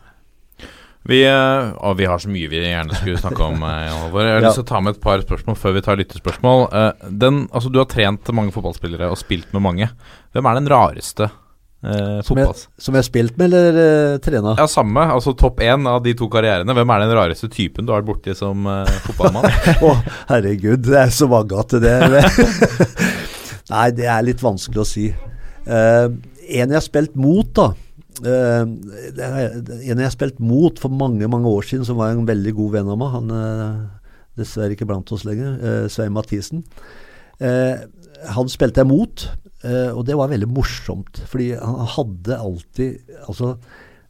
Vi, 1.08 1.22
eh, 1.24 1.70
og 1.88 1.94
vi 2.02 2.08
har 2.10 2.20
så 2.20 2.28
mye 2.28 2.50
vi 2.52 2.60
gjerne 2.66 2.92
skulle 2.98 3.20
snakke 3.22 3.40
om. 3.46 3.62
eh, 3.64 3.88
Halvor. 3.96 4.26
Jeg 4.28 4.34
har 4.36 4.42
Ja. 4.44 4.50
lyst 4.50 4.60
til 4.60 4.66
å 4.66 4.72
ta 4.74 4.80
med 4.84 4.96
et 4.98 5.02
par 5.06 5.22
spørsmål 5.24 5.56
før 5.56 5.74
vi 5.78 5.82
tar 5.86 5.96
lyttespørsmål. 6.02 6.66
Eh, 6.74 7.10
Den, 7.24 7.46
altså, 7.56 7.72
du 7.72 7.80
har 7.80 7.88
trent 7.88 8.28
mange 8.36 8.52
fotballspillere 8.52 9.08
og 9.14 9.18
spilt 9.22 9.54
med 9.56 9.64
mange. 9.64 9.88
Hvem 10.36 10.50
er 10.52 10.58
den 10.60 10.68
rareste 10.68 11.30
eh, 11.30 12.20
Som 12.28 12.42
jeg, 12.42 12.50
som 12.82 12.98
jeg 12.98 13.00
har 13.06 13.08
spilt 13.08 13.38
med, 13.40 13.54
eller 13.54 13.78
uh, 13.78 14.18
trena? 14.20 14.58
Ja, 14.60 14.66
samme. 14.68 15.06
Altså 15.14 15.32
topp 15.38 15.62
én 15.64 15.88
av 15.88 16.02
de 16.04 16.12
to 16.18 16.28
karrierene. 16.34 16.76
Hvem 16.76 16.92
er 16.98 17.06
den 17.06 17.16
rareste 17.16 17.48
typen 17.54 17.86
du 17.88 17.94
har 17.94 18.02
vært 18.04 18.10
borti 18.12 18.36
som 18.36 18.68
eh, 18.68 18.92
fotballmann? 19.08 19.48
Å, 19.88 19.94
herregud, 20.34 20.84
det 20.90 21.00
er 21.06 21.14
så 21.16 21.30
mange 21.32 21.56
at 21.64 21.78
det 21.80 21.96
Nei, 23.72 23.88
det 23.96 24.06
er 24.12 24.24
litt 24.28 24.44
vanskelig 24.44 24.84
å 24.84 24.88
si. 24.88 25.08
Eh, 25.68 26.08
en 26.08 26.72
jeg 26.72 26.78
har 26.78 26.86
spilt 26.86 27.18
mot, 27.20 27.50
da. 27.58 27.74
Uh, 28.18 28.64
en 28.66 29.84
jeg 29.86 30.02
har 30.02 30.14
spilt 30.16 30.40
mot 30.42 30.80
for 30.82 30.90
mange 30.90 31.28
mange 31.30 31.52
år 31.52 31.68
siden, 31.68 31.84
som 31.86 32.00
var 32.00 32.16
en 32.16 32.26
veldig 32.26 32.54
god 32.58 32.72
venn 32.80 32.88
av 32.90 32.98
meg. 32.98 33.12
Han 33.14 33.34
er 33.36 33.76
dessverre 34.40 34.74
ikke 34.74 34.88
blant 34.90 35.12
oss 35.14 35.26
lenger. 35.28 35.58
Uh, 35.62 35.84
Svein 35.92 36.16
Mathisen. 36.16 36.64
Han 37.38 38.48
spilte 38.50 38.82
jeg 38.82 38.90
mot, 38.90 39.28
og 39.94 40.00
det 40.08 40.16
var 40.18 40.32
veldig 40.32 40.48
morsomt. 40.50 41.20
Fordi 41.30 41.52
han 41.54 41.76
hadde 41.94 42.40
alltid 42.42 43.12
altså, 43.30 43.52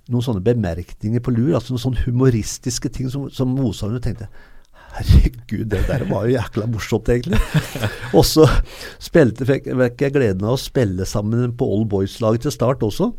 noen 0.08 0.24
sånne 0.24 0.44
bemerkninger 0.46 1.20
på 1.20 1.34
lur. 1.36 1.58
altså 1.58 1.74
Noen 1.74 1.84
sånne 1.84 2.06
humoristiske 2.06 2.94
ting 2.96 3.12
som, 3.12 3.26
som 3.28 3.52
motstanderne 3.52 4.06
tenkte 4.06 4.30
Herregud, 4.98 5.68
det 5.72 5.84
der 5.88 6.04
var 6.10 6.26
jo 6.26 6.34
jækla 6.34 6.68
morsomt, 6.72 7.10
egentlig. 7.14 7.40
og 8.18 8.26
så 8.26 8.48
spilte, 9.04 9.46
fikk, 9.48 9.70
jeg 9.70 10.14
gleden 10.16 10.48
av 10.48 10.58
å 10.58 10.62
spille 10.62 11.06
sammen 11.08 11.54
på 11.58 11.70
Old 11.78 11.88
Boys-laget 11.94 12.48
til 12.48 12.56
start 12.56 12.86
også. 12.86 13.12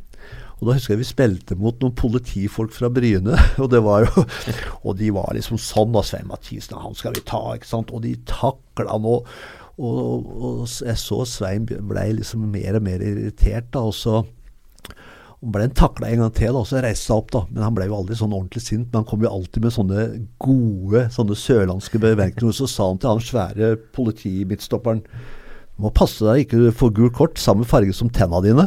Og 0.59 0.67
da 0.67 0.75
husker 0.75 0.97
jeg 0.97 1.05
vi 1.05 1.07
spilte 1.07 1.57
mot 1.59 1.77
noen 1.79 1.95
politifolk 1.95 2.73
fra 2.75 2.91
Bryne. 2.91 3.37
Og 3.63 3.71
det 3.71 3.79
var 3.85 4.09
jo 4.09 4.25
Og 4.89 4.97
de 4.99 5.13
var 5.15 5.31
liksom 5.37 5.61
sånn 5.63 5.95
da, 5.95 6.03
Svein 6.03 6.27
Mathisen, 6.31 6.79
han 6.83 6.99
skal 6.99 7.15
vi 7.15 7.23
ta, 7.27 7.43
ikke 7.55 7.71
sant. 7.71 7.95
Og 7.95 8.03
de 8.03 8.17
takla 8.27 8.99
og, 8.99 9.29
og, 9.79 10.01
og, 10.01 10.27
og 10.43 10.65
jeg 10.67 10.99
så 10.99 11.23
Svein 11.31 11.69
blei 11.69 12.11
liksom 12.19 12.49
mer 12.51 12.81
og 12.81 12.87
mer 12.89 13.05
irritert, 13.07 13.71
da. 13.75 13.87
Og 13.87 13.95
så 13.95 14.25
og 15.39 15.53
ble 15.55 15.69
han 15.69 15.75
takla 15.77 16.09
en 16.11 16.25
gang 16.25 16.33
til, 16.35 16.51
da, 16.51 16.59
og 16.65 16.67
så 16.67 16.81
reiste 16.83 17.07
seg 17.07 17.21
opp. 17.21 17.29
da, 17.31 17.45
Men 17.53 17.63
han 17.63 17.75
ble 17.77 17.87
jo 17.87 17.99
aldri 18.01 18.17
sånn 18.19 18.35
ordentlig 18.35 18.63
sint. 18.65 18.89
Men 18.91 19.01
han 19.01 19.09
kom 19.11 19.23
jo 19.23 19.31
alltid 19.31 19.63
med 19.63 19.75
sånne 19.75 20.07
gode 20.43 21.05
sånne 21.15 21.37
sørlandske 21.39 22.01
bemerkninger. 22.03 22.57
Så 22.59 22.67
sa 22.71 22.89
han 22.91 22.99
til 22.99 23.13
han 23.13 23.23
svære 23.23 23.77
politimidtstopperen 23.95 25.05
må 25.79 25.93
passe 25.95 26.25
deg 26.27 26.41
ikke 26.43 26.59
du 26.59 26.73
får 26.75 26.91
gult 26.97 27.15
kort, 27.15 27.39
samme 27.39 27.63
farge 27.69 27.95
som 27.95 28.11
tenna 28.11 28.41
dine. 28.43 28.65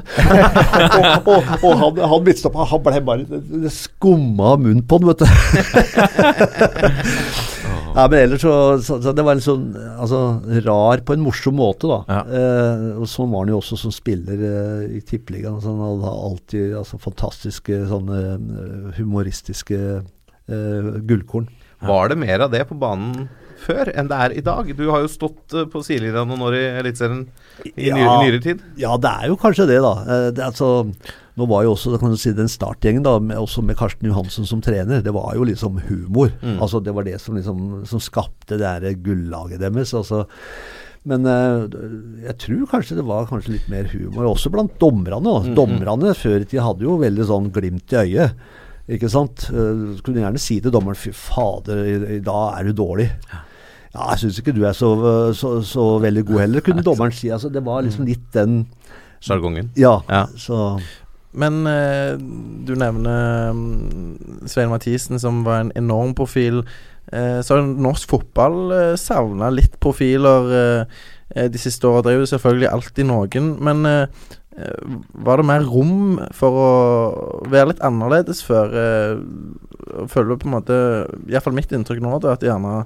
og 1.28 1.28
og, 1.28 1.50
og 1.60 1.74
han, 1.82 2.00
han 2.14 2.24
midtstopperen 2.24 2.72
han 2.72 2.84
ble 2.86 3.02
bare 3.04 3.42
Det 3.68 3.74
skumma 3.76 4.54
av 4.54 4.64
munnen 4.64 4.86
på 4.88 4.96
han, 4.96 5.12
vet 5.12 5.20
du. 5.20 5.28
Ja, 7.92 8.06
men 8.08 8.22
ellers 8.22 8.42
så, 8.46 8.52
så, 8.80 8.98
så 9.04 9.12
Det 9.16 9.24
var 9.28 9.36
en 9.36 9.44
sånn 9.44 9.66
altså, 10.00 10.20
rar 10.64 11.02
på 11.08 11.16
en 11.18 11.24
morsom 11.26 11.58
måte, 11.60 11.90
da. 11.92 11.98
Ja. 12.08 12.22
Eh, 12.40 12.86
og 13.02 13.10
Sånn 13.12 13.32
var 13.34 13.44
han 13.44 13.52
jo 13.52 13.60
også 13.60 13.78
som 13.82 13.92
spiller 13.96 14.40
eh, 14.48 14.86
i 14.98 15.02
Tippeligaen. 15.04 15.60
Så 15.64 15.74
han 15.74 15.84
hadde 15.84 16.14
alltid 16.30 16.78
altså, 16.80 17.00
fantastiske 17.04 17.82
sånne 17.92 18.22
eh, 18.38 18.88
humoristiske 19.02 19.82
eh, 20.00 20.90
gullkorn. 21.10 21.50
Var 21.82 22.12
det 22.14 22.20
mer 22.22 22.44
av 22.46 22.52
det 22.54 22.64
på 22.70 22.78
banen 22.80 23.26
før 23.62 23.90
enn 23.98 24.08
det 24.10 24.18
er 24.24 24.34
i 24.40 24.44
dag? 24.46 24.70
Du 24.78 24.84
har 24.94 25.04
jo 25.04 25.10
stått 25.12 25.54
eh, 25.58 25.68
på 25.70 25.82
sidelinja 25.86 26.24
noen 26.30 26.46
år 26.48 26.58
i 26.60 26.64
Eliteserien 26.84 27.26
i 27.76 27.90
Ja. 27.90 27.98
nyere, 28.22 28.40
tid. 28.42 28.62
Ja, 28.80 28.96
det 29.02 29.12
er 29.20 29.32
jo 29.34 29.38
kanskje 29.42 29.68
det, 29.70 29.82
da. 29.84 29.94
Eh, 30.06 30.28
Det, 30.32 30.40
er 30.46 30.48
altså, 30.54 30.72
nå 31.40 31.48
var 31.48 31.64
jo 31.64 31.74
også 31.76 31.96
kan 32.02 32.12
du 32.12 32.20
si, 32.20 32.34
den 32.36 32.52
startgjengen, 32.52 33.06
da, 33.08 33.16
med, 33.24 33.40
også 33.40 33.64
med 33.64 33.78
Karsten 33.80 34.10
Johansen 34.10 34.48
som 34.48 34.62
trener, 34.64 35.04
det 35.04 35.14
var 35.16 35.36
jo 35.38 35.48
liksom 35.48 35.80
humor. 35.88 36.34
Altså 36.58 36.82
Det 36.84 36.94
var 36.96 37.08
det 37.08 37.18
som 37.24 37.38
liksom 37.40 37.84
som 37.88 38.04
skapte 38.04 38.58
det 38.60 38.66
der 38.82 38.98
gullaget 39.00 39.62
deres. 39.64 39.94
Altså. 39.98 40.26
Men 41.08 41.26
eh, 41.26 41.78
jeg 42.28 42.38
tror 42.44 42.66
kanskje 42.74 42.98
det 43.00 43.06
var 43.08 43.30
kanskje 43.30 43.56
litt 43.56 43.70
mer 43.72 43.88
humor, 43.94 44.28
også 44.34 44.52
blant 44.54 44.76
dommerne. 44.82 45.22
da. 45.24 45.54
Dommerne 45.58 46.14
før 46.18 46.44
i 46.44 46.50
tida 46.50 46.68
hadde 46.68 46.86
jo 46.86 47.00
veldig 47.02 47.30
sånn 47.30 47.48
glimt 47.56 47.96
i 47.96 48.02
øyet. 48.04 48.44
Ikke 48.92 49.08
sant? 49.14 49.46
Uh, 49.54 49.96
kunne 50.04 50.24
gjerne 50.24 50.42
si 50.42 50.58
til 50.60 50.74
dommeren 50.74 50.98
'fy 50.98 51.14
fader, 51.16 51.86
i, 51.86 51.94
i 52.18 52.24
dag 52.26 52.58
er 52.58 52.68
du 52.68 52.74
dårlig'. 52.76 53.12
Ja, 53.92 54.08
jeg 54.12 54.22
syns 54.24 54.40
ikke 54.42 54.56
du 54.56 54.64
er 54.66 54.76
så, 54.76 54.90
så, 55.36 55.58
så 55.68 55.86
veldig 56.02 56.24
god 56.28 56.40
heller, 56.46 56.64
kunne 56.64 56.84
dommeren 56.84 57.16
si. 57.16 57.30
Altså, 57.32 57.52
det 57.52 57.64
var 57.64 57.84
liksom 57.86 58.08
litt 58.08 58.28
den 58.36 58.66
Sjargongen. 59.22 59.70
Ja. 59.78 60.00
Ja. 60.10 60.26
Så 60.34 60.80
Men 61.32 61.62
eh, 61.68 62.18
du 62.68 62.74
nevner 62.76 63.54
mm, 63.56 64.48
Svein 64.52 64.72
Mathisen, 64.72 65.20
som 65.22 65.46
var 65.48 65.64
en 65.64 65.72
enorm 65.80 66.14
profil. 66.18 66.64
Eh, 67.12 67.40
så 67.44 67.58
har 67.58 67.66
norsk 67.66 68.12
fotball 68.12 68.76
eh, 68.76 69.00
savna 69.00 69.52
litt 69.54 69.80
profiler 69.84 70.52
eh, 70.58 71.00
eh, 71.36 71.48
de 71.52 71.62
siste 71.62 71.88
åra. 71.88 72.04
Det 72.04 72.14
er 72.14 72.22
jo 72.22 72.30
selvfølgelig 72.34 72.70
alltid 72.72 73.08
noen, 73.10 73.50
men 73.64 73.88
eh, 73.88 74.28
eh, 74.60 74.98
var 75.26 75.40
det 75.40 75.48
mer 75.50 75.68
rom 75.68 76.20
for 76.36 76.60
å 76.66 76.72
være 77.52 77.72
litt 77.72 77.86
annerledes 77.88 78.44
før? 78.48 78.76
Føler 80.12 80.30
du 80.30 80.44
på 80.44 80.50
en 80.50 80.56
måte 80.56 80.82
Iallfall 81.32 81.56
mitt 81.56 81.72
inntrykk 81.76 82.04
nå, 82.04 82.18
da, 82.24 82.36
at 82.36 82.44
gjerne 82.46 82.84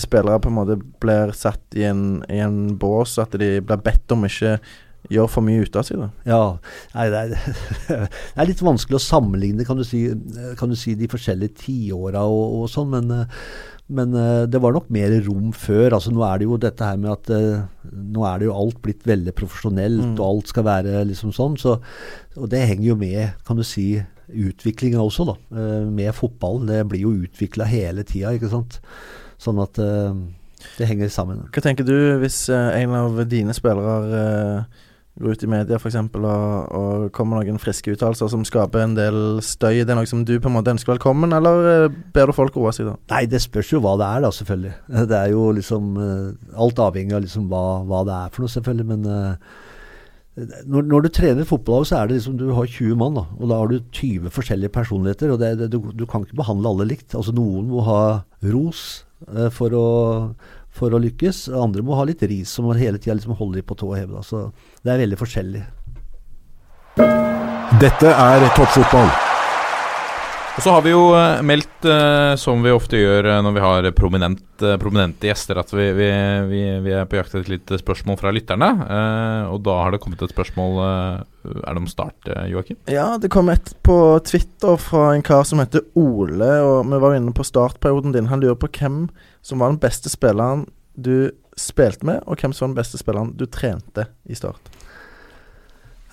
spillere 0.00 0.40
på 0.40 0.50
en 0.50 0.58
måte 0.58 0.78
blir 1.02 1.32
satt 1.36 1.76
i 1.76 1.84
en, 1.88 2.22
i 2.32 2.40
en 2.44 2.78
bås, 2.80 3.18
at 3.20 3.36
de 3.36 3.58
blir 3.60 3.84
bedt 3.84 4.12
om 4.14 4.24
ikke 4.28 4.58
gjøre 5.12 5.30
for 5.32 5.46
mye 5.46 5.66
ut 5.66 5.76
av 5.76 5.86
seg. 5.88 6.00
da 6.00 6.08
ja. 6.30 6.40
Nei, 6.94 7.06
det, 7.12 7.20
er, 7.20 7.60
det 8.08 8.40
er 8.40 8.50
litt 8.50 8.64
vanskelig 8.64 9.00
å 9.00 9.04
sammenligne, 9.04 9.66
kan 9.68 9.80
du 9.80 9.84
si, 9.86 10.06
kan 10.60 10.72
du 10.72 10.78
si 10.78 10.96
de 10.98 11.10
forskjellige 11.10 11.60
tiåra 11.66 12.24
og, 12.24 12.60
og 12.62 12.72
sånn, 12.72 12.92
men 12.96 13.30
men 13.84 14.14
det 14.48 14.56
var 14.64 14.72
nok 14.72 14.86
mer 14.88 15.12
rom 15.26 15.50
før. 15.52 15.92
altså 15.92 16.08
Nå 16.08 16.22
er 16.24 16.38
det 16.40 16.46
jo 16.46 16.56
dette 16.56 16.86
her 16.88 16.96
med 16.96 17.10
at 17.12 17.28
nå 17.92 18.22
er 18.24 18.38
det 18.40 18.46
jo 18.46 18.54
alt 18.56 18.78
blitt 18.80 19.02
veldig 19.04 19.34
profesjonelt, 19.36 20.14
og 20.14 20.22
alt 20.24 20.48
skal 20.54 20.64
være 20.64 21.02
liksom 21.10 21.34
sånn. 21.36 21.58
Så, 21.60 21.74
og 22.32 22.46
det 22.48 22.62
henger 22.64 22.86
jo 22.94 22.96
med, 23.02 23.34
kan 23.44 23.60
du 23.60 23.64
si, 23.68 23.90
utviklinga 24.28 25.02
også, 25.02 25.26
da. 25.28 25.34
eh, 25.56 25.84
med 25.90 26.14
fotballen. 26.14 26.66
Det 26.68 26.86
blir 26.88 27.04
jo 27.04 27.12
utvikla 27.24 27.66
hele 27.68 28.04
tida, 28.06 28.32
ikke 28.34 28.50
sant. 28.52 28.80
Sånn 29.40 29.60
at 29.62 29.78
eh, 29.82 30.16
det 30.78 30.88
henger 30.88 31.12
sammen. 31.12 31.44
Hva 31.52 31.64
tenker 31.64 31.86
du 31.86 31.94
hvis 32.22 32.46
eh, 32.52 32.82
en 32.82 32.96
av 32.96 33.20
dine 33.28 33.54
spillere 33.56 34.64
går 35.20 35.36
ut 35.36 35.44
i 35.46 35.50
media 35.50 35.78
f.eks. 35.78 35.96
Og, 35.98 36.22
og 36.24 37.04
kommer 37.14 37.38
noen 37.38 37.60
friske 37.62 37.92
uttalelser 37.94 38.30
som 38.32 38.44
skaper 38.46 38.82
en 38.82 38.96
del 38.96 39.18
støy? 39.44 39.84
Det 39.84 39.92
er 39.94 39.98
noe 39.98 40.10
som 40.10 40.24
du 40.26 40.34
på 40.40 40.50
en 40.50 40.56
måte 40.56 40.74
ønsker 40.74 40.96
velkommen, 40.96 41.34
eller 41.36 41.68
eh, 41.70 41.98
ber 42.14 42.30
du 42.30 42.36
folk 42.36 42.56
roe 42.58 42.72
seg 42.74 42.90
da? 42.90 42.96
Nei, 43.14 43.24
det 43.30 43.42
spørs 43.44 43.70
jo 43.76 43.82
hva 43.84 43.94
det 44.00 44.08
er, 44.08 44.24
da, 44.24 44.32
selvfølgelig. 44.34 44.74
Det 45.14 45.20
er 45.20 45.30
jo 45.34 45.44
liksom 45.54 45.92
eh, 46.00 46.56
Alt 46.64 46.82
avhengig 46.82 47.14
av 47.14 47.22
liksom 47.22 47.46
hva, 47.52 47.62
hva 47.86 48.02
det 48.08 48.16
er 48.16 48.34
for 48.34 48.44
noe, 48.44 48.54
selvfølgelig. 48.56 48.88
Men 48.90 49.06
eh, 49.14 50.50
når, 50.66 50.90
når 50.90 51.06
du 51.06 51.10
trener 51.14 51.46
fotballag, 51.46 51.86
så 51.86 52.00
er 52.00 52.10
det 52.10 52.18
liksom 52.18 52.40
du 52.40 52.48
har 52.56 52.66
20 52.66 52.98
mann, 52.98 53.20
da. 53.20 53.26
Og 53.38 53.52
da 53.52 53.60
har 53.60 53.70
du 53.70 53.78
20 53.94 54.34
forskjellige 54.34 54.74
personligheter. 54.74 55.30
Og 55.30 55.38
det, 55.42 55.54
det, 55.62 55.70
du, 55.76 55.92
du 55.94 56.06
kan 56.10 56.26
ikke 56.26 56.40
behandle 56.42 56.74
alle 56.74 56.90
likt. 56.90 57.14
Altså 57.14 57.34
Noen 57.36 57.70
må 57.70 57.86
ha 57.86 58.02
ros 58.50 59.04
for 59.56 59.72
å 59.72 59.84
for 60.74 60.94
å 60.94 61.00
lykkes. 61.02 61.46
Andre 61.54 61.84
må 61.86 61.98
ha 61.98 62.06
litt 62.08 62.22
ris, 62.26 62.50
som 62.50 62.70
hele 62.74 62.98
tida 62.98 63.18
liksom 63.18 63.36
holder 63.38 63.60
de 63.60 63.66
på 63.68 63.78
tå 63.78 63.92
heve. 63.94 64.22
Så 64.26 64.48
det 64.82 64.94
er 64.94 65.04
veldig 65.04 65.20
forskjellig. 65.20 65.62
Dette 67.82 68.10
er 68.10 68.48
toppfotball. 68.56 69.33
Og 70.54 70.62
så 70.62 70.70
har 70.70 70.84
vi 70.84 70.92
jo 70.92 71.08
eh, 71.18 71.40
meldt, 71.42 71.86
eh, 71.90 72.32
som 72.38 72.60
vi 72.62 72.70
ofte 72.70 72.98
gjør 73.00 73.26
eh, 73.26 73.40
når 73.42 73.54
vi 73.56 73.62
har 73.64 73.88
prominent, 73.96 74.44
prominente 74.78 75.26
gjester, 75.26 75.58
at 75.58 75.72
vi, 75.74 75.88
vi, 75.96 76.10
vi, 76.84 76.92
er 76.94 77.08
på 77.10 77.18
jakt 77.18 77.32
etter 77.32 77.42
et 77.42 77.50
lite 77.56 77.78
spørsmål 77.80 78.20
fra 78.20 78.30
lytterne. 78.30 78.68
Og 79.50 79.58
da 79.66 79.74
har 79.82 79.90
det 79.90 79.98
kommet 80.04 80.22
et 80.22 80.30
spørsmål 80.30 80.78
Er 80.78 81.66
det 81.66 81.80
om 81.80 81.88
start, 81.90 82.30
Joakim? 82.48 82.78
Ja, 82.86 83.16
det 83.18 83.32
kom 83.34 83.50
et 83.50 83.72
på 83.82 83.98
Twitter 84.24 84.78
fra 84.78 85.08
en 85.16 85.26
kar 85.26 85.42
som 85.48 85.58
heter 85.58 85.82
Ole, 85.98 86.52
og 86.62 86.86
vi 86.86 87.02
var 87.02 87.18
inne 87.18 87.34
på 87.34 87.46
startperioden 87.46 88.14
din. 88.14 88.30
Han 88.30 88.44
lurer 88.44 88.60
på 88.62 88.70
hvem 88.78 89.08
som 89.42 89.58
var 89.58 89.74
den 89.74 89.82
beste 89.82 90.12
spilleren 90.12 90.68
du 90.94 91.32
spilte 91.58 92.06
med, 92.06 92.22
og 92.30 92.38
hvem 92.38 92.54
som 92.54 92.68
var 92.68 92.76
den 92.76 92.80
beste 92.84 93.02
spilleren 93.02 93.34
du 93.34 93.48
trente 93.50 94.06
i 94.30 94.38
Start. 94.38 94.70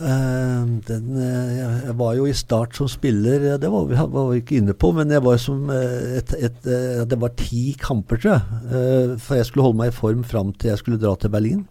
Eh, 0.01 0.61
den, 0.87 1.17
eh, 1.21 1.57
jeg, 1.59 1.93
var 1.99 2.15
jo 2.17 2.25
i 2.25 2.33
start 2.33 2.73
som 2.77 2.87
spiller, 2.89 3.43
det 3.61 3.69
var 3.69 3.85
vi, 3.85 3.97
var 3.99 4.29
vi 4.31 4.39
ikke 4.41 4.57
inne 4.57 4.73
på, 4.73 4.89
men 4.97 5.13
jeg 5.13 5.21
var 5.21 5.37
som 5.41 5.69
eh, 5.69 6.17
et, 6.17 6.33
et, 6.41 6.61
eh, 6.65 7.03
Det 7.05 7.19
var 7.21 7.35
ti 7.37 7.75
kamper, 7.77 8.17
tror 8.17 8.33
jeg. 8.33 8.61
Eh, 8.71 9.13
for 9.21 9.37
jeg 9.37 9.49
skulle 9.49 9.67
holde 9.67 9.81
meg 9.83 9.91
i 9.91 9.97
form 9.99 10.23
fram 10.25 10.53
til 10.57 10.73
jeg 10.73 10.81
skulle 10.81 11.01
dra 11.01 11.13
til 11.19 11.33
Berlin. 11.33 11.65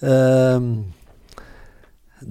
Eh, 0.00 0.68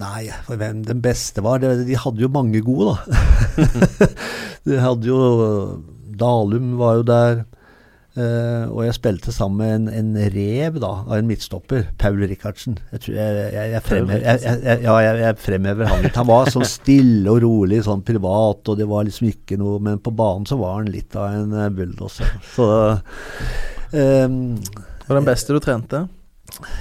nei, 0.02 0.24
for 0.48 0.58
hvem 0.62 0.82
den 0.88 1.04
beste 1.06 1.44
var 1.46 1.62
det, 1.62 1.76
De 1.86 2.00
hadde 2.02 2.26
jo 2.26 2.32
mange 2.34 2.64
gode, 2.66 2.96
da. 2.96 3.70
de 4.66 4.82
hadde 4.82 5.12
jo 5.12 5.20
Dalum 6.16 6.78
var 6.80 7.02
jo 7.02 7.06
der. 7.06 7.46
Eh, 8.16 8.66
og 8.72 8.86
jeg 8.86 8.96
spilte 8.96 9.34
sammen 9.36 9.60
med 9.60 9.74
en, 9.76 9.88
en 10.16 10.30
rev 10.32 10.78
da, 10.80 10.92
av 11.04 11.18
en 11.18 11.28
midtstopper, 11.28 11.90
Paul 12.00 12.22
Rikardsen. 12.24 12.78
Jeg, 12.94 13.10
jeg, 13.12 13.50
jeg, 13.52 13.72
jeg, 13.74 13.82
fremhever, 13.84 15.20
ja, 15.20 15.34
fremhever 15.36 15.92
han 15.92 16.06
litt. 16.06 16.16
Han 16.16 16.30
var 16.30 16.48
sånn 16.54 16.64
stille 16.70 17.34
og 17.34 17.42
rolig 17.44 17.82
sånn 17.84 18.06
privat, 18.08 18.64
og 18.72 18.80
det 18.80 18.88
var 18.88 19.04
liksom 19.04 19.28
ikke 19.34 19.60
noe 19.60 19.82
Men 19.84 20.00
på 20.00 20.16
banen 20.16 20.48
så 20.48 20.56
var 20.62 20.78
han 20.80 20.94
litt 20.94 21.18
av 21.20 21.36
en 21.42 21.52
uh, 21.60 21.68
bulldoser. 21.76 22.32
Så 22.56 22.70
um, 23.92 24.40
var 25.10 25.20
den 25.20 25.28
beste 25.28 25.52
du 25.52 25.60
trente? 25.60 26.06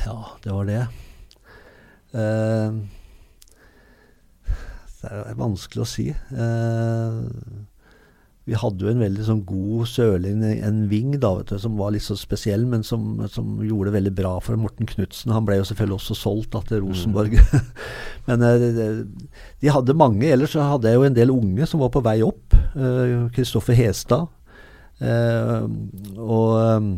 Ja, 0.06 0.18
det 0.44 0.54
var 0.54 0.70
det. 0.70 0.84
Uh, 2.14 2.78
det 5.02 5.16
er 5.18 5.38
vanskelig 5.42 5.82
å 5.82 5.92
si. 5.96 6.12
Uh, 6.30 7.26
vi 8.44 8.56
hadde 8.60 8.84
jo 8.84 8.90
en 8.90 9.00
veldig 9.00 9.24
sånn 9.24 9.40
god 9.48 9.88
sørling, 9.88 10.42
en 10.44 10.82
ving 10.90 11.14
da, 11.16 11.30
vet 11.38 11.54
du, 11.54 11.56
som 11.62 11.78
var 11.80 11.94
litt 11.94 12.04
så 12.04 12.16
spesiell, 12.18 12.66
men 12.68 12.84
som, 12.84 13.22
som 13.32 13.56
gjorde 13.64 13.88
det 13.88 13.96
veldig 13.96 14.12
bra 14.18 14.34
for 14.44 14.60
Morten 14.60 14.88
Knutsen. 14.90 15.32
Han 15.32 15.46
ble 15.48 15.56
jo 15.62 15.68
selvfølgelig 15.70 15.96
også 15.96 16.18
solgt 16.18 16.52
da, 16.52 16.60
til 16.68 16.82
Rosenborg. 16.84 17.38
Mm. 17.40 17.72
men 18.28 18.44
uh, 18.44 19.32
de 19.64 19.72
hadde 19.72 19.96
mange. 19.96 20.28
Ellers 20.28 20.52
så 20.52 20.66
hadde 20.74 20.92
jeg 20.92 21.00
jo 21.00 21.08
en 21.08 21.16
del 21.16 21.32
unge 21.32 21.70
som 21.70 21.80
var 21.80 21.92
på 21.94 22.04
vei 22.04 22.18
opp. 22.26 22.58
Kristoffer 23.34 23.76
Hestad. 23.78 24.26
og 26.18 26.54
um, 26.58 26.88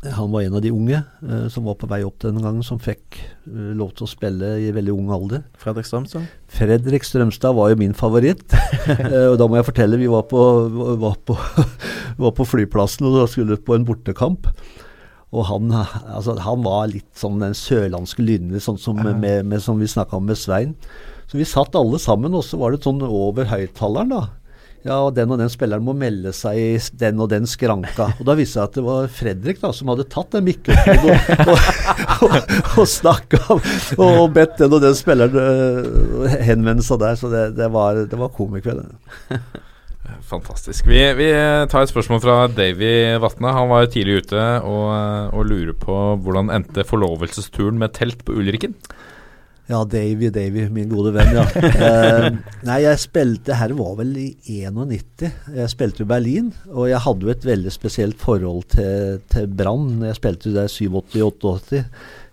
han 0.00 0.30
var 0.32 0.42
en 0.42 0.54
av 0.56 0.62
de 0.64 0.70
unge 0.72 1.02
uh, 1.28 1.48
som 1.52 1.66
var 1.68 1.76
på 1.76 1.88
vei 1.90 2.00
opp 2.06 2.22
denne 2.22 2.40
gangen, 2.40 2.64
som 2.64 2.80
fikk 2.80 3.18
uh, 3.50 3.72
lov 3.76 3.92
til 3.96 4.06
å 4.06 4.10
spille 4.10 4.54
i 4.64 4.70
veldig 4.72 4.94
ung 4.94 5.10
alder. 5.12 5.42
Fredrik 5.60 5.88
Strømstad? 5.88 6.24
Fredrik 6.48 7.04
Strømstad 7.04 7.56
var 7.58 7.72
jo 7.72 7.80
min 7.82 7.96
favoritt. 7.96 8.46
uh, 8.88 9.28
og 9.32 9.36
da 9.40 9.48
må 9.48 9.60
jeg 9.60 9.68
fortelle, 9.68 10.00
vi 10.00 10.08
var 10.08 10.24
på, 10.30 10.44
var 11.02 11.20
på, 11.28 11.36
var 12.24 12.32
på 12.36 12.48
flyplassen 12.48 13.10
og 13.10 13.28
skulle 13.28 13.60
på 13.60 13.76
en 13.76 13.84
bortekamp. 13.88 14.48
Og 15.30 15.46
han, 15.46 15.70
altså, 15.70 16.34
han 16.42 16.64
var 16.64 16.88
litt 16.90 17.12
sånn 17.14 17.38
den 17.44 17.52
sørlandske 17.54 18.24
lynne, 18.24 18.58
sånn 18.58 18.80
som, 18.80 18.98
med, 18.98 19.44
med, 19.46 19.60
som 19.62 19.78
vi 19.78 19.86
snakka 19.90 20.16
om 20.18 20.26
med 20.26 20.40
Svein. 20.40 20.72
Så 21.30 21.38
vi 21.38 21.46
satt 21.46 21.76
alle 21.78 22.00
sammen, 22.02 22.34
og 22.34 22.42
så 22.42 22.58
var 22.58 22.72
det 22.74 22.82
sånn 22.82 23.04
over 23.06 23.46
høyttaleren, 23.52 24.10
da. 24.10 24.24
Ja, 24.80 24.96
og 25.04 25.12
den 25.12 25.28
og 25.28 25.36
den 25.36 25.50
spilleren 25.52 25.84
må 25.84 25.92
melde 25.96 26.32
seg 26.32 26.56
i 26.56 26.68
den 27.02 27.20
og 27.20 27.28
den 27.32 27.44
skranka. 27.48 28.10
Og 28.16 28.24
da 28.24 28.36
viste 28.38 28.56
det 28.56 28.62
seg 28.62 28.68
at 28.70 28.78
det 28.78 28.84
var 28.86 29.10
Fredrik 29.12 29.60
da, 29.60 29.72
som 29.76 29.90
hadde 29.92 30.06
tatt 30.08 30.32
den 30.32 30.46
mikrofonen 30.46 31.10
og, 31.12 31.32
og, 31.52 32.28
og, 32.28 32.54
og 32.80 32.88
snakka 32.88 33.42
og 34.00 34.22
bedt 34.36 34.56
den 34.62 34.76
og 34.78 34.80
den 34.86 34.96
spilleren 34.96 35.36
uh, 35.36 36.38
henvende 36.48 36.84
seg 36.86 37.02
der. 37.04 37.18
Så 37.20 37.28
det, 37.32 37.50
det 37.58 37.68
var, 37.74 38.06
det 38.08 38.20
var 38.20 38.32
komikveld. 38.32 38.86
Fantastisk. 40.30 40.88
Vi, 40.88 40.98
vi, 41.18 41.28
tar 41.70 41.84
et 41.84 41.92
spørsmål 41.92 42.24
fra 42.24 42.38
Davy 42.48 43.18
Vatne. 43.20 43.52
Han 43.54 43.68
var 43.70 43.90
tidlig 43.92 44.24
ute 44.24 44.46
og, 44.64 44.88
og 45.36 45.44
lurer 45.46 45.76
på 45.76 45.98
hvordan 46.24 46.50
endte 46.56 46.88
forlovelsesturen 46.88 47.78
med 47.80 47.92
telt 48.00 48.24
på 48.24 48.38
Ulriken? 48.40 48.78
Ja, 49.70 49.84
Davy, 49.86 50.32
Davy, 50.34 50.64
min 50.74 50.88
gode 50.90 51.12
venn, 51.14 51.28
ja. 51.36 51.44
eh, 51.86 52.24
nei, 52.66 52.80
jeg 52.82 52.98
spilte 52.98 53.54
Her 53.54 53.70
var 53.78 53.92
vel 54.00 54.16
i 54.18 54.26
91. 54.58 55.28
Jeg 55.54 55.70
spilte 55.70 56.02
i 56.02 56.08
Berlin, 56.10 56.48
og 56.72 56.88
jeg 56.90 56.98
hadde 57.04 57.28
jo 57.28 57.30
et 57.30 57.46
veldig 57.46 57.70
spesielt 57.70 58.18
forhold 58.18 58.64
til, 58.74 59.20
til 59.30 59.46
Brann. 59.46 60.00
Jeg 60.08 60.18
spilte 60.18 60.50
jo 60.50 60.56
der 60.56 60.72
87-88. 60.72 61.84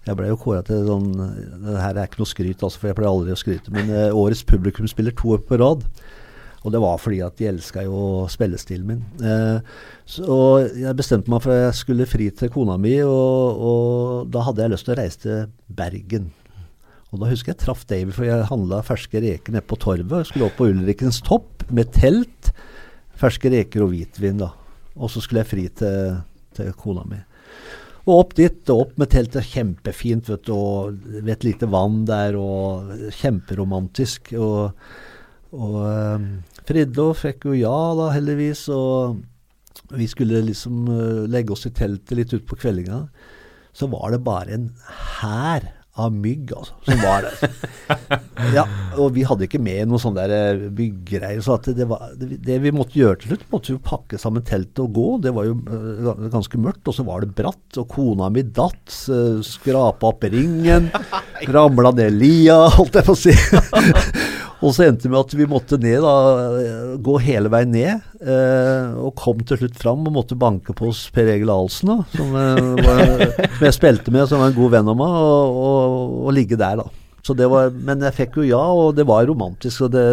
Jeg 0.07 0.17
ble 0.17 0.31
jo 0.31 0.39
kåra 0.39 0.63
til 0.65 0.85
sånn 0.87 1.11
Det 1.11 1.75
her 1.77 1.97
er 1.99 2.07
ikke 2.07 2.23
noe 2.23 2.31
skryt, 2.31 2.63
altså, 2.63 2.79
for 2.79 2.89
jeg 2.89 2.97
pleier 2.97 3.11
aldri 3.11 3.35
å 3.35 3.39
skryte, 3.43 3.73
men 3.75 3.91
uh, 3.91 4.17
årets 4.17 4.41
publikumsspiller 4.47 5.13
to 5.19 5.35
år 5.35 5.43
på 5.45 5.59
rad. 5.61 5.85
Og 6.65 6.73
det 6.73 6.81
var 6.81 6.97
fordi 6.97 7.21
at 7.21 7.37
de 7.37 7.51
elska 7.51 7.85
jo 7.85 8.25
spillestilen 8.33 8.89
min. 8.89 9.03
Eh, 9.21 9.59
så 10.09 10.39
jeg 10.73 10.97
bestemte 10.99 11.31
meg 11.31 11.45
for 11.45 11.53
at 11.53 11.67
jeg 11.67 11.77
skulle 11.83 12.09
fri 12.09 12.27
til 12.35 12.51
kona 12.51 12.75
mi, 12.81 12.97
og, 13.05 13.61
og 13.69 14.33
da 14.33 14.43
hadde 14.49 14.65
jeg 14.65 14.73
lyst 14.73 14.89
til 14.89 14.95
å 14.95 14.99
reise 14.99 15.21
til 15.21 15.45
Bergen. 15.77 16.27
Og 17.13 17.21
da 17.21 17.29
husker 17.29 17.53
jeg 17.53 17.61
traff 17.61 17.85
Davy, 17.87 18.11
for 18.11 18.27
jeg 18.27 18.47
handla 18.49 18.81
ferske 18.85 19.21
reker 19.23 19.55
nede 19.55 19.67
på 19.67 19.79
torvet. 19.79 20.11
Jeg 20.19 20.31
skulle 20.31 20.49
opp 20.49 20.57
på 20.59 20.67
Ulrikens 20.73 21.21
topp 21.23 21.63
med 21.71 21.93
telt, 21.95 22.51
ferske 23.17 23.51
reker 23.53 23.85
og 23.85 23.93
hvitvin. 23.93 24.41
da. 24.41 24.51
Og 24.97 25.11
så 25.13 25.23
skulle 25.23 25.45
jeg 25.45 25.51
fri 25.53 25.67
til, 25.79 26.17
til 26.57 26.73
kona 26.75 27.05
mi. 27.07 27.21
Og 28.07 28.13
opp 28.13 28.35
dit, 28.39 28.59
og 28.71 28.83
opp 28.83 28.99
med 28.99 29.11
teltet. 29.11 29.47
Kjempefint, 29.53 30.27
vet 30.31 30.43
du. 30.47 30.53
Og 30.55 30.99
ved 31.15 31.33
et 31.37 31.47
lite 31.47 31.71
vann 31.71 32.03
der, 32.07 32.35
og 32.39 32.91
kjemperomantisk. 33.21 34.33
Og, 34.39 34.75
og 35.55 35.79
um, 35.87 36.29
Fridtjof 36.67 37.23
fikk 37.23 37.49
jo 37.49 37.55
ja, 37.55 37.79
da, 37.99 38.11
heldigvis. 38.15 38.67
Og 38.75 39.95
vi 39.95 40.11
skulle 40.11 40.43
liksom 40.43 40.87
uh, 40.91 41.23
legge 41.31 41.55
oss 41.55 41.67
i 41.67 41.75
teltet 41.75 42.19
litt 42.19 42.35
utpå 42.35 42.59
kveldinga. 42.59 43.05
Så 43.75 43.87
var 43.91 44.11
det 44.11 44.23
bare 44.25 44.55
en 44.55 44.71
hær 45.21 45.71
av 45.97 46.13
mygg, 46.13 46.53
altså, 46.55 46.75
som 46.85 47.01
var 47.01 47.25
der. 47.25 47.55
ja, 48.57 48.65
og 49.01 49.11
vi 49.15 49.25
hadde 49.27 49.47
ikke 49.47 49.61
med 49.61 49.89
noe 49.89 50.01
sånn 50.01 50.17
der 50.17 50.59
byggreier. 50.77 51.41
Så 51.43 51.57
det, 51.65 51.87
var, 51.89 52.11
det, 52.17 52.59
vi 52.63 52.73
måtte 52.75 52.99
gjøre 52.99 53.19
til 53.21 53.33
slutt, 53.33 53.45
måtte 53.53 53.73
jo 53.73 53.81
pakke 53.83 54.19
sammen 54.21 54.45
teltet 54.47 54.83
og 54.85 54.93
gå. 54.97 55.07
Det 55.25 55.33
var 55.35 55.49
jo 55.49 55.57
uh, 55.57 56.27
ganske 56.33 56.61
mørkt, 56.61 56.85
og 56.85 56.97
så 56.97 57.07
var 57.07 57.25
det 57.25 57.33
bratt. 57.37 57.81
Og 57.81 57.89
kona 57.91 58.29
mi 58.33 58.45
datt, 58.45 58.85
uh, 59.09 59.41
skrapa 59.45 60.13
opp 60.13 60.27
ringen, 60.29 60.91
ramla 61.57 61.93
ned 61.97 62.17
lia, 62.17 62.63
holdt 62.77 63.01
jeg 63.01 63.09
på 63.09 63.17
å 63.17 63.21
si. 63.25 63.37
Og 64.65 64.73
så 64.73 64.87
endte 64.87 65.05
det 65.05 65.13
med 65.13 65.19
at 65.21 65.33
vi 65.37 65.47
måtte 65.49 65.77
ned 65.81 66.01
da, 66.01 66.13
gå 67.03 67.17
hele 67.21 67.51
veien 67.53 67.73
ned. 67.73 68.05
Eh, 68.17 68.95
og 68.97 69.13
kom 69.19 69.41
til 69.45 69.61
slutt 69.61 69.77
fram 69.77 70.05
og 70.09 70.15
måtte 70.15 70.37
banke 70.39 70.73
på 70.77 70.89
hos 70.89 71.03
Per 71.13 71.29
Egil 71.35 71.51
Ahlsen, 71.53 71.91
da, 71.91 71.97
som, 72.15 72.37
eh, 72.41 72.85
var, 72.87 73.03
som, 73.27 73.67
jeg 73.67 73.75
spilte 73.77 74.13
med, 74.13 74.25
som 74.29 74.41
var 74.41 74.51
en 74.51 74.57
god 74.57 74.73
venn 74.79 74.93
av 74.93 74.97
meg, 74.97 75.19
og, 75.27 75.59
og, 75.67 76.15
og 76.25 76.33
ligge 76.37 76.57
der, 76.59 76.81
da. 76.81 77.03
Var, 77.27 77.73
men 77.83 78.05
jeg 78.07 78.15
fikk 78.15 78.37
jo 78.39 78.45
ja, 78.47 78.61
og 78.71 78.93
det 78.95 79.03
var 79.07 79.25
romantisk. 79.27 79.83
Og 79.87 79.91
det 79.91 80.05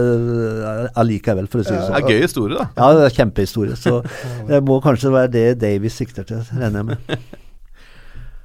allikevel, 0.99 1.47
for 1.47 1.62
å 1.62 1.66
si 1.66 1.70
det 1.70 1.84
sånn. 1.84 1.95
Det 1.95 2.01
er 2.01 2.11
gøy 2.11 2.26
historie, 2.26 2.59
da. 2.59 2.66
Ja, 2.74 2.99
det 2.99 3.07
er 3.07 3.16
kjempehistorie. 3.20 3.78
Så 3.78 4.01
det 4.51 4.61
må 4.66 4.80
kanskje 4.82 5.14
være 5.14 5.30
det 5.30 5.47
Davies 5.62 5.95
sikter 6.01 6.26
til, 6.26 6.42
regner 6.59 6.82
jeg 6.82 6.90
med. 6.90 7.40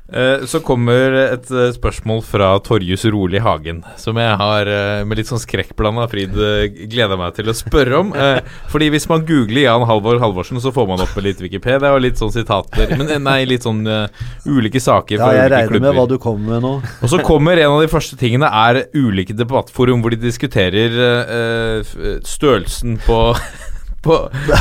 Eh, 0.09 0.45
så 0.49 0.59
kommer 0.65 1.13
et 1.21 1.51
eh, 1.53 1.69
spørsmål 1.75 2.23
fra 2.25 2.49
Torjus 2.65 3.05
Rolig 3.13 3.43
Hagen, 3.45 3.83
som 4.01 4.17
jeg 4.17 4.37
har 4.41 4.69
eh, 4.69 5.01
med 5.05 5.19
litt 5.19 5.29
sånn 5.29 5.41
skrekkblanda 5.41 6.07
fryd 6.09 6.33
gleda 6.89 7.17
meg 7.19 7.35
til 7.37 7.51
å 7.51 7.55
spørre 7.57 7.99
om. 7.99 8.13
Fordi 8.71 8.89
hvis 8.93 9.05
man 9.11 9.25
googler 9.27 9.67
Jan 9.67 9.85
Halvor 9.89 10.19
Halvorsen, 10.21 10.61
så 10.63 10.73
får 10.73 10.89
man 10.89 11.03
opp 11.05 11.13
med 11.17 11.27
litt 11.29 11.43
Wikipedia 11.43 11.93
og 11.93 12.01
litt 12.03 12.17
sånn 12.21 12.33
sitater. 12.33 12.95
Men 12.97 13.11
nei, 13.25 13.43
litt 13.49 13.67
sånn 13.67 13.83
ulike 14.47 14.81
saker 14.81 15.21
fra 15.21 15.31
ja, 15.35 15.45
jeg 15.45 15.53
regner 15.55 15.85
med 15.85 15.97
hva 15.99 16.07
du 16.09 16.17
kommer 16.21 16.55
med 16.55 16.65
nå. 16.65 16.73
Og 17.03 17.11
så 17.11 17.21
kommer 17.25 17.59
en 17.59 17.75
av 17.75 17.83
de 17.83 17.91
første 17.91 18.17
tingene 18.19 18.49
er 18.49 18.83
ulike 18.97 19.35
debattforum 19.37 20.01
hvor 20.03 20.13
de 20.13 20.21
diskuterer 20.21 20.95
størrelsen 22.25 22.97
på 23.05 23.19
på, 24.05 24.17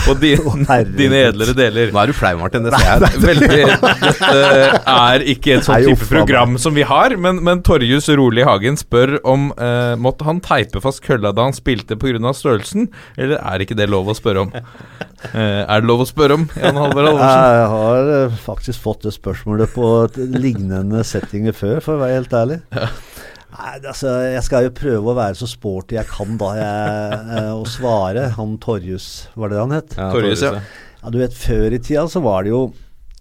på 0.06 0.14
din, 0.20 0.64
dine 0.98 1.22
edlere 1.28 1.54
deler. 1.56 1.92
Nå 1.94 2.02
er 2.02 2.10
du 2.10 2.16
flau, 2.16 2.34
Martin. 2.40 2.66
Det 2.66 2.74
ser 2.74 3.04
jeg. 3.04 3.22
Veldig, 3.28 3.60
dette 4.02 4.30
er 4.94 5.24
ikke 5.34 5.56
et 5.56 5.66
sånt 5.66 5.86
type 5.86 6.08
program 6.10 6.56
som 6.60 6.74
vi 6.76 6.86
har, 6.88 7.14
men, 7.20 7.42
men 7.46 7.62
Torjus 7.66 8.08
Rolig 8.18 8.46
Hagen 8.48 8.78
spør 8.80 9.18
om 9.28 9.50
eh, 9.54 9.94
måtte 10.00 10.26
han 10.28 10.42
teipe 10.44 10.82
fast 10.84 11.02
kølla 11.06 11.32
da 11.36 11.48
han 11.48 11.56
spilte 11.56 11.98
pga. 11.98 12.32
størrelsen, 12.34 12.88
eller 13.16 13.38
er 13.38 13.64
ikke 13.64 13.78
det 13.78 13.88
lov 13.90 14.10
å 14.10 14.16
spørre 14.16 14.46
om? 14.46 14.54
Eh, 14.54 15.62
er 15.64 15.80
det 15.80 15.88
lov 15.88 16.04
å 16.04 16.08
spørre 16.08 16.38
om, 16.38 16.48
Jan 16.58 16.78
Halvor 16.78 17.08
Halvorsen? 17.08 17.46
Jeg 17.58 17.70
har 17.74 18.12
eh, 18.16 18.40
faktisk 18.44 18.84
fått 18.86 19.06
det 19.06 19.14
spørsmålet 19.16 19.74
på 19.74 19.92
lignende 20.38 21.04
settinger 21.06 21.56
før, 21.56 21.80
for 21.84 21.96
å 21.96 22.02
være 22.04 22.20
helt 22.20 22.36
ærlig. 22.38 22.60
Ja. 22.74 22.90
Nei, 23.48 23.78
altså, 23.80 24.10
Jeg 24.28 24.42
skal 24.44 24.66
jo 24.66 24.74
prøve 24.76 25.12
å 25.12 25.16
være 25.16 25.38
så 25.38 25.48
sporty 25.48 25.96
jeg 25.96 26.08
kan 26.10 26.36
da, 26.40 26.50
jeg, 26.58 27.22
eh, 27.38 27.52
og 27.54 27.64
svare. 27.70 28.28
Han 28.36 28.58
Torjus, 28.60 29.28
var 29.38 29.52
det 29.52 29.62
han 29.62 29.72
het? 29.76 29.96
Ja, 29.96 30.10
Torjus, 30.12 30.44
ja. 30.44 30.58
ja. 30.60 31.14
Du 31.14 31.18
vet, 31.20 31.34
Før 31.36 31.72
i 31.72 31.80
tida 31.80 32.04
så 32.12 32.22
var 32.24 32.44
det 32.44 32.52
jo 32.52 32.62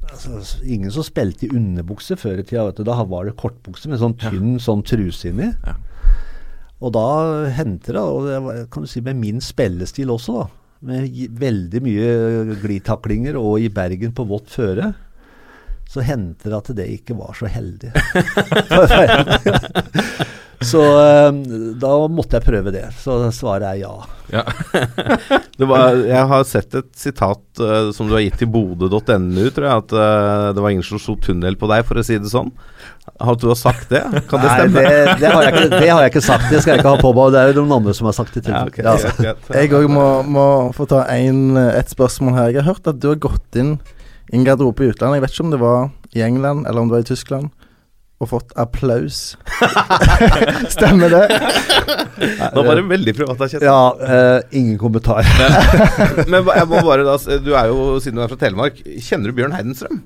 altså, 0.03 0.41
ingen 0.67 0.91
som 0.93 1.05
spilte 1.07 1.47
i 1.47 1.51
underbukse 1.55 2.19
før 2.19 2.41
i 2.41 2.45
tida. 2.45 2.67
vet 2.67 2.81
du. 2.81 2.85
Da 2.87 2.99
var 3.07 3.29
det 3.29 3.37
kortbukse 3.39 3.91
med 3.91 4.03
sånn 4.03 4.17
tynn 4.19 4.57
sånn 4.63 4.83
truse 4.87 5.31
inni. 5.31 5.53
Ja. 5.63 5.77
Og 6.77 6.93
da 6.93 7.07
hendte 7.57 7.95
det, 7.95 8.03
og 8.03 8.27
det 8.27 8.67
kan 8.73 8.85
du 8.85 8.91
si 8.91 9.01
med 9.01 9.17
min 9.17 9.41
spillestil 9.41 10.11
også, 10.13 10.41
da. 10.43 10.47
Med 10.87 11.09
veldig 11.39 11.79
mye 11.81 12.57
glitaklinger 12.61 13.39
og 13.39 13.63
i 13.63 13.71
Bergen 13.73 14.11
på 14.13 14.27
vått 14.29 14.51
føre 14.53 14.91
så 15.87 16.03
hendte 16.03 16.51
det 16.51 16.57
at 16.57 16.73
det 16.75 16.87
ikke 16.97 17.15
var 17.17 17.37
så 17.37 17.47
heldig. 17.49 17.93
så 20.71 20.81
um, 21.29 21.43
da 21.79 21.91
måtte 22.11 22.37
jeg 22.37 22.47
prøve 22.47 22.73
det. 22.75 22.89
Så 22.99 23.15
svaret 23.35 23.69
er 23.69 23.77
ja. 23.85 23.93
ja. 24.33 24.43
var, 25.71 26.01
jeg 26.03 26.25
har 26.33 26.43
sett 26.49 26.75
et 26.75 26.91
sitat 26.99 27.63
uh, 27.63 27.93
som 27.95 28.09
du 28.09 28.17
har 28.17 28.25
gitt 28.25 28.41
til 28.43 28.51
bodø.nu, 28.51 29.45
tror 29.55 29.69
jeg. 29.69 29.85
At 29.85 29.95
uh, 29.95 30.49
det 30.57 30.65
var 30.65 30.75
ingen 30.75 30.85
som 30.85 30.99
slo 30.99 31.15
tunnel 31.23 31.55
på 31.59 31.71
deg, 31.71 31.87
for 31.87 32.01
å 32.01 32.05
si 32.05 32.19
det 32.19 32.35
sånn. 32.35 32.51
Har 33.23 33.39
du 33.39 33.47
sagt 33.55 33.87
det? 33.93 34.03
Kan 34.27 34.43
det 34.43 34.51
stemme? 34.51 34.83
Nei, 34.83 34.91
det, 34.91 35.17
det, 35.23 35.31
har 35.31 35.47
ikke, 35.47 35.67
det, 35.71 35.87
har 35.87 36.03
jeg 36.03 36.17
ikke, 36.17 36.27
sagt. 36.27 36.51
Det 36.51 36.59
skal 36.61 36.75
jeg 36.75 36.83
ikke 36.83 36.97
ha 36.97 36.99
på 36.99 37.15
meg. 37.15 37.31
Det 37.31 37.45
er 37.45 37.53
jo 37.53 37.63
noen 37.63 37.77
andre 37.79 37.95
som 37.95 38.11
har 38.11 38.19
sagt 38.19 38.35
det 38.35 38.49
til 38.49 38.57
ja, 38.57 38.65
okay, 38.67 38.83
ja. 39.23 39.37
Jeg 39.55 39.71
òg 39.77 39.87
må, 39.87 40.09
må, 40.27 40.49
få 40.75 40.89
ta 40.91 41.05
en, 41.15 41.55
et 41.71 41.95
spørsmål 41.95 42.41
her. 42.41 42.57
Jeg 42.57 42.65
har 42.65 42.75
hørt 42.75 42.91
at 42.91 42.99
du 42.99 43.13
har 43.15 43.23
gått 43.23 43.63
inn 43.63 43.77
i 44.31 44.35
en 44.35 44.43
garderobe 44.47 44.85
i 44.85 44.91
utlandet. 44.91 45.17
Jeg 45.17 45.25
vet 45.25 45.35
ikke 45.35 45.45
om 45.45 45.53
det 45.53 45.61
var 45.61 45.89
i 46.15 46.23
England 46.25 46.67
eller 46.67 46.81
om 46.81 46.89
det 46.89 46.97
var 46.97 47.05
i 47.05 47.09
Tyskland. 47.11 47.53
Og 48.17 48.31
fått 48.31 48.53
applaus. 48.57 49.37
Stemmer 50.73 51.11
det? 51.13 51.25
Nå 52.55 52.63
var 52.65 52.79
det 52.79 52.87
veldig 52.89 53.13
privat 53.13 53.43
Kjent. 53.43 53.61
Ja, 53.61 53.93
uh, 53.93 54.39
ingen 54.57 54.79
kommentar. 54.81 55.21
Men 56.31 56.39
men, 56.39 56.49
jeg 56.49 56.69
må 56.71 56.81
bare 56.81 57.05
da 57.05 57.13
Du 57.37 57.51
er 57.53 57.69
jo, 57.69 57.99
siden 58.01 58.17
du 58.17 58.23
er 58.25 58.31
fra 58.31 58.39
Telemark, 58.41 58.81
kjenner 59.05 59.29
du 59.29 59.37
Bjørn 59.37 59.53
Heidenstrøm? 59.53 60.01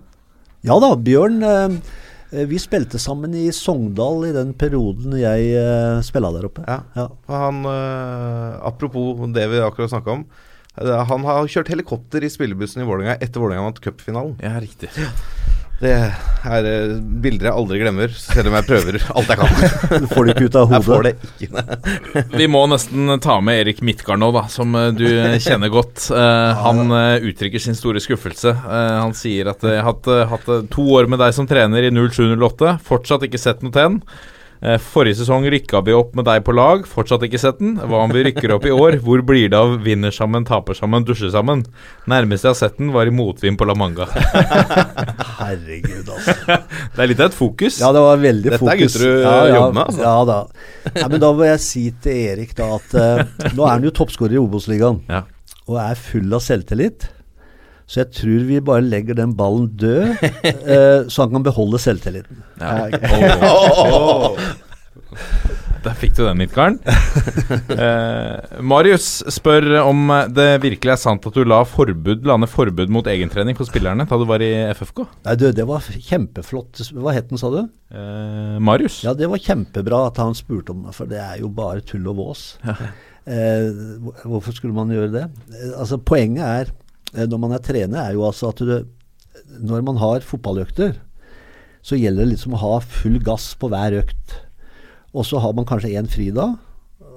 Ja 0.68 0.76
da, 0.84 0.92
Bjørn. 1.00 1.40
Eh, 1.48 1.80
eh, 2.36 2.46
vi 2.52 2.60
spilte 2.62 3.00
sammen 3.02 3.32
i 3.34 3.48
Sogndal 3.56 4.28
i 4.28 4.36
den 4.36 4.52
perioden 4.60 5.16
jeg 5.18 5.48
uh, 5.56 6.04
spilla 6.06 6.34
der 6.36 6.52
oppe. 6.52 6.68
Ja. 6.68 6.82
Ja. 7.00 7.08
Han, 7.32 7.64
uh, 7.64 8.60
apropos 8.68 9.24
det 9.34 9.48
vi 9.56 9.64
akkurat 9.64 9.96
snakka 9.96 10.20
om. 10.20 10.28
Han 10.80 11.26
har 11.28 11.50
kjørt 11.52 11.72
helikopter 11.74 12.24
i 12.24 12.30
spillebussen 12.32 12.84
i 12.84 12.88
Vålerenga 12.88 13.18
etter 13.20 13.44
Vålerenga 13.44 13.68
vant 13.68 13.82
cupfinalen. 13.84 14.38
Ja, 14.44 14.56
riktig. 14.64 14.88
Det 15.82 15.90
er 15.98 16.66
eh, 16.70 16.92
bilder 17.24 17.48
jeg 17.50 17.58
aldri 17.58 17.80
glemmer, 17.82 18.12
selv 18.14 18.52
om 18.52 18.56
jeg 18.60 18.68
prøver 18.68 18.98
alt 19.18 19.32
jeg 19.34 19.40
kan. 19.40 20.04
Du 20.04 20.08
får 20.12 20.28
det 20.28 20.36
ikke 20.36 20.50
ut 20.52 20.58
av 20.60 20.76
Jeg 20.76 20.86
får 20.86 21.00
hodet. 21.00 21.14
det 21.18 21.48
ikke. 21.48 22.36
Vi 22.44 22.48
må 22.54 22.62
nesten 22.70 23.16
ta 23.26 23.40
med 23.42 23.64
Erik 23.64 23.82
Midtgard 23.86 24.22
nå, 24.22 24.30
da, 24.36 24.44
som 24.54 24.78
eh, 24.78 24.92
du 24.94 25.08
kjenner 25.42 25.74
godt. 25.74 26.06
Eh, 26.14 26.62
han 26.68 26.94
uttrykker 27.32 27.64
sin 27.66 27.78
store 27.78 28.04
skuffelse. 28.04 28.54
Han 28.62 29.16
sier 29.18 29.50
at 29.52 29.66
jeg 29.66 29.82
har 29.82 30.30
hatt, 30.30 30.52
to 30.72 30.86
år 31.00 31.10
med 31.10 31.20
deg 31.24 31.34
som 31.36 31.50
trener 31.50 31.90
i 31.90 31.92
0708, 31.98 32.78
fortsatt 32.86 33.26
ikke 33.26 33.42
sett 33.42 33.66
noe 33.66 33.74
til 33.74 33.82
den. 33.90 34.00
Forrige 34.62 35.18
sesong 35.18 35.48
rykka 35.50 35.80
vi 35.88 35.94
opp 35.98 36.12
med 36.14 36.28
deg 36.28 36.44
på 36.46 36.54
lag, 36.54 36.84
fortsatt 36.86 37.24
ikke 37.26 37.40
sett 37.42 37.58
den. 37.58 37.80
Hva 37.82 38.04
om 38.06 38.12
vi 38.14 38.22
rykker 38.28 38.52
opp 38.54 38.68
i 38.70 38.74
år? 38.76 39.00
Hvor 39.02 39.24
blir 39.26 39.48
det 39.50 39.58
av 39.58 39.74
vinner 39.82 40.14
sammen, 40.14 40.46
taper 40.46 40.78
sammen, 40.78 41.02
dusjer 41.08 41.32
sammen? 41.34 41.64
Nærmeste 42.12 42.46
jeg 42.50 42.54
har 42.54 42.60
sett 42.60 42.78
den, 42.78 42.92
var 42.94 43.10
i 43.10 43.14
motvind 43.16 43.58
på 43.58 43.66
La 43.66 43.74
Manga. 43.78 44.06
Herregud, 45.42 46.12
altså. 46.14 46.36
Det 46.96 47.02
er 47.02 47.10
litt 47.10 47.24
av 47.24 47.32
et 47.32 47.38
fokus. 47.38 47.80
Ja, 47.82 47.90
det 47.96 48.04
var 48.06 48.22
veldig 48.22 48.54
Dette 48.54 48.70
er 48.76 48.82
gutter 48.84 49.06
du 49.06 49.10
ja, 49.10 49.32
ja, 49.32 49.56
jobber 49.56 49.74
med, 49.80 49.84
altså. 49.88 50.04
Ja 50.06 50.18
da. 50.30 50.38
Ja, 51.02 51.08
men 51.08 51.24
da 51.24 51.32
må 51.38 51.48
jeg 51.48 51.64
si 51.66 51.84
til 52.04 52.22
Erik 52.34 52.54
da 52.58 52.70
at 52.78 52.94
uh, 52.98 53.50
nå 53.56 53.66
er 53.66 53.74
han 53.80 53.88
jo 53.88 53.94
toppskårer 53.98 54.38
i 54.38 54.42
Obos-ligaen 54.42 55.02
Ja. 55.10 55.24
og 55.66 55.82
er 55.82 55.98
full 56.00 56.38
av 56.38 56.46
selvtillit. 56.46 57.10
Så 57.92 58.06
jeg 58.06 58.14
tror 58.16 58.44
vi 58.48 58.60
bare 58.64 58.88
legger 58.88 59.18
den 59.20 59.34
ballen 59.36 59.68
død, 59.76 60.14
eh, 60.48 61.10
så 61.12 61.26
han 61.26 61.34
kan 61.36 61.44
beholde 61.44 61.80
selvtilliten. 61.82 62.40
Ja. 62.62 62.88
Oh. 63.52 64.38
Der 65.82 65.96
fikk 65.98 66.14
du 66.14 66.22
den, 66.24 66.38
Midtgarden. 66.38 66.80
Eh, 67.72 68.60
Marius 68.64 69.06
spør 69.34 69.66
om 69.82 70.12
det 70.32 70.62
virkelig 70.64 70.92
er 70.94 71.00
sant 71.00 71.26
at 71.28 71.36
du 71.36 71.44
la, 71.48 71.62
forbud, 71.68 72.24
lande 72.28 72.48
forbud 72.48 72.92
mot 72.94 73.08
egentrening 73.10 73.58
for 73.58 73.68
spillerne 73.68 74.06
da 74.08 74.20
du 74.20 74.26
var 74.30 74.44
i 74.44 74.50
FFK. 74.76 75.04
Nei, 75.26 75.36
du, 75.40 75.48
det 75.56 75.66
var 75.68 75.84
kjempeflott. 75.84 76.84
Hva 76.96 77.16
het 77.16 77.32
den, 77.32 77.42
sa 77.42 77.50
du? 77.52 77.62
Eh, 77.92 78.58
Marius? 78.64 79.02
Ja, 79.08 79.16
det 79.18 79.30
var 79.32 79.42
kjempebra 79.42 80.04
at 80.12 80.22
han 80.22 80.38
spurte 80.38 80.76
om 80.76 80.86
det, 80.88 80.96
for 80.96 81.10
det 81.12 81.20
er 81.24 81.42
jo 81.42 81.50
bare 81.56 81.84
tull 81.88 82.08
og 82.12 82.20
vås. 82.22 82.46
Eh, 82.62 83.68
hvorfor 84.24 84.56
skulle 84.56 84.76
man 84.78 84.94
gjøre 84.94 85.12
det? 85.14 85.26
Eh, 85.54 85.74
altså, 85.76 86.00
poenget 86.02 86.46
er, 86.46 86.72
når 87.14 87.40
man 87.44 87.56
er 87.56 87.64
trener, 87.64 88.00
er 88.04 88.16
jo 88.16 88.26
altså 88.28 88.52
at 88.54 88.62
du, 88.64 88.76
når 89.60 89.84
man 89.88 90.00
har 90.02 90.26
fotballøkter, 90.26 90.96
så 91.82 91.98
gjelder 91.98 92.26
det 92.26 92.36
liksom 92.36 92.56
å 92.56 92.62
ha 92.62 92.74
full 92.84 93.18
gass 93.26 93.52
på 93.60 93.72
hver 93.72 93.98
økt. 94.04 94.36
Og 95.18 95.26
så 95.28 95.42
har 95.44 95.56
man 95.58 95.68
kanskje 95.68 95.96
én 96.00 96.10
fridag. 96.10 96.60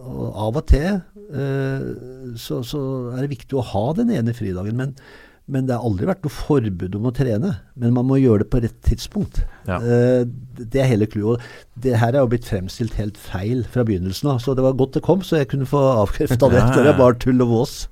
Og 0.04 0.24
av 0.46 0.56
og 0.60 0.64
til 0.68 0.88
eh, 0.92 1.84
så, 2.40 2.60
så 2.66 2.80
er 3.14 3.22
det 3.22 3.36
viktig 3.36 3.56
å 3.56 3.68
ha 3.72 3.84
den 3.96 4.10
ene 4.12 4.34
fridagen. 4.36 4.76
Men, 4.80 4.96
men 5.46 5.68
det 5.68 5.76
har 5.76 5.86
aldri 5.86 6.08
vært 6.08 6.24
noe 6.26 6.34
forbud 6.34 6.98
om 6.98 7.08
å 7.08 7.14
trene. 7.14 7.54
Men 7.80 7.94
man 7.96 8.08
må 8.08 8.18
gjøre 8.20 8.44
det 8.44 8.50
på 8.52 8.60
rett 8.64 8.80
tidspunkt. 8.88 9.42
Ja. 9.68 9.78
Eh, 9.78 10.24
det 10.60 10.82
er 10.82 10.90
hele 10.90 11.08
clouet. 11.12 11.44
Det 11.76 11.96
her 12.00 12.16
er 12.16 12.24
jo 12.24 12.32
blitt 12.32 12.48
fremstilt 12.48 12.96
helt 13.00 13.20
feil 13.20 13.64
fra 13.68 13.86
begynnelsen 13.86 14.32
av. 14.34 14.42
Så 14.44 14.56
det 14.56 14.64
var 14.64 14.76
godt 14.80 14.98
det 14.98 15.04
kom, 15.06 15.24
så 15.24 15.40
jeg 15.40 15.52
kunne 15.52 15.68
få 15.68 15.80
avkrefta 16.04 16.50
det. 16.52 16.64
Det 16.74 16.88
er 16.88 17.00
bare 17.00 17.20
tull 17.20 17.44
og 17.44 17.52
vås. 17.52 17.82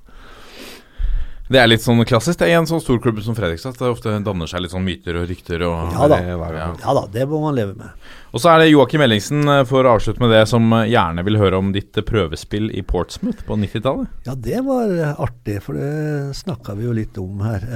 Det 1.51 1.59
er 1.59 1.67
litt 1.67 1.83
sånn 1.83 1.99
klassisk 2.07 2.39
det 2.39 2.47
er 2.47 2.53
i 2.53 2.55
en 2.55 2.67
sånn 2.69 2.81
stor 2.81 2.99
klubb 3.03 3.19
som 3.23 3.35
Fredrikstad. 3.35 3.75
Det 3.75 3.89
ofte 3.91 4.13
danner 4.23 4.47
seg 4.47 4.63
litt 4.63 4.71
sånn 4.71 4.85
myter 4.85 5.17
og 5.19 5.25
rykter. 5.27 5.65
Og, 5.67 5.91
Ja 5.91 6.07
da. 6.07 6.19
Ja. 6.23 6.67
Ja 6.79 6.93
da, 6.95 7.03
det 7.11 7.25
må 7.29 7.41
man 7.43 7.57
leve 7.57 7.75
med. 7.75 8.05
Og 8.33 8.41
så 8.41 8.53
er 8.53 8.63
det 8.63 8.69
Joakim 8.71 9.03
Ellingsen, 9.03 9.43
eh, 9.51 9.63
for 9.69 9.85
å 9.85 9.97
avslutte 9.97 10.23
med 10.23 10.31
det, 10.33 10.45
som 10.49 10.71
eh, 10.73 10.87
gjerne 10.93 11.25
vil 11.27 11.37
høre 11.41 11.59
om 11.59 11.73
ditt 11.75 11.99
eh, 11.99 12.05
prøvespill 12.07 12.71
i 12.71 12.81
Portsmouth 12.87 13.43
på 13.45 13.57
90-tallet. 13.59 14.23
Ja, 14.25 14.37
det 14.39 14.63
var 14.65 14.95
artig, 15.21 15.59
for 15.65 15.77
det 15.77 16.33
snakka 16.39 16.77
vi 16.79 16.87
jo 16.87 16.95
litt 16.95 17.19
om 17.21 17.43
her. 17.45 17.67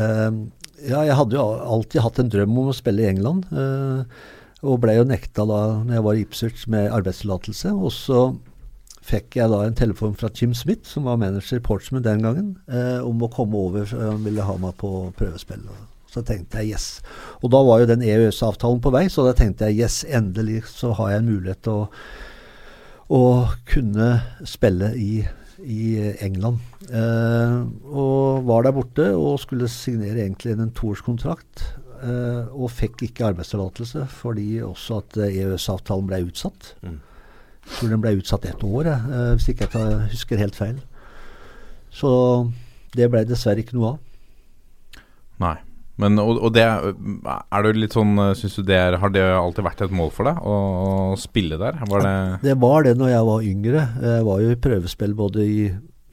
Ja, 0.88 1.04
jeg 1.04 1.18
hadde 1.18 1.36
jo 1.36 1.44
alltid 1.44 2.04
hatt 2.06 2.20
en 2.22 2.32
drøm 2.32 2.58
om 2.62 2.72
å 2.72 2.76
spille 2.78 3.04
i 3.04 3.10
England, 3.12 3.48
og 4.64 4.80
ble 4.82 4.96
jo 4.98 5.06
nekta 5.10 5.46
da 5.46 5.62
når 5.84 5.98
jeg 5.98 6.06
var 6.08 6.18
i 6.18 6.22
Ipswich 6.26 6.66
med 6.72 6.92
arbeidstillatelse. 6.94 7.74
Og 7.78 7.94
så 7.94 8.22
fikk 9.08 9.38
jeg 9.40 9.52
da 9.54 9.64
en 9.64 9.78
telefon 9.78 10.16
fra 10.20 10.30
Jim 10.36 10.54
Smith, 10.58 10.88
som 10.90 11.08
var 11.08 11.20
manager 11.22 11.62
i 11.62 11.64
Portsmouth 11.64 12.06
den 12.06 12.26
gangen, 12.26 12.56
eh, 12.68 13.00
om 13.06 13.22
å 13.24 13.32
komme 13.32 13.56
over, 13.56 13.88
han 13.88 14.24
ville 14.26 14.44
ha 14.44 14.58
meg 14.62 14.76
på 14.82 14.92
prøvespill. 15.18 15.64
Så 16.12 16.24
tenkte 16.28 16.64
jeg 16.64 16.76
yes. 16.76 16.88
Og 17.42 17.52
da 17.54 17.62
var 17.64 17.82
jo 17.82 17.90
den 17.90 18.04
EØS-avtalen 18.04 18.82
på 18.84 18.92
vei, 18.96 19.06
så 19.12 19.28
da 19.28 19.36
tenkte 19.38 19.70
jeg 19.70 19.84
yes, 19.84 20.02
endelig 20.08 20.64
så 20.72 20.94
har 20.98 21.14
jeg 21.14 21.24
en 21.24 21.32
mulighet 21.32 21.64
til 21.68 21.84
å 21.84 21.92
å 23.14 23.48
kunne 23.68 24.08
spille 24.48 24.92
i, 25.00 25.22
i 25.64 25.84
England. 26.24 26.60
Eh, 26.88 27.58
og 27.88 28.48
var 28.48 28.66
der 28.66 28.76
borte 28.76 29.10
og 29.16 29.40
skulle 29.44 29.70
signere 29.72 30.26
egentlig 30.26 30.58
en 30.58 30.74
toårskontrakt. 30.76 31.70
Eh, 31.98 32.50
og 32.54 32.70
fikk 32.76 33.08
ikke 33.08 33.32
arbeidstillatelse 33.32 34.04
fordi 34.20 34.60
også 34.62 35.00
at 35.02 35.20
EØS-avtalen 35.32 36.10
ble 36.10 36.26
utsatt. 36.28 36.76
Jeg 37.68 37.80
tror 37.80 37.94
den 37.94 38.04
ble 38.04 38.16
utsatt 38.18 38.48
ett 38.50 38.64
år, 38.64 38.90
jeg, 38.90 39.14
eh, 39.14 39.32
hvis 39.36 39.50
ikke 39.54 39.68
jeg 39.68 40.12
husker 40.14 40.42
helt 40.42 40.58
feil. 40.58 40.78
Så 41.94 42.12
det 42.96 43.10
ble 43.12 43.26
dessverre 43.28 43.64
ikke 43.64 43.78
noe 43.78 43.96
av. 43.96 45.02
Nei. 45.44 45.58
Men, 45.98 46.20
og, 46.22 46.38
og 46.46 46.54
det 46.54 46.62
er 46.64 47.66
du 47.66 47.74
litt 47.74 47.96
sånn 47.96 48.20
Syns 48.38 48.54
du 48.60 48.68
det 48.68 48.76
er 48.78 49.00
Har 49.02 49.10
det 49.10 49.24
alltid 49.34 49.66
vært 49.66 49.80
et 49.82 49.94
mål 49.98 50.12
for 50.14 50.30
deg 50.30 50.44
å, 50.46 50.54
å 50.54 51.16
spille 51.18 51.58
der? 51.58 51.80
Var 51.90 52.04
det 52.06 52.12
Det 52.44 52.54
var 52.62 52.86
det 52.86 52.92
når 53.00 53.10
jeg 53.10 53.26
var 53.32 53.48
yngre. 53.48 53.86
Jeg 54.06 54.28
var 54.28 54.44
jo 54.44 54.52
i 54.54 54.60
prøvespill 54.62 55.16
både 55.18 55.46
i 55.46 55.64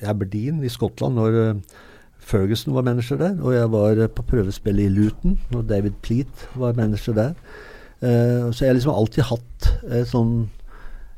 Aberdeen 0.09 0.65
i 0.65 0.73
Skottland 0.73 1.21
når 1.21 1.37
eh, 1.43 1.77
Ferguson 2.25 2.75
var 2.75 2.87
manager 2.87 3.21
der, 3.21 3.37
og 3.43 3.55
jeg 3.55 3.71
var 3.73 4.01
eh, 4.01 4.11
på 4.11 4.25
prøvespill 4.29 4.81
i 4.81 4.91
Luton 4.93 5.39
når 5.53 5.69
David 5.69 5.97
Pleat 6.05 6.49
var 6.57 6.77
manager 6.79 7.17
der. 7.19 7.33
Eh, 8.01 8.51
så 8.51 8.65
jeg 8.65 8.71
har 8.71 8.79
liksom 8.79 8.95
alltid 8.95 9.29
hatt 9.31 9.69
eh, 9.91 10.05
sånn 10.09 10.35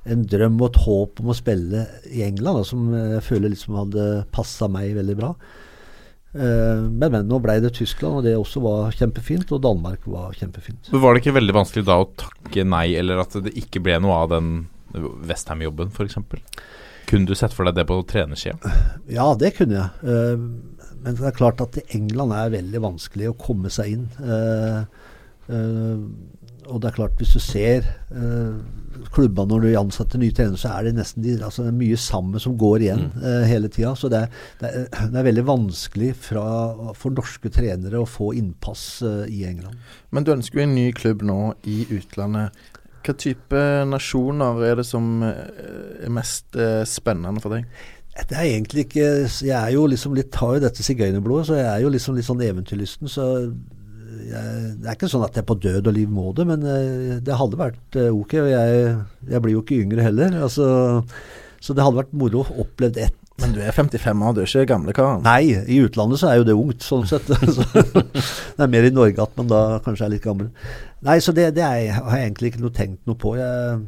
en 0.07 0.27
drøm 0.31 0.59
og 0.61 0.69
et 0.71 0.83
håp 0.85 1.23
om 1.23 1.31
å 1.33 1.37
spille 1.37 1.87
i 2.13 2.23
England, 2.27 2.61
da, 2.61 2.67
som 2.67 2.91
jeg 2.95 3.25
føler 3.27 3.53
liksom 3.53 3.79
hadde 3.81 4.05
passa 4.35 4.69
meg 4.71 4.95
veldig 4.99 5.17
bra. 5.19 5.33
Eh, 6.37 6.83
men, 6.85 7.11
men 7.11 7.27
nå 7.29 7.41
ble 7.43 7.59
det 7.65 7.73
Tyskland, 7.79 8.21
og 8.21 8.27
det 8.27 8.37
også 8.37 8.63
var 8.65 8.95
kjempefint, 8.97 9.51
og 9.57 9.63
Danmark 9.65 10.07
var 10.11 10.37
kjempefint. 10.37 10.91
Men 10.93 11.05
Var 11.05 11.15
det 11.15 11.25
ikke 11.25 11.37
veldig 11.39 11.57
vanskelig 11.57 11.87
da 11.89 11.99
å 12.03 12.09
takke 12.23 12.67
nei, 12.69 12.89
eller 13.01 13.23
at 13.25 13.39
det 13.47 13.55
ikke 13.59 13.83
ble 13.85 13.99
noe 14.05 14.23
av 14.25 14.33
den 14.35 14.55
Westham-jobben, 14.97 15.93
f.eks.? 15.95 16.19
Kunne 17.07 17.29
du 17.29 17.37
sett 17.39 17.55
for 17.55 17.69
deg 17.69 17.77
det 17.79 17.87
på 17.87 18.01
trenersida? 18.09 18.73
Ja, 19.19 19.31
det 19.39 19.55
kunne 19.59 19.79
jeg. 19.79 19.91
Eh, 20.03 20.95
men 21.07 21.19
det 21.19 21.29
er 21.29 21.37
klart 21.37 21.63
at 21.63 21.79
i 21.79 21.87
England 21.95 22.35
er 22.35 22.55
veldig 22.57 22.83
vanskelig 22.83 23.31
å 23.31 23.39
komme 23.39 23.71
seg 23.71 23.93
inn. 23.95 24.09
Eh, 26.67 26.71
eh, 26.71 26.75
og 26.75 26.83
det 26.83 26.91
er 26.91 26.99
klart, 26.99 27.17
hvis 27.17 27.35
du 27.37 27.41
ser 27.41 27.87
uh, 28.13 28.59
klubba 29.13 29.45
når 29.47 29.65
du 29.65 29.69
ansetter 29.79 30.21
nye 30.21 30.35
trenere, 30.35 30.59
så 30.61 30.73
er 30.75 30.87
det 30.87 30.97
nesten 30.97 31.25
de, 31.25 31.37
altså, 31.43 31.65
det 31.65 31.73
er 31.73 31.81
mye 31.81 31.99
samme 32.01 32.41
som 32.43 32.57
går 32.59 32.85
igjen 32.87 33.05
eh, 33.23 33.45
hele 33.49 33.69
tida. 33.69 33.95
Så 33.97 34.11
det 34.13 34.25
er, 34.25 34.41
det, 34.61 34.71
er, 34.71 35.11
det 35.13 35.21
er 35.21 35.29
veldig 35.29 35.47
vanskelig 35.47 36.15
fra, 36.29 36.47
for 36.97 37.15
norske 37.15 37.53
trenere 37.53 38.01
å 38.01 38.09
få 38.09 38.33
innpass 38.37 38.87
uh, 39.07 39.25
i 39.29 39.45
England. 39.49 39.79
Men 40.11 40.27
du 40.27 40.35
ønsker 40.35 40.61
jo 40.61 40.67
en 40.67 40.77
ny 40.77 40.91
klubb 40.97 41.25
nå 41.27 41.41
i 41.69 41.85
utlandet. 41.97 42.57
Hva 43.07 43.15
type 43.15 43.61
nasjoner 43.87 44.65
er 44.67 44.81
det 44.81 44.87
som 44.89 45.21
eh, 45.23 46.07
er 46.07 46.11
mest 46.11 46.57
eh, 46.59 46.83
spennende 46.89 47.43
for 47.43 47.55
deg? 47.55 47.69
Det 48.17 48.33
er 48.33 48.49
egentlig 48.49 48.87
ikke 48.87 49.05
Jeg 49.29 49.53
er 49.53 49.75
jo 49.75 49.85
liksom 49.87 50.15
litt, 50.17 50.35
har 50.41 50.57
jo 50.57 50.63
dette 50.65 50.83
sigøynerblodet, 50.83 51.47
så 51.51 51.59
jeg 51.59 51.69
er 51.69 51.83
jo 51.85 51.91
liksom 51.93 52.17
litt 52.17 52.27
sånn 52.27 52.43
eventyrlysten. 52.43 53.11
Så 53.13 53.27
jeg, 54.31 54.71
det 54.81 54.89
er 54.89 54.97
ikke 54.97 55.11
sånn 55.13 55.25
at 55.27 55.37
jeg 55.37 55.45
er 55.45 55.51
på 55.51 55.59
død 55.63 55.91
og 55.91 55.95
liv 55.97 56.13
må 56.13 56.31
det, 56.37 56.47
men 56.49 56.65
eh, 56.67 57.19
det 57.25 57.39
hadde 57.39 57.61
vært 57.61 57.99
eh, 57.99 58.13
ok. 58.13 58.39
Og 58.43 58.51
jeg, 58.53 58.97
jeg 59.33 59.45
blir 59.45 59.57
jo 59.57 59.63
ikke 59.65 59.81
yngre 59.85 60.07
heller. 60.07 60.37
Altså, 60.47 60.67
så 61.61 61.77
det 61.77 61.85
hadde 61.87 62.01
vært 62.01 62.17
moro 62.17 62.45
å 62.45 62.61
oppleve 62.65 63.09
ett. 63.09 63.23
Men 63.37 63.53
du 63.53 63.59
er 63.61 63.75
55 63.75 64.23
år, 64.25 64.33
du 64.33 64.41
er 64.41 64.49
ikke 64.49 64.71
gamle 64.71 64.95
karen? 64.97 65.21
Nei, 65.27 65.53
i 65.69 65.83
utlandet 65.85 66.23
så 66.23 66.31
er 66.31 66.39
jo 66.41 66.47
det 66.49 66.55
ungt, 66.57 66.85
sånn 66.85 67.05
sett. 67.09 67.29
Det 68.57 68.65
er 68.65 68.71
mer 68.73 68.87
i 68.89 68.95
Norge 68.95 69.21
at 69.21 69.35
man 69.37 69.51
da 69.51 69.61
kanskje 69.85 70.07
er 70.07 70.15
litt 70.15 70.25
gammel. 70.25 70.49
Nei, 71.05 71.19
så 71.21 71.35
det, 71.37 71.51
det 71.59 71.65
er, 71.67 71.99
har 71.99 72.17
jeg 72.17 72.31
egentlig 72.31 72.55
ikke 72.55 72.63
noe 72.65 72.77
tenkt 72.79 73.03
noe 73.05 73.21
på. 73.21 73.35
Jeg, 73.37 73.83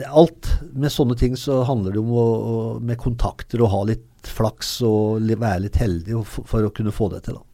det, 0.00 0.08
alt 0.08 0.48
med 0.72 0.92
sånne 0.92 1.18
ting 1.20 1.36
så 1.36 1.60
handler 1.68 1.92
det 1.92 2.00
om 2.00 2.16
å, 2.16 2.24
å, 2.24 2.56
med 2.80 3.00
kontakter 3.00 3.60
og 3.60 3.72
ha 3.74 3.82
litt 3.92 4.08
flaks 4.32 4.78
og 4.88 5.28
være 5.28 5.66
litt 5.66 5.76
heldig 5.82 6.22
for, 6.24 6.48
for 6.48 6.64
å 6.64 6.72
kunne 6.72 6.94
få 6.96 7.10
det 7.12 7.26
til. 7.28 7.36
da. 7.36 7.51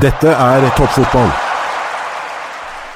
Dette 0.00 0.30
er 0.32 0.62
toppfotball. 0.78 1.28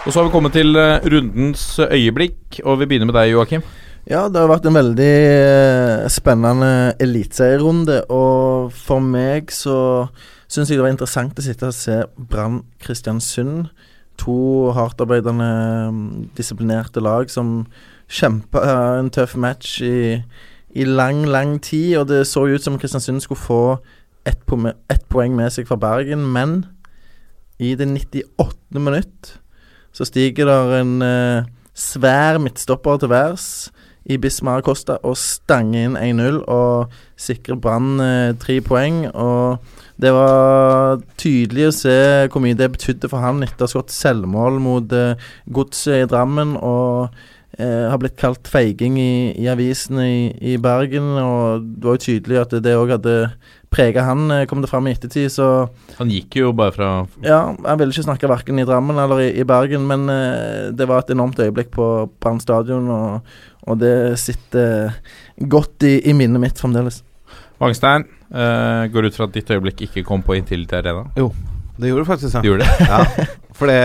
Og 0.06 0.12
så 0.12 0.16
har 0.16 0.24
vi 0.24 0.30
kommet 0.32 0.54
til 0.56 0.76
eh, 0.80 1.02
rundens 1.12 1.78
øyeblikk, 1.78 2.62
og 2.64 2.78
vi 2.80 2.86
begynner 2.88 3.10
med 3.10 3.16
deg, 3.18 3.32
Joakim. 3.34 3.64
Ja, 4.08 4.22
det 4.32 4.40
har 4.40 4.48
vært 4.48 4.64
en 4.70 4.78
veldig 4.78 5.10
eh, 5.10 6.06
spennende 6.08 6.94
eliteserierunde. 7.04 7.98
Og 8.08 8.72
for 8.72 9.04
meg 9.04 9.52
så 9.52 9.76
syns 10.48 10.72
jeg 10.72 10.80
det 10.80 10.86
var 10.86 10.94
interessant 10.94 11.36
å 11.36 11.44
sitte 11.44 11.68
og 11.68 11.76
se 11.76 11.98
Brann 12.16 12.62
Kristiansund. 12.80 13.66
To 14.24 14.72
hardtarbeidende, 14.72 15.52
mm, 15.92 16.10
disiplinerte 16.40 17.04
lag 17.04 17.28
som 17.28 17.66
kjempa 18.08 18.64
en 18.96 19.12
tøff 19.12 19.36
match 19.36 19.82
i, 19.84 20.22
i 20.72 20.88
lang, 20.88 21.26
lang 21.28 21.58
tid. 21.60 21.98
Og 22.00 22.08
det 22.08 22.24
så 22.32 22.48
ut 22.48 22.64
som 22.64 22.80
Kristiansund 22.80 23.20
skulle 23.26 23.44
få 23.44 23.64
ett 24.24 24.40
po 24.48 24.56
ett 24.88 25.04
poeng 25.12 25.36
med 25.36 25.52
seg 25.52 25.68
fra 25.68 25.76
Bergen, 25.76 26.24
men 26.32 26.62
i 27.58 27.74
det 27.78 27.86
98. 27.88 28.80
minutt 28.80 29.34
så 29.94 30.06
stiger 30.08 30.48
der 30.50 30.80
en 30.80 31.02
eh, 31.06 31.46
svær 31.74 32.40
midtstopper 32.42 32.98
til 32.98 33.12
værs 33.12 33.48
i 34.04 34.18
Bismar 34.20 34.60
Costa 34.64 34.98
og 35.06 35.16
stanger 35.16 35.86
inn 35.86 35.94
1-0 35.96 36.42
og 36.50 36.92
sikrer 37.16 37.58
Brann 37.60 38.00
eh, 38.02 38.34
tre 38.40 38.58
poeng. 38.64 39.04
Og 39.14 39.62
det 40.00 40.12
var 40.12 41.00
tydelig 41.20 41.68
å 41.68 41.76
se 41.76 41.96
hvor 42.28 42.44
mye 42.44 42.58
det 42.58 42.72
betydde 42.74 43.08
for 43.10 43.24
han 43.24 43.44
etter 43.46 43.64
å 43.64 43.68
ha 43.68 43.72
skåret 43.72 43.94
selvmål 43.94 44.60
mot 44.64 44.92
eh, 44.92 45.30
Godset 45.46 46.02
i 46.02 46.10
Drammen. 46.10 46.56
og 46.58 47.14
eh, 47.58 47.86
har 47.88 48.00
blitt 48.02 48.18
kalt 48.20 48.50
feiging 48.50 48.98
i, 49.00 49.32
i 49.40 49.48
avisene 49.48 50.04
i, 50.10 50.22
i 50.54 50.56
Bergen, 50.58 51.14
og 51.22 51.64
det 51.78 51.86
var 51.86 51.98
jo 51.98 52.06
tydelig 52.08 52.40
at 52.42 52.56
det 52.64 52.76
òg 52.76 52.96
hadde 52.98 53.18
prega 53.74 54.04
han, 54.06 54.26
eh, 54.30 54.44
kom 54.50 54.62
det 54.62 54.70
fram 54.70 54.86
i 54.88 54.94
ettertid, 54.94 55.32
så 55.34 55.68
Han 55.98 56.12
gikk 56.12 56.38
jo 56.40 56.52
bare 56.56 56.74
fra 56.74 56.90
Ja, 57.24 57.54
jeg 57.54 57.80
ville 57.80 57.94
ikke 57.94 58.06
snakke 58.06 58.30
verken 58.30 58.60
i 58.62 58.66
Drammen 58.68 58.98
eller 59.02 59.24
i, 59.24 59.30
i 59.40 59.46
Bergen, 59.48 59.86
men 59.90 60.06
uh, 60.10 60.70
det 60.74 60.86
var 60.90 61.02
et 61.02 61.14
enormt 61.14 61.40
øyeblikk 61.42 61.72
på 61.74 61.88
Brann 62.22 62.40
stadion, 62.42 62.86
og, 62.90 63.34
og 63.66 63.80
det 63.82 64.18
sitter 64.22 64.94
godt 65.50 65.86
i, 65.88 65.98
i 66.06 66.14
minnet 66.16 66.42
mitt 66.42 66.60
fremdeles. 66.60 67.02
Wangstein. 67.62 68.06
uh, 68.34 68.86
går 68.92 69.10
ut 69.10 69.18
fra 69.18 69.28
at 69.28 69.34
ditt 69.34 69.50
øyeblikk 69.50 69.84
ikke 69.88 70.06
kom 70.06 70.22
på 70.22 70.38
Intility 70.38 70.78
Arena. 70.78 71.06
Jo, 71.18 71.32
det 71.78 71.90
gjorde 71.90 72.06
faktisk 72.06 72.40
Det 72.40 72.50
gjorde 72.50 72.66
det? 72.66 72.88
ja. 72.92 73.30
For 73.54 73.70
det, 73.70 73.78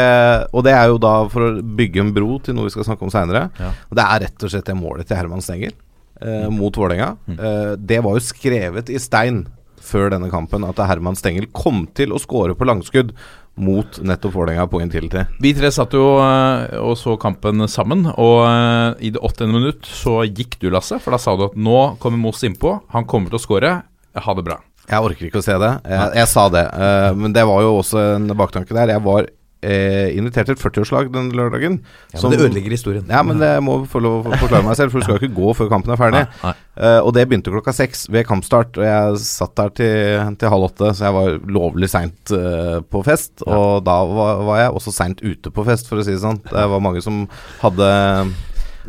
og 0.53 0.65
det 0.65 0.73
er 0.73 0.87
jo 0.89 0.97
da 1.01 1.13
for 1.29 1.45
å 1.45 1.49
bygge 1.61 2.01
en 2.01 2.09
bro 2.13 2.39
til 2.41 2.57
noe 2.57 2.65
vi 2.65 2.73
skal 2.73 2.87
snakke 2.87 3.05
om 3.05 3.13
seinere. 3.13 3.47
Ja. 3.61 3.69
Det 3.93 4.05
er 4.05 4.23
rett 4.25 4.45
og 4.45 4.49
slett 4.49 4.65
det 4.65 4.75
målet 4.77 5.09
til 5.09 5.19
Herman 5.19 5.43
Stengel 5.45 5.75
eh, 6.21 6.47
mot 6.49 6.73
Vålerenga. 6.73 7.11
Eh, 7.29 7.73
det 7.77 7.99
var 8.05 8.17
jo 8.17 8.23
skrevet 8.25 8.89
i 8.89 8.97
stein 9.01 9.43
før 9.89 10.13
denne 10.13 10.29
kampen 10.31 10.65
at 10.67 10.79
Herman 10.89 11.17
Stengel 11.19 11.49
kom 11.55 11.83
til 11.97 12.13
å 12.15 12.21
score 12.21 12.55
på 12.57 12.67
langskudd 12.69 13.11
mot 13.59 13.97
nettopp 14.07 14.31
Vålerenga 14.37 14.67
på 14.71 14.79
Intility. 14.79 15.25
Vi 15.43 15.51
tre 15.57 15.67
satt 15.75 15.91
jo 15.97 16.05
eh, 16.23 16.77
og 16.79 16.95
så 16.99 17.17
kampen 17.19 17.65
sammen, 17.67 18.05
og 18.13 18.37
eh, 18.47 19.09
i 19.09 19.11
det 19.15 19.19
80. 19.19 19.51
minutt 19.51 19.89
så 19.89 20.21
gikk 20.29 20.55
du, 20.61 20.69
Lasse. 20.71 21.01
For 21.03 21.11
da 21.15 21.19
sa 21.19 21.35
du 21.35 21.49
at 21.49 21.57
nå 21.59 21.81
kommer 21.99 22.21
Moss 22.21 22.45
innpå, 22.47 22.77
han 22.95 23.07
kommer 23.09 23.33
til 23.33 23.41
å 23.41 23.43
score. 23.43 23.73
Ha 24.15 24.35
det 24.37 24.45
bra. 24.47 24.61
Jeg 24.89 25.05
orker 25.05 25.27
ikke 25.27 25.41
å 25.41 25.45
se 25.45 25.57
det. 25.61 25.73
Jeg, 25.85 26.13
jeg 26.21 26.29
sa 26.31 26.47
det. 26.53 26.63
eh, 26.71 27.09
men 27.19 27.35
det 27.35 27.43
var 27.49 27.65
jo 27.65 27.75
også 27.81 27.99
en 28.15 28.31
baktanke 28.39 28.73
der. 28.77 28.95
Jeg 28.95 29.03
var 29.05 29.27
eh, 29.65 30.15
invitert 30.17 30.49
til 30.49 30.57
et 30.57 30.63
40-årslag 30.63 31.11
den 31.13 31.31
lørdagen. 31.35 31.79
Ja, 32.13 32.21
men 32.23 32.33
det 32.35 32.41
ødelegger 32.45 32.75
historien. 32.75 33.05
Ja, 33.11 33.21
men 33.25 33.41
det 33.41 33.51
må 33.65 33.81
få 33.89 34.01
lov 34.03 34.27
å 34.27 34.39
forklare 34.39 34.65
meg 34.67 34.79
selv, 34.79 34.93
for 34.93 35.01
du 35.01 35.07
skal 35.07 35.17
jo 35.17 35.27
ikke 35.27 35.39
gå 35.39 35.55
før 35.59 35.71
kampen 35.75 35.95
er 35.95 36.01
ferdig. 36.01 36.25
Nei, 36.43 36.55
Eh, 36.79 36.99
og 37.03 37.11
det 37.11 37.25
begynte 37.27 37.51
klokka 37.51 37.73
seks 37.75 38.05
ved 38.07 38.23
kampstart, 38.29 38.77
og 38.79 38.85
jeg 38.85 39.17
satt 39.19 39.55
der 39.59 39.71
til, 39.75 40.35
til 40.39 40.51
halv 40.53 40.69
åtte, 40.69 40.93
så 40.95 41.09
jeg 41.09 41.15
var 41.17 41.33
lovlig 41.51 41.89
seint 41.91 42.31
eh, 42.35 42.77
på 42.87 43.01
fest. 43.03 43.43
Og 43.43 43.81
da 43.83 43.97
var, 44.07 44.45
var 44.47 44.61
jeg 44.61 44.77
også 44.79 44.93
seint 44.95 45.23
ute 45.25 45.51
på 45.51 45.65
fest, 45.67 45.89
for 45.91 45.99
å 45.99 46.05
si 46.07 46.15
det 46.15 46.23
sånn. 46.23 46.39
Det 46.47 46.67
var 46.71 46.85
mange 46.85 47.03
som 47.03 47.25
hadde 47.63 47.89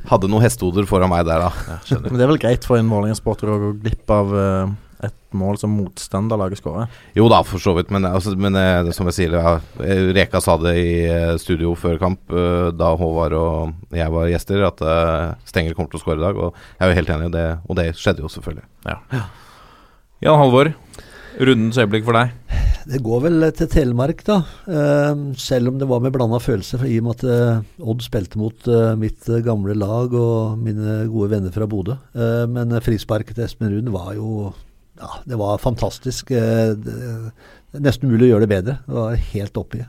hadde 0.09 0.31
noen 0.31 0.45
hestehoder 0.45 0.87
foran 0.89 1.11
meg 1.13 1.27
der, 1.29 1.43
da. 1.43 1.81
Men 2.07 2.15
det 2.15 2.25
er 2.25 2.31
vel 2.31 2.41
greit 2.41 2.65
for 2.65 2.79
en 2.79 2.89
Vålerenga-sporter 2.89 3.51
å 3.51 3.59
gå 3.61 3.73
glipp 3.83 4.15
av 4.15 4.31
eh, 4.39 4.71
et 5.07 5.17
mål 5.37 5.59
som 5.61 5.73
motstanderlaget 5.75 6.61
skårer? 6.61 6.91
Jo 7.17 7.29
da, 7.33 7.41
for 7.47 7.63
så 7.63 7.75
vidt, 7.77 7.93
men, 7.95 8.07
altså, 8.09 8.35
men 8.39 8.57
eh, 8.59 8.83
det, 8.87 8.95
som 8.97 9.09
jeg 9.11 9.17
sier, 9.17 9.37
ja, 9.39 9.57
eh, 9.85 10.11
Reka 10.17 10.43
sa 10.45 10.57
det 10.61 10.75
i 10.81 10.91
eh, 11.09 11.35
studio 11.41 11.75
før 11.79 12.01
kamp, 12.01 12.35
da 12.77 12.93
Håvard 12.99 13.37
og 13.39 13.97
jeg 13.97 14.13
var 14.13 14.31
gjester, 14.31 14.65
at 14.69 14.83
Stenger 15.49 15.77
kommer 15.77 15.93
til 15.93 16.01
å 16.01 16.03
skåre 16.05 16.21
i 16.21 16.25
dag. 16.25 16.39
Og 16.39 16.53
jeg 16.53 16.85
er 16.85 16.93
jo 16.93 16.99
helt 17.01 17.15
enig 17.17 17.31
i 17.31 17.37
det, 17.37 17.47
og 17.67 17.79
det 17.81 17.91
skjedde 17.99 18.25
jo 18.25 18.31
selvfølgelig. 18.33 18.67
Ja. 18.89 19.25
Jan 20.25 20.41
Halvor, 20.41 20.73
rundens 21.41 21.81
øyeblikk 21.81 22.07
for 22.07 22.19
deg. 22.19 22.37
Det 22.91 23.03
går 23.05 23.21
vel 23.27 23.45
til 23.55 23.69
Telemark, 23.71 24.23
da. 24.27 24.39
Eh, 24.67 25.21
selv 25.41 25.71
om 25.71 25.79
det 25.81 25.89
var 25.91 26.01
med 26.03 26.15
blanda 26.15 26.41
følelser, 26.43 26.81
for 26.81 26.89
i 26.89 26.99
og 27.01 27.07
med 27.09 27.25
at 27.25 27.85
Odd 27.93 28.03
spilte 28.05 28.41
mot 28.41 28.71
mitt 29.01 29.29
gamle 29.47 29.77
lag 29.79 30.15
og 30.17 30.59
mine 30.61 31.05
gode 31.13 31.31
venner 31.37 31.55
fra 31.55 31.69
Bodø. 31.71 31.99
Eh, 32.17 32.47
men 32.51 32.75
frisparket 32.85 33.37
til 33.37 33.47
Espen 33.47 33.73
Ruud 33.73 33.95
var 33.95 34.15
jo 34.19 34.51
Ja, 35.01 35.15
det 35.27 35.39
var 35.41 35.63
fantastisk. 35.63 36.31
Eh, 36.31 36.75
det, 36.77 37.33
nesten 37.81 38.11
mulig 38.11 38.29
å 38.29 38.35
gjøre 38.35 38.47
det 38.47 38.53
bedre. 38.53 38.77
Det 38.87 38.97
var 38.99 39.17
helt 39.33 39.59
oppi. 39.61 39.83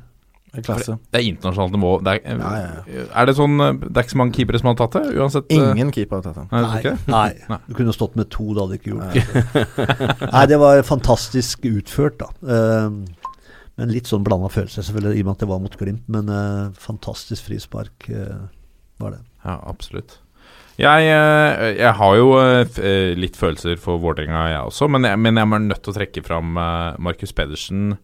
Klasse. 0.52 0.98
Det 1.08 1.22
er 1.22 1.28
internasjonalt 1.30 1.72
nivå. 1.78 1.92
Det 2.04 2.18
er, 2.18 2.40
Ja, 2.42 2.50
ja, 2.60 3.04
er 3.22 3.30
det 3.30 3.38
sånn 3.38 3.54
eh, 3.64 3.78
Det 3.86 3.94
er 3.96 4.04
ikke 4.04 4.16
så 4.18 4.20
mange 4.20 4.36
keepere 4.36 4.60
som 4.60 4.68
har 4.68 4.76
tatt 4.82 4.98
det? 4.98 5.04
Uansett 5.16 5.48
eh, 5.48 5.62
Ingen 5.72 5.94
keeper 5.96 6.20
har 6.20 6.26
tatt 6.26 6.42
den. 6.42 6.50
Nei, 6.52 6.82
det 6.84 6.92
det? 6.92 7.14
Nei. 7.14 7.30
Nei. 7.54 7.60
Du 7.70 7.78
kunne 7.78 7.96
stått 7.96 8.18
med 8.20 8.28
to, 8.34 8.50
det 8.52 8.66
hadde 8.66 8.80
ikke 8.82 8.92
gjort 8.92 9.16
det. 9.16 10.28
Nei, 10.34 10.44
det 10.52 10.60
var 10.60 10.84
fantastisk 10.88 11.68
utført, 11.72 12.20
da. 12.20 12.32
Eh, 12.44 13.30
men 13.80 13.94
litt 13.96 14.12
sånn 14.12 14.26
blanda 14.28 14.52
følelser, 14.52 14.84
selvfølgelig, 14.86 15.22
i 15.22 15.24
og 15.24 15.30
med 15.30 15.38
at 15.38 15.46
det 15.46 15.50
var 15.54 15.64
mot 15.64 15.78
Glimt. 15.80 16.04
Men 16.12 16.28
eh, 16.36 16.66
fantastisk 16.84 17.48
frispark 17.48 18.10
eh, 18.12 18.44
var 19.02 19.16
det. 19.16 19.22
Ja, 19.46 19.56
absolutt. 19.72 20.20
Jeg, 20.82 21.10
eh, 21.14 21.76
jeg 21.78 21.94
har 22.00 22.16
jo 22.18 22.32
eh, 22.40 22.80
eh, 22.82 23.12
litt 23.20 23.38
følelser 23.38 23.78
for 23.82 24.02
Vålerenga, 24.02 24.48
jeg 24.50 24.62
også. 24.72 24.88
Men 24.90 25.06
jeg, 25.06 25.20
men 25.22 25.38
jeg 25.38 25.46
er 25.46 25.66
nødt 25.68 25.84
til 25.86 25.94
å 25.94 25.98
trekke 26.00 26.24
fram 26.26 26.58
Markus 27.02 27.36
Pedersen. 27.38 27.96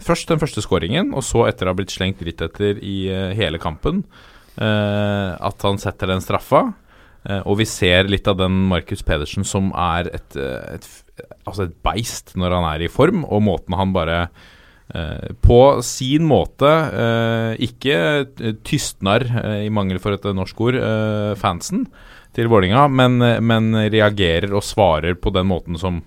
først 0.00 0.30
den 0.30 0.40
første 0.40 0.62
skåringen, 0.64 1.10
og 1.12 1.24
så 1.26 1.42
etter 1.44 1.66
å 1.66 1.74
ha 1.74 1.76
blitt 1.76 1.92
slengt 1.92 2.22
dritt 2.22 2.40
etter 2.40 2.78
i 2.80 3.10
hele 3.36 3.58
kampen. 3.60 4.04
at 4.56 5.62
han 5.62 5.78
setter 5.78 6.06
den 6.06 6.20
straffa. 6.20 6.72
Og 7.44 7.58
vi 7.58 7.66
ser 7.68 8.08
litt 8.08 8.28
av 8.28 8.38
den 8.38 8.68
Markus 8.70 9.02
Pedersen 9.02 9.44
som 9.44 9.70
er 9.76 10.08
et, 10.14 10.36
et, 10.36 10.88
altså 11.44 11.66
et 11.66 11.76
beist 11.84 12.32
når 12.36 12.56
han 12.56 12.68
er 12.72 12.86
i 12.86 12.88
form, 12.88 13.24
og 13.24 13.42
måten 13.42 13.76
han 13.76 13.92
bare 13.92 14.30
på 15.40 15.60
sin 15.86 16.24
måte 16.26 16.70
eh, 16.70 17.52
ikke 17.68 17.98
tystner 18.66 18.90
tystnar, 19.00 19.24
eh, 19.44 19.66
i 19.66 19.70
mangel 19.70 20.00
for 20.02 20.14
et 20.16 20.24
eh, 20.24 20.36
norsk 20.36 20.60
ord, 20.60 20.74
eh, 20.74 21.34
fansen 21.38 21.86
til 22.34 22.46
Vålinga, 22.48 22.88
men, 22.88 23.20
eh, 23.22 23.40
men 23.40 23.72
reagerer 23.90 24.52
og 24.54 24.62
svarer 24.62 25.14
på 25.14 25.32
den 25.34 25.46
måten 25.50 25.78
som, 25.78 26.02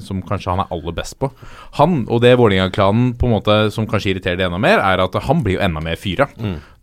som 0.00 0.22
kanskje 0.22 0.50
han 0.50 0.62
er 0.64 0.72
aller 0.72 0.92
best 0.96 1.18
på. 1.18 1.30
Han 1.78 2.06
og 2.08 2.22
det 2.22 2.36
Vålinga-klanen 2.38 3.14
på 3.18 3.28
en 3.28 3.34
måte 3.36 3.70
som 3.72 3.86
kanskje 3.86 4.14
irriterer 4.14 4.38
det 4.40 4.46
enda 4.46 4.60
mer, 4.60 4.80
er 4.80 5.02
at 5.04 5.18
han 5.26 5.42
blir 5.42 5.58
jo 5.58 5.64
enda 5.64 5.82
mer 5.84 5.96
fyra. 5.96 6.28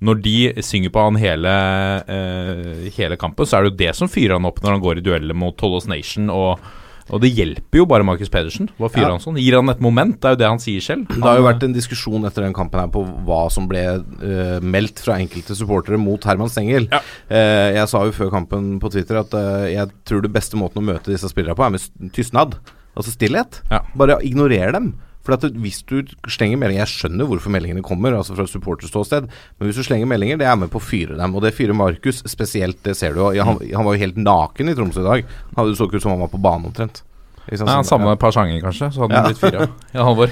Når 0.02 0.22
de 0.24 0.38
synger 0.64 0.94
på 0.94 1.08
han 1.08 1.20
hele, 1.20 1.56
eh, 2.08 2.92
hele 2.96 3.18
kampen, 3.18 3.46
så 3.46 3.58
er 3.58 3.64
det 3.64 3.72
jo 3.72 3.80
det 3.86 3.96
som 3.96 4.12
fyrer 4.12 4.38
han 4.38 4.46
opp 4.46 4.62
når 4.64 4.78
han 4.78 4.84
går 4.86 5.02
i 5.02 5.06
dueller 5.06 5.36
mot 5.36 5.58
Tollos 5.58 5.90
Nation 5.90 6.30
og 6.30 6.60
og 7.10 7.22
det 7.24 7.32
hjelper 7.34 7.82
jo 7.82 7.86
bare 7.90 8.06
Markus 8.06 8.30
Pedersen. 8.32 8.70
Hva 8.78 8.90
fyrer 8.92 9.08
Ja. 9.08 9.12
han 9.18 9.24
sånn? 9.24 9.40
Gir 9.42 9.56
han 9.58 9.70
et 9.70 9.82
moment? 9.82 10.20
Det 10.20 10.30
er 10.30 10.36
jo 10.36 10.42
det 10.44 10.50
han 10.50 10.60
sier 10.62 10.82
selv. 10.86 11.08
Det 11.10 11.24
har 11.26 11.38
jo 11.40 11.48
vært 11.48 11.64
en 11.66 11.74
diskusjon 11.74 12.26
etter 12.30 12.46
den 12.46 12.54
kampen 12.54 12.80
her 12.80 12.88
på 12.94 13.04
hva 13.26 13.50
som 13.52 13.68
ble 13.68 13.84
uh, 14.00 14.60
meldt 14.62 15.00
fra 15.04 15.18
enkelte 15.18 15.56
supportere 15.58 15.98
mot 15.98 16.24
Herman 16.24 16.50
Stengel. 16.50 16.88
Ja. 16.92 17.02
Uh, 17.30 17.70
jeg 17.80 17.88
sa 17.92 18.04
jo 18.06 18.12
før 18.16 18.30
kampen 18.34 18.80
på 18.80 18.92
Twitter 18.94 19.20
at 19.24 19.34
uh, 19.34 19.66
jeg 19.70 19.90
tror 20.06 20.22
det 20.22 20.34
beste 20.34 20.60
måten 20.60 20.82
å 20.84 20.86
møte 20.86 21.12
disse 21.12 21.30
spillerne 21.32 21.58
på, 21.58 21.66
er 21.66 21.76
med 21.76 22.14
tystnad. 22.16 22.60
Altså 22.98 23.14
stillhet. 23.14 23.62
Ja. 23.72 23.84
Bare 23.96 24.20
ignorer 24.26 24.74
dem. 24.76 24.94
For 25.26 25.36
at 25.36 25.44
hvis 25.60 25.82
du 25.86 25.98
slenger 26.32 26.58
meldinger 26.58 26.86
Jeg 26.86 26.94
skjønner 26.94 27.28
hvorfor 27.28 27.52
meldingene 27.52 27.84
kommer, 27.84 28.16
altså 28.16 28.38
fra 28.38 28.46
supporterståsted, 28.48 29.28
men 29.60 29.68
hvis 29.68 29.76
du 29.82 29.84
slenger 29.84 30.08
meldinger, 30.08 30.38
det 30.40 30.48
er 30.48 30.56
med 30.56 30.72
på 30.72 30.80
å 30.80 30.86
fyre 30.86 31.18
dem. 31.20 31.36
Og 31.36 31.44
det 31.44 31.52
fyrer 31.58 31.76
Markus 31.76 32.24
spesielt, 32.26 32.80
det 32.88 32.96
ser 32.98 33.14
du 33.14 33.20
jo. 33.26 33.32
Han, 33.44 33.60
han 33.60 33.86
var 33.86 33.98
jo 33.98 34.04
helt 34.06 34.18
naken 34.18 34.72
i 34.72 34.76
Tromsø 34.78 35.04
i 35.04 35.10
dag. 35.10 35.26
Han 35.58 35.76
så 35.76 35.86
ikke 35.90 36.00
ut 36.00 36.06
som 36.08 36.16
han 36.16 36.24
var 36.24 36.32
på 36.32 36.40
banen 36.42 36.70
omtrent. 36.72 37.04
Ikke? 37.50 37.66
Nei, 37.66 37.76
han 37.82 37.84
samme 37.88 38.14
ja. 38.14 38.16
par 38.22 38.32
sanger, 38.32 38.62
kanskje, 38.64 38.90
så 38.96 39.04
hadde 39.04 39.20
han 39.20 39.28
Ja. 39.28 39.28
blitt 39.34 39.44
fyra. 39.46 39.68
Ja, 39.94 40.06
Halvor. 40.08 40.32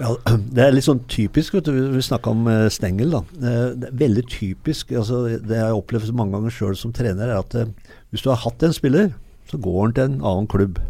Ja, 0.00 0.10
Det 0.26 0.62
er 0.64 0.72
litt 0.74 0.88
sånn 0.88 1.04
typisk, 1.06 1.54
vet 1.54 1.68
du. 1.70 1.76
Vi 1.94 2.02
snakka 2.02 2.32
om 2.34 2.48
eh, 2.50 2.66
Stengel. 2.74 3.12
da. 3.14 3.20
Eh, 3.38 3.66
Det 3.78 3.90
er 3.92 3.98
veldig 4.00 4.24
typisk. 4.32 4.90
altså 4.98 5.22
Det 5.38 5.54
jeg 5.54 5.62
har 5.68 5.76
opplevd 5.78 6.10
mange 6.18 6.34
ganger 6.34 6.50
sjøl 6.50 6.74
som 6.76 6.92
trener, 6.92 7.30
er 7.30 7.38
at 7.38 7.54
eh, 7.54 7.70
hvis 8.10 8.24
du 8.26 8.32
har 8.32 8.42
hatt 8.42 8.62
en 8.66 8.74
spiller, 8.74 9.12
så 9.46 9.60
går 9.62 9.80
han 9.84 9.92
til 9.94 10.04
en 10.08 10.18
annen 10.26 10.50
klubb. 10.50 10.80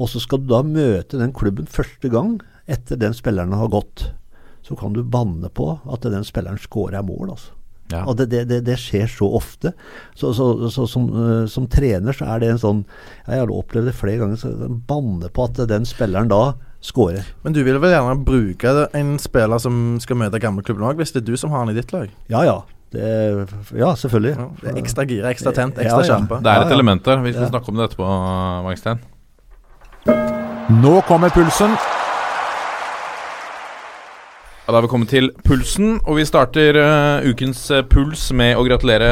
Og 0.00 0.08
så 0.08 0.22
skal 0.22 0.40
du 0.42 0.48
da 0.52 0.62
møte 0.64 1.18
den 1.20 1.32
klubben 1.36 1.66
første 1.68 2.08
gang 2.12 2.38
etter 2.70 2.96
den 3.00 3.12
spilleren 3.16 3.52
har 3.52 3.68
gått. 3.72 4.12
Så 4.62 4.76
kan 4.78 4.94
du 4.94 5.02
banne 5.02 5.50
på 5.52 5.74
at 5.90 6.06
den 6.06 6.24
spilleren 6.24 6.60
scorer 6.62 7.02
mål, 7.04 7.34
altså. 7.34 7.52
Ja. 7.92 8.06
Og 8.08 8.16
det, 8.16 8.30
det, 8.32 8.46
det, 8.48 8.60
det 8.64 8.78
skjer 8.80 9.10
så 9.10 9.26
ofte. 9.36 9.74
Så, 10.16 10.30
så, 10.32 10.46
så 10.72 10.86
som, 10.88 11.10
eh, 11.12 11.46
som 11.50 11.66
trener 11.68 12.14
så 12.16 12.24
er 12.30 12.40
det 12.40 12.48
en 12.54 12.60
sånn 12.62 12.78
Jeg 13.26 13.42
har 13.42 13.50
opplevd 13.52 13.90
det 13.90 13.96
flere 13.98 14.22
ganger. 14.22 14.38
Så 14.40 14.52
banne 14.88 15.28
på 15.28 15.44
at 15.44 15.60
den 15.68 15.84
spilleren 15.84 16.30
da 16.32 16.54
scorer. 16.82 17.26
Men 17.44 17.52
du 17.52 17.60
vil 17.66 17.76
vel 17.82 17.92
gjerne 17.92 18.16
bruke 18.24 18.72
en 18.96 19.12
spiller 19.20 19.60
som 19.60 19.98
skal 20.00 20.18
møte 20.22 20.40
gamleklubben 20.40 20.86
òg, 20.88 20.96
hvis 21.02 21.12
det 21.12 21.20
er 21.22 21.28
du 21.28 21.36
som 21.36 21.52
har 21.52 21.66
han 21.66 21.74
i 21.74 21.76
ditt 21.76 21.92
lag? 21.92 22.08
Ja 22.32 22.46
ja. 22.48 22.56
Det, 22.92 23.04
ja, 23.76 23.92
selvfølgelig. 23.96 24.32
Ja, 24.36 24.48
det 24.62 24.72
er 24.72 24.80
ekstra 24.82 25.04
gira, 25.08 25.30
ekstra 25.32 25.52
tent, 25.56 25.78
ekstra 25.80 26.00
ja. 26.02 26.08
skjerpa. 26.10 26.40
Det 26.44 26.50
er 26.52 26.64
et 26.66 26.74
element 26.76 27.04
der. 27.06 27.22
Vi 27.24 27.32
skal 27.32 27.46
Ja. 27.46 27.52
snakke 27.54 27.72
om 27.72 27.78
det 27.80 27.86
etterpå, 27.90 28.08
Wangstein. 28.66 29.00
Nå 30.06 31.00
kommer 31.06 31.30
pulsen. 31.30 31.74
Ja, 34.62 34.70
da 34.70 34.78
har 34.78 34.84
vi 34.86 34.90
kommet 34.92 35.10
til 35.10 35.28
pulsen, 35.46 35.96
og 36.06 36.16
vi 36.20 36.24
starter 36.26 36.78
uh, 36.78 37.26
ukens 37.26 37.64
uh, 37.74 37.82
puls 37.82 38.28
med 38.38 38.54
å 38.54 38.62
gratulere 38.66 39.08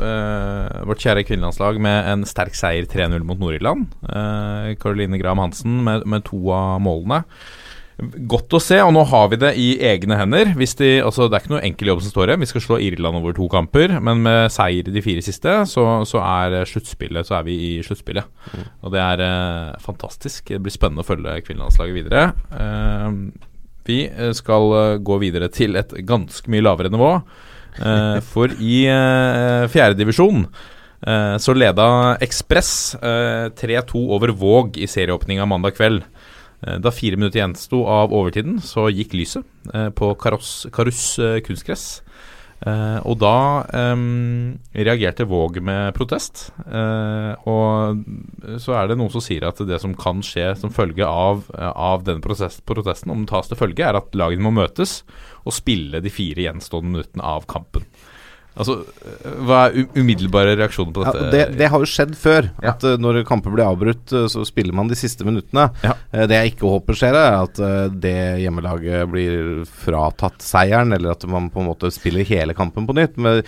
uh, 0.00 0.80
vårt 0.88 1.04
kjære 1.04 1.26
kvinnelandslag 1.28 1.80
med 1.84 2.08
en 2.12 2.24
sterk 2.28 2.56
seier 2.56 2.88
3-0 2.88 3.24
mot 3.28 3.40
Nord-Irland. 3.40 3.86
Caroline 4.80 5.20
Graham 5.20 5.44
Hansen 5.44 5.82
med, 5.84 6.06
med 6.08 6.24
to 6.28 6.40
av 6.56 6.80
målene. 6.84 7.22
Godt 7.98 8.54
å 8.54 8.60
se, 8.62 8.76
og 8.78 8.92
nå 8.94 9.02
har 9.10 9.24
vi 9.32 9.40
det 9.42 9.48
i 9.58 9.68
egne 9.82 10.14
hender. 10.20 10.52
De, 10.54 10.90
altså 11.02 11.26
Det 11.26 11.34
er 11.34 11.42
ikke 11.42 11.54
noe 11.56 11.64
enkel 11.66 11.90
jobb 11.90 12.02
som 12.04 12.12
står 12.12 12.30
igjen. 12.30 12.44
Vi 12.44 12.50
skal 12.52 12.62
slå 12.62 12.78
Irland 12.86 13.18
over 13.18 13.34
to 13.34 13.48
kamper, 13.50 13.96
men 13.98 14.22
med 14.22 14.54
seier 14.54 14.86
i 14.86 14.94
de 14.94 15.02
fire 15.02 15.24
siste, 15.26 15.56
så, 15.66 15.86
så 16.06 16.22
er 16.22 16.62
sluttspillet 16.70 17.26
Så 17.26 17.34
er 17.40 17.48
vi 17.48 17.58
i 17.58 17.72
sluttspillet. 17.82 18.30
Og 18.86 18.94
det 18.94 19.02
er 19.02 19.24
eh, 19.26 19.76
fantastisk. 19.82 20.52
Det 20.52 20.62
blir 20.62 20.74
spennende 20.74 21.02
å 21.02 21.08
følge 21.08 21.40
kvinnelandslaget 21.48 21.98
videre. 21.98 22.24
Eh, 22.54 23.46
vi 23.88 24.00
eh, 24.06 24.32
skal 24.36 24.74
eh, 24.78 24.96
gå 25.02 25.18
videre 25.24 25.50
til 25.50 25.78
et 25.80 25.98
ganske 26.06 26.54
mye 26.54 26.64
lavere 26.68 26.94
nivå. 26.94 27.12
Eh, 27.82 28.18
for 28.32 28.54
i 28.62 28.82
eh, 28.90 29.66
fjerdedivisjon 29.74 30.46
uh, 30.46 31.36
så 31.38 31.54
leda 31.54 32.16
Ekspress 32.24 32.72
eh, 32.98 33.50
3-2 33.58 34.06
over 34.14 34.32
Våg 34.34 34.78
i 34.78 34.88
serieåpninga 34.90 35.46
mandag 35.48 35.78
kveld. 35.78 36.02
Eh, 36.66 36.78
Da 36.82 36.92
fire 36.94 37.16
minutter 37.18 37.42
gjensto 37.42 37.84
av 37.86 38.14
overtiden, 38.14 38.58
så 38.64 38.88
gikk 38.90 39.16
lyset 39.18 39.46
eh, 39.74 39.88
på 39.94 40.12
Karos, 40.18 40.66
Karus 40.74 41.18
eh, 41.22 41.40
kunstgress. 41.46 41.88
Og 42.58 43.14
da 43.22 43.62
um, 43.94 44.56
reagerte 44.74 45.22
Våg 45.30 45.60
med 45.62 45.92
protest. 45.94 46.48
Og 47.46 48.00
så 48.58 48.74
er 48.74 48.88
det 48.90 48.96
noen 48.98 49.12
som 49.14 49.22
sier 49.22 49.46
at 49.46 49.62
det 49.62 49.78
som 49.78 49.94
kan 49.94 50.18
skje 50.26 50.48
som 50.58 50.72
følge 50.74 51.06
av, 51.06 51.44
av 51.54 52.02
denne 52.02 52.18
protest, 52.18 52.64
protesten, 52.66 53.14
om 53.14 53.22
den 53.22 53.30
tas 53.30 53.46
til 53.46 53.60
følge, 53.60 53.86
er 53.86 54.00
at 54.00 54.10
lagene 54.18 54.42
må 54.42 54.50
møtes 54.58 55.04
og 55.46 55.54
spille 55.54 56.02
de 56.02 56.10
fire 56.10 56.48
gjenstående 56.48 56.96
minuttene 56.96 57.30
av 57.30 57.46
kampen. 57.46 57.86
Altså, 58.58 58.80
Hva 59.46 59.60
er 59.68 59.86
umiddelbare 59.94 60.56
reaksjoner 60.58 60.94
på 60.94 61.04
dette? 61.04 61.24
Ja, 61.28 61.30
det, 61.32 61.42
det 61.60 61.70
har 61.70 61.82
jo 61.82 61.88
skjedd 61.88 62.14
før. 62.18 62.48
Ja. 62.58 62.72
At 62.74 62.86
eh, 62.86 62.98
når 63.00 63.20
kamper 63.28 63.54
blir 63.54 63.66
avbrutt, 63.66 64.10
eh, 64.12 64.26
så 64.30 64.42
spiller 64.48 64.74
man 64.76 64.90
de 64.90 64.98
siste 64.98 65.26
minuttene. 65.26 65.68
Ja. 65.84 65.94
Eh, 66.10 66.26
det 66.30 66.40
jeg 66.40 66.54
ikke 66.54 66.72
håper 66.74 66.98
skjer, 66.98 67.18
er 67.18 67.38
at 67.44 67.60
det 68.02 68.16
hjemmelaget 68.42 69.10
blir 69.12 69.62
fratatt 69.86 70.42
seieren, 70.44 70.94
eller 70.96 71.14
at 71.14 71.26
man 71.30 71.50
på 71.52 71.62
en 71.62 71.70
måte 71.70 71.92
spiller 71.94 72.26
hele 72.28 72.56
kampen 72.58 72.88
på 72.88 72.96
nytt. 72.98 73.18
Men 73.20 73.42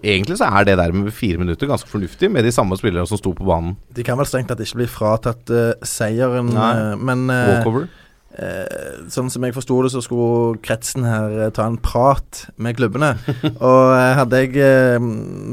egentlig 0.00 0.38
så 0.40 0.50
er 0.50 0.68
det 0.68 0.78
der 0.80 0.94
med 0.94 1.10
fire 1.16 1.42
minutter 1.42 1.70
ganske 1.70 1.90
fornuftig, 1.90 2.30
med 2.32 2.46
de 2.46 2.54
samme 2.54 2.78
spillerne 2.78 3.08
som 3.08 3.20
sto 3.20 3.34
på 3.36 3.46
banen. 3.48 3.74
De 3.96 4.06
kan 4.06 4.20
vel 4.20 4.28
strengt 4.28 4.52
tatt 4.52 4.62
ikke 4.62 4.82
bli 4.82 4.90
fratatt 4.90 5.50
uh, 5.52 5.72
seieren, 5.86 6.52
Nei. 6.54 6.72
men 7.02 7.26
uh, 7.30 7.56
Walkover. 7.56 7.90
Eh, 8.38 9.02
sånn 9.12 9.30
som 9.32 9.44
jeg 9.44 9.54
forsto 9.56 9.78
det, 9.84 9.90
så 9.94 10.00
skulle 10.04 10.60
kretsen 10.64 11.02
her 11.06 11.28
eh, 11.46 11.52
ta 11.54 11.62
en 11.68 11.78
prat 11.82 12.30
med 12.62 12.76
klubbene. 12.78 13.10
og 13.68 13.82
eh, 13.96 14.12
hadde 14.18 14.36
jeg 14.42 14.50
eh, 14.62 14.98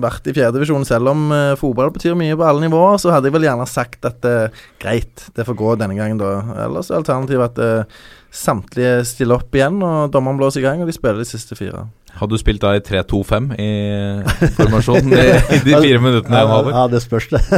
vært 0.04 0.24
i 0.30 0.36
fjerdedivisjon, 0.38 0.88
selv 0.88 1.06
om 1.14 1.20
eh, 1.36 1.58
fotball 1.60 1.94
betyr 1.96 2.14
mye 2.20 2.38
på 2.40 2.48
alle 2.48 2.62
nivåer, 2.66 2.96
så 3.02 3.08
hadde 3.16 3.28
jeg 3.30 3.38
vel 3.38 3.48
gjerne 3.50 3.68
sagt 3.70 4.02
at 4.10 4.20
eh, 4.30 4.64
greit, 4.82 5.16
det 5.36 5.48
får 5.48 5.60
gå 5.60 5.70
denne 5.82 5.98
gangen, 6.00 6.22
da. 6.22 6.30
Ellers 6.68 6.92
er 6.92 7.02
alternativet 7.02 7.46
at 7.52 7.58
eh, 7.66 8.02
samtlige 8.30 8.94
stiller 9.10 9.36
opp 9.42 9.52
igjen, 9.58 9.78
og 9.84 10.12
dommeren 10.14 10.40
blåser 10.40 10.60
i 10.64 10.68
gang, 10.68 10.78
og 10.84 10.88
de 10.90 10.96
spiller 10.96 11.20
de 11.24 11.30
siste 11.30 11.54
fire. 11.60 11.80
Hadde 12.20 12.34
du 12.34 12.42
spilt 12.42 12.64
da 12.64 12.70
i 12.76 12.82
3-2-5 12.84 13.52
i 13.62 13.70
formasjonen 14.58 15.14
i, 15.14 15.28
i 15.56 15.58
de 15.64 15.74
fire 15.86 16.02
minuttene? 16.02 16.42
Ja, 16.42 16.58
ja, 16.74 16.84
det 16.92 17.00
spørs, 17.06 17.30
det. 17.32 17.42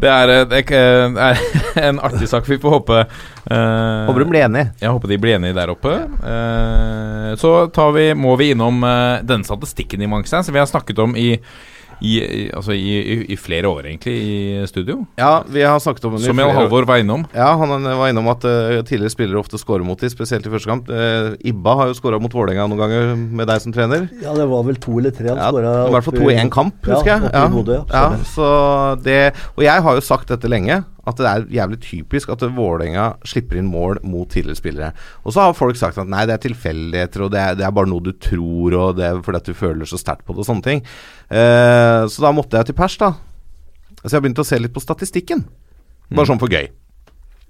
Det 0.00 0.08
er, 0.08 0.32
eh, 0.32 0.46
det 0.48 0.60
er 0.72 1.10
er 1.20 1.40
en 1.88 2.00
artig 2.00 2.28
sak. 2.28 2.48
Vi 2.48 2.58
får 2.60 2.76
håpe 2.78 3.00
uh, 3.04 4.06
Håper 4.08 4.22
de 4.22 4.28
blir 4.30 4.46
enige. 4.46 4.70
Jeg 4.80 4.94
håper 4.94 5.12
de 5.12 5.18
blir 5.20 5.36
enige 5.36 5.56
der 5.56 5.72
oppe. 5.72 5.96
Uh, 6.22 7.36
så 7.40 7.68
tar 7.74 7.92
vi, 7.96 8.06
må 8.14 8.36
vi 8.40 8.52
innom 8.54 8.80
uh, 8.84 9.20
denne 9.26 9.44
statistikken 9.44 10.02
i 10.02 10.08
Mangstein, 10.10 10.46
som 10.46 10.56
vi 10.56 10.62
har 10.62 10.70
snakket 10.70 11.02
om 11.04 11.16
i, 11.18 11.34
i, 12.00 12.50
altså 12.56 12.72
i, 12.72 12.92
i, 13.00 13.16
i 13.34 13.36
flere 13.36 13.68
år, 13.68 13.88
egentlig, 13.90 14.14
i 14.16 14.66
studio. 14.68 15.02
Ja, 15.20 15.42
vi 15.48 15.62
har 15.66 15.80
snakket 15.82 16.06
om 16.08 16.16
Som 16.20 16.40
Jan 16.40 16.54
Halvor 16.56 16.86
var 16.88 17.02
innom. 17.02 17.26
Ja, 17.36 17.52
han 17.60 17.84
var 17.84 18.08
innom 18.08 18.30
at 18.32 18.44
uh, 18.48 18.80
tidligere 18.88 19.12
spillere 19.12 19.40
ofte 19.40 19.60
skårer 19.60 19.84
mot 19.86 20.00
dem, 20.00 20.12
spesielt 20.12 20.46
i 20.46 20.52
første 20.52 20.70
kamp. 20.70 20.88
Uh, 20.88 21.36
Ibba 21.46 21.76
har 21.82 21.90
jo 21.90 21.98
skåra 21.98 22.20
mot 22.22 22.32
Vålerenga 22.34 22.68
noen 22.70 22.80
ganger 22.80 23.12
med 23.20 23.50
deg 23.50 23.64
som 23.64 23.74
trener. 23.76 24.08
Ja, 24.22 24.34
det 24.36 24.48
var 24.50 24.64
vel 24.68 24.80
to 24.80 24.96
eller 25.00 25.14
tre 25.16 25.32
han 25.32 25.40
Ja, 25.40 25.50
skåra. 25.52 25.74
I 25.86 25.94
hvert 25.96 26.08
fall 26.08 26.18
to 26.18 26.30
i 26.30 26.38
én 26.40 26.52
kamp, 26.52 26.80
husker 26.88 27.12
jeg. 27.12 27.32
Ja, 27.34 27.44
Bodø, 27.52 27.80
ja. 27.82 28.04
ja, 28.14 28.24
så 28.32 28.48
det, 29.04 29.20
og 29.56 29.64
jeg 29.66 29.86
har 29.86 29.98
jo 29.98 30.04
sagt 30.04 30.32
dette 30.32 30.50
lenge, 30.50 30.80
at 31.10 31.20
det 31.20 31.30
er 31.30 31.46
jævlig 31.60 31.78
typisk 31.84 32.32
at 32.32 32.44
Vålerenga 32.56 33.06
slipper 33.28 33.60
inn 33.60 33.70
mål 33.70 34.00
mot 34.06 34.30
tidligere 34.30 34.58
spillere. 34.58 34.90
Og 35.24 35.34
så 35.34 35.44
har 35.44 35.56
folk 35.58 35.78
sagt 35.78 36.00
at 36.00 36.10
nei, 36.10 36.24
det 36.28 36.36
er 36.36 36.44
tilfeldigheter, 36.48 37.26
og 37.26 37.32
det 37.34 37.40
er, 37.42 37.56
det 37.60 37.66
er 37.66 37.74
bare 37.76 37.90
noe 37.90 38.04
du 38.04 38.12
tror, 38.16 38.76
og 38.78 39.00
det 39.00 39.08
er 39.08 39.22
fordi 39.26 39.42
at 39.42 39.50
du 39.50 39.58
føler 39.58 39.90
så 39.90 40.00
sterkt 40.00 40.26
på 40.26 40.36
det, 40.36 40.44
og 40.44 40.50
sånne 40.50 40.66
ting. 40.66 40.84
Eh, 41.28 42.02
så 42.10 42.26
da 42.26 42.34
måtte 42.36 42.60
jeg 42.60 42.70
til 42.70 42.78
pers, 42.78 42.98
da. 43.00 43.14
Så 44.00 44.08
jeg 44.08 44.18
har 44.18 44.24
begynt 44.24 44.42
å 44.42 44.48
se 44.48 44.60
litt 44.60 44.74
på 44.76 44.82
statistikken. 44.82 45.44
Bare 46.10 46.30
sånn 46.30 46.40
for 46.42 46.50
gøy. 46.50 46.70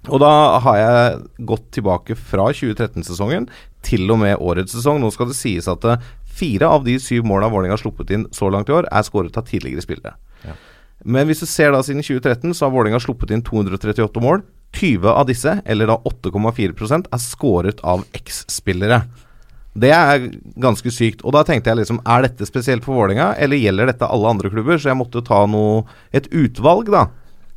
Og 0.09 0.17
da 0.21 0.31
har 0.65 0.79
jeg 0.79 1.45
gått 1.45 1.67
tilbake 1.77 2.17
fra 2.17 2.47
2013-sesongen 2.49 3.45
til 3.85 4.09
og 4.13 4.21
med 4.23 4.41
årets 4.41 4.73
sesong. 4.73 5.01
Nå 5.01 5.11
skal 5.13 5.29
det 5.29 5.37
sies 5.37 5.69
at 5.69 5.85
eh, 5.85 6.09
fire 6.41 6.69
av 6.73 6.85
de 6.87 6.97
syv 7.01 7.27
målene 7.27 7.51
Vålerenga 7.53 7.77
har 7.77 7.83
sluppet 7.83 8.13
inn 8.15 8.25
så 8.33 8.49
langt 8.53 8.71
i 8.71 8.75
år, 8.79 8.89
er 8.89 9.05
skåret 9.05 9.37
av 9.37 9.45
tidligere 9.49 9.85
spillere. 9.85 10.15
Men 11.03 11.29
hvis 11.29 11.41
du 11.41 11.47
ser 11.49 11.73
da 11.73 11.81
siden 11.85 12.03
2013, 12.05 12.53
så 12.53 12.67
har 12.67 12.73
Vålerenga 12.73 13.01
sluppet 13.01 13.33
inn 13.33 13.43
238 13.45 14.23
mål. 14.23 14.43
20 14.77 15.09
av 15.11 15.25
disse, 15.27 15.57
eller 15.67 15.89
da 15.89 15.97
8,4% 16.07 17.09
er 17.11 17.21
skåret 17.21 17.81
av 17.83 18.05
X-spillere. 18.15 19.01
Det 19.81 19.91
er 19.95 20.27
ganske 20.59 20.91
sykt. 20.91 21.23
Og 21.23 21.35
da 21.35 21.45
tenkte 21.47 21.71
jeg 21.71 21.79
liksom 21.79 22.01
Er 22.03 22.25
dette 22.25 22.47
spesielt 22.47 22.83
for 22.83 22.97
Vålerenga, 22.99 23.33
eller 23.39 23.59
gjelder 23.59 23.91
dette 23.91 24.07
alle 24.07 24.31
andre 24.31 24.51
klubber? 24.51 24.79
Så 24.79 24.91
jeg 24.91 24.99
måtte 24.99 25.23
ta 25.25 25.45
noe, 25.47 25.85
et 26.11 26.27
utvalg 26.31 26.91
da 26.91 27.07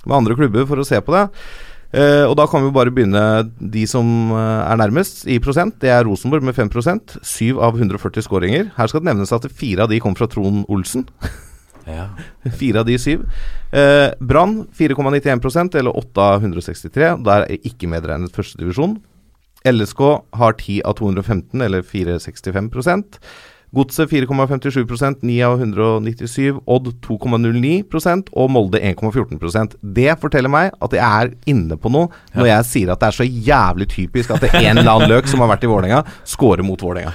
med 0.05 0.19
andre 0.19 0.37
klubber 0.37 0.67
for 0.69 0.81
å 0.81 0.87
se 0.87 1.01
på 1.01 1.15
det. 1.15 1.29
Uh, 1.95 2.27
og 2.27 2.35
da 2.37 2.49
kan 2.51 2.65
vi 2.65 2.75
bare 2.75 2.91
begynne 2.91 3.23
de 3.55 3.85
som 3.87 4.33
eh, 4.35 4.63
er 4.67 4.81
nærmest 4.81 5.23
i 5.31 5.39
prosent. 5.39 5.77
Det 5.81 5.93
er 5.95 6.03
Rosenborg 6.09 6.43
med 6.43 6.57
5% 6.57 7.21
7 7.23 7.61
av 7.63 7.79
140 7.79 8.27
skåringer. 8.27 8.73
Her 8.75 8.91
skal 8.91 9.05
det 9.05 9.13
nevnes 9.13 9.33
at 9.33 9.47
fire 9.55 9.87
av 9.87 9.93
de 9.95 10.01
kom 10.03 10.17
fra 10.19 10.27
Trond 10.31 10.67
Olsen. 10.67 11.07
Fire 12.61 12.81
av 12.83 12.87
de 12.89 12.99
syv. 13.01 13.25
Eh, 13.73 14.11
Brann 14.21 14.67
4,91% 14.79 15.79
eller 15.81 15.97
8 15.97 16.29
av 16.37 16.45
163. 16.45 17.11
Der 17.27 17.49
er 17.49 17.67
ikke 17.67 17.91
medregnet 17.91 18.35
førstedivisjon. 18.37 18.99
LSK 19.65 20.01
har 20.37 20.57
10 20.61 20.83
av 20.85 20.99
215, 20.99 21.63
eller 21.65 21.83
4,65% 21.89 23.21
Godset 23.75 24.11
4,57 24.11 25.23
9 25.23 25.43
av 25.43 25.59
197. 25.59 26.61
Odd 26.71 26.91
2,09% 27.03 28.31
og 28.39 28.51
Molde 28.55 28.79
1,14% 28.79 29.75
Det 29.97 30.13
forteller 30.23 30.53
meg 30.53 30.77
at 30.85 30.95
jeg 30.95 31.03
er 31.03 31.33
inne 31.51 31.79
på 31.81 31.91
noe 31.91 32.11
når 32.37 32.51
jeg 32.53 32.69
sier 32.71 32.93
at 32.95 33.03
det 33.03 33.09
er 33.11 33.19
så 33.19 33.27
jævlig 33.27 33.89
typisk 33.91 34.35
at 34.37 34.45
det 34.45 34.53
er 34.53 34.69
en 34.71 34.79
eller 34.79 34.93
annen 34.95 35.11
løk 35.17 35.31
som 35.31 35.43
har 35.43 35.51
vært 35.51 35.67
i 35.67 35.71
Vålerenga, 35.73 36.05
scorer 36.29 36.63
mot 36.67 36.79
Vålerenga. 36.79 37.15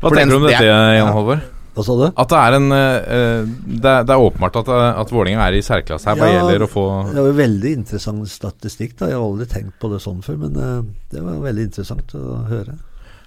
Hva 0.00 0.08
For 0.08 0.16
den- 0.16 0.30
tenker 0.30 0.38
du 0.38 0.40
om 0.40 0.48
dette, 0.48 0.70
Jan 0.96 1.12
Halvor? 1.12 1.42
Hva 1.72 1.84
sa 1.86 1.96
du? 1.96 2.04
At 2.10 2.28
det 2.28 2.38
er 2.38 2.56
en 2.58 2.76
eh, 2.76 3.48
det, 3.48 3.88
er, 3.88 4.04
det 4.04 4.12
er 4.12 4.20
åpenbart 4.20 4.58
at, 4.60 4.68
eh, 4.68 5.00
at 5.00 5.12
Vålinga 5.14 5.46
er 5.46 5.56
i 5.56 5.64
særklasse 5.64 6.10
her 6.10 6.20
hva 6.20 6.28
Ja, 6.28 6.40
gjelder 6.42 6.66
å 6.66 6.70
få 6.70 6.86
Det 7.08 7.18
var 7.18 7.30
jo 7.30 7.38
veldig 7.38 7.74
interessant 7.80 8.28
statistikk. 8.28 8.96
da 9.00 9.08
Jeg 9.08 9.16
har 9.16 9.24
aldri 9.24 9.48
tenkt 9.48 9.78
på 9.80 9.92
det 9.92 10.02
sånn 10.04 10.20
før, 10.24 10.40
men 10.44 10.58
eh, 10.60 10.80
det 11.14 11.24
var 11.24 11.40
veldig 11.48 11.68
interessant 11.70 12.16
å 12.18 12.42
høre. 12.50 12.76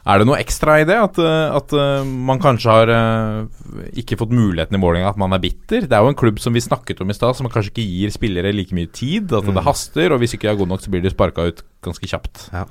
Er 0.06 0.22
det 0.22 0.28
noe 0.30 0.38
ekstra 0.38 0.76
i 0.84 0.86
det? 0.86 0.96
At, 1.02 1.18
eh, 1.18 1.56
at 1.58 1.74
eh, 1.74 2.06
man 2.06 2.42
kanskje 2.42 2.74
har 2.76 2.92
eh, 2.94 3.88
ikke 4.04 4.20
fått 4.20 4.36
muligheten 4.38 4.78
i 4.78 4.82
Vålerenga, 4.82 5.16
at 5.16 5.22
man 5.22 5.34
er 5.34 5.42
bitter? 5.42 5.88
Det 5.90 5.98
er 5.98 6.06
jo 6.06 6.12
en 6.14 6.20
klubb 6.20 6.38
som 6.44 6.54
vi 6.54 6.62
snakket 6.62 7.02
om 7.02 7.10
i 7.10 7.18
stad, 7.18 7.34
som 7.40 7.50
kanskje 7.50 7.74
ikke 7.74 7.88
gir 7.90 8.14
spillere 8.14 8.54
like 8.54 8.76
mye 8.78 8.92
tid. 8.94 9.34
At 9.34 9.50
det 9.50 9.66
haster, 9.66 10.14
og 10.14 10.22
hvis 10.22 10.38
ikke 10.38 10.46
de 10.46 10.54
er 10.54 10.60
gode 10.62 10.76
nok, 10.76 10.86
så 10.86 10.94
blir 10.94 11.02
de 11.02 11.14
sparka 11.14 11.48
ut 11.50 11.66
ganske 11.86 12.12
kjapt. 12.12 12.50
Ja. 12.54 12.68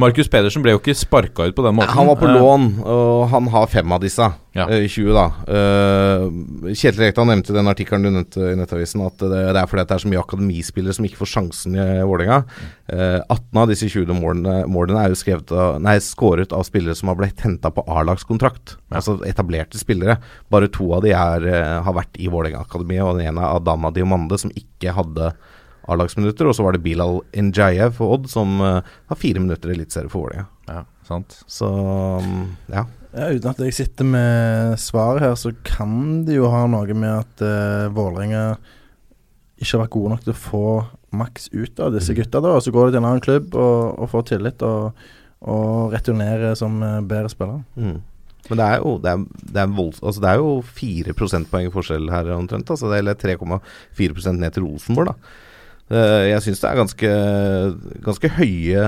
Markus 0.00 0.26
Pedersen 0.30 0.62
ble 0.64 0.72
jo 0.74 0.80
ikke 0.80 0.94
sparka 0.98 1.44
ut 1.46 1.54
på 1.54 1.62
den 1.62 1.76
måten. 1.76 1.92
Han 1.94 2.08
var 2.08 2.16
på 2.18 2.26
Eh, 2.26 2.34
lån, 2.34 2.64
og 2.82 3.28
han 3.30 3.46
har 3.52 3.66
fem 3.70 3.92
av 3.94 4.00
disse. 4.02 4.26
Ja. 4.54 4.66
eh, 4.68 4.86
20, 4.90 5.12
da. 5.14 5.26
Eh, 5.50 6.24
Kjetil 6.74 7.00
Rekdal 7.04 7.26
nevnte 7.26 7.54
den 7.54 7.70
artikkelen 7.70 8.02
du 8.02 8.10
nevnte 8.10 8.52
i 8.52 8.56
Nettavisen, 8.58 9.04
at 9.06 9.18
det, 9.22 9.40
er 9.54 9.66
fordi 9.70 9.84
det 9.86 9.94
er 9.94 10.02
så 10.02 10.10
mye 10.10 10.22
akademispillere 10.22 10.94
som 10.94 11.06
ikke 11.06 11.20
får 11.22 11.30
sjansen 11.32 11.78
i 11.78 11.86
Vålerenga. 12.02 12.40
Eh, 12.90 13.20
18 13.28 13.62
av 13.62 13.70
disse 13.70 13.88
20 13.90 14.18
målene, 14.18 14.56
målene 14.66 15.04
er 15.04 15.14
jo 15.14 15.20
skrevet 15.22 15.54
av, 15.54 15.80
nei, 15.82 15.96
skåret 16.02 16.52
av 16.52 16.66
spillere 16.66 16.94
som 16.98 17.08
har 17.12 17.18
blitt 17.22 17.40
henta 17.46 17.70
på 17.70 17.86
A-lagskontrakt. 17.86 18.76
Altså 18.94 19.20
etablerte 19.26 19.78
spillere. 19.78 20.18
Bare 20.50 20.68
to 20.74 20.90
av 20.94 21.02
de 21.06 21.14
er, 21.14 21.46
eh, 21.46 21.82
har 21.82 21.94
vært 21.94 22.18
i 22.18 22.26
Vålerenga-akademiet, 22.28 23.02
og 23.06 23.18
den 23.18 23.28
ene 23.30 23.42
er 23.42 23.56
Adama 23.60 23.90
Diomande, 23.94 24.38
som 24.38 24.50
ikke 24.50 24.94
hadde 24.94 25.34
A-lagsminutter. 25.90 26.48
Og 26.48 26.56
så 26.56 26.66
var 26.66 26.76
det 26.76 26.84
Bilal 26.84 27.20
Njaye 27.36 27.90
for 27.94 28.16
Odd 28.16 28.28
som 28.32 28.58
eh, 28.64 28.92
har 29.10 29.20
fire 29.20 29.42
minutter 29.42 29.74
eliteserie 29.74 30.12
for 30.12 30.26
Vålerenga. 30.26 30.46
Ja, 30.70 30.84
sant. 31.08 31.38
Så 31.50 31.70
mm, 32.24 32.44
ja. 32.72 32.86
Ja, 33.14 33.28
uten 33.30 33.52
at 33.52 33.60
jeg 33.62 33.76
sitter 33.76 34.06
med 34.08 34.78
svaret 34.82 35.22
her, 35.22 35.34
så 35.38 35.52
kan 35.66 36.24
det 36.26 36.40
jo 36.40 36.48
ha 36.50 36.64
noe 36.66 36.96
med 36.98 37.12
at 37.12 37.44
uh, 37.46 37.92
Vålerenga 37.94 38.56
ikke 39.54 39.76
har 39.76 39.84
vært 39.84 39.94
gode 39.94 40.10
nok 40.10 40.24
til 40.24 40.34
å 40.34 40.40
få 40.40 40.64
maks 41.14 41.46
ut 41.52 41.78
av 41.78 41.94
disse 41.94 42.16
gutta. 42.16 42.40
da, 42.42 42.56
og 42.56 42.64
Så 42.64 42.72
går 42.74 42.88
de 42.88 42.96
til 42.96 43.02
en 43.02 43.06
annen 43.10 43.22
klubb 43.22 43.54
og, 43.54 43.94
og 44.02 44.10
får 44.10 44.26
tillit 44.32 44.64
og, 44.66 44.98
og 45.46 45.94
returnerer 45.94 46.56
som 46.58 46.82
eh, 46.82 46.98
bedre 47.06 47.30
spillere. 47.30 47.62
Mm. 47.78 48.02
Men 48.50 48.60
det 48.60 48.66
er 48.66 48.82
jo 48.82 48.96
det 49.00 49.12
er, 49.12 49.22
det 49.54 49.62
er, 49.62 49.72
volds, 49.78 50.02
altså 50.02 50.20
det 50.20 50.30
er 50.30 50.42
jo 50.42 50.50
4 50.82 51.14
prosentpoeng 51.16 51.70
forskjell 51.72 52.10
her 52.12 52.34
omtrent. 52.34 52.70
Altså 52.74 52.90
det 52.90 53.00
er 53.00 53.38
3,4% 53.38 54.42
ned 54.42 54.56
til 54.56 54.66
Rosenborg, 54.66 55.14
da. 55.14 55.40
Eh, 55.94 56.26
Jeg 56.32 56.42
syns 56.42 56.62
det 56.62 56.70
er 56.70 56.80
ganske, 56.80 57.10
ganske 58.04 58.30
høye 58.38 58.86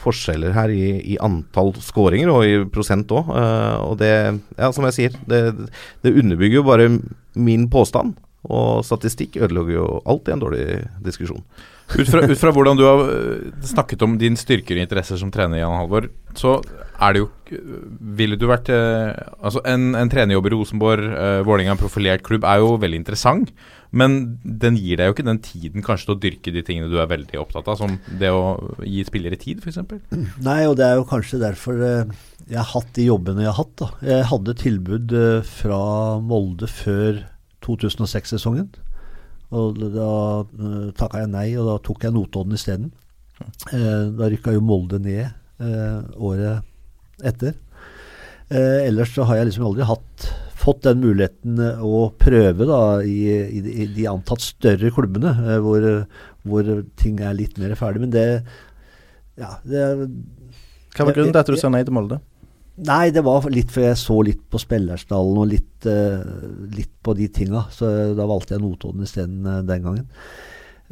forskjeller 0.00 0.54
her 0.54 0.72
i, 0.74 0.84
i 1.14 1.18
antall 1.24 1.72
skåringer, 1.82 2.30
og 2.30 2.46
i 2.46 2.58
prosent 2.70 3.10
òg. 3.14 3.32
Og 3.88 3.96
det, 4.02 4.12
ja, 4.58 4.70
som 4.74 4.86
jeg 4.90 4.98
sier, 4.98 5.18
det, 5.30 5.42
det 6.04 6.14
underbygger 6.14 6.60
jo 6.60 6.68
bare 6.68 6.90
min 7.34 7.66
påstand. 7.72 8.14
Og 8.44 8.82
statistikk 8.84 9.38
ødelegger 9.40 9.78
jo 9.78 9.86
alltid 10.04 10.34
en 10.34 10.42
dårlig 10.42 10.64
diskusjon. 11.04 11.40
Ut 11.94 12.08
fra, 12.08 12.22
ut 12.24 12.40
fra 12.40 12.50
hvordan 12.52 12.78
du 12.78 12.82
har 12.84 13.00
øh, 13.12 13.48
snakket 13.64 14.02
om 14.04 14.14
din 14.20 14.36
styrker 14.40 14.76
og 14.76 14.84
interesser 14.84 15.18
som 15.20 15.32
trener, 15.32 15.58
Jan 15.60 15.74
Halvor, 15.76 16.06
så 16.36 16.58
er 17.02 17.12
det 17.16 17.24
jo 17.24 17.30
Ville 18.16 18.38
du 18.40 18.46
vært 18.48 18.70
Altså, 18.72 19.60
en, 19.68 19.90
en 19.98 20.08
trenerjobb 20.10 20.48
i 20.48 20.52
Rosenborg, 20.54 21.04
Vålerenga, 21.44 21.74
en 21.74 21.80
profilert 21.80 22.24
klubb, 22.24 22.46
er 22.48 22.62
jo 22.62 22.76
veldig 22.80 23.00
interessant. 23.02 23.52
Men 23.94 24.16
den 24.42 24.76
gir 24.80 24.98
deg 24.98 25.08
jo 25.08 25.14
ikke 25.14 25.26
den 25.26 25.40
tiden 25.44 25.84
kanskje 25.86 26.08
til 26.08 26.14
å 26.16 26.20
dyrke 26.24 26.52
de 26.54 26.62
tingene 26.66 26.90
du 26.90 26.96
er 26.98 27.10
veldig 27.10 27.38
opptatt 27.38 27.68
av, 27.70 27.78
som 27.78 27.94
det 28.18 28.32
å 28.34 28.56
gi 28.82 29.04
spillere 29.06 29.38
tid, 29.40 29.62
f.eks. 29.62 29.78
Nei, 30.42 30.64
og 30.66 30.74
det 30.80 30.88
er 30.88 30.98
jo 30.98 31.06
kanskje 31.08 31.38
derfor 31.42 31.78
eh, 31.78 32.14
jeg 32.48 32.58
har 32.58 32.72
hatt 32.72 32.90
de 32.98 33.06
jobbene 33.06 33.44
jeg 33.44 33.52
har 33.52 33.60
hatt. 33.60 33.76
da. 33.78 33.90
Jeg 34.10 34.26
hadde 34.32 34.56
tilbud 34.64 35.14
eh, 35.20 35.46
fra 35.46 35.80
Molde 36.22 36.68
før 36.70 37.22
2006-sesongen. 37.64 38.72
Og 39.54 39.78
da 39.78 40.10
uh, 40.42 40.88
takka 40.98 41.20
jeg 41.22 41.30
nei, 41.30 41.46
og 41.60 41.68
da 41.68 41.74
tok 41.84 42.02
jeg 42.02 42.14
Notodden 42.16 42.56
isteden. 42.56 42.88
Uh, 43.70 44.10
da 44.18 44.26
rykka 44.32 44.56
jo 44.56 44.64
Molde 44.64 44.98
ned 45.02 45.30
året 46.18 46.64
etter. 47.22 47.54
Ellers 48.50 49.12
så 49.14 49.22
har 49.28 49.38
jeg 49.38 49.52
liksom 49.52 49.68
aldri 49.68 49.86
hatt 49.86 50.24
fått 50.64 50.84
den 50.86 51.02
muligheten 51.02 51.60
å 51.84 52.06
prøve 52.20 52.68
da 52.68 52.82
i, 53.04 53.18
i, 53.60 53.86
de, 53.92 54.06
antatt 54.10 54.44
større 54.44 54.92
klubbene, 54.94 55.34
hvor, 55.64 55.86
hvor, 56.46 56.70
ting 57.00 57.20
er 57.20 57.36
litt 57.36 57.58
mer 57.60 57.74
ferdig. 57.78 58.04
Men 58.06 58.14
det 58.14 58.28
Ja, 59.40 59.56
det 59.66 59.82
Hva 60.94 61.08
var 61.08 61.16
grunnen 61.16 61.34
til 61.34 61.42
at 61.42 61.50
du 61.50 61.58
sa 61.60 61.72
nei 61.72 61.82
til 61.84 61.96
Molde? 61.96 62.20
Nei, 62.84 63.12
det 63.14 63.22
var 63.22 63.44
litt 63.54 63.70
for 63.70 63.86
jeg 63.86 63.98
så 64.00 64.16
litt 64.26 64.40
på 64.50 64.58
spillerstallen 64.58 65.36
og 65.38 65.50
litt, 65.52 65.86
uh, 65.86 66.22
litt 66.74 66.90
på 67.06 67.14
de 67.14 67.28
tinga. 67.30 67.68
Så 67.70 67.90
da 68.18 68.26
valgte 68.26 68.56
jeg 68.56 68.64
Notodden 68.64 69.06
isteden 69.06 69.46
den 69.68 69.84
gangen. 69.84 70.08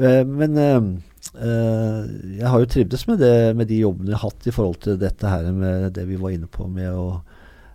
Men 0.02 0.56
jeg 0.56 2.48
har 2.48 2.62
jo 2.62 2.68
trivdes 2.70 3.04
med, 3.10 3.18
det, 3.20 3.52
med 3.58 3.68
de 3.68 3.82
jobbene 3.82 4.10
jeg 4.10 4.18
har 4.18 4.30
hatt 4.30 4.46
i 4.48 4.54
forhold 4.54 4.78
til 4.86 4.96
dette 4.98 5.28
her 5.28 5.50
med 5.54 5.92
det 5.94 6.06
vi 6.08 6.16
var 6.18 6.32
inne 6.32 6.48
på 6.50 6.64
med 6.70 6.88
å 6.96 7.20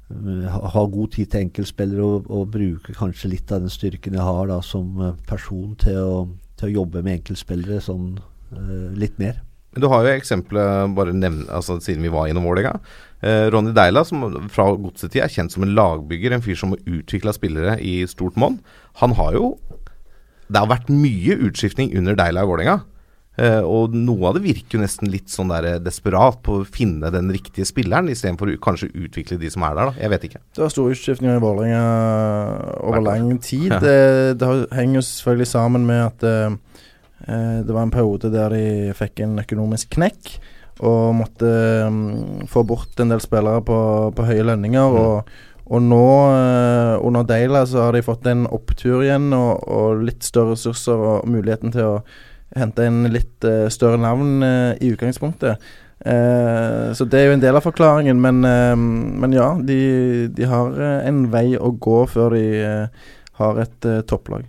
ha 0.07 0.83
god 0.87 1.11
tid 1.17 1.31
til 1.33 1.47
enkeltspillere 1.47 2.03
og, 2.05 2.29
og, 2.31 2.45
bruke 2.53 2.95
kanskje 2.95 3.33
litt 3.33 3.51
av 3.51 3.65
den 3.65 3.73
styrken 3.73 4.15
jeg 4.15 4.23
har 4.23 4.47
da 4.47 4.61
som 4.63 5.01
person 5.27 5.75
til 5.81 5.99
å, 5.99 6.21
til 6.55 6.69
å 6.69 6.75
jobbe 6.81 7.03
med 7.03 7.19
enkeltspillere 7.19 7.81
sånn 7.83 8.13
litt 8.95 9.17
mer. 9.19 9.41
Men 9.77 9.83
du 9.83 9.91
har 9.91 10.05
jo 10.07 10.13
eksempelet, 10.17 10.93
bare 10.97 11.13
nevne, 11.13 11.43
altså, 11.53 11.75
siden 11.83 12.01
vi 12.01 12.09
var 12.09 12.25
innom 12.25 12.47
Vålerenga. 12.47 12.79
Eh, 13.21 13.43
Ronny 13.53 13.75
Deila, 13.77 14.01
som 14.07 14.23
fra 14.49 14.71
godsetid 14.73 15.21
er 15.21 15.29
kjent 15.29 15.53
som 15.53 15.65
en 15.65 15.75
lagbygger, 15.77 16.33
en 16.33 16.41
fyr 16.41 16.57
som 16.57 16.73
har 16.73 16.81
utvikla 16.89 17.33
spillere 17.35 17.75
i 17.77 17.99
stort 18.09 18.39
monn. 18.41 18.57
Han 19.03 19.13
har 19.19 19.37
jo 19.37 19.57
Det 20.47 20.61
har 20.61 20.69
vært 20.71 20.87
mye 20.87 21.35
utskiftning 21.43 21.91
under 21.99 22.15
Deila 22.15 22.45
i 22.45 22.47
Vålerenga. 22.47 22.77
Eh, 23.37 23.61
og 23.61 23.93
noe 23.93 24.31
av 24.31 24.37
det 24.37 24.41
virker 24.47 24.77
jo 24.77 24.81
nesten 24.81 25.11
litt 25.13 25.29
sånn 25.29 25.51
der 25.53 25.77
desperat 25.83 26.39
på 26.45 26.55
å 26.57 26.65
finne 26.65 27.11
den 27.13 27.29
riktige 27.33 27.67
spilleren, 27.69 28.09
istedenfor 28.09 28.49
å 28.49 28.57
kanskje 28.63 28.89
utvikle 28.97 29.37
de 29.37 29.51
som 29.53 29.65
er 29.67 29.75
der, 29.77 29.91
da. 29.91 30.01
Jeg 30.01 30.13
vet 30.15 30.27
ikke. 30.29 30.41
Det 30.57 30.63
var 30.63 30.73
store 30.73 30.95
utskiftninger 30.95 31.37
i 31.37 31.43
Vålerenga 31.43 31.83
over 32.81 33.05
lang 33.05 33.31
tid. 33.37 33.75
Det, 33.87 34.37
det 34.41 34.49
henger 34.73 34.99
jo 34.99 35.05
selvfølgelig 35.05 35.49
sammen 35.51 35.85
med 35.85 36.01
at 36.01 36.23
uh, 36.25 36.55
det 37.61 37.73
var 37.73 37.85
en 37.85 37.93
periode 37.93 38.31
der 38.33 38.53
de 38.55 38.93
fikk 38.97 39.21
en 39.25 39.37
økonomisk 39.41 39.91
knekk 39.95 40.31
og 40.85 41.15
måtte 41.17 41.49
um, 41.87 42.45
få 42.49 42.63
bort 42.67 42.99
en 43.01 43.13
del 43.13 43.21
spillere 43.23 43.61
på, 43.65 43.77
på 44.17 44.25
høye 44.27 44.45
lønninger. 44.45 44.93
Mm. 44.93 44.97
Og, 45.01 45.31
og, 45.67 45.83
nå, 45.83 46.07
uh, 46.33 47.05
under 47.05 47.25
Deila, 47.27 47.63
så 47.69 47.87
har 47.87 47.97
de 47.97 48.05
fått 48.05 48.27
en 48.29 48.45
opptur 48.49 49.03
igjen 49.05 49.31
og, 49.35 49.63
og, 49.65 50.03
litt 50.07 50.25
større 50.25 50.55
ressurser 50.55 51.05
og 51.13 51.29
muligheten 51.29 51.73
til 51.75 51.95
å 51.95 52.01
hente 52.55 52.85
inn 52.87 53.07
litt 53.11 53.43
uh, 53.47 53.67
større 53.73 53.99
navn 54.01 54.43
uh, 54.43 54.71
i 54.79 54.93
utgangspunktet. 54.93 55.67
så 55.97 57.05
det 57.09 57.17
er 57.19 57.25
jo 57.25 57.33
en 57.35 57.41
del 57.41 57.57
av 57.57 57.65
forklaringen, 57.65 58.19
men, 58.21 58.45
men 59.19 59.33
ja, 59.33 59.47
de, 59.57 59.79
de, 60.29 60.45
har 60.45 60.77
en 61.09 61.23
vei 61.33 61.57
å 61.57 61.71
gå 61.73 61.97
før 62.05 62.37
de 62.37 62.45
har 63.41 63.59
et 63.65 63.89
topplag. 64.07 64.45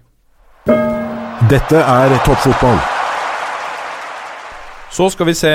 Dette 1.48 1.80
er 1.80 2.14
toppfotball. 2.28 2.97
Så 4.88 5.10
skal 5.12 5.28
vi 5.28 5.34
se 5.36 5.50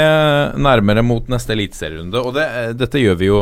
nærmere 0.62 1.02
mot 1.04 1.28
neste 1.32 1.56
eliteserierunde. 1.56 2.22
Og 2.22 2.36
det, 2.36 2.46
dette 2.80 3.02
gjør 3.02 3.18
vi 3.20 3.28
jo 3.32 3.40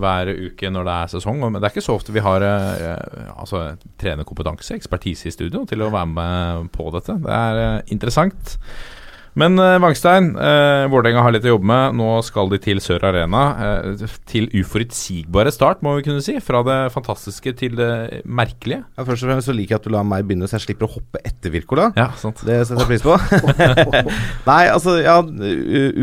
hver 0.00 0.30
uke 0.32 0.70
når 0.72 0.88
det 0.88 0.94
er 0.96 1.12
sesong. 1.12 1.42
Men 1.44 1.60
det 1.60 1.68
er 1.68 1.74
ikke 1.74 1.84
så 1.84 1.96
ofte 1.98 2.14
vi 2.14 2.24
har 2.24 2.44
eh, 2.46 3.32
altså, 3.36 3.66
trenerkompetanse, 4.00 4.78
ekspertise 4.78 5.28
i 5.28 5.34
studio, 5.34 5.66
til 5.68 5.84
å 5.84 5.92
være 5.92 6.12
med 6.14 6.70
på 6.74 6.88
dette. 6.96 7.18
Det 7.22 7.36
er 7.36 7.62
eh, 7.62 7.82
interessant. 7.94 8.56
Men 9.36 9.58
uh, 9.60 9.76
Vangstein, 9.82 10.30
uh, 10.32 10.86
Vålerenga 10.88 11.20
har 11.20 11.34
litt 11.34 11.44
å 11.44 11.52
jobbe 11.52 11.68
med. 11.68 11.96
Nå 11.98 12.08
skal 12.24 12.48
de 12.48 12.58
til 12.62 12.80
Sør 12.80 13.04
Arena. 13.04 13.42
Eh, 13.60 14.04
til 14.28 14.48
uforutsigbare 14.56 15.52
start, 15.52 15.82
må 15.84 15.92
vi 15.98 16.06
kunne 16.06 16.22
si. 16.24 16.38
Fra 16.40 16.62
det 16.64 16.76
fantastiske 16.94 17.52
til 17.60 17.76
det 17.76 18.22
merkelige. 18.24 18.80
Ja, 18.96 19.04
først 19.04 19.26
og 19.26 19.30
fremst 19.30 19.50
så 19.50 19.56
liker 19.56 19.76
jeg 19.76 19.82
at 19.82 19.88
du 19.88 19.92
lar 19.92 20.06
meg 20.08 20.24
begynne, 20.24 20.48
så 20.48 20.56
jeg 20.56 20.66
slipper 20.70 20.88
å 20.88 20.94
hoppe 20.94 21.20
etter 21.28 21.52
Wirkola. 21.52 21.90
Ja, 21.98 22.08
sant. 22.20 22.40
Det 22.48 22.62
setter 22.64 22.86
jeg 22.86 22.94
pris 22.94 23.04
på. 23.04 23.18
Nei, 24.50 24.62
altså, 24.72 24.96
ja, 25.04 25.18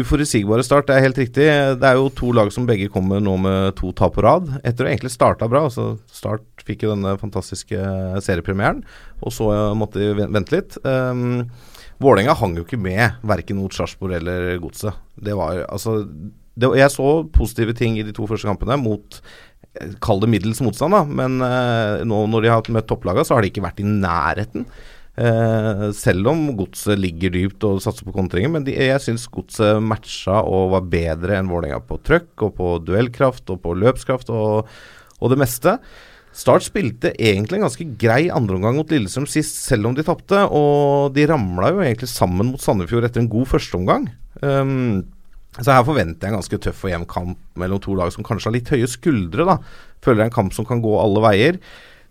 uforutsigbare 0.04 0.66
start, 0.68 0.92
det 0.92 1.00
er 1.00 1.08
helt 1.08 1.24
riktig. 1.24 1.50
Det 1.82 1.90
er 1.90 1.98
jo 1.98 2.14
to 2.14 2.30
lag 2.38 2.54
som 2.54 2.70
begge 2.70 2.92
kommer 2.94 3.24
nå 3.24 3.36
med 3.42 3.74
to 3.82 3.90
tap 3.98 4.14
på 4.20 4.28
rad. 4.28 4.60
Etter 4.62 4.86
å 4.86 4.94
egentlig 4.94 5.14
starta 5.16 5.50
bra. 5.50 5.66
Altså, 5.72 5.96
start 6.14 6.46
fikk 6.68 6.86
jo 6.86 6.94
denne 6.94 7.18
fantastiske 7.20 7.82
seriepremieren, 8.24 8.86
og 9.26 9.34
så 9.34 9.50
måtte 9.78 10.00
de 10.00 10.28
vente 10.30 10.54
litt. 10.54 10.78
Um, 10.86 11.48
Vålerenga 12.04 12.36
hang 12.40 12.58
jo 12.60 12.66
ikke 12.66 12.80
med 12.82 13.20
verken 13.26 13.60
mot 13.62 13.74
Sarpsborg 13.74 14.18
eller 14.20 14.58
Godset. 14.64 14.96
Altså 15.26 16.04
Jeg 16.60 16.94
så 16.94 17.10
positive 17.34 17.76
ting 17.78 17.98
i 17.98 18.06
de 18.06 18.16
to 18.16 18.28
første 18.30 18.50
kampene 18.50 18.78
mot 18.82 19.20
eh, 19.80 19.96
Kall 20.04 20.22
det 20.24 20.32
middels 20.32 20.62
motstand, 20.64 20.94
da. 20.96 21.04
Men 21.08 21.40
eh, 21.44 22.04
nå 22.08 22.26
når 22.30 22.46
de 22.46 22.52
har 22.54 22.74
møtt 22.76 22.90
topplagene, 22.92 23.26
så 23.26 23.38
har 23.38 23.44
de 23.44 23.54
ikke 23.54 23.66
vært 23.66 23.82
i 23.82 23.88
nærheten. 23.88 24.68
Eh, 25.14 25.92
selv 25.94 26.32
om 26.32 26.48
Godset 26.58 26.98
ligger 26.98 27.34
dypt 27.36 27.66
og 27.70 27.82
satser 27.86 28.08
på 28.08 28.16
kontringer. 28.16 28.54
Men 28.54 28.66
de, 28.68 28.76
jeg 28.78 29.02
syns 29.04 29.28
Godset 29.32 29.82
matcha 29.84 30.42
og 30.42 30.74
var 30.78 30.90
bedre 30.94 31.38
enn 31.40 31.52
Vålerenga 31.52 31.84
på 31.88 32.02
trøkk 32.06 32.48
og 32.48 32.58
på 32.58 32.72
duellkraft 32.86 33.54
og 33.54 33.62
på 33.66 33.78
løpskraft 33.78 34.34
og, 34.34 34.74
og 35.20 35.34
det 35.34 35.40
meste. 35.42 35.78
Start 36.34 36.66
spilte 36.66 37.12
egentlig 37.22 37.60
en 37.60 37.68
ganske 37.68 37.86
grei 38.02 38.24
andreomgang 38.34 38.80
mot 38.80 38.90
Lillestrøm 38.90 39.28
sist, 39.30 39.60
selv 39.68 39.90
om 39.90 39.98
de 39.98 40.06
tapte. 40.06 40.40
Og 40.50 41.14
de 41.14 41.28
ramla 41.30 41.70
jo 41.70 41.84
egentlig 41.86 42.10
sammen 42.10 42.50
mot 42.50 42.62
Sandefjord 42.62 43.06
etter 43.06 43.22
en 43.22 43.30
god 43.30 43.52
førsteomgang. 43.52 44.10
Um, 44.42 45.04
så 45.60 45.70
her 45.70 45.86
forventer 45.86 46.26
jeg 46.26 46.34
en 46.34 46.40
ganske 46.40 46.62
tøff 46.66 46.84
og 46.88 46.90
jevn 46.90 47.10
kamp 47.10 47.42
mellom 47.62 47.82
to 47.84 47.94
lag 47.98 48.10
som 48.14 48.26
kanskje 48.26 48.50
har 48.50 48.58
litt 48.58 48.74
høye 48.74 48.90
skuldre. 48.90 49.46
da 49.46 49.60
Føler 50.04 50.24
er 50.24 50.32
en 50.32 50.38
kamp 50.40 50.56
som 50.58 50.66
kan 50.66 50.82
gå 50.82 50.94
alle 50.98 51.22
veier. 51.24 51.60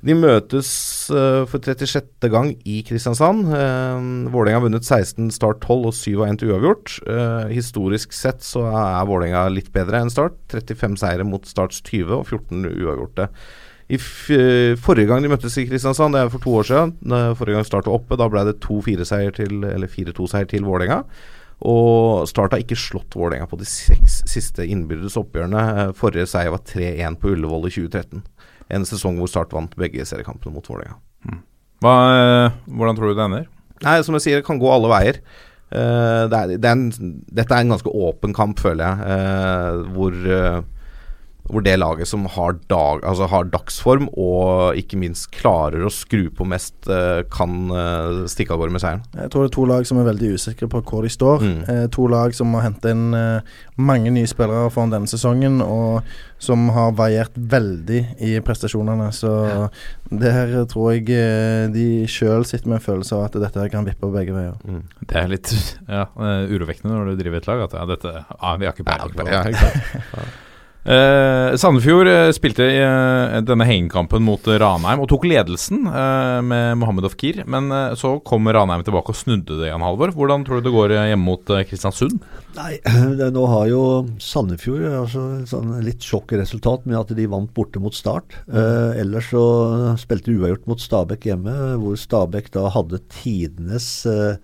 De 0.03 0.15
møtes 0.19 0.69
uh, 1.15 1.43
for 1.47 1.63
36. 1.63 2.27
gang 2.31 2.53
i 2.67 2.81
Kristiansand. 2.87 3.51
Uh, 3.51 4.31
Vålerenga 4.35 4.59
har 4.59 4.65
vunnet 4.65 4.87
16, 4.87 5.31
Start 5.35 5.63
12 5.63 5.91
og 5.91 5.95
7 5.95 6.09
av 6.17 6.25
1 6.29 6.41
til 6.41 6.55
uavgjort. 6.55 6.95
Uh, 7.07 7.51
historisk 7.51 8.15
sett 8.15 8.43
så 8.47 8.65
er 8.71 9.07
Vålerenga 9.11 9.45
litt 9.51 9.71
bedre 9.75 10.03
enn 10.03 10.11
Start. 10.11 10.39
35 10.55 10.99
seire 11.03 11.27
mot 11.27 11.47
Starts 11.47 11.83
20 11.87 12.17
og 12.19 12.27
14 12.31 12.67
uavgjorte. 12.71 13.29
I 13.93 13.99
forrige 14.01 15.09
gang 15.11 15.21
de 15.25 15.29
møttes 15.29 15.59
i 15.61 15.67
Kristiansand, 15.69 16.17
det 16.17 16.23
er 16.23 16.33
for 16.33 16.41
to 16.41 16.55
år 16.63 16.69
siden, 16.69 16.95
forrige 17.37 17.59
gang 17.59 17.67
Start 17.69 17.91
var 17.91 17.99
oppe, 17.99 18.17
da 18.17 18.29
ble 18.33 18.47
det 18.49 18.55
2-4-seier 18.65 19.35
til 19.37 19.67
Eller 19.69 19.91
4-2-seier 19.91 20.49
til 20.49 20.65
Vålerenga. 20.65 21.03
Og 21.69 22.25
Start 22.31 22.57
har 22.57 22.63
ikke 22.65 22.79
slått 22.79 23.15
Vålerenga 23.19 23.47
på 23.51 23.61
de 23.61 23.69
seks 23.69 24.23
siste 24.31 24.65
innbyrdes 24.65 25.19
oppgjørene. 25.21 25.93
Forrige 25.99 26.31
seier 26.31 26.55
var 26.55 26.65
3-1 26.67 27.21
på 27.21 27.35
Ullevål 27.37 27.69
i 27.69 27.75
2013. 27.77 28.25
En 28.73 28.89
sesong 28.89 29.21
hvor 29.21 29.31
Start 29.31 29.53
vant 29.55 29.77
begge 29.79 30.07
seriekampene 30.09 30.57
mot 30.57 30.73
Vålerenga. 30.73 30.97
Mm. 31.29 31.43
Hva, 31.85 31.95
hvordan 32.67 32.99
tror 32.99 33.11
du 33.11 33.19
det 33.19 33.27
ender? 33.29 33.49
Nei, 33.83 33.97
Som 34.07 34.17
jeg 34.17 34.25
sier, 34.25 34.41
det 34.41 34.49
kan 34.49 34.61
gå 34.63 34.71
alle 34.73 34.91
veier. 34.91 35.21
Eh, 35.73 36.23
det 36.29 36.39
er, 36.39 36.55
det 36.61 36.69
er 36.69 36.77
en, 36.77 37.15
dette 37.33 37.57
er 37.57 37.65
en 37.65 37.73
ganske 37.75 37.93
åpen 37.93 38.35
kamp, 38.37 38.61
føler 38.61 38.85
jeg, 38.85 39.15
eh, 39.15 39.93
hvor, 39.95 40.17
eh, 40.37 40.59
hvor 41.53 41.65
det 41.65 41.75
laget 41.79 42.09
som 42.09 42.25
har, 42.33 42.57
dag, 42.71 43.03
altså 43.05 43.29
har 43.29 43.49
dagsform 43.53 44.09
og 44.17 44.79
ikke 44.81 44.99
minst 45.01 45.29
klarer 45.35 45.85
å 45.85 45.93
skru 45.93 46.31
på 46.33 46.47
mest, 46.49 46.75
eh, 46.89 47.21
kan 47.33 47.69
eh, 47.69 48.23
stikke 48.33 48.55
av 48.55 48.63
gårde 48.63 48.75
med 48.75 48.83
seieren. 48.83 49.05
Jeg 49.19 49.33
tror 49.33 49.45
det 49.45 49.51
er 49.51 49.57
to 49.59 49.67
lag 49.69 49.89
som 49.89 50.01
er 50.01 50.09
veldig 50.09 50.33
usikre 50.39 50.69
på 50.73 50.83
hvor 50.89 51.05
de 51.05 51.13
står. 51.13 51.45
Mm. 51.45 51.59
Eh, 51.69 51.87
to 51.93 52.09
lag 52.11 52.37
som 52.37 52.53
har 52.57 52.65
hentet 52.69 52.93
inn 52.95 53.17
eh, 53.19 53.57
mange 53.77 54.13
nye 54.15 54.31
spillere 54.31 54.71
foran 54.73 54.95
denne 54.95 55.11
sesongen, 55.11 55.61
og 55.65 56.01
som 56.43 56.65
har 56.75 56.95
variert 56.99 57.37
veldig 57.37 58.01
i 58.25 58.33
prestasjonene. 58.43 59.11
Så 59.15 59.33
det 60.11 60.33
her 60.35 60.55
tror 60.71 60.97
jeg 60.97 61.71
de 61.71 61.87
sjøl 62.11 62.47
sitter 62.49 62.73
med 62.73 62.81
en 62.81 62.87
følelse 62.87 63.15
av 63.15 63.29
at 63.29 63.39
dette 63.45 63.63
her 63.63 63.71
kan 63.71 63.87
vippe 63.87 64.11
begge 64.11 64.35
veier. 64.35 64.57
Det 65.07 65.21
er 65.21 65.31
litt 65.31 65.53
ja, 65.99 66.09
urovekkende 66.17 66.97
når 66.97 67.13
du 67.13 67.23
driver 67.23 67.39
et 67.39 67.51
lag. 67.53 67.67
At 67.69 67.77
ja, 67.79 67.85
dette, 67.93 68.15
ja, 68.25 68.57
vi 68.59 68.67
har 68.67 68.75
ikke 68.75 68.89
peiling 68.89 69.15
på 69.15 69.29
det. 69.29 70.33
Eh, 70.83 71.55
Sandefjord 71.55 72.09
eh, 72.11 72.29
spilte 72.35 72.65
i 72.67 72.79
eh, 72.83 73.37
denne 73.47 73.67
hengekampen 73.69 74.25
mot 74.27 74.49
eh, 74.51 74.59
Ranheim 74.59 75.05
og 75.05 75.07
tok 75.13 75.29
ledelsen 75.31 75.85
eh, 75.87 76.39
med 76.43 76.81
Mohammed 76.81 77.07
Ofkir. 77.07 77.45
Men 77.47 77.71
eh, 77.71 77.93
så 77.99 78.17
kom 78.27 78.51
Ranheim 78.51 78.83
tilbake 78.83 79.15
og 79.15 79.19
snudde 79.19 79.61
det, 79.61 79.69
igjen, 79.69 79.85
Halvor. 79.87 80.11
Hvordan 80.17 80.47
tror 80.47 80.59
du 80.59 80.67
det 80.67 80.75
går 80.75 80.97
hjemme 80.97 81.23
mot 81.23 81.53
Kristiansund? 81.69 82.25
Nei, 82.59 82.81
det, 83.21 83.31
nå 83.37 83.45
har 83.53 83.69
jo 83.71 83.83
Sandefjord 84.23 84.89
altså, 85.05 85.27
sånn 85.49 85.77
litt 85.87 86.03
sjokkresultat 86.03 86.89
med 86.91 86.99
at 86.99 87.15
de 87.15 87.29
vant 87.31 87.53
borte 87.55 87.83
mot 87.83 87.95
Start. 87.95 88.35
Ellers 88.51 89.29
så 89.31 89.45
spilte 90.01 90.35
uavgjort 90.35 90.67
mot 90.71 90.83
Stabæk 90.83 91.29
hjemme, 91.31 91.55
hvor 91.79 91.95
Stabæk 92.01 92.51
da 92.57 92.67
hadde 92.75 92.99
tidenes 93.13 93.87
eh, 94.11 94.35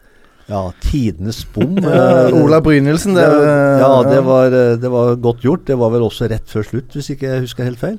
ja, 0.48 0.62
tidenes 0.84 1.42
bom. 1.54 1.78
Eh, 1.88 2.34
Ola 2.38 2.60
Brynildsen, 2.64 3.16
det 3.16 3.24
det, 3.28 3.54
Ja, 3.82 3.92
det 4.06 4.20
var, 4.26 4.52
eh, 4.52 4.76
det 4.80 4.90
var 4.92 5.16
godt 5.22 5.44
gjort. 5.44 5.66
Det 5.68 5.78
var 5.78 5.92
vel 5.94 6.06
også 6.06 6.28
rett 6.32 6.48
før 6.50 6.66
slutt, 6.66 6.94
hvis 6.96 7.12
ikke 7.14 7.32
jeg 7.34 7.46
husker 7.46 7.68
helt 7.68 7.82
feil. 7.82 7.98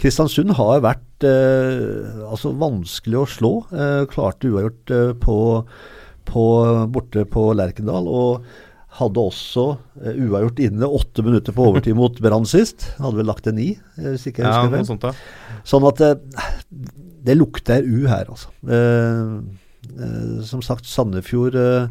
Kristiansund 0.00 0.54
har 0.56 0.80
vært 0.84 1.26
eh, 1.28 2.24
altså 2.30 2.54
vanskelig 2.56 3.20
å 3.20 3.28
slå. 3.28 3.52
Eh, 3.72 4.02
klarte 4.12 4.48
uavgjort 4.48 4.94
eh, 4.96 5.12
på, 5.20 5.36
på, 6.30 6.44
borte 6.94 7.26
på 7.28 7.50
Lerkendal. 7.58 8.08
Og 8.08 8.46
hadde 9.00 9.22
også 9.22 9.66
eh, 10.02 10.16
uavgjort 10.24 10.62
inne 10.64 10.88
åtte 10.88 11.24
minutter 11.26 11.54
på 11.56 11.68
overtid 11.68 11.98
mot 11.98 12.16
Brann 12.22 12.48
sist. 12.48 12.88
Hadde 12.98 13.20
vel 13.20 13.28
lagt 13.30 13.44
til 13.46 13.56
ni, 13.56 13.70
eh, 13.98 14.12
hvis 14.14 14.28
ikke 14.30 14.44
jeg 14.44 14.48
Ja, 14.48 14.64
husker 14.66 14.96
noe 14.96 15.04
feil. 15.10 15.60
Sånn 15.68 15.88
at 15.90 16.04
eh, 16.06 16.14
det 17.28 17.36
lukter 17.36 17.84
U 17.84 18.06
her, 18.08 18.30
altså. 18.32 18.48
Eh, 18.66 18.78
eh, 18.80 19.59
som 20.46 20.62
sagt, 20.64 20.88
Sandefjord 20.88 21.56
eh, 21.58 21.88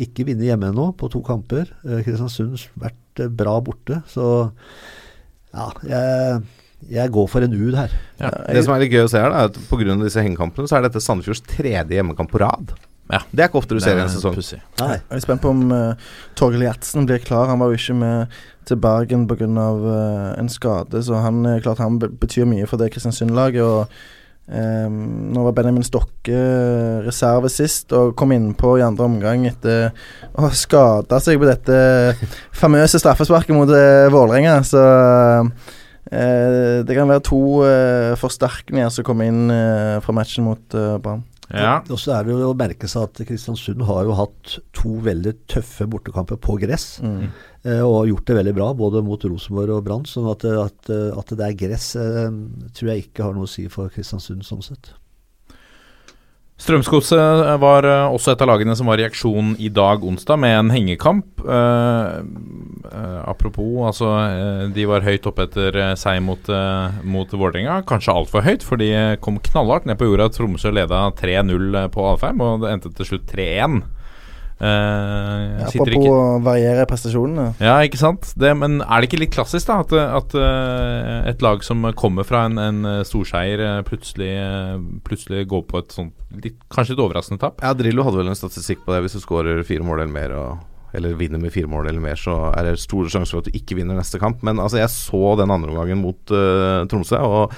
ikke 0.00 0.26
vinner 0.28 0.48
hjemme 0.48 0.72
ennå 0.72 0.90
på 0.98 1.10
to 1.12 1.22
kamper. 1.24 1.70
Eh, 1.86 2.02
Kristiansund 2.06 2.58
vært 2.80 3.22
eh, 3.22 3.30
bra 3.30 3.58
borte. 3.64 4.00
Så 4.10 4.26
ja, 5.52 5.66
jeg, 5.86 6.38
jeg 6.92 7.12
går 7.12 7.28
for 7.30 7.44
en 7.44 7.56
U 7.56 7.66
her. 7.76 7.92
Det 8.18 8.64
som 8.64 8.74
er 8.74 8.84
litt 8.84 8.94
gøy 8.94 9.04
å 9.06 9.10
se 9.12 9.20
her, 9.20 9.32
da, 9.32 9.44
er 9.44 9.52
at 9.52 9.60
pga. 9.68 9.98
disse 10.04 10.24
hengekampene, 10.24 10.70
så 10.70 10.78
er 10.78 10.88
dette 10.88 11.02
Sandefjords 11.04 11.44
tredje 11.50 11.98
hjemmekamp 11.98 12.32
på 12.32 12.40
rad. 12.42 12.72
Ja. 13.12 13.20
Det 13.28 13.44
er 13.44 13.50
ikke 13.50 13.60
ofte 13.60 13.76
du 13.76 13.82
ser 13.84 13.98
i 13.98 14.00
en 14.00 14.08
sesong. 14.08 14.34
Pussy. 14.38 14.56
Nei. 14.80 14.96
Jeg 14.96 15.18
er 15.18 15.24
spent 15.24 15.42
på 15.42 15.50
om 15.52 15.66
uh, 15.74 16.12
Torgeir 16.38 16.64
Gjertsen 16.64 17.04
blir 17.04 17.20
klar. 17.20 17.50
Han 17.50 17.60
var 17.60 17.68
jo 17.68 17.76
ikke 17.76 17.96
med 17.98 18.38
til 18.64 18.78
Bergen 18.80 19.26
pga. 19.28 19.48
Uh, 19.50 20.30
en 20.40 20.48
skade, 20.48 21.02
så 21.04 21.20
han 21.20 21.44
klart 21.64 21.82
han 21.82 21.98
betyr 22.00 22.48
mye 22.48 22.68
for 22.70 22.80
det 22.80 22.88
Kristiansund-laget. 22.94 23.66
og 23.66 24.21
ehm, 24.50 25.30
Nå 25.32 25.44
var 25.46 25.54
Benjamin 25.56 25.86
Stokke 25.86 26.34
eh, 26.34 27.02
reserve 27.06 27.50
sist 27.52 27.92
og 27.96 28.14
kom 28.18 28.34
innpå 28.34 28.76
i 28.78 28.84
andre 28.86 29.06
omgang 29.08 29.46
etter 29.50 29.90
å 30.32 30.46
ha 30.46 30.52
skada 30.56 31.20
seg 31.22 31.40
på 31.42 31.48
dette 31.48 31.76
famøse 32.56 33.00
straffesparket 33.02 33.54
mot 33.56 33.70
uh, 33.70 34.10
Vålerenga. 34.12 34.58
Så 34.66 34.82
uh, 34.82 36.78
det 36.82 36.96
kan 36.98 37.10
være 37.10 37.26
to 37.26 37.42
uh, 37.64 38.12
forsterkninger 38.20 38.92
som 38.92 39.06
kommer 39.06 39.30
inn 39.30 39.46
fra 40.04 40.16
matchen 40.16 40.48
mot 40.48 40.80
Brann. 41.02 41.24
Ja. 41.52 41.74
Og 41.92 42.00
så 42.00 42.14
er 42.16 42.24
det 42.26 42.32
jo 42.34 42.50
å 42.50 42.56
merke 42.56 42.88
seg 42.88 43.08
at 43.08 43.22
Kristiansund 43.28 43.84
har 43.88 44.06
jo 44.08 44.16
hatt 44.16 44.56
to 44.76 44.94
veldig 45.04 45.34
tøffe 45.52 45.86
bortekamper 45.90 46.40
på 46.40 46.56
gress. 46.62 46.86
Mm. 47.04 47.28
Eh, 47.68 47.82
og 47.84 48.08
gjort 48.08 48.30
det 48.30 48.38
veldig 48.40 48.56
bra, 48.56 48.70
både 48.78 49.04
mot 49.04 49.28
Rosenborg 49.28 49.76
og 49.76 49.84
Brann. 49.86 50.08
Sånn 50.08 50.30
at, 50.32 50.46
at, 50.48 50.92
at 50.92 51.36
det 51.36 51.48
er 51.48 51.60
gress, 51.66 51.92
eh, 52.00 52.32
tror 52.72 52.92
jeg 52.92 53.06
ikke 53.06 53.28
har 53.28 53.36
noe 53.36 53.48
å 53.48 53.52
si 53.52 53.68
for 53.72 53.92
Kristiansund 53.92 54.46
sånn 54.48 54.64
sett. 54.64 54.94
Strømsgodset 56.62 57.58
var 57.58 57.86
eh, 57.88 58.12
også 58.14 58.32
et 58.32 58.42
av 58.44 58.52
lagene 58.52 58.74
som 58.78 58.86
var 58.86 59.00
i 59.02 59.06
aksjon 59.08 59.56
i 59.58 59.70
dag, 59.74 60.04
onsdag, 60.06 60.38
med 60.38 60.54
en 60.60 60.70
hengekamp. 60.70 61.42
Uh, 61.42 62.22
eh, 62.86 63.22
apropos, 63.26 63.80
altså 63.88 64.12
eh, 64.28 64.60
De 64.70 64.84
var 64.86 65.02
høyt 65.02 65.26
oppe 65.26 65.48
etter 65.48 65.80
seg 65.98 66.20
mot, 66.22 66.52
mot 67.02 67.34
Vålerenga. 67.34 67.80
Kanskje 67.88 68.14
altfor 68.14 68.46
høyt, 68.46 68.66
for 68.66 68.78
de 68.78 68.92
kom 69.24 69.40
knallhardt 69.42 69.88
ned 69.90 69.98
på 69.98 70.06
jorda. 70.06 70.30
Tromsø 70.30 70.70
leda 70.74 71.08
3-0 71.18 71.80
på 71.94 72.06
Alfheim, 72.12 72.44
og 72.44 72.62
det 72.62 72.76
endte 72.76 72.94
til 72.94 73.10
slutt 73.10 73.26
3-1. 73.34 73.82
Eh, 74.62 75.58
ja, 75.58 75.66
Apropos 75.66 75.90
ikke 75.90 76.10
å 76.14 76.26
variere 76.44 76.84
prestasjonene. 76.86 77.48
ja, 77.58 77.74
ikke 77.82 77.98
sant? 77.98 78.28
Det, 78.38 78.52
men 78.54 78.78
er 78.84 79.02
det 79.02 79.08
ikke 79.08 79.18
litt 79.24 79.34
klassisk, 79.34 79.66
da? 79.66 79.80
At, 79.82 79.94
at 80.22 80.36
uh, 80.38 81.26
et 81.26 81.42
lag 81.42 81.64
som 81.66 81.82
kommer 81.98 82.26
fra 82.26 82.44
en, 82.46 82.60
en 82.62 82.78
eh, 82.86 83.00
storseier, 83.06 83.58
eh, 83.58 83.80
plutselig, 83.86 84.30
plutselig 85.06 85.48
går 85.50 85.64
på 85.66 85.82
et 85.82 85.96
sånt 85.96 86.14
litt, 86.44 86.60
kanskje 86.70 86.94
litt 86.94 87.02
overraskende 87.02 87.42
tap? 87.42 87.58
Ja, 87.64 87.74
Drillo 87.74 88.06
hadde 88.06 88.22
vel 88.22 88.30
en 88.30 88.38
statistikk 88.38 88.84
på 88.86 88.94
det. 88.94 89.02
Hvis 89.02 89.18
du 89.18 89.24
skårer 89.24 89.64
fire 89.66 89.86
mål 89.86 90.04
eller 90.04 90.14
mer, 90.14 90.38
og, 90.38 90.86
eller 90.94 91.18
vinner 91.18 91.42
med 91.42 91.54
fire 91.54 91.70
mål 91.70 91.90
eller 91.90 92.04
mer, 92.04 92.20
så 92.20 92.38
er 92.52 92.70
det 92.70 92.78
store 92.84 93.10
sjanser 93.10 93.34
for 93.34 93.42
at 93.42 93.50
du 93.50 93.58
ikke 93.58 93.80
vinner 93.80 93.98
neste 93.98 94.22
kamp. 94.22 94.46
Men 94.46 94.62
altså, 94.62 94.78
jeg 94.78 94.94
så 94.94 95.34
den 95.42 95.50
andre 95.50 95.74
omgangen 95.74 96.04
mot 96.04 96.30
eh, 96.30 96.84
Tromsø, 96.92 97.18
og 97.18 97.50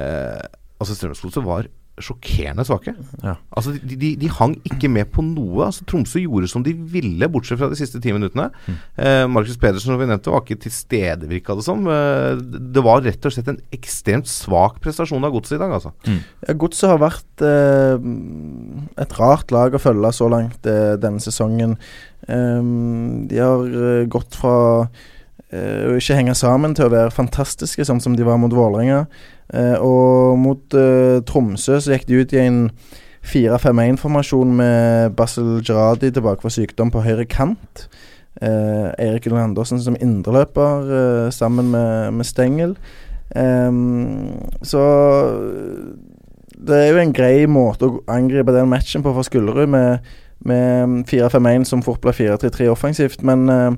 uh, 0.00 0.40
altså 0.80 0.96
Strømsgodset 0.96 1.44
var 1.44 1.68
sjokkerende 2.02 2.64
svake. 2.68 2.92
Ja. 3.22 3.36
Altså, 3.56 3.72
de, 3.76 3.96
de, 3.96 4.12
de 4.20 4.28
hang 4.38 4.56
ikke 4.68 4.90
med 4.92 5.08
på 5.14 5.24
noe. 5.24 5.68
Altså, 5.68 5.86
Tromsø 5.88 6.20
gjorde 6.22 6.50
som 6.52 6.64
de 6.66 6.74
ville, 6.76 7.28
bortsett 7.32 7.60
fra 7.60 7.70
de 7.72 7.78
siste 7.78 8.00
ti 8.04 8.12
minuttene. 8.14 8.50
Eh, 8.68 9.24
Markus 9.30 9.58
Pedersen 9.60 9.92
som 9.92 10.00
vi 10.00 10.08
nevnte, 10.08 10.32
var 10.32 10.44
ikke 10.44 10.58
til 10.66 10.74
stede, 10.74 11.30
virka 11.30 11.56
det 11.56 11.66
som. 11.66 11.86
Eh, 11.88 12.42
det 12.76 12.84
var 12.84 13.04
rett 13.06 13.28
og 13.28 13.34
slett 13.34 13.50
en 13.52 13.60
ekstremt 13.76 14.28
svak 14.30 14.80
prestasjon 14.84 15.24
av 15.26 15.34
godset 15.34 15.56
i 15.56 15.62
dag, 15.62 15.76
altså. 15.78 15.94
Ja, 16.06 16.56
Godset 16.56 16.92
har 16.92 17.02
vært 17.02 17.44
eh, 17.46 18.08
et 19.06 19.18
rart 19.20 19.54
lag 19.54 19.76
å 19.76 19.82
følge 19.82 20.12
så 20.16 20.30
langt 20.32 20.68
eh, 20.68 20.94
denne 21.00 21.22
sesongen. 21.22 21.76
Ehm, 22.32 23.26
de 23.30 23.40
har 23.40 23.66
eh, 23.66 24.06
gått 24.10 24.36
fra 24.38 24.56
eh, 25.52 25.86
å 25.86 25.96
ikke 25.98 26.18
henge 26.18 26.36
sammen 26.38 26.76
til 26.76 26.88
å 26.88 26.92
være 26.94 27.14
fantastiske, 27.14 27.86
sånn 27.86 28.02
som 28.02 28.16
de 28.16 28.26
var 28.26 28.40
mot 28.42 28.54
Vålerenga. 28.54 29.04
Eh, 29.54 29.76
og 29.82 30.38
mot 30.42 30.76
eh, 30.78 31.22
Tromsø 31.26 31.80
så 31.80 31.94
gikk 31.94 32.08
de 32.08 32.22
ut 32.22 32.36
i 32.36 32.42
en 32.42 32.60
4-5-1-formasjon 33.26 34.52
med 34.58 35.16
Basel 35.18 35.58
Gerradi 35.66 36.12
tilbake 36.14 36.44
fra 36.44 36.52
sykdom 36.52 36.92
på 36.94 37.02
høyre 37.06 37.26
kant. 37.30 37.86
Eh, 38.42 38.88
Eirik 39.00 39.26
Ulland 39.26 39.50
Andersen 39.50 39.80
som 39.82 39.96
indreløper 39.98 40.90
eh, 40.98 41.30
sammen 41.34 41.70
med, 41.72 42.14
med 42.18 42.28
Stengel. 42.28 42.76
Ehm, 43.34 44.36
så 44.62 44.82
det 46.56 46.76
er 46.76 46.92
jo 46.92 47.00
en 47.02 47.14
grei 47.16 47.46
måte 47.50 47.88
å 47.88 48.02
angripe 48.10 48.54
den 48.54 48.70
matchen 48.70 49.04
på 49.04 49.12
for 49.16 49.26
Skullerud, 49.26 49.68
med, 49.72 50.12
med 50.46 51.02
4-5-1 51.10 51.66
som 51.68 51.82
fort 51.84 52.04
blir 52.04 52.16
4-3-3 52.16 52.68
offensivt. 52.72 53.24
Men 53.26 53.48
eh, 53.48 53.72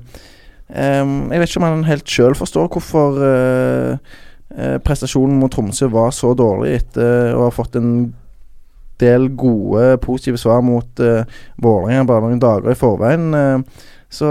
em, 0.69 1.31
jeg 1.31 1.41
vet 1.41 1.51
ikke 1.51 1.61
om 1.61 1.67
han 1.67 1.85
helt 1.87 2.09
sjøl 2.09 2.37
forstår 2.37 2.69
hvorfor 2.73 3.19
uh, 3.19 4.15
uh, 4.55 4.77
prestasjonen 4.85 5.39
mot 5.41 5.51
Tromsø 5.53 5.89
var 5.93 6.13
så 6.15 6.33
dårlig 6.37 6.75
etter 6.79 7.37
å 7.37 7.45
ha 7.47 7.53
fått 7.53 7.77
en 7.79 7.93
del 8.99 9.29
gode, 9.39 9.97
positive 10.03 10.39
svar 10.41 10.61
mot 10.65 11.03
uh, 11.03 11.23
Vålerenga 11.61 12.07
bare 12.09 12.27
noen 12.27 12.41
dager 12.41 12.73
i 12.73 12.79
forveien. 12.79 13.63
så 14.09 14.29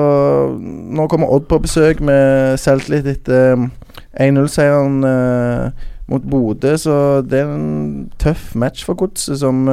nå 0.58 1.06
kommer 1.06 1.30
Odd 1.30 1.46
på 1.48 1.60
besøk 1.62 2.00
med 2.02 2.58
selvtillit 2.58 3.06
etter 3.06 3.52
eh, 3.54 4.26
1-0-seieren 4.26 5.04
eh, 5.06 5.84
mot 6.10 6.24
Bodø, 6.26 6.72
så 6.76 7.20
det 7.22 7.38
er 7.44 7.52
en 7.52 8.10
tøff 8.18 8.56
match 8.58 8.82
for 8.84 8.98
Godset, 8.98 9.38
som 9.38 9.68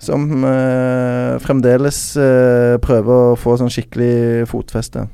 som 0.00 0.44
eh, 0.44 1.36
fremdeles 1.44 1.98
eh, 2.16 2.78
prøver 2.80 3.32
å 3.32 3.38
få 3.38 3.58
sånn 3.60 3.72
skikkelig 3.72 4.46
fotfeste. 4.48 5.04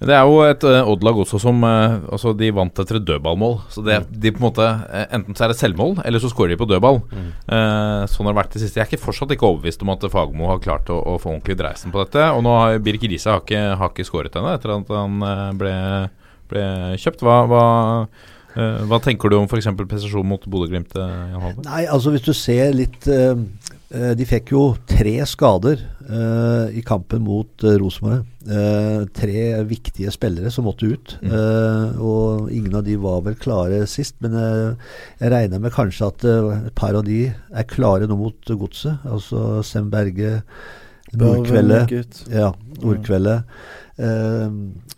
Det 0.00 0.14
er 0.14 0.24
jo 0.26 0.40
et 0.42 0.64
uh, 0.66 0.88
Odd-lag 0.90 1.18
også 1.22 1.38
som 1.42 1.60
eh, 1.66 1.96
Altså, 2.12 2.32
de 2.36 2.48
vant 2.54 2.80
etter 2.82 2.98
et 2.98 3.06
dødballmål. 3.06 3.56
Så 3.72 3.84
det, 3.86 4.00
de 4.10 4.32
på 4.34 4.42
en 4.42 4.46
måte 4.48 4.66
eh, 4.66 5.06
Enten 5.14 5.36
så 5.38 5.46
er 5.46 5.52
det 5.52 5.58
selvmål, 5.60 5.96
eller 6.04 6.22
så 6.22 6.30
skårer 6.32 6.54
de 6.54 6.60
på 6.60 6.68
dødball. 6.70 7.00
Eh, 7.14 8.02
sånn 8.10 8.28
har 8.28 8.34
det 8.34 8.40
vært 8.40 8.56
det 8.56 8.64
siste. 8.64 8.80
Jeg 8.80 8.86
er 8.86 8.90
ikke 8.90 9.04
fortsatt 9.06 9.34
ikke 9.34 9.48
overbevist 9.48 9.84
om 9.84 9.92
at 9.94 10.06
Fagermo 10.10 10.50
har 10.50 10.62
klart 10.64 10.90
å, 10.92 10.98
å 11.14 11.16
få 11.22 11.32
ordentlig 11.32 11.58
dreisen 11.60 11.94
på 11.94 12.02
dette. 12.02 12.26
Og 12.34 12.42
nå 12.46 12.54
har 12.58 12.82
Birk 12.84 13.06
Riise 13.06 13.30
har 13.32 13.42
ikke, 13.44 13.64
har 13.80 13.92
ikke 13.92 14.06
skåret 14.08 14.38
ennå, 14.38 14.54
etter 14.58 14.74
at 14.74 14.94
han 14.98 15.26
eh, 15.30 15.50
ble, 15.62 15.74
ble 16.52 16.64
kjøpt. 17.00 17.24
Hva, 17.24 17.38
hva, 17.50 17.64
eh, 18.56 18.82
hva 18.90 19.00
tenker 19.04 19.30
du 19.32 19.38
om 19.38 19.48
f.eks. 19.48 19.70
prestasjonen 19.84 20.32
mot 20.34 20.48
Bodø-Glimt, 20.50 20.96
eh? 20.98 21.50
Nei, 21.64 21.84
altså 21.86 22.14
hvis 22.14 22.26
du 22.26 22.32
ser 22.36 22.74
litt 22.76 23.08
eh, 23.10 23.32
eh, 23.32 23.63
De 23.92 24.24
fikk 24.26 24.54
jo 24.54 24.62
tre 24.88 25.18
skader 25.28 25.82
uh, 26.08 26.66
i 26.74 26.80
kampen 26.86 27.22
mot 27.26 27.66
uh, 27.66 27.76
Rosenborg. 27.78 28.24
Uh, 28.44 29.04
tre 29.14 29.62
viktige 29.64 30.12
spillere 30.12 30.50
som 30.50 30.66
måtte 30.68 30.88
ut. 30.88 31.16
Mm. 31.22 31.32
Eh, 31.32 32.00
og 32.02 32.50
ingen 32.52 32.74
av 32.76 32.84
de 32.86 32.96
var 33.00 33.22
vel 33.26 33.36
klare 33.40 33.84
sist, 33.90 34.16
men 34.24 34.36
eh, 34.38 34.90
jeg 35.20 35.32
regner 35.32 35.62
med 35.62 35.74
kanskje 35.74 36.10
at 36.10 36.26
eh, 36.28 36.50
et 36.68 36.76
par 36.78 36.96
av 36.98 37.06
de 37.06 37.20
er 37.32 37.68
klare 37.70 38.08
nå 38.10 38.18
mot 38.20 38.54
Godset. 38.60 39.04
Altså 39.08 39.62
Sem 39.66 39.90
Berge, 39.92 40.40
ut. 42.02 42.22
Ja, 42.32 42.52
Nordkveldet. 42.82 43.58
Eh, 43.94 44.46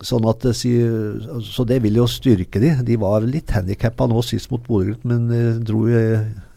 sånn 0.01 0.25
at 0.25 0.45
Så 0.57 1.65
det 1.69 1.75
vil 1.83 1.99
jo 1.99 2.07
styrke 2.09 2.57
de. 2.61 2.71
De 2.83 2.95
var 2.97 3.21
litt 3.21 3.51
handikappa 3.53 4.07
nå 4.09 4.23
sist 4.25 4.49
mot 4.49 4.63
Bodø-Glimt, 4.65 5.05
men 5.05 5.29
eh, 5.29 5.59
dro 5.61 5.83
i, 5.85 6.01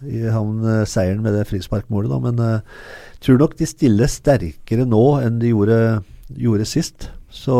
i 0.08 0.22
havn 0.32 0.64
eh, 0.64 0.86
seieren 0.88 1.20
med 1.24 1.36
det 1.36 1.46
frisparkmålet. 1.50 2.08
da, 2.08 2.20
Men 2.24 2.40
jeg 2.40 3.26
tror 3.26 3.42
nok 3.42 3.58
de 3.58 3.68
stiller 3.68 4.08
sterkere 4.08 4.88
nå 4.88 5.04
enn 5.20 5.40
de 5.42 5.52
gjorde, 5.52 5.80
gjorde 6.32 6.68
sist. 6.68 7.10
Så 7.30 7.58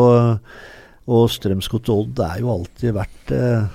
Og 1.11 1.29
Strømsgodt 1.31 1.89
Odd 1.89 2.19
er 2.25 2.41
jo 2.41 2.51
alltid 2.51 2.97
eh, 2.97 3.69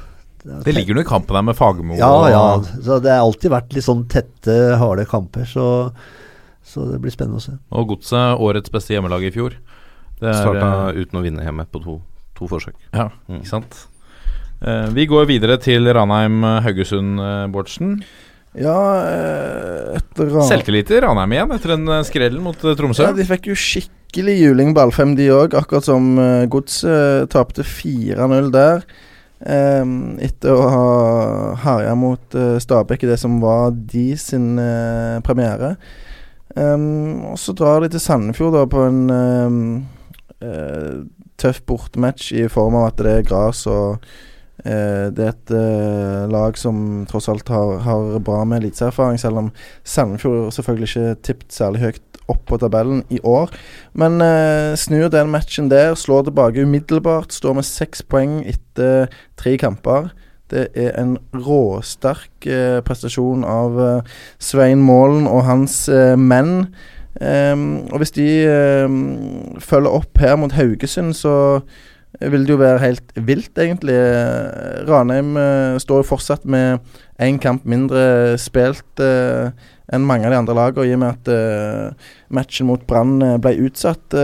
Det 0.66 0.74
ligger 0.74 0.98
noe 0.98 1.06
i 1.06 1.08
kampen 1.08 1.38
der 1.38 1.46
med 1.46 1.56
Fagermo. 1.58 1.96
Ja, 1.98 2.28
ja. 2.30 2.44
Så 2.82 2.98
det 3.02 3.14
har 3.14 3.24
alltid 3.24 3.54
vært 3.54 3.72
litt 3.74 3.86
sånn 3.86 4.04
tette, 4.10 4.76
harde 4.80 5.06
kamper. 5.08 5.46
Så, 5.48 5.90
så 6.66 6.90
det 6.90 7.00
blir 7.02 7.14
spennende 7.14 7.38
å 7.38 7.46
se. 7.46 7.56
Og 7.70 7.94
Godset, 7.94 8.42
årets 8.42 8.74
beste 8.74 8.94
hjemmelag 8.94 9.26
i 9.30 9.32
fjor. 9.34 9.56
Det 10.20 10.30
er, 10.30 10.38
Starta 10.40 10.70
eh, 10.90 11.02
uten 11.02 11.20
å 11.20 11.24
vinne 11.24 11.44
hjemme 11.44 11.66
på 11.68 11.82
to, 11.84 11.98
to 12.38 12.48
forsøk. 12.51 12.76
Ja, 12.93 13.10
Mm. 13.28 13.43
ikke 13.43 13.52
sant. 13.52 13.82
Uh, 14.56 14.88
vi 14.97 15.05
går 15.05 15.26
videre 15.28 15.59
til 15.60 15.84
Ranheim-Haugesund, 15.93 17.20
uh, 17.20 17.44
Bårdsen. 17.52 17.98
Ja, 18.56 18.76
eh, 19.05 19.97
etter 19.98 20.30
Ran... 20.32 20.47
Selvtillit 20.48 20.90
i 20.90 21.01
Ranheim 21.05 21.34
igjen 21.34 21.52
etter 21.52 21.74
den 21.74 21.90
eh, 21.93 22.05
skrellen 22.09 22.40
mot 22.44 22.62
eh, 22.64 22.76
Tromsø. 22.78 23.05
Ja, 23.05 23.12
de 23.16 23.26
fikk 23.28 23.51
jo 23.51 23.56
skikkelig 23.60 24.36
juling 24.40 24.72
ballfem, 24.76 25.12
de 25.18 25.28
òg. 25.34 25.56
Akkurat 25.59 25.84
som 25.84 26.14
uh, 26.16 26.47
Godset 26.48 27.28
tapte 27.34 27.66
4-0 27.66 28.48
der. 28.55 28.86
Um, 29.36 30.14
etter 30.24 30.56
å 30.56 30.68
ha 30.72 30.86
herja 31.66 31.93
mot 32.01 32.38
uh, 32.38 32.55
Stabæk 32.62 33.05
i 33.05 33.10
det 33.10 33.18
som 33.20 33.36
var 33.43 33.74
de 33.76 34.06
sin 34.16 34.55
uh, 34.56 35.20
premiere. 35.26 35.74
Um, 36.56 37.26
og 37.34 37.36
så 37.43 37.52
drar 37.52 37.84
de 37.84 37.93
til 37.93 38.01
Sandefjord 38.01 38.56
da 38.56 38.62
på 38.72 38.86
en 38.88 39.02
ehm, 39.12 39.64
eh, 40.44 41.04
tøff 41.40 41.62
bortematch 41.68 42.32
i 42.36 42.46
form 42.52 42.78
av 42.80 42.90
at 42.90 43.04
det 43.04 43.12
er 43.12 43.28
gress 43.28 43.64
og 43.70 44.02
eh, 44.64 45.08
det 45.14 45.24
er 45.24 45.32
et 45.32 45.54
eh, 45.54 46.26
lag 46.32 46.58
som 46.60 47.04
tross 47.10 47.30
alt 47.32 47.48
har, 47.52 47.78
har 47.86 48.18
bra 48.24 48.42
med 48.44 48.64
eliteserfaring, 48.64 49.20
selv 49.20 49.44
om 49.44 49.50
Sandefjord 49.84 50.52
selvfølgelig 50.56 50.90
ikke 50.92 51.16
tippet 51.30 51.58
særlig 51.60 51.84
høyt 51.86 52.20
opp 52.26 52.42
på 52.48 52.58
tabellen 52.58 53.04
i 53.12 53.20
år. 53.22 53.52
Men 53.94 54.20
eh, 54.24 54.74
snur 54.78 55.10
den 55.12 55.30
matchen 55.30 55.70
der, 55.70 55.94
slår 55.94 56.26
tilbake 56.26 56.64
umiddelbart, 56.66 57.34
står 57.34 57.60
med 57.60 57.68
seks 57.68 58.02
poeng 58.02 58.40
etter 58.48 59.12
tre 59.38 59.56
kamper. 59.62 60.10
Det 60.50 60.68
er 60.78 60.92
en 61.00 61.16
råsterk 61.34 62.46
eh, 62.46 62.78
prestasjon 62.86 63.42
av 63.46 63.80
eh, 63.82 64.18
Svein 64.38 64.82
Målen 64.86 65.26
og 65.26 65.42
hans 65.48 65.86
eh, 65.90 66.14
menn. 66.18 66.68
Ehm, 67.20 67.86
og 67.93 68.02
hvis 68.02 68.14
de 68.16 68.28
um, 68.84 69.59
følger 69.62 69.90
opp 70.01 70.18
her 70.20 70.36
mot 70.36 70.52
Haugesund, 70.52 71.14
så 71.16 71.60
vil 72.20 72.47
det 72.47 72.55
jo 72.55 72.60
være 72.60 72.80
helt 72.80 73.12
vilt, 73.16 73.59
egentlig. 73.59 73.97
Ranheim 74.88 75.36
uh, 75.36 75.78
står 75.80 76.02
jo 76.02 76.10
fortsatt 76.10 76.44
med 76.48 76.78
én 77.22 77.40
kamp 77.40 77.64
mindre 77.68 78.36
spilt 78.40 79.01
uh, 79.01 79.52
enn 79.93 80.06
mange 80.06 80.26
av 80.26 80.32
de 80.32 80.38
andre 80.40 80.56
lagene, 80.56 80.86
i 80.88 80.94
og 80.97 81.02
med 81.02 81.12
at 81.14 81.28
uh, 81.32 82.14
matchen 82.34 82.68
mot 82.68 82.82
Brann 82.88 83.20
ble 83.40 83.55
utsatt. 83.68 84.16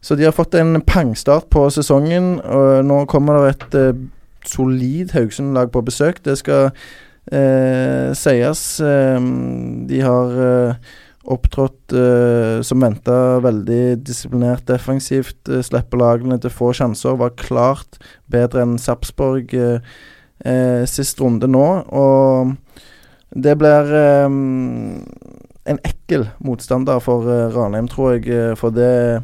så 0.00 0.16
de 0.16 0.24
har 0.26 0.34
fått 0.34 0.56
en 0.58 0.80
pangstart 0.82 1.46
på 1.50 1.68
sesongen, 1.70 2.40
og 2.40 2.84
nå 2.84 3.04
kommer 3.06 3.38
det 3.38 3.52
et 3.54 4.48
solid 4.50 5.12
Haugesund-lag 5.14 5.70
på 5.70 5.84
besøk. 5.86 6.24
Det 6.24 6.38
skal 6.40 6.72
sies. 8.18 8.80
Eh, 8.80 9.20
de 9.86 10.00
har 10.02 10.32
opptrådt 11.28 11.92
eh, 11.92 12.62
som 12.64 12.80
venta 12.80 13.40
veldig 13.44 14.00
disiplinert 14.06 14.64
defensivt. 14.70 15.36
Eh, 15.48 15.60
slipper 15.66 16.00
lagene 16.00 16.38
til 16.40 16.52
få 16.54 16.72
sjanser. 16.76 17.18
Var 17.20 17.34
klart 17.40 17.98
bedre 18.30 18.64
enn 18.64 18.78
Sarpsborg 18.80 19.52
eh, 19.52 19.84
eh, 20.44 20.86
sist 20.88 21.20
runde 21.20 21.50
nå. 21.50 21.66
Og 21.92 22.54
det 23.36 23.56
blir 23.60 23.92
eh, 23.94 24.24
en 25.70 25.82
ekkel 25.84 26.24
motstander 26.40 27.02
for 27.04 27.28
eh, 27.28 27.50
Ranheim, 27.52 27.90
tror 27.92 28.16
jeg. 28.16 28.30
eh, 28.32 28.54
For 28.58 28.72
det, 28.74 29.20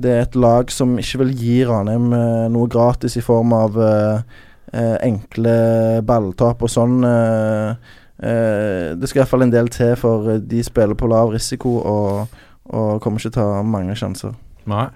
det 0.00 0.14
er 0.14 0.24
et 0.24 0.38
lag 0.40 0.72
som 0.72 0.96
ikke 0.98 1.26
vil 1.26 1.36
gi 1.38 1.58
Ranheim 1.68 2.08
noe 2.54 2.72
gratis 2.72 3.18
i 3.20 3.22
form 3.24 3.52
av 3.54 3.76
enkle 4.74 5.52
balltap 6.02 6.64
og 6.66 6.70
sånn. 6.72 7.04
eh, 7.06 7.92
det 8.18 9.08
skal 9.10 9.22
iallfall 9.22 9.42
en 9.46 9.52
del 9.54 9.70
til, 9.74 9.94
for 9.98 10.28
eh, 10.30 10.42
de 10.42 10.62
spiller 10.64 10.94
på 10.98 11.08
lav 11.10 11.32
risiko 11.34 11.76
og, 11.80 12.36
og 12.70 13.00
kommer 13.02 13.18
ikke 13.18 13.32
til 13.34 13.42
å 13.42 13.56
ta 13.56 13.64
mange 13.66 13.96
sjanser. 13.98 14.36
Nei. 14.70 14.86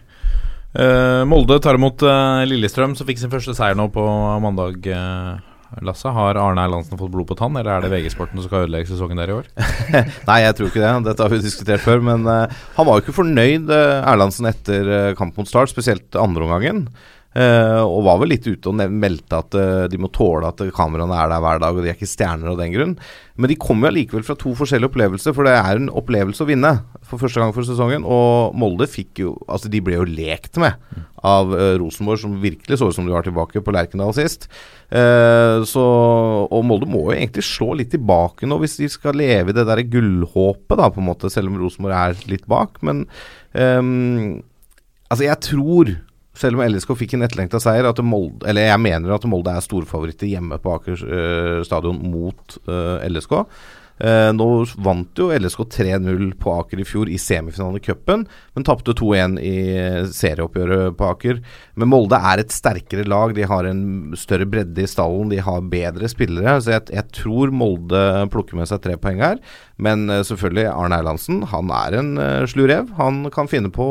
Uh, 0.79 1.25
Molde 1.27 1.57
tar 1.65 1.79
imot 1.79 2.05
uh, 2.05 2.45
Lillestrøm, 2.47 2.95
som 2.95 3.09
fikk 3.09 3.19
sin 3.23 3.33
første 3.33 3.55
seier 3.57 3.77
nå 3.79 3.89
på 3.91 4.05
mandag. 4.45 4.85
Uh, 4.85 5.41
Lasse, 5.85 6.09
Har 6.09 6.39
Arne 6.41 6.63
Erlandsen 6.65 6.97
fått 6.99 7.13
blod 7.13 7.29
på 7.29 7.37
tann, 7.37 7.57
eller 7.59 7.75
er 7.75 7.85
det 7.85 7.91
VG-sporten 7.93 8.41
som 8.41 8.49
skal 8.49 8.65
ødelegge 8.65 8.89
sesongen 8.89 9.21
der 9.21 9.33
i 9.33 9.37
år? 9.37 9.51
Nei, 10.31 10.39
jeg 10.47 10.57
tror 10.57 10.71
ikke 10.71 10.81
det. 10.81 10.93
Dette 11.11 11.25
har 11.25 11.33
vi 11.33 11.41
diskutert 11.45 11.85
før. 11.85 12.01
Men 12.05 12.25
eh, 12.25 12.57
han 12.79 12.89
var 12.89 12.97
jo 12.97 13.05
ikke 13.05 13.19
fornøyd, 13.19 13.69
uh, 13.69 14.09
Erlandsen, 14.09 14.49
etter 14.49 14.89
uh, 14.89 15.13
kamp 15.19 15.37
mot 15.37 15.51
Start, 15.51 15.73
spesielt 15.73 16.17
andreomgangen. 16.19 16.87
Uh, 17.39 17.85
og 17.85 18.01
var 18.03 18.17
vel 18.19 18.33
litt 18.33 18.47
ute 18.49 18.67
og 18.67 18.79
meldte 18.91 19.39
at 19.39 19.55
uh, 19.55 19.85
de 19.87 19.99
må 20.01 20.09
tåle 20.11 20.49
at 20.49 20.59
kameraene 20.75 21.15
er 21.15 21.29
der 21.31 21.43
hver 21.45 21.61
dag, 21.63 21.77
og 21.77 21.85
de 21.85 21.91
er 21.93 21.95
ikke 21.95 22.09
stjerner 22.11 22.51
av 22.51 22.57
den 22.59 22.73
grunn. 22.73 22.95
Men 23.39 23.53
de 23.53 23.57
kommer 23.63 23.87
jo 23.87 23.93
allikevel 23.93 24.25
fra 24.27 24.35
to 24.41 24.55
forskjellige 24.59 24.91
opplevelser, 24.91 25.37
for 25.37 25.47
det 25.47 25.53
er 25.55 25.79
en 25.79 25.93
opplevelse 26.01 26.43
å 26.43 26.49
vinne 26.49 26.73
for 27.07 27.23
første 27.23 27.39
gang 27.39 27.53
for 27.55 27.69
sesongen. 27.69 28.03
Og 28.03 28.57
Molde 28.59 28.89
fikk 28.91 29.23
jo 29.23 29.37
Altså, 29.47 29.71
de 29.71 29.81
ble 29.85 29.95
jo 30.01 30.09
lekt 30.09 30.59
med 30.59 30.81
av 31.23 31.53
uh, 31.53 31.77
Rosenborg, 31.79 32.19
som 32.25 32.35
virkelig 32.43 32.81
så 32.81 32.89
ut 32.91 32.97
som 32.97 33.07
de 33.07 33.15
var 33.15 33.29
tilbake 33.29 33.63
på 33.63 33.75
Lerkendal 33.77 34.17
sist. 34.17 34.49
Så, 35.69 35.83
og 36.49 36.63
Molde 36.65 36.87
må 36.89 37.03
jo 37.05 37.13
egentlig 37.13 37.43
slå 37.45 37.75
litt 37.77 37.91
tilbake 37.93 38.49
nå, 38.49 38.57
hvis 38.63 38.79
de 38.81 38.89
skal 38.89 39.19
leve 39.21 39.53
i 39.53 39.57
det 39.57 39.67
der 39.69 39.83
gullhåpet, 39.85 40.79
da, 40.81 40.89
på 40.89 41.03
en 41.03 41.11
måte, 41.11 41.29
selv 41.33 41.53
om 41.53 41.59
Rosenborg 41.61 41.99
er 41.99 42.23
litt 42.31 42.47
bak. 42.49 42.81
Men 42.87 43.03
um, 43.53 44.39
altså, 45.11 45.27
jeg 45.27 45.43
tror 45.45 45.93
selv 46.39 46.59
om 46.59 46.65
LSK 46.65 46.95
fikk 47.01 47.17
en 47.17 47.27
etterlengta 47.27 47.61
seier, 47.63 47.89
at 47.89 48.03
Molde, 48.05 48.47
eller 48.49 48.69
jeg 48.69 48.83
mener 48.85 49.15
at 49.17 49.27
Molde 49.31 49.55
er 49.55 49.65
storfavoritter 49.65 50.31
hjemme 50.31 50.61
på 50.63 50.77
Aker 50.77 51.03
eh, 51.03 51.59
stadion 51.67 51.99
mot 52.13 52.59
eh, 52.69 53.07
LSK. 53.11 53.35
Eh, 53.99 54.31
nå 54.35 54.49
vant 54.79 55.19
jo 55.19 55.31
LSK 55.35 55.65
3-0 55.75 56.31
på 56.39 56.55
Aker 56.55 56.83
i 56.83 56.87
fjor 56.87 57.11
i 57.11 57.19
semifinalen 57.19 57.81
men 58.55 58.67
tapte 58.67 58.95
2-1 58.97 59.39
i 59.43 59.55
serieoppgjøret 60.15 60.97
på 60.99 61.09
Aker. 61.09 61.41
Men 61.79 61.91
Molde 61.91 62.19
er 62.19 62.43
et 62.43 62.55
sterkere 62.55 63.07
lag, 63.09 63.35
de 63.35 63.47
har 63.49 63.67
en 63.69 64.15
større 64.19 64.47
bredde 64.51 64.85
i 64.85 64.91
stallen, 64.91 65.33
de 65.33 65.41
har 65.43 65.67
bedre 65.71 66.11
spillere. 66.11 66.59
Så 66.63 66.75
jeg, 66.77 66.89
jeg 66.95 67.07
tror 67.17 67.55
Molde 67.55 68.03
plukker 68.33 68.59
med 68.59 68.71
seg 68.71 68.83
tre 68.85 68.97
poeng 69.01 69.23
her. 69.25 69.43
Men 69.83 70.09
eh, 70.11 70.25
selvfølgelig, 70.27 70.69
Arne 70.73 71.01
Erlandsen 71.03 71.43
han 71.53 71.73
er 71.75 71.99
en 71.99 72.15
slu 72.51 72.67
rev. 72.71 72.91
Han 72.99 73.27
kan 73.35 73.51
finne 73.51 73.73
på 73.75 73.87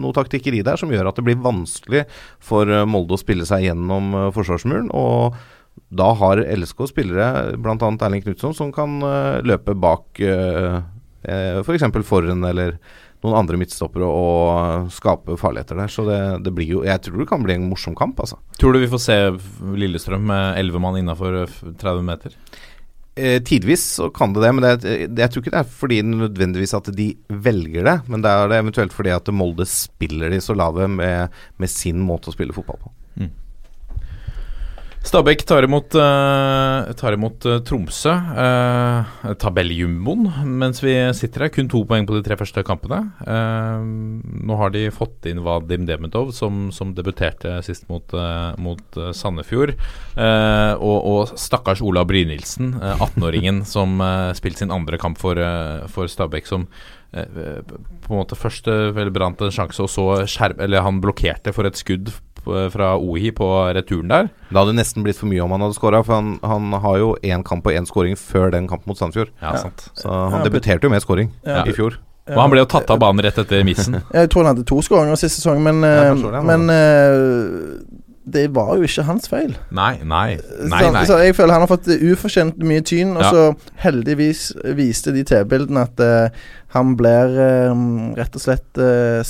noe 0.00 0.16
taktikkeri 0.16 0.62
der 0.66 0.80
som 0.80 0.92
gjør 0.92 1.10
at 1.10 1.18
det 1.18 1.26
blir 1.26 1.42
vanskelig 1.44 2.04
for 2.42 2.70
eh, 2.70 2.86
Molde 2.88 3.16
å 3.16 3.20
spille 3.20 3.46
seg 3.48 3.68
gjennom 3.68 4.14
eh, 4.14 4.30
forsvarsmuren. 4.34 4.90
Og 4.94 5.36
da 5.94 6.10
har 6.18 6.42
LSK 6.42 6.88
spillere, 6.90 7.56
bl.a. 7.60 7.76
Erling 7.78 8.22
Knutson, 8.24 8.54
som 8.54 8.72
kan 8.74 8.98
eh, 9.02 9.40
løpe 9.46 9.76
bak 9.78 10.20
uh, 10.20 10.82
f.eks. 11.24 11.86
For 11.94 12.06
Forren 12.06 12.44
eller 12.44 12.78
noen 13.24 13.38
andre 13.38 13.56
midtstoppere 13.56 14.04
og 14.04 14.90
skape 14.92 15.38
farligheter 15.40 15.78
der. 15.80 15.92
Så 15.92 16.04
det, 16.08 16.20
det 16.44 16.52
blir 16.56 16.68
jo 16.68 16.82
Jeg 16.84 17.00
tror 17.06 17.22
det 17.22 17.30
kan 17.30 17.44
bli 17.46 17.56
en 17.56 17.70
morsom 17.70 17.96
kamp, 17.96 18.20
altså. 18.20 18.36
Tror 18.60 18.74
du 18.74 18.82
vi 18.82 18.90
får 18.92 19.02
se 19.06 19.18
Lillestrøm 19.80 20.26
med 20.28 20.60
elleve 20.60 20.82
mann 20.82 20.98
innafor 21.00 21.44
30 21.48 22.04
meter? 22.04 22.36
Eh, 23.14 23.38
tidvis 23.46 23.84
så 23.94 24.08
kan 24.10 24.32
det 24.34 24.42
det, 24.42 24.50
men 24.52 24.64
det, 24.64 24.72
det, 24.82 25.22
jeg 25.22 25.30
tror 25.30 25.44
ikke 25.44 25.54
det 25.54 25.60
er 25.60 25.74
fordi 25.78 26.00
nødvendigvis 26.02 26.74
at 26.74 26.90
de 26.98 27.12
velger 27.30 27.86
det. 27.86 27.96
Men 28.10 28.26
det 28.26 28.32
er 28.34 28.50
det 28.50 28.60
eventuelt 28.60 28.96
fordi 28.96 29.14
at 29.14 29.32
Molde 29.32 29.66
spiller 29.70 30.34
de 30.34 30.42
så 30.42 30.56
lave 30.58 30.90
med, 30.90 31.32
med 31.56 31.70
sin 31.70 32.02
måte 32.04 32.28
å 32.32 32.36
spille 32.36 32.56
fotball 32.56 32.82
på. 32.82 32.92
Stabæk 35.04 35.42
tar 35.44 35.66
imot, 35.66 35.94
uh, 36.00 36.88
tar 36.96 37.14
imot 37.14 37.44
uh, 37.44 37.58
Tromsø, 37.66 38.14
uh, 38.14 39.34
tabelljumboen, 39.38 40.30
mens 40.58 40.80
vi 40.82 40.94
sitter 41.16 41.44
her. 41.44 41.52
Kun 41.52 41.68
to 41.68 41.82
poeng 41.88 42.06
på 42.08 42.16
de 42.16 42.22
tre 42.24 42.38
første 42.40 42.64
kampene. 42.66 43.00
Eh, 43.20 43.84
nå 44.48 44.56
har 44.58 44.72
de 44.74 44.86
fått 44.94 45.28
inn 45.30 45.42
Vadim 45.44 45.84
Demetov, 45.88 46.32
som, 46.36 46.68
som 46.74 46.94
debuterte 46.96 47.58
sist 47.66 47.86
mot, 47.92 48.16
eh, 48.16 48.56
mot 48.64 48.98
eh, 49.00 49.12
Sandefjord. 49.16 49.74
Eh, 49.76 50.72
og, 50.74 50.98
og 51.12 51.34
stakkars 51.40 51.84
Ola 51.84 52.04
Brynildsen, 52.08 52.74
eh, 52.80 53.04
18-åringen 53.04 53.62
som 53.74 54.00
spilte 54.36 54.64
sin 54.64 54.74
andre 54.74 55.00
kamp 55.00 55.20
for, 55.20 55.40
eh, 55.40 55.86
for 55.92 56.10
Stabæk, 56.10 56.48
som 56.48 56.68
eh, 57.12 57.60
på 57.64 58.12
en 58.14 58.22
måte 58.22 58.38
først 58.38 58.70
eh, 58.72 58.90
vel 58.96 59.12
brant 59.14 59.44
en 59.44 59.54
sjanse, 59.54 59.82
og 59.84 59.92
så 59.92 60.08
skjerm... 60.30 60.60
Eller 60.64 60.84
han 60.86 61.02
blokkerte 61.04 61.54
for 61.56 61.68
et 61.68 61.80
skudd 61.80 62.12
fra 62.44 62.94
Ohi 63.00 63.30
på 63.34 63.48
returen 63.76 64.08
der. 64.12 64.28
Det 64.50 64.58
hadde 64.58 64.76
nesten 64.76 65.04
blitt 65.06 65.18
for 65.20 65.30
mye 65.30 65.42
om 65.44 65.54
han 65.56 65.64
hadde 65.66 65.76
skåra, 65.78 66.02
for 66.06 66.18
han, 66.18 66.34
han 66.44 66.72
har 66.84 66.98
jo 67.00 67.12
én 67.22 67.44
kamp 67.46 67.66
og 67.66 67.72
én 67.76 67.88
skåring 67.88 68.16
før 68.20 68.50
den 68.54 68.68
kampen 68.70 68.90
mot 68.92 68.98
Sandefjord. 69.00 69.32
Ja, 69.42 69.56
sant. 69.60 69.88
Så 69.98 70.08
han 70.10 70.40
Ja, 70.40 70.44
debuterte 70.48 70.86
jo 70.88 70.92
med 70.94 71.02
skåring 71.04 71.32
Ja. 71.46 71.64
i 71.64 71.72
fjor. 71.72 71.98
Og 72.30 72.40
han 72.40 72.50
ble 72.52 72.62
jo 72.62 72.70
tatt 72.72 72.88
av 72.88 72.98
banen 73.02 73.20
rett 73.24 73.36
etter 73.38 73.64
missen. 73.64 73.98
Jeg 74.14 74.30
tror 74.32 74.44
han 74.46 74.54
hadde 74.54 74.64
to 74.68 74.80
skåringer 74.80 75.18
sist 75.20 75.42
sesong, 75.42 75.60
men, 75.62 75.82
Ja, 75.84 76.12
eh, 76.12 76.22
det, 76.24 76.44
men 76.48 76.70
eh, 76.72 78.00
det 78.24 78.46
var 78.56 78.78
jo 78.78 78.86
ikke 78.86 79.04
hans 79.04 79.28
feil. 79.28 79.52
Nei, 79.74 79.98
nei. 80.00 80.38
Nei, 80.64 80.80
nei. 80.94 81.02
så 81.04 81.18
jeg 81.20 81.34
føler 81.36 81.52
han 81.58 81.66
har 81.66 81.68
fått 81.68 81.90
ufortjent 81.92 82.62
mye 82.64 82.80
tyn, 82.80 83.12
og 83.18 83.22
Ja. 83.26 83.30
så 83.30 83.74
heldigvis 83.84 84.46
viste 84.78 85.12
de 85.12 85.24
TV-bildene 85.28 85.82
at 85.84 86.00
uh, 86.00 86.28
han 86.72 86.94
blir 86.96 87.36
um, 87.70 88.14
rett 88.16 88.34
og 88.34 88.40
slett 88.46 88.80
uh, 88.80 89.20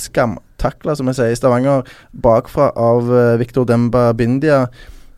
skamtakla, 0.65 0.97
som 0.97 1.07
jeg 1.13 1.19
sier 1.21 1.31
i 1.31 1.37
Stavanger, 1.37 1.85
bakfra 2.11 2.71
av 2.73 3.07
uh, 3.13 3.37
Victor 3.37 3.65
Demba 3.69 4.09
Bindia. 4.17 4.65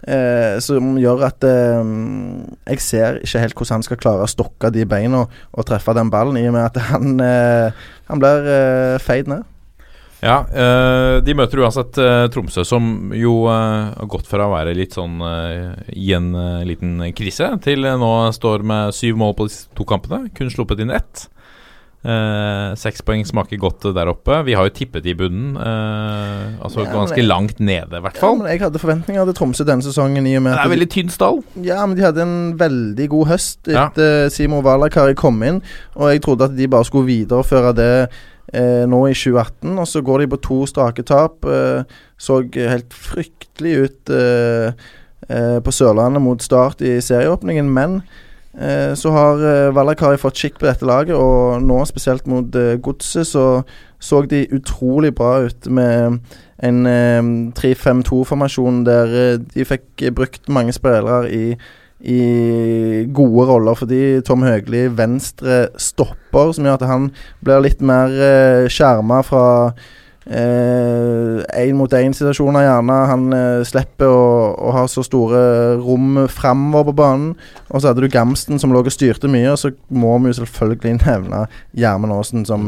eh, 0.07 0.59
som 0.63 0.95
gjør 0.99 1.25
at 1.27 1.43
eh, 1.43 1.91
jeg 2.69 2.83
ser 2.83 3.19
ikke 3.23 3.41
helt 3.43 3.57
hvordan 3.57 3.79
han 3.79 3.85
skal 3.87 3.99
klare 3.99 4.23
å 4.23 4.31
stokke 4.31 4.71
de 4.71 4.85
beina 4.87 5.25
og 5.25 5.67
treffe 5.67 5.95
den 5.97 6.11
ballen, 6.13 6.37
i 6.39 6.47
og 6.47 6.55
med 6.55 6.67
at 6.69 6.79
han, 6.91 7.19
eh, 7.19 7.85
han 8.07 8.21
blir 8.23 8.49
eh, 8.53 8.97
feid 9.03 9.27
ned. 9.31 9.45
Ja, 10.23 10.39
eh, 10.49 11.19
de 11.21 11.35
møter 11.37 11.61
uansett 11.61 11.97
eh, 12.01 12.25
Tromsø, 12.33 12.63
som 12.65 13.11
jo 13.13 13.43
eh, 13.51 13.91
har 13.99 14.09
gått 14.09 14.29
fra 14.29 14.47
å 14.47 14.53
være 14.55 14.73
litt 14.77 14.95
sånn 14.97 15.19
eh, 15.21 15.75
i 15.93 16.13
en 16.17 16.31
eh, 16.33 16.63
liten 16.65 17.01
krise, 17.17 17.51
til 17.65 17.85
eh, 17.85 17.99
nå 18.01 18.13
står 18.33 18.65
med 18.65 18.95
syv 18.97 19.19
mål 19.21 19.35
på 19.37 19.49
de 19.49 19.59
to 19.77 19.85
kampene. 19.85 20.31
Kun 20.37 20.49
sluppet 20.53 20.81
inn 20.81 20.93
ett. 20.95 21.27
Eh, 22.07 22.75
Seks 22.79 23.01
poeng 23.03 23.25
smaker 23.27 23.59
godt 23.59 23.84
der 23.95 24.07
oppe. 24.07 24.38
Vi 24.47 24.53
har 24.55 24.63
jo 24.69 24.71
tippet 24.71 25.05
i 25.05 25.13
bunnen. 25.17 25.57
eh, 25.57 26.63
altså 26.63 26.85
Ja, 26.85 26.93
ganske 26.93 27.17
jeg- 27.19 27.27
langt 27.27 27.59
nede, 27.59 27.97
i 27.97 27.99
hvert 27.99 28.15
Ja, 28.15 28.19
fall. 28.21 28.38
men 28.38 28.47
jeg 28.47 28.61
hadde 28.61 28.79
forventninger 28.79 29.25
til 29.25 29.34
Tromsø 29.34 29.65
denne 29.65 29.84
sesongen. 29.84 30.23
det 30.23 30.35
er 30.35 30.69
veldig 30.69 30.89
tynn 30.89 31.09
stall. 31.09 31.43
Ja, 31.61 31.85
men 31.85 31.97
de 31.97 32.03
hadde 32.03 32.21
en 32.21 32.57
veldig 32.57 33.09
god 33.09 33.27
høst 33.27 33.57
Ja. 33.67 33.88
etter 33.89 34.29
Simo 34.31 34.61
Valakari 34.61 35.15
kom 35.15 35.41
inn. 35.43 35.61
Og 35.97 36.11
jeg 36.13 36.21
trodde 36.21 36.45
at 36.45 36.55
de 36.55 36.67
bare 36.67 36.85
skulle 36.85 37.07
videreføre 37.07 37.75
det 37.75 38.09
eh, 38.53 38.85
nå 38.88 39.09
i 39.09 39.13
2018. 39.13 39.77
Og 39.77 39.85
så 39.85 40.01
går 40.01 40.19
de 40.19 40.27
på 40.27 40.41
to 40.41 40.65
strake 40.65 41.03
tap. 41.03 41.43
Eh, 41.43 41.84
så 42.17 42.41
helt 42.53 42.89
fryktelig 42.93 43.84
ut 43.84 44.09
eh, 44.09 44.71
eh, 45.29 45.59
på 45.59 45.71
Sørlandet 45.73 46.21
mot 46.21 46.39
Start 46.41 46.79
i 46.81 47.01
serieåpningen. 47.01 47.65
Men 47.69 47.97
eh, 47.97 48.03
så 48.97 49.11
har 49.13 49.43
eh, 49.45 49.75
Valakari 49.75 50.17
fått 50.17 50.39
skikk 50.39 50.55
på 50.57 50.65
dette 50.65 50.85
laget, 50.88 51.13
og 51.15 51.61
nå 51.61 51.77
spesielt 51.85 52.25
mot 52.29 52.55
eh, 52.57 52.77
Godset 52.81 53.29
så 53.29 53.47
så 53.99 54.21
de 54.29 54.43
utrolig 54.53 55.15
bra 55.17 55.47
ut 55.47 55.67
med 55.73 56.19
en 56.65 56.79
eh, 56.85 57.29
3-5-2-formasjon 57.57 58.84
der 58.85 59.13
eh, 59.17 59.39
de 59.53 59.65
fikk 59.65 60.07
brukt 60.17 60.49
mange 60.49 60.73
spillere 60.73 61.27
i 61.34 61.43
i 61.97 63.07
gode 63.09 63.47
roller, 63.49 63.73
fordi 63.73 64.21
Tom 64.21 64.43
Høgli 64.45 64.84
venstre 64.93 65.63
stopper, 65.81 66.51
som 66.53 66.67
gjør 66.67 66.75
at 66.77 66.85
han 66.85 67.07
blir 67.41 67.63
litt 67.65 67.81
mer 67.81 68.13
skjerma 68.69 69.23
fra 69.25 69.45
én-mot-én-situasjoner, 70.27 72.65
gjerne. 72.65 72.95
Han 73.11 73.23
eh, 73.35 73.61
slipper 73.67 74.09
å, 74.11 74.23
å 74.67 74.69
ha 74.75 74.83
så 74.91 75.01
store 75.05 75.39
rom 75.79 76.27
framover 76.31 76.89
på 76.89 76.95
banen. 76.99 77.29
Og 77.71 77.81
så 77.81 77.89
hadde 77.89 78.03
du 78.03 78.09
Gamsten 78.11 78.59
som 78.59 78.73
lå 78.73 78.79
og 78.83 78.93
styrte 78.93 79.27
mye, 79.31 79.51
og 79.53 79.59
så 79.61 79.71
må 79.87 80.17
vi 80.23 80.31
jo 80.31 80.37
selvfølgelig 80.41 80.93
nevne 81.07 81.39
Gjermund 81.77 82.13
Aasen 82.15 82.45
som 82.47 82.61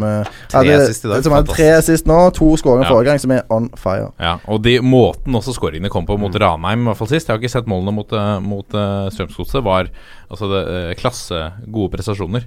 Tre 0.51 0.63
i 0.65 0.75
dag, 0.75 1.23
Som 1.23 1.35
hadde 1.35 1.51
tre 1.51 1.69
sist 1.85 2.05
nå, 2.09 2.19
to 2.35 2.47
skåringer 2.59 2.87
Ja. 2.87 2.93
forrige 2.93 3.11
gang, 3.11 3.21
som 3.23 3.35
er 3.35 3.43
on 3.53 3.69
fire. 3.79 4.09
Ja, 4.19 4.33
og 4.47 4.63
de 4.65 4.77
måten 4.83 5.35
også 5.35 5.55
skåringene 5.55 5.91
kom 5.91 6.07
på 6.07 6.17
mot 6.19 6.35
Ranheim, 6.35 6.83
i 6.83 6.85
hvert 6.91 6.99
fall 6.99 7.11
sist 7.11 7.27
Jeg 7.27 7.35
har 7.35 7.41
ikke 7.43 7.51
sett 7.51 7.69
målene 7.69 7.93
mot, 7.95 8.11
uh, 8.15 8.39
mot 8.43 8.75
uh, 8.75 9.07
Strømsgodset. 9.13 9.63
Var 9.65 9.89
altså 10.29 10.49
det, 10.51 10.61
eh, 10.73 10.91
klasse 10.99 11.39
gode 11.67 11.91
prestasjoner. 11.95 12.45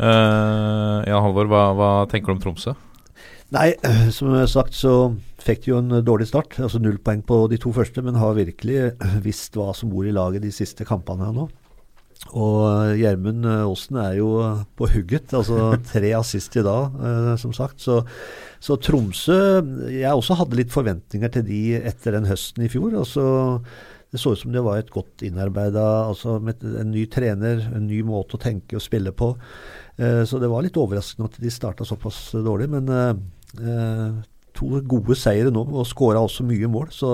Uh, 0.00 1.04
Jan 1.04 1.24
Halvor, 1.26 1.50
hva, 1.50 1.64
hva 1.76 1.90
tenker 2.10 2.32
du 2.32 2.38
om 2.38 2.42
Tromsø? 2.42 2.74
Nei, 3.50 3.72
som 4.14 4.30
jeg 4.30 4.44
har 4.44 4.50
sagt 4.50 4.76
så 4.78 4.94
fikk 5.42 5.64
de 5.64 5.72
jo 5.72 5.80
en 5.80 5.96
dårlig 6.06 6.28
start. 6.30 6.54
Altså 6.62 6.78
null 6.82 7.00
poeng 7.02 7.22
på 7.26 7.42
de 7.50 7.58
to 7.60 7.72
første, 7.74 8.02
men 8.04 8.18
har 8.20 8.36
virkelig 8.38 8.92
visst 9.24 9.58
hva 9.58 9.72
som 9.76 9.90
bor 9.90 10.06
i 10.06 10.14
laget 10.14 10.44
de 10.44 10.52
siste 10.54 10.86
kampene 10.86 11.26
her 11.26 11.34
nå. 11.34 11.48
Og 12.36 12.98
Gjermund 13.00 13.46
Aasen 13.48 13.96
er 13.98 14.18
jo 14.18 14.30
på 14.78 14.88
hugget. 14.92 15.32
Altså 15.34 15.72
tre 15.92 16.12
assist 16.18 16.58
i 16.60 16.64
dag, 16.66 16.98
eh, 17.00 17.32
som 17.40 17.54
sagt. 17.56 17.80
Så, 17.82 18.02
så 18.62 18.76
Tromsø 18.76 19.38
Jeg 19.88 20.12
også 20.12 20.36
hadde 20.42 20.60
litt 20.60 20.74
forventninger 20.74 21.32
til 21.32 21.48
de 21.48 21.62
etter 21.80 22.18
den 22.18 22.28
høsten 22.30 22.66
i 22.66 22.70
fjor. 22.70 22.94
Altså, 23.00 23.24
det 24.10 24.18
så 24.20 24.34
ut 24.34 24.40
som 24.42 24.54
det 24.54 24.62
var 24.66 24.80
et 24.80 24.90
godt 24.90 25.22
innarbeida 25.22 25.84
altså 26.08 26.40
med 26.42 26.64
en 26.66 26.90
ny 26.90 27.04
trener, 27.10 27.62
en 27.70 27.86
ny 27.86 28.00
måte 28.06 28.34
å 28.36 28.42
tenke 28.42 28.78
og 28.78 28.82
spille 28.82 29.14
på. 29.14 29.32
Eh, 30.00 30.22
så 30.26 30.40
det 30.42 30.50
var 30.50 30.64
litt 30.66 30.78
overraskende 30.80 31.30
at 31.30 31.38
de 31.40 31.52
starta 31.52 31.86
såpass 31.86 32.32
dårlig. 32.34 32.66
Men 32.72 32.90
eh, 32.90 33.10
eh, 33.12 33.20
to 33.56 34.80
gode 34.84 35.14
seire 35.16 35.50
nå, 35.54 35.62
og 35.72 35.86
skåra 35.88 36.20
også 36.20 36.44
mye 36.44 36.68
mål. 36.68 36.88
Så 36.92 37.08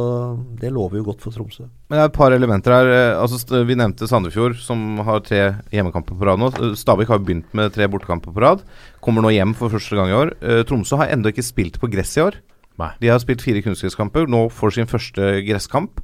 det 0.60 0.72
lover 0.74 0.98
jo 1.00 1.06
godt 1.10 1.20
for 1.22 1.34
Tromsø. 1.34 1.66
Men 1.88 1.98
det 1.98 2.02
er 2.02 2.08
et 2.10 2.16
par 2.16 2.32
elementer 2.34 2.72
her. 2.74 2.86
eh, 2.90 3.20
Altså, 3.20 3.64
vi 3.64 3.76
nevnte 3.78 4.08
Sandefjord, 4.08 4.56
som 4.58 4.98
har 5.06 5.20
tre 5.20 5.42
hjemmekamper 5.70 6.16
på 6.18 6.26
rad 6.26 6.40
nå. 6.42 6.48
Eh, 6.56 6.74
Stabæk 6.74 7.08
har 7.12 7.18
begynt 7.22 7.52
med 7.54 7.72
tre 7.72 7.86
bortekamper 7.86 8.32
på 8.34 8.42
rad. 8.42 8.64
Kommer 9.00 9.22
nå 9.22 9.30
hjem 9.30 9.54
for 9.54 9.68
første 9.70 9.94
gang 9.94 10.10
i 10.10 10.18
år. 10.18 10.34
Eh, 10.42 10.62
Tromsø 10.64 10.96
har 10.96 11.08
ennå 11.14 11.30
ikke 11.30 11.44
spilt 11.46 11.78
på 11.78 11.90
gress 11.92 12.16
i 12.16 12.24
år. 12.24 12.40
Nei. 12.78 12.90
De 13.00 13.08
har 13.08 13.18
spilt 13.22 13.40
fire 13.40 13.62
kunstgresskamper, 13.64 14.26
nå 14.28 14.50
får 14.52 14.74
sin 14.74 14.86
første 14.90 15.40
gresskamp. 15.46 16.02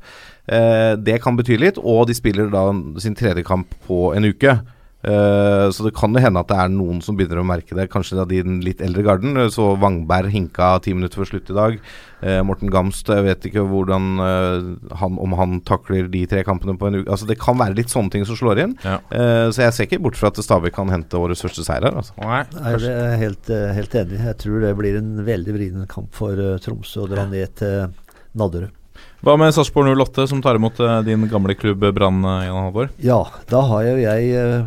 Eh, 0.48 0.94
det 0.96 1.18
kan 1.20 1.36
bety 1.36 1.58
litt, 1.60 1.76
og 1.76 2.06
de 2.08 2.14
spiller 2.16 2.48
da 2.48 2.72
sin 3.02 3.14
tredje 3.14 3.44
kamp 3.44 3.74
på 3.86 4.14
en 4.16 4.24
uke. 4.24 4.54
Eh, 5.02 5.66
så 5.74 5.82
det 5.82 5.94
kan 5.98 6.14
jo 6.14 6.20
hende 6.22 6.38
at 6.38 6.46
det 6.52 6.56
er 6.62 6.68
noen 6.70 7.00
som 7.02 7.16
begynner 7.18 7.40
å 7.42 7.46
merke 7.46 7.74
det, 7.74 7.88
kanskje 7.90 8.20
da 8.20 8.24
de 8.28 8.38
den 8.46 8.60
litt 8.62 8.80
eldre 8.84 9.02
garden. 9.02 9.34
Eh, 9.36 9.48
Så 9.50 9.72
Wangberg 9.82 10.30
hinka 10.30 10.76
ti 10.84 10.94
minutter 10.94 11.18
før 11.22 11.30
slutt 11.32 11.50
i 11.50 11.56
dag. 11.56 11.78
Eh, 12.22 12.38
Morten 12.46 12.70
Gamst, 12.70 13.08
jeg 13.10 13.24
vet 13.26 13.48
ikke 13.50 13.64
hvordan 13.66 14.12
han, 15.00 15.16
om 15.18 15.32
han 15.38 15.56
takler 15.66 16.06
de 16.10 16.22
tre 16.30 16.44
kampene 16.46 16.76
på 16.78 16.86
en 16.86 17.00
uke. 17.00 17.10
Altså 17.10 17.26
Det 17.26 17.38
kan 17.42 17.58
være 17.58 17.74
litt 17.80 17.90
sånne 17.90 18.12
ting 18.14 18.24
som 18.28 18.38
slår 18.38 18.60
inn. 18.62 18.76
Ja. 18.86 19.00
Eh, 19.10 19.48
så 19.50 19.64
jeg 19.66 19.74
ser 19.74 19.88
ikke 19.90 20.02
bort 20.06 20.16
fra 20.20 20.30
at 20.30 20.38
Stabæk 20.38 20.76
kan 20.76 20.92
hente 20.92 21.18
årets 21.18 21.42
første 21.42 21.64
seier 21.66 21.82
her. 21.88 21.98
Altså. 21.98 22.14
Nei, 22.22 22.44
Nei, 22.54 22.76
det 22.78 22.92
er 22.92 23.16
helt, 23.24 23.50
helt 23.80 23.98
enig. 24.04 24.20
Jeg 24.22 24.38
tror 24.44 24.60
det 24.62 24.76
blir 24.78 25.00
en 25.00 25.16
veldig 25.26 25.56
vrien 25.58 25.88
kamp 25.90 26.14
for 26.14 26.38
Tromsø 26.62 27.02
å 27.06 27.10
dra 27.10 27.26
ned 27.26 27.56
til 27.58 27.90
Nadderud. 28.38 28.70
Hva 29.22 29.34
med 29.38 29.54
Sarpsborg 29.54 29.90
08, 29.98 30.24
som 30.30 30.40
tar 30.42 30.58
imot 30.58 30.78
din 31.06 31.26
gamle 31.30 31.54
klubb 31.58 31.82
Brann, 31.94 32.22
Ja, 33.02 33.20
da 33.50 33.60
har 33.66 33.82
jo 33.86 33.96
jeg 34.02 34.66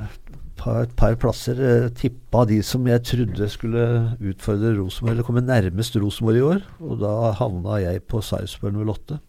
på 0.59 0.73
et 0.81 0.95
par 0.97 1.17
plasser 1.19 1.59
uh, 1.59 1.91
tippa 1.95 2.45
de 2.49 2.61
som 2.65 2.85
jeg 2.87 3.03
trodde 3.05 3.51
skulle 3.51 3.85
utfordre 4.19 4.73
Rosenborg, 4.77 5.13
eller 5.13 5.27
komme 5.27 5.45
nærmest 5.45 5.97
Rosenborg 5.99 6.41
i 6.41 6.45
år. 6.53 6.65
Og 6.81 6.99
da 7.03 7.13
havna 7.39 7.79
jeg 7.83 8.05
på 8.09 8.23
Sarpsborg 8.23 8.79
08. 8.81 9.19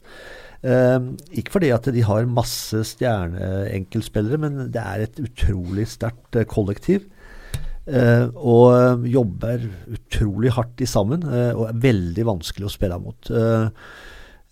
Eh, 0.66 1.01
ikke 1.39 1.53
fordi 1.59 1.69
at 1.74 1.89
de 1.94 2.03
har 2.07 2.31
masse 2.31 2.81
stjerneenkeltspillere, 2.90 4.40
men 4.40 4.65
det 4.73 4.82
er 4.82 5.05
et 5.05 5.20
utrolig 5.23 5.86
sterkt 5.90 6.39
eh, 6.39 6.48
kollektiv. 6.48 7.05
Eh, 7.86 8.27
og 8.35 8.73
eh, 8.74 9.07
jobber 9.15 9.69
utrolig 9.94 10.51
hardt 10.57 10.82
i 10.82 10.89
sammen, 10.90 11.23
eh, 11.23 11.53
og 11.55 11.69
er 11.69 11.82
veldig 11.85 12.27
vanskelig 12.32 12.66
å 12.66 12.73
spille 12.73 12.98
mot. 13.03 13.31
Eh, 13.31 13.69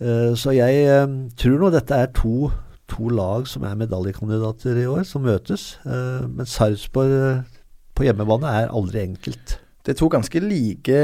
eh, 0.04 0.30
så 0.38 0.54
jeg 0.54 0.84
eh, 0.84 1.18
tror 1.40 1.58
nå 1.62 1.72
dette 1.74 1.98
er 1.98 2.12
to, 2.14 2.52
to 2.90 3.08
lag 3.12 3.48
som 3.48 3.64
er 3.66 3.78
medaljekandidater 3.80 4.78
i 4.82 4.88
år, 4.90 5.04
som 5.08 5.24
møtes. 5.24 5.74
Eh, 5.86 6.24
men 6.28 6.48
Sarpsborg 6.48 7.14
eh, 7.16 7.60
på 7.94 8.06
hjemmebane 8.06 8.50
er 8.62 8.74
aldri 8.74 9.04
enkelt. 9.04 9.58
Det 9.84 9.92
er 9.92 9.98
to 9.98 10.08
ganske 10.08 10.40
like 10.40 11.00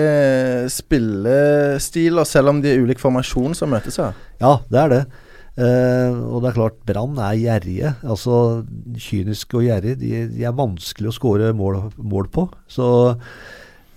spillestiler, 0.73 2.25
selv 2.25 2.55
om 2.55 2.63
de 2.65 2.71
er 2.73 2.81
ulik 2.81 3.01
formasjon 3.03 3.57
som 3.57 3.73
møtes 3.75 4.01
her. 4.01 4.17
Ja, 4.41 4.55
det 4.73 4.81
er 4.81 4.95
det. 4.95 5.03
Eh, 5.61 6.15
og 6.15 6.41
det 6.41 6.51
er 6.51 6.57
klart, 6.57 6.79
Brann 6.89 7.19
er 7.21 7.37
gjerrige. 7.37 7.95
Altså 8.01 8.63
kyniske 8.97 9.59
og 9.59 9.67
gjerrige. 9.67 9.99
De, 10.01 10.13
de 10.33 10.47
er 10.49 10.57
vanskelig 10.57 11.11
å 11.11 11.17
skåre 11.17 11.51
mål, 11.57 11.83
mål 11.99 12.31
på. 12.33 12.47
Så, 12.71 12.87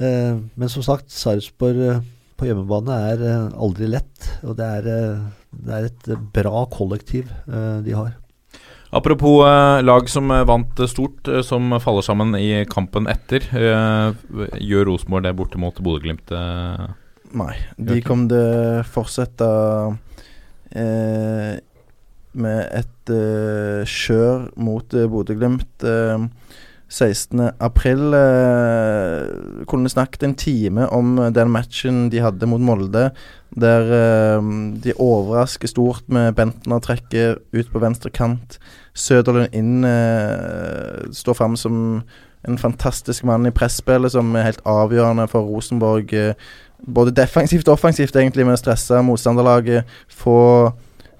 eh, 0.03 0.33
men 0.35 0.73
som 0.73 0.83
sagt, 0.85 1.13
Sarpsborg 1.15 1.85
eh, 1.87 2.03
på 2.39 2.49
hjemmebane 2.49 2.99
er 3.13 3.23
eh, 3.29 3.47
aldri 3.55 3.87
lett. 3.93 4.29
Og 4.43 4.57
det 4.59 4.67
er, 4.81 4.91
eh, 4.91 5.23
det 5.53 5.77
er 5.77 5.87
et 5.89 6.11
bra 6.35 6.65
kollektiv 6.73 7.29
eh, 7.47 7.79
de 7.85 7.95
har. 7.97 8.13
Apropos 8.93 9.41
eh, 9.47 9.81
lag 9.81 10.09
som 10.09 10.29
eh, 10.31 10.43
vant 10.45 10.79
eh, 10.79 10.89
stort, 10.89 11.27
eh, 11.27 11.41
som 11.45 11.73
faller 11.81 12.05
sammen 12.05 12.35
i 12.37 12.63
kampen 12.69 13.07
etter. 13.09 13.45
Eh, 13.49 14.49
gjør 14.61 14.91
Rosenborg 14.91 15.25
det 15.25 15.35
borte 15.39 15.61
mot 15.61 15.79
Bodø-Glimt? 15.81 16.29
eh? 16.29 16.91
Nei. 17.33 17.53
De 17.81 17.97
kom 18.05 18.27
til 18.29 18.37
å 18.37 18.83
fortsette 18.85 19.47
eh, 20.77 21.55
med 22.33 22.59
et 22.69 23.13
eh, 23.13 23.81
kjør 23.89 24.51
mot 24.61 24.93
eh, 24.93 25.09
Bodø-Glimt. 25.09 25.87
Eh, 25.89 26.27
16. 26.93 27.49
april. 27.59 28.13
Eh, 28.13 29.65
kunne 29.69 29.89
snakket 29.89 30.23
en 30.27 30.35
time 30.37 30.87
om 30.93 31.15
den 31.33 31.49
matchen 31.53 32.09
de 32.13 32.21
hadde 32.21 32.49
mot 32.49 32.61
Molde, 32.61 33.09
der 33.57 33.93
eh, 33.97 34.51
de 34.83 34.93
overrasker 35.01 35.71
stort 35.71 36.05
med 36.07 36.35
Bentner 36.37 36.83
trekker 36.83 37.41
ut 37.53 37.71
på 37.73 37.81
venstre 37.81 38.13
kant. 38.13 38.59
Søderlund 38.93 39.57
inn 39.57 39.81
eh, 39.89 41.09
står 41.17 41.39
fram 41.41 41.57
som 41.57 42.03
en 42.43 42.59
fantastisk 42.59 43.23
mann 43.23 43.47
i 43.47 43.55
presspillet, 43.55 44.11
som 44.13 44.35
er 44.35 44.49
helt 44.49 44.63
avgjørende 44.67 45.27
for 45.31 45.47
Rosenborg. 45.47 46.13
Eh, 46.13 46.33
både 46.83 47.15
defensivt 47.15 47.67
og 47.67 47.77
offensivt, 47.77 48.15
egentlig, 48.15 48.45
med 48.45 48.57
å 48.57 48.61
stresse 48.61 49.01
motstanderlaget. 49.05 49.87
Få 50.11 50.73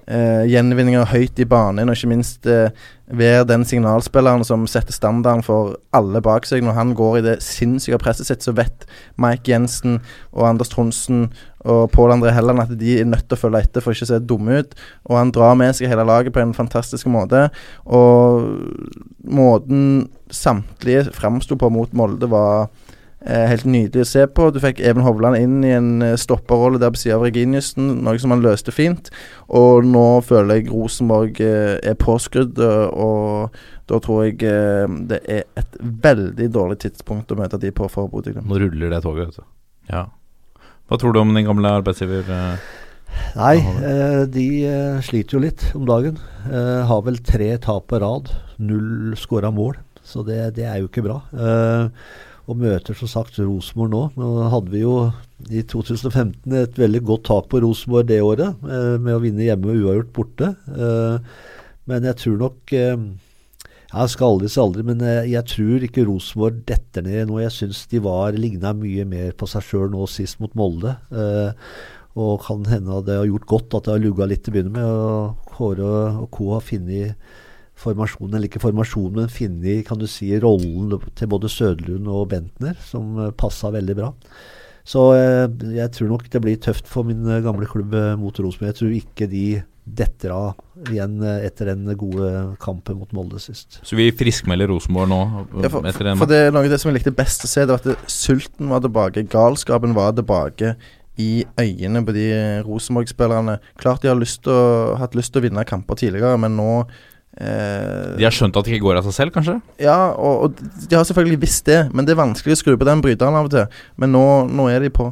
eh, 0.06 0.44
gjenvinninger 0.50 1.08
høyt 1.10 1.40
i 1.40 1.46
banen, 1.48 1.88
og 1.88 1.96
ikke 1.96 2.10
minst 2.10 2.46
eh, 2.50 2.72
være 3.06 3.44
den 3.48 3.64
signalspilleren 3.68 4.44
som 4.46 4.66
setter 4.70 4.96
standarden 4.96 5.44
for 5.44 5.76
alle 5.96 6.22
bak 6.24 6.46
seg. 6.48 6.64
Når 6.64 6.76
han 6.78 6.94
går 6.96 7.18
i 7.18 7.24
det 7.26 7.34
sinnssyke 7.44 8.00
presset 8.02 8.28
sitt, 8.28 8.44
så 8.44 8.54
vet 8.56 8.86
Mike 9.20 9.50
Jensen 9.50 10.00
og 10.32 10.48
Anders 10.48 10.72
Tronsen 10.72 11.28
og 11.64 11.88
Pål 11.94 12.16
André 12.16 12.32
Helland 12.36 12.60
at 12.60 12.72
de 12.80 12.98
er 13.00 13.08
nødt 13.08 13.26
til 13.28 13.38
å 13.38 13.40
følge 13.40 13.62
etter 13.64 13.84
for 13.84 13.96
ikke 13.96 14.08
å 14.08 14.12
se 14.12 14.20
dumme 14.20 14.60
ut. 14.60 14.74
Og 15.08 15.18
han 15.20 15.32
drar 15.34 15.56
med 15.58 15.76
seg 15.76 15.92
hele 15.92 16.06
laget 16.08 16.34
på 16.34 16.42
en 16.42 16.56
fantastisk 16.56 17.08
måte. 17.12 17.46
Og 17.84 18.44
måten 19.24 20.08
samtlige 20.32 21.08
framsto 21.16 21.56
på 21.60 21.70
mot 21.72 21.92
Molde, 21.96 22.28
var 22.28 22.68
helt 23.24 23.64
nydelig 23.64 24.04
å 24.04 24.08
se 24.08 24.24
på. 24.28 24.50
Du 24.52 24.58
fikk 24.60 24.80
Even 24.84 25.04
Hovland 25.06 25.38
inn 25.40 25.62
i 25.64 25.72
en 25.72 26.02
eh, 26.04 26.16
stopperrolle 26.20 26.80
der 26.82 26.92
på 26.92 27.00
sida 27.00 27.16
av 27.16 27.24
Reginiussen, 27.24 28.02
noe 28.04 28.20
som 28.20 28.34
han 28.34 28.44
løste 28.44 28.74
fint. 28.74 29.08
Og 29.48 29.86
nå 29.88 30.04
føler 30.26 30.60
jeg 30.60 30.68
Rosenborg 30.72 31.40
eh, 31.44 31.78
er 31.80 31.96
påskrudd, 32.00 32.60
og 32.60 33.56
da 33.88 34.00
tror 34.04 34.26
jeg 34.26 34.44
eh, 34.48 34.84
det 35.10 35.22
er 35.24 35.44
et 35.60 35.80
veldig 35.80 36.50
dårlig 36.52 36.82
tidspunkt 36.84 37.32
å 37.32 37.38
møte 37.40 37.60
de 37.60 37.72
på 37.74 37.88
for 37.92 38.12
Bodø-Glimt. 38.12 38.48
Nå 38.48 38.60
ruller 38.60 38.92
det 38.92 39.02
toget, 39.04 39.32
vet 39.32 39.40
du. 39.40 39.50
Ja. 39.92 40.06
Hva 40.88 41.00
tror 41.00 41.14
du 41.16 41.20
om 41.22 41.32
din 41.36 41.48
gamle 41.48 41.70
arbeidsgiver? 41.80 42.28
eh? 42.28 42.72
Nei, 43.38 43.56
eh, 43.62 44.22
de 44.30 44.46
eh, 44.68 45.00
sliter 45.06 45.38
jo 45.38 45.42
litt 45.44 45.64
om 45.78 45.86
dagen. 45.88 46.20
Eh, 46.50 46.84
har 46.88 47.02
vel 47.06 47.20
tre 47.24 47.54
tap 47.62 47.88
på 47.92 48.00
rad. 48.02 48.30
Null 48.60 49.14
skåra 49.20 49.52
mål. 49.54 49.78
Så 50.04 50.24
det, 50.26 50.38
det 50.58 50.66
er 50.68 50.82
jo 50.82 50.90
ikke 50.90 51.04
bra. 51.06 51.20
Eh, 51.32 51.86
og 52.44 52.60
møter 52.60 52.96
som 52.96 53.08
sagt 53.08 53.38
Rosenborg 53.40 53.92
nå. 53.92 54.02
Nå 54.20 54.30
hadde 54.52 54.72
vi 54.72 54.82
jo 54.82 54.94
i 55.48 55.62
2015 55.64 56.56
et 56.60 56.78
veldig 56.78 57.02
godt 57.08 57.26
tak 57.30 57.50
på 57.52 57.60
Rosenborg 57.64 58.08
det 58.10 58.20
året, 58.24 58.64
eh, 58.68 58.96
med 59.00 59.16
å 59.16 59.22
vinne 59.22 59.46
hjemme 59.46 59.72
og 59.72 59.84
uavgjort 59.84 60.12
borte. 60.16 60.50
Eh, 60.68 61.30
men 61.90 62.08
jeg 62.08 62.20
tror 62.20 62.40
nok 62.40 62.72
eh, 62.72 62.96
Jeg 63.94 64.10
skal 64.10 64.32
aldri 64.32 64.48
si 64.50 64.58
aldri, 64.58 64.82
men 64.82 64.98
jeg 65.30 65.46
tror 65.46 65.84
ikke 65.86 66.02
Rosenborg 66.08 66.64
detter 66.66 67.04
ned 67.06 67.28
nå. 67.28 67.36
Jeg 67.44 67.54
syns 67.54 67.84
de 67.92 68.00
var 68.02 68.34
ligna 68.34 68.72
mye 68.74 69.04
mer 69.06 69.36
på 69.38 69.46
seg 69.46 69.62
sjøl 69.62 69.92
nå 69.92 70.08
sist 70.10 70.40
mot 70.42 70.50
Molde. 70.58 70.96
Og 72.18 72.42
kan 72.42 72.66
hende 72.66 72.90
at 72.96 73.06
det 73.06 73.20
har 73.20 73.28
gjort 73.28 73.46
godt 73.52 73.76
at 73.78 73.86
det 73.86 73.94
har 73.94 74.02
lugga 74.02 74.26
litt 74.26 74.42
til 74.42 74.50
å 74.50 74.56
begynne 74.56 74.74
med. 74.74 74.82
Og 74.82 75.54
Kåre 75.54 75.92
og 76.24 76.26
co. 76.34 76.48
har 76.56 76.66
funnet 76.66 77.14
formasjonen, 77.84 78.34
eller 78.34 78.50
ikke 78.50 78.64
formasjonen, 78.64 79.22
men 79.22 79.32
funnet 79.32 79.86
kan 79.88 80.00
du 80.00 80.08
si, 80.10 80.32
rollen 80.42 80.92
til 81.14 81.30
både 81.30 81.52
Søderlund 81.52 82.10
og 82.10 82.28
Bentner, 82.32 82.76
som 82.88 83.16
uh, 83.20 83.30
passa 83.36 83.72
veldig 83.74 83.98
bra. 84.00 84.12
Så 84.84 85.04
eh, 85.16 85.46
jeg 85.78 85.92
tror 85.96 86.10
nok 86.12 86.26
det 86.28 86.40
blir 86.44 86.58
tøft 86.60 86.88
for 86.90 87.08
min 87.08 87.24
eh, 87.24 87.40
gamle 87.44 87.64
klubb 87.68 87.94
eh, 87.96 88.10
mot 88.20 88.36
Rosenborg. 88.36 88.68
Jeg 88.68 88.80
tror 88.80 88.96
ikke 88.98 89.28
de 89.32 89.46
detter 89.84 90.32
av 90.32 90.90
igjen 90.92 91.16
eh, 91.24 91.46
etter 91.48 91.70
den 91.72 91.88
gode 92.00 92.28
kampen 92.60 92.98
mot 93.00 93.14
Molde 93.16 93.40
sist. 93.40 93.80
Så 93.84 93.96
vi 93.96 94.10
friskmelder 94.16 94.68
Rosenborg 94.68 95.08
nå? 95.08 95.22
Ja, 95.64 95.70
for, 95.72 95.88
etter 95.88 96.10
den 96.10 96.20
for 96.20 96.28
det 96.28 96.42
er 96.46 96.52
noe 96.52 96.66
av 96.66 96.72
det 96.72 96.80
som 96.82 96.92
jeg 96.92 96.98
likte 96.98 97.14
best 97.16 97.48
å 97.48 97.50
se, 97.50 97.64
det 97.64 97.72
var 97.72 97.80
at 97.80 98.12
sulten 98.12 98.68
var 98.72 98.84
tilbake. 98.84 99.24
Galskapen 99.32 99.96
var 99.96 100.12
tilbake 100.18 100.74
i 101.20 101.46
øynene 101.60 102.04
på 102.04 102.12
de 102.12 102.28
Rosenborg-spillerne. 102.66 103.56
Klart 103.80 104.04
de 104.04 104.12
har 104.12 104.20
lyst 104.20 104.48
å, 104.50 104.58
hatt 105.00 105.16
lyst 105.16 105.32
til 105.32 105.40
å 105.40 105.46
vinne 105.46 105.64
kamper 105.68 105.96
tidligere, 106.00 106.36
men 106.44 106.58
nå 106.60 106.70
eh, 106.82 106.94
De 107.34 108.22
har 108.22 108.34
skjønt 108.34 108.56
at 108.56 108.66
det 108.66 108.76
ikke 108.76 108.86
går 108.86 109.00
av 109.00 109.08
seg 109.08 109.16
selv, 109.16 109.34
kanskje? 109.34 109.56
Ja, 109.82 110.14
og, 110.14 110.46
og 110.46 110.86
de 110.86 110.94
har 110.94 111.06
selvfølgelig 111.08 111.40
visst 111.42 111.66
det, 111.66 111.80
men 111.90 112.06
det 112.06 112.14
er 112.14 112.22
vanskelig 112.22 112.54
å 112.54 112.60
skru 112.60 112.76
på 112.78 112.86
den 112.86 113.02
bryteren 113.02 113.34
av 113.34 113.48
og 113.48 113.54
til. 113.56 113.82
Men 113.98 114.14
nå, 114.14 114.24
nå 114.54 114.68
er 114.70 114.86
de 114.86 114.92
på. 114.94 115.10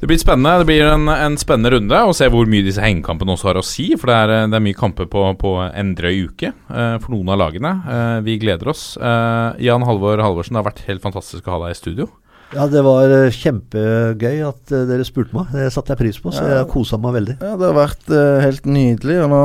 Det 0.00 0.08
blir 0.08 0.18
spennende. 0.18 0.62
Det 0.62 0.68
blir 0.70 0.86
en, 0.88 1.08
en 1.12 1.34
spennende 1.36 1.74
runde 1.74 1.98
å 2.08 2.12
se 2.16 2.24
hvor 2.32 2.48
mye 2.48 2.64
disse 2.64 2.80
hengekampene 2.80 3.34
også 3.34 3.50
har 3.50 3.58
å 3.60 3.64
si. 3.66 3.90
For 4.00 4.08
det 4.08 4.16
er, 4.16 4.32
det 4.48 4.56
er 4.56 4.64
mye 4.64 4.78
kamper 4.78 5.10
på, 5.12 5.26
på 5.40 5.50
en 5.66 5.90
drøy 5.98 6.22
uke 6.30 6.54
eh, 6.54 6.94
for 7.02 7.12
noen 7.12 7.34
av 7.34 7.40
lagene. 7.42 7.74
Eh, 7.84 8.16
vi 8.24 8.38
gleder 8.40 8.72
oss. 8.72 8.94
Eh, 8.96 9.60
Jan 9.66 9.84
Halvor 9.84 10.22
Halvorsen, 10.24 10.56
det 10.56 10.62
har 10.62 10.70
vært 10.70 10.86
helt 10.88 11.04
fantastisk 11.04 11.44
å 11.44 11.58
ha 11.58 11.66
deg 11.66 11.76
i 11.76 11.80
studio. 11.82 12.08
Ja, 12.50 12.64
det 12.66 12.80
var 12.82 13.12
eh, 13.14 13.30
kjempegøy 13.30 14.40
at 14.42 14.72
eh, 14.74 14.86
dere 14.88 15.04
spurte 15.06 15.36
meg. 15.36 15.52
Det 15.54 15.68
satte 15.70 15.94
jeg 15.94 16.00
pris 16.00 16.18
på, 16.18 16.32
så 16.34 16.42
jeg 16.48 16.66
kosa 16.72 16.98
meg 16.98 17.14
veldig. 17.20 17.36
Ja, 17.38 17.52
Det 17.60 17.68
har 17.68 17.76
vært 17.76 18.10
eh, 18.10 18.38
helt 18.42 18.66
nydelig, 18.66 19.18
og 19.22 19.30
nå 19.30 19.42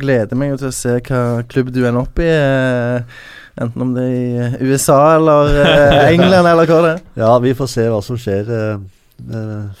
gleder 0.00 0.32
jeg 0.32 0.40
meg 0.40 0.54
jo 0.54 0.60
til 0.62 0.70
å 0.70 0.76
se 0.78 0.94
hva 1.04 1.22
klubb 1.52 1.68
du 1.74 1.82
ender 1.82 2.00
opp 2.00 2.22
i. 2.24 2.30
enten 3.60 3.84
om 3.84 3.92
det 3.96 4.06
er 4.08 4.56
i 4.56 4.70
USA 4.70 4.98
eller 5.18 5.52
England 6.14 6.48
eller 6.48 6.68
hva 6.68 6.80
det 6.86 6.94
er. 6.94 7.04
Ja, 7.20 7.34
vi 7.44 7.52
får 7.56 7.72
se 7.72 7.88
hva 7.92 8.00
som 8.04 8.20
skjer 8.20 8.48
uh, 8.48 8.86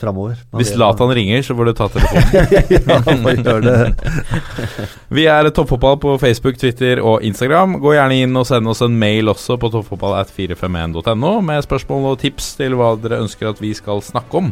framover. 0.00 0.38
Hvis 0.56 0.72
Latan 0.78 1.12
ringer, 1.14 1.42
så 1.44 1.54
får 1.56 1.68
du 1.68 1.72
ta 1.76 1.88
telefonen. 1.92 2.46
ja. 3.66 3.90
Vi 5.16 5.26
er 5.30 5.50
Toppfotball 5.50 5.98
på 6.02 6.14
Facebook, 6.22 6.56
Twitter 6.58 7.02
og 7.04 7.22
Instagram. 7.26 7.78
Gå 7.82 7.94
gjerne 7.94 8.22
inn 8.24 8.36
og 8.38 8.48
send 8.48 8.68
oss 8.72 8.82
en 8.86 8.96
mail 8.98 9.28
også 9.32 9.58
på 9.60 9.70
toppfotballat451.no 9.74 11.36
med 11.44 11.66
spørsmål 11.68 12.14
og 12.14 12.18
tips 12.24 12.54
til 12.60 12.78
hva 12.78 12.94
dere 13.00 13.20
ønsker 13.26 13.52
at 13.52 13.62
vi 13.62 13.74
skal 13.76 14.02
snakke 14.04 14.42
om. 14.44 14.50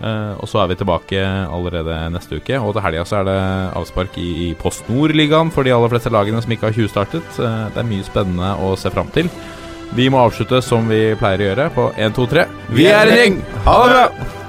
Eh, 0.00 0.34
og 0.40 0.48
så 0.48 0.62
er 0.62 0.70
vi 0.70 0.78
tilbake 0.80 1.20
allerede 1.20 1.96
neste 2.14 2.40
uke. 2.40 2.56
Og 2.60 2.72
til 2.74 2.84
helga 2.84 3.04
så 3.08 3.20
er 3.20 3.28
det 3.28 3.38
avspark 3.76 4.16
i, 4.20 4.30
i 4.48 4.50
Post 4.58 4.88
Nord-ligaen 4.88 5.52
for 5.52 5.66
de 5.66 5.74
aller 5.76 5.92
fleste 5.92 6.12
lagene 6.12 6.40
som 6.40 6.54
ikke 6.54 6.70
har 6.70 6.76
20-startet. 6.76 7.40
Eh, 7.40 7.64
det 7.74 7.82
er 7.82 7.90
mye 7.90 8.06
spennende 8.06 8.54
å 8.64 8.72
se 8.80 8.92
fram 8.94 9.10
til. 9.16 9.28
Vi 9.96 10.10
må 10.12 10.20
avslutte 10.22 10.60
som 10.62 10.86
vi 10.90 11.14
pleier 11.18 11.42
å 11.42 11.48
gjøre, 11.50 11.70
på 11.74 11.88
1, 11.96 12.14
2, 12.18 12.28
3. 12.34 12.44
Vi 12.76 12.86
er 12.90 13.10
en 13.10 13.18
gjeng! 13.18 13.40
Ha 13.66 13.80
det 13.82 13.96
bra! 13.96 14.39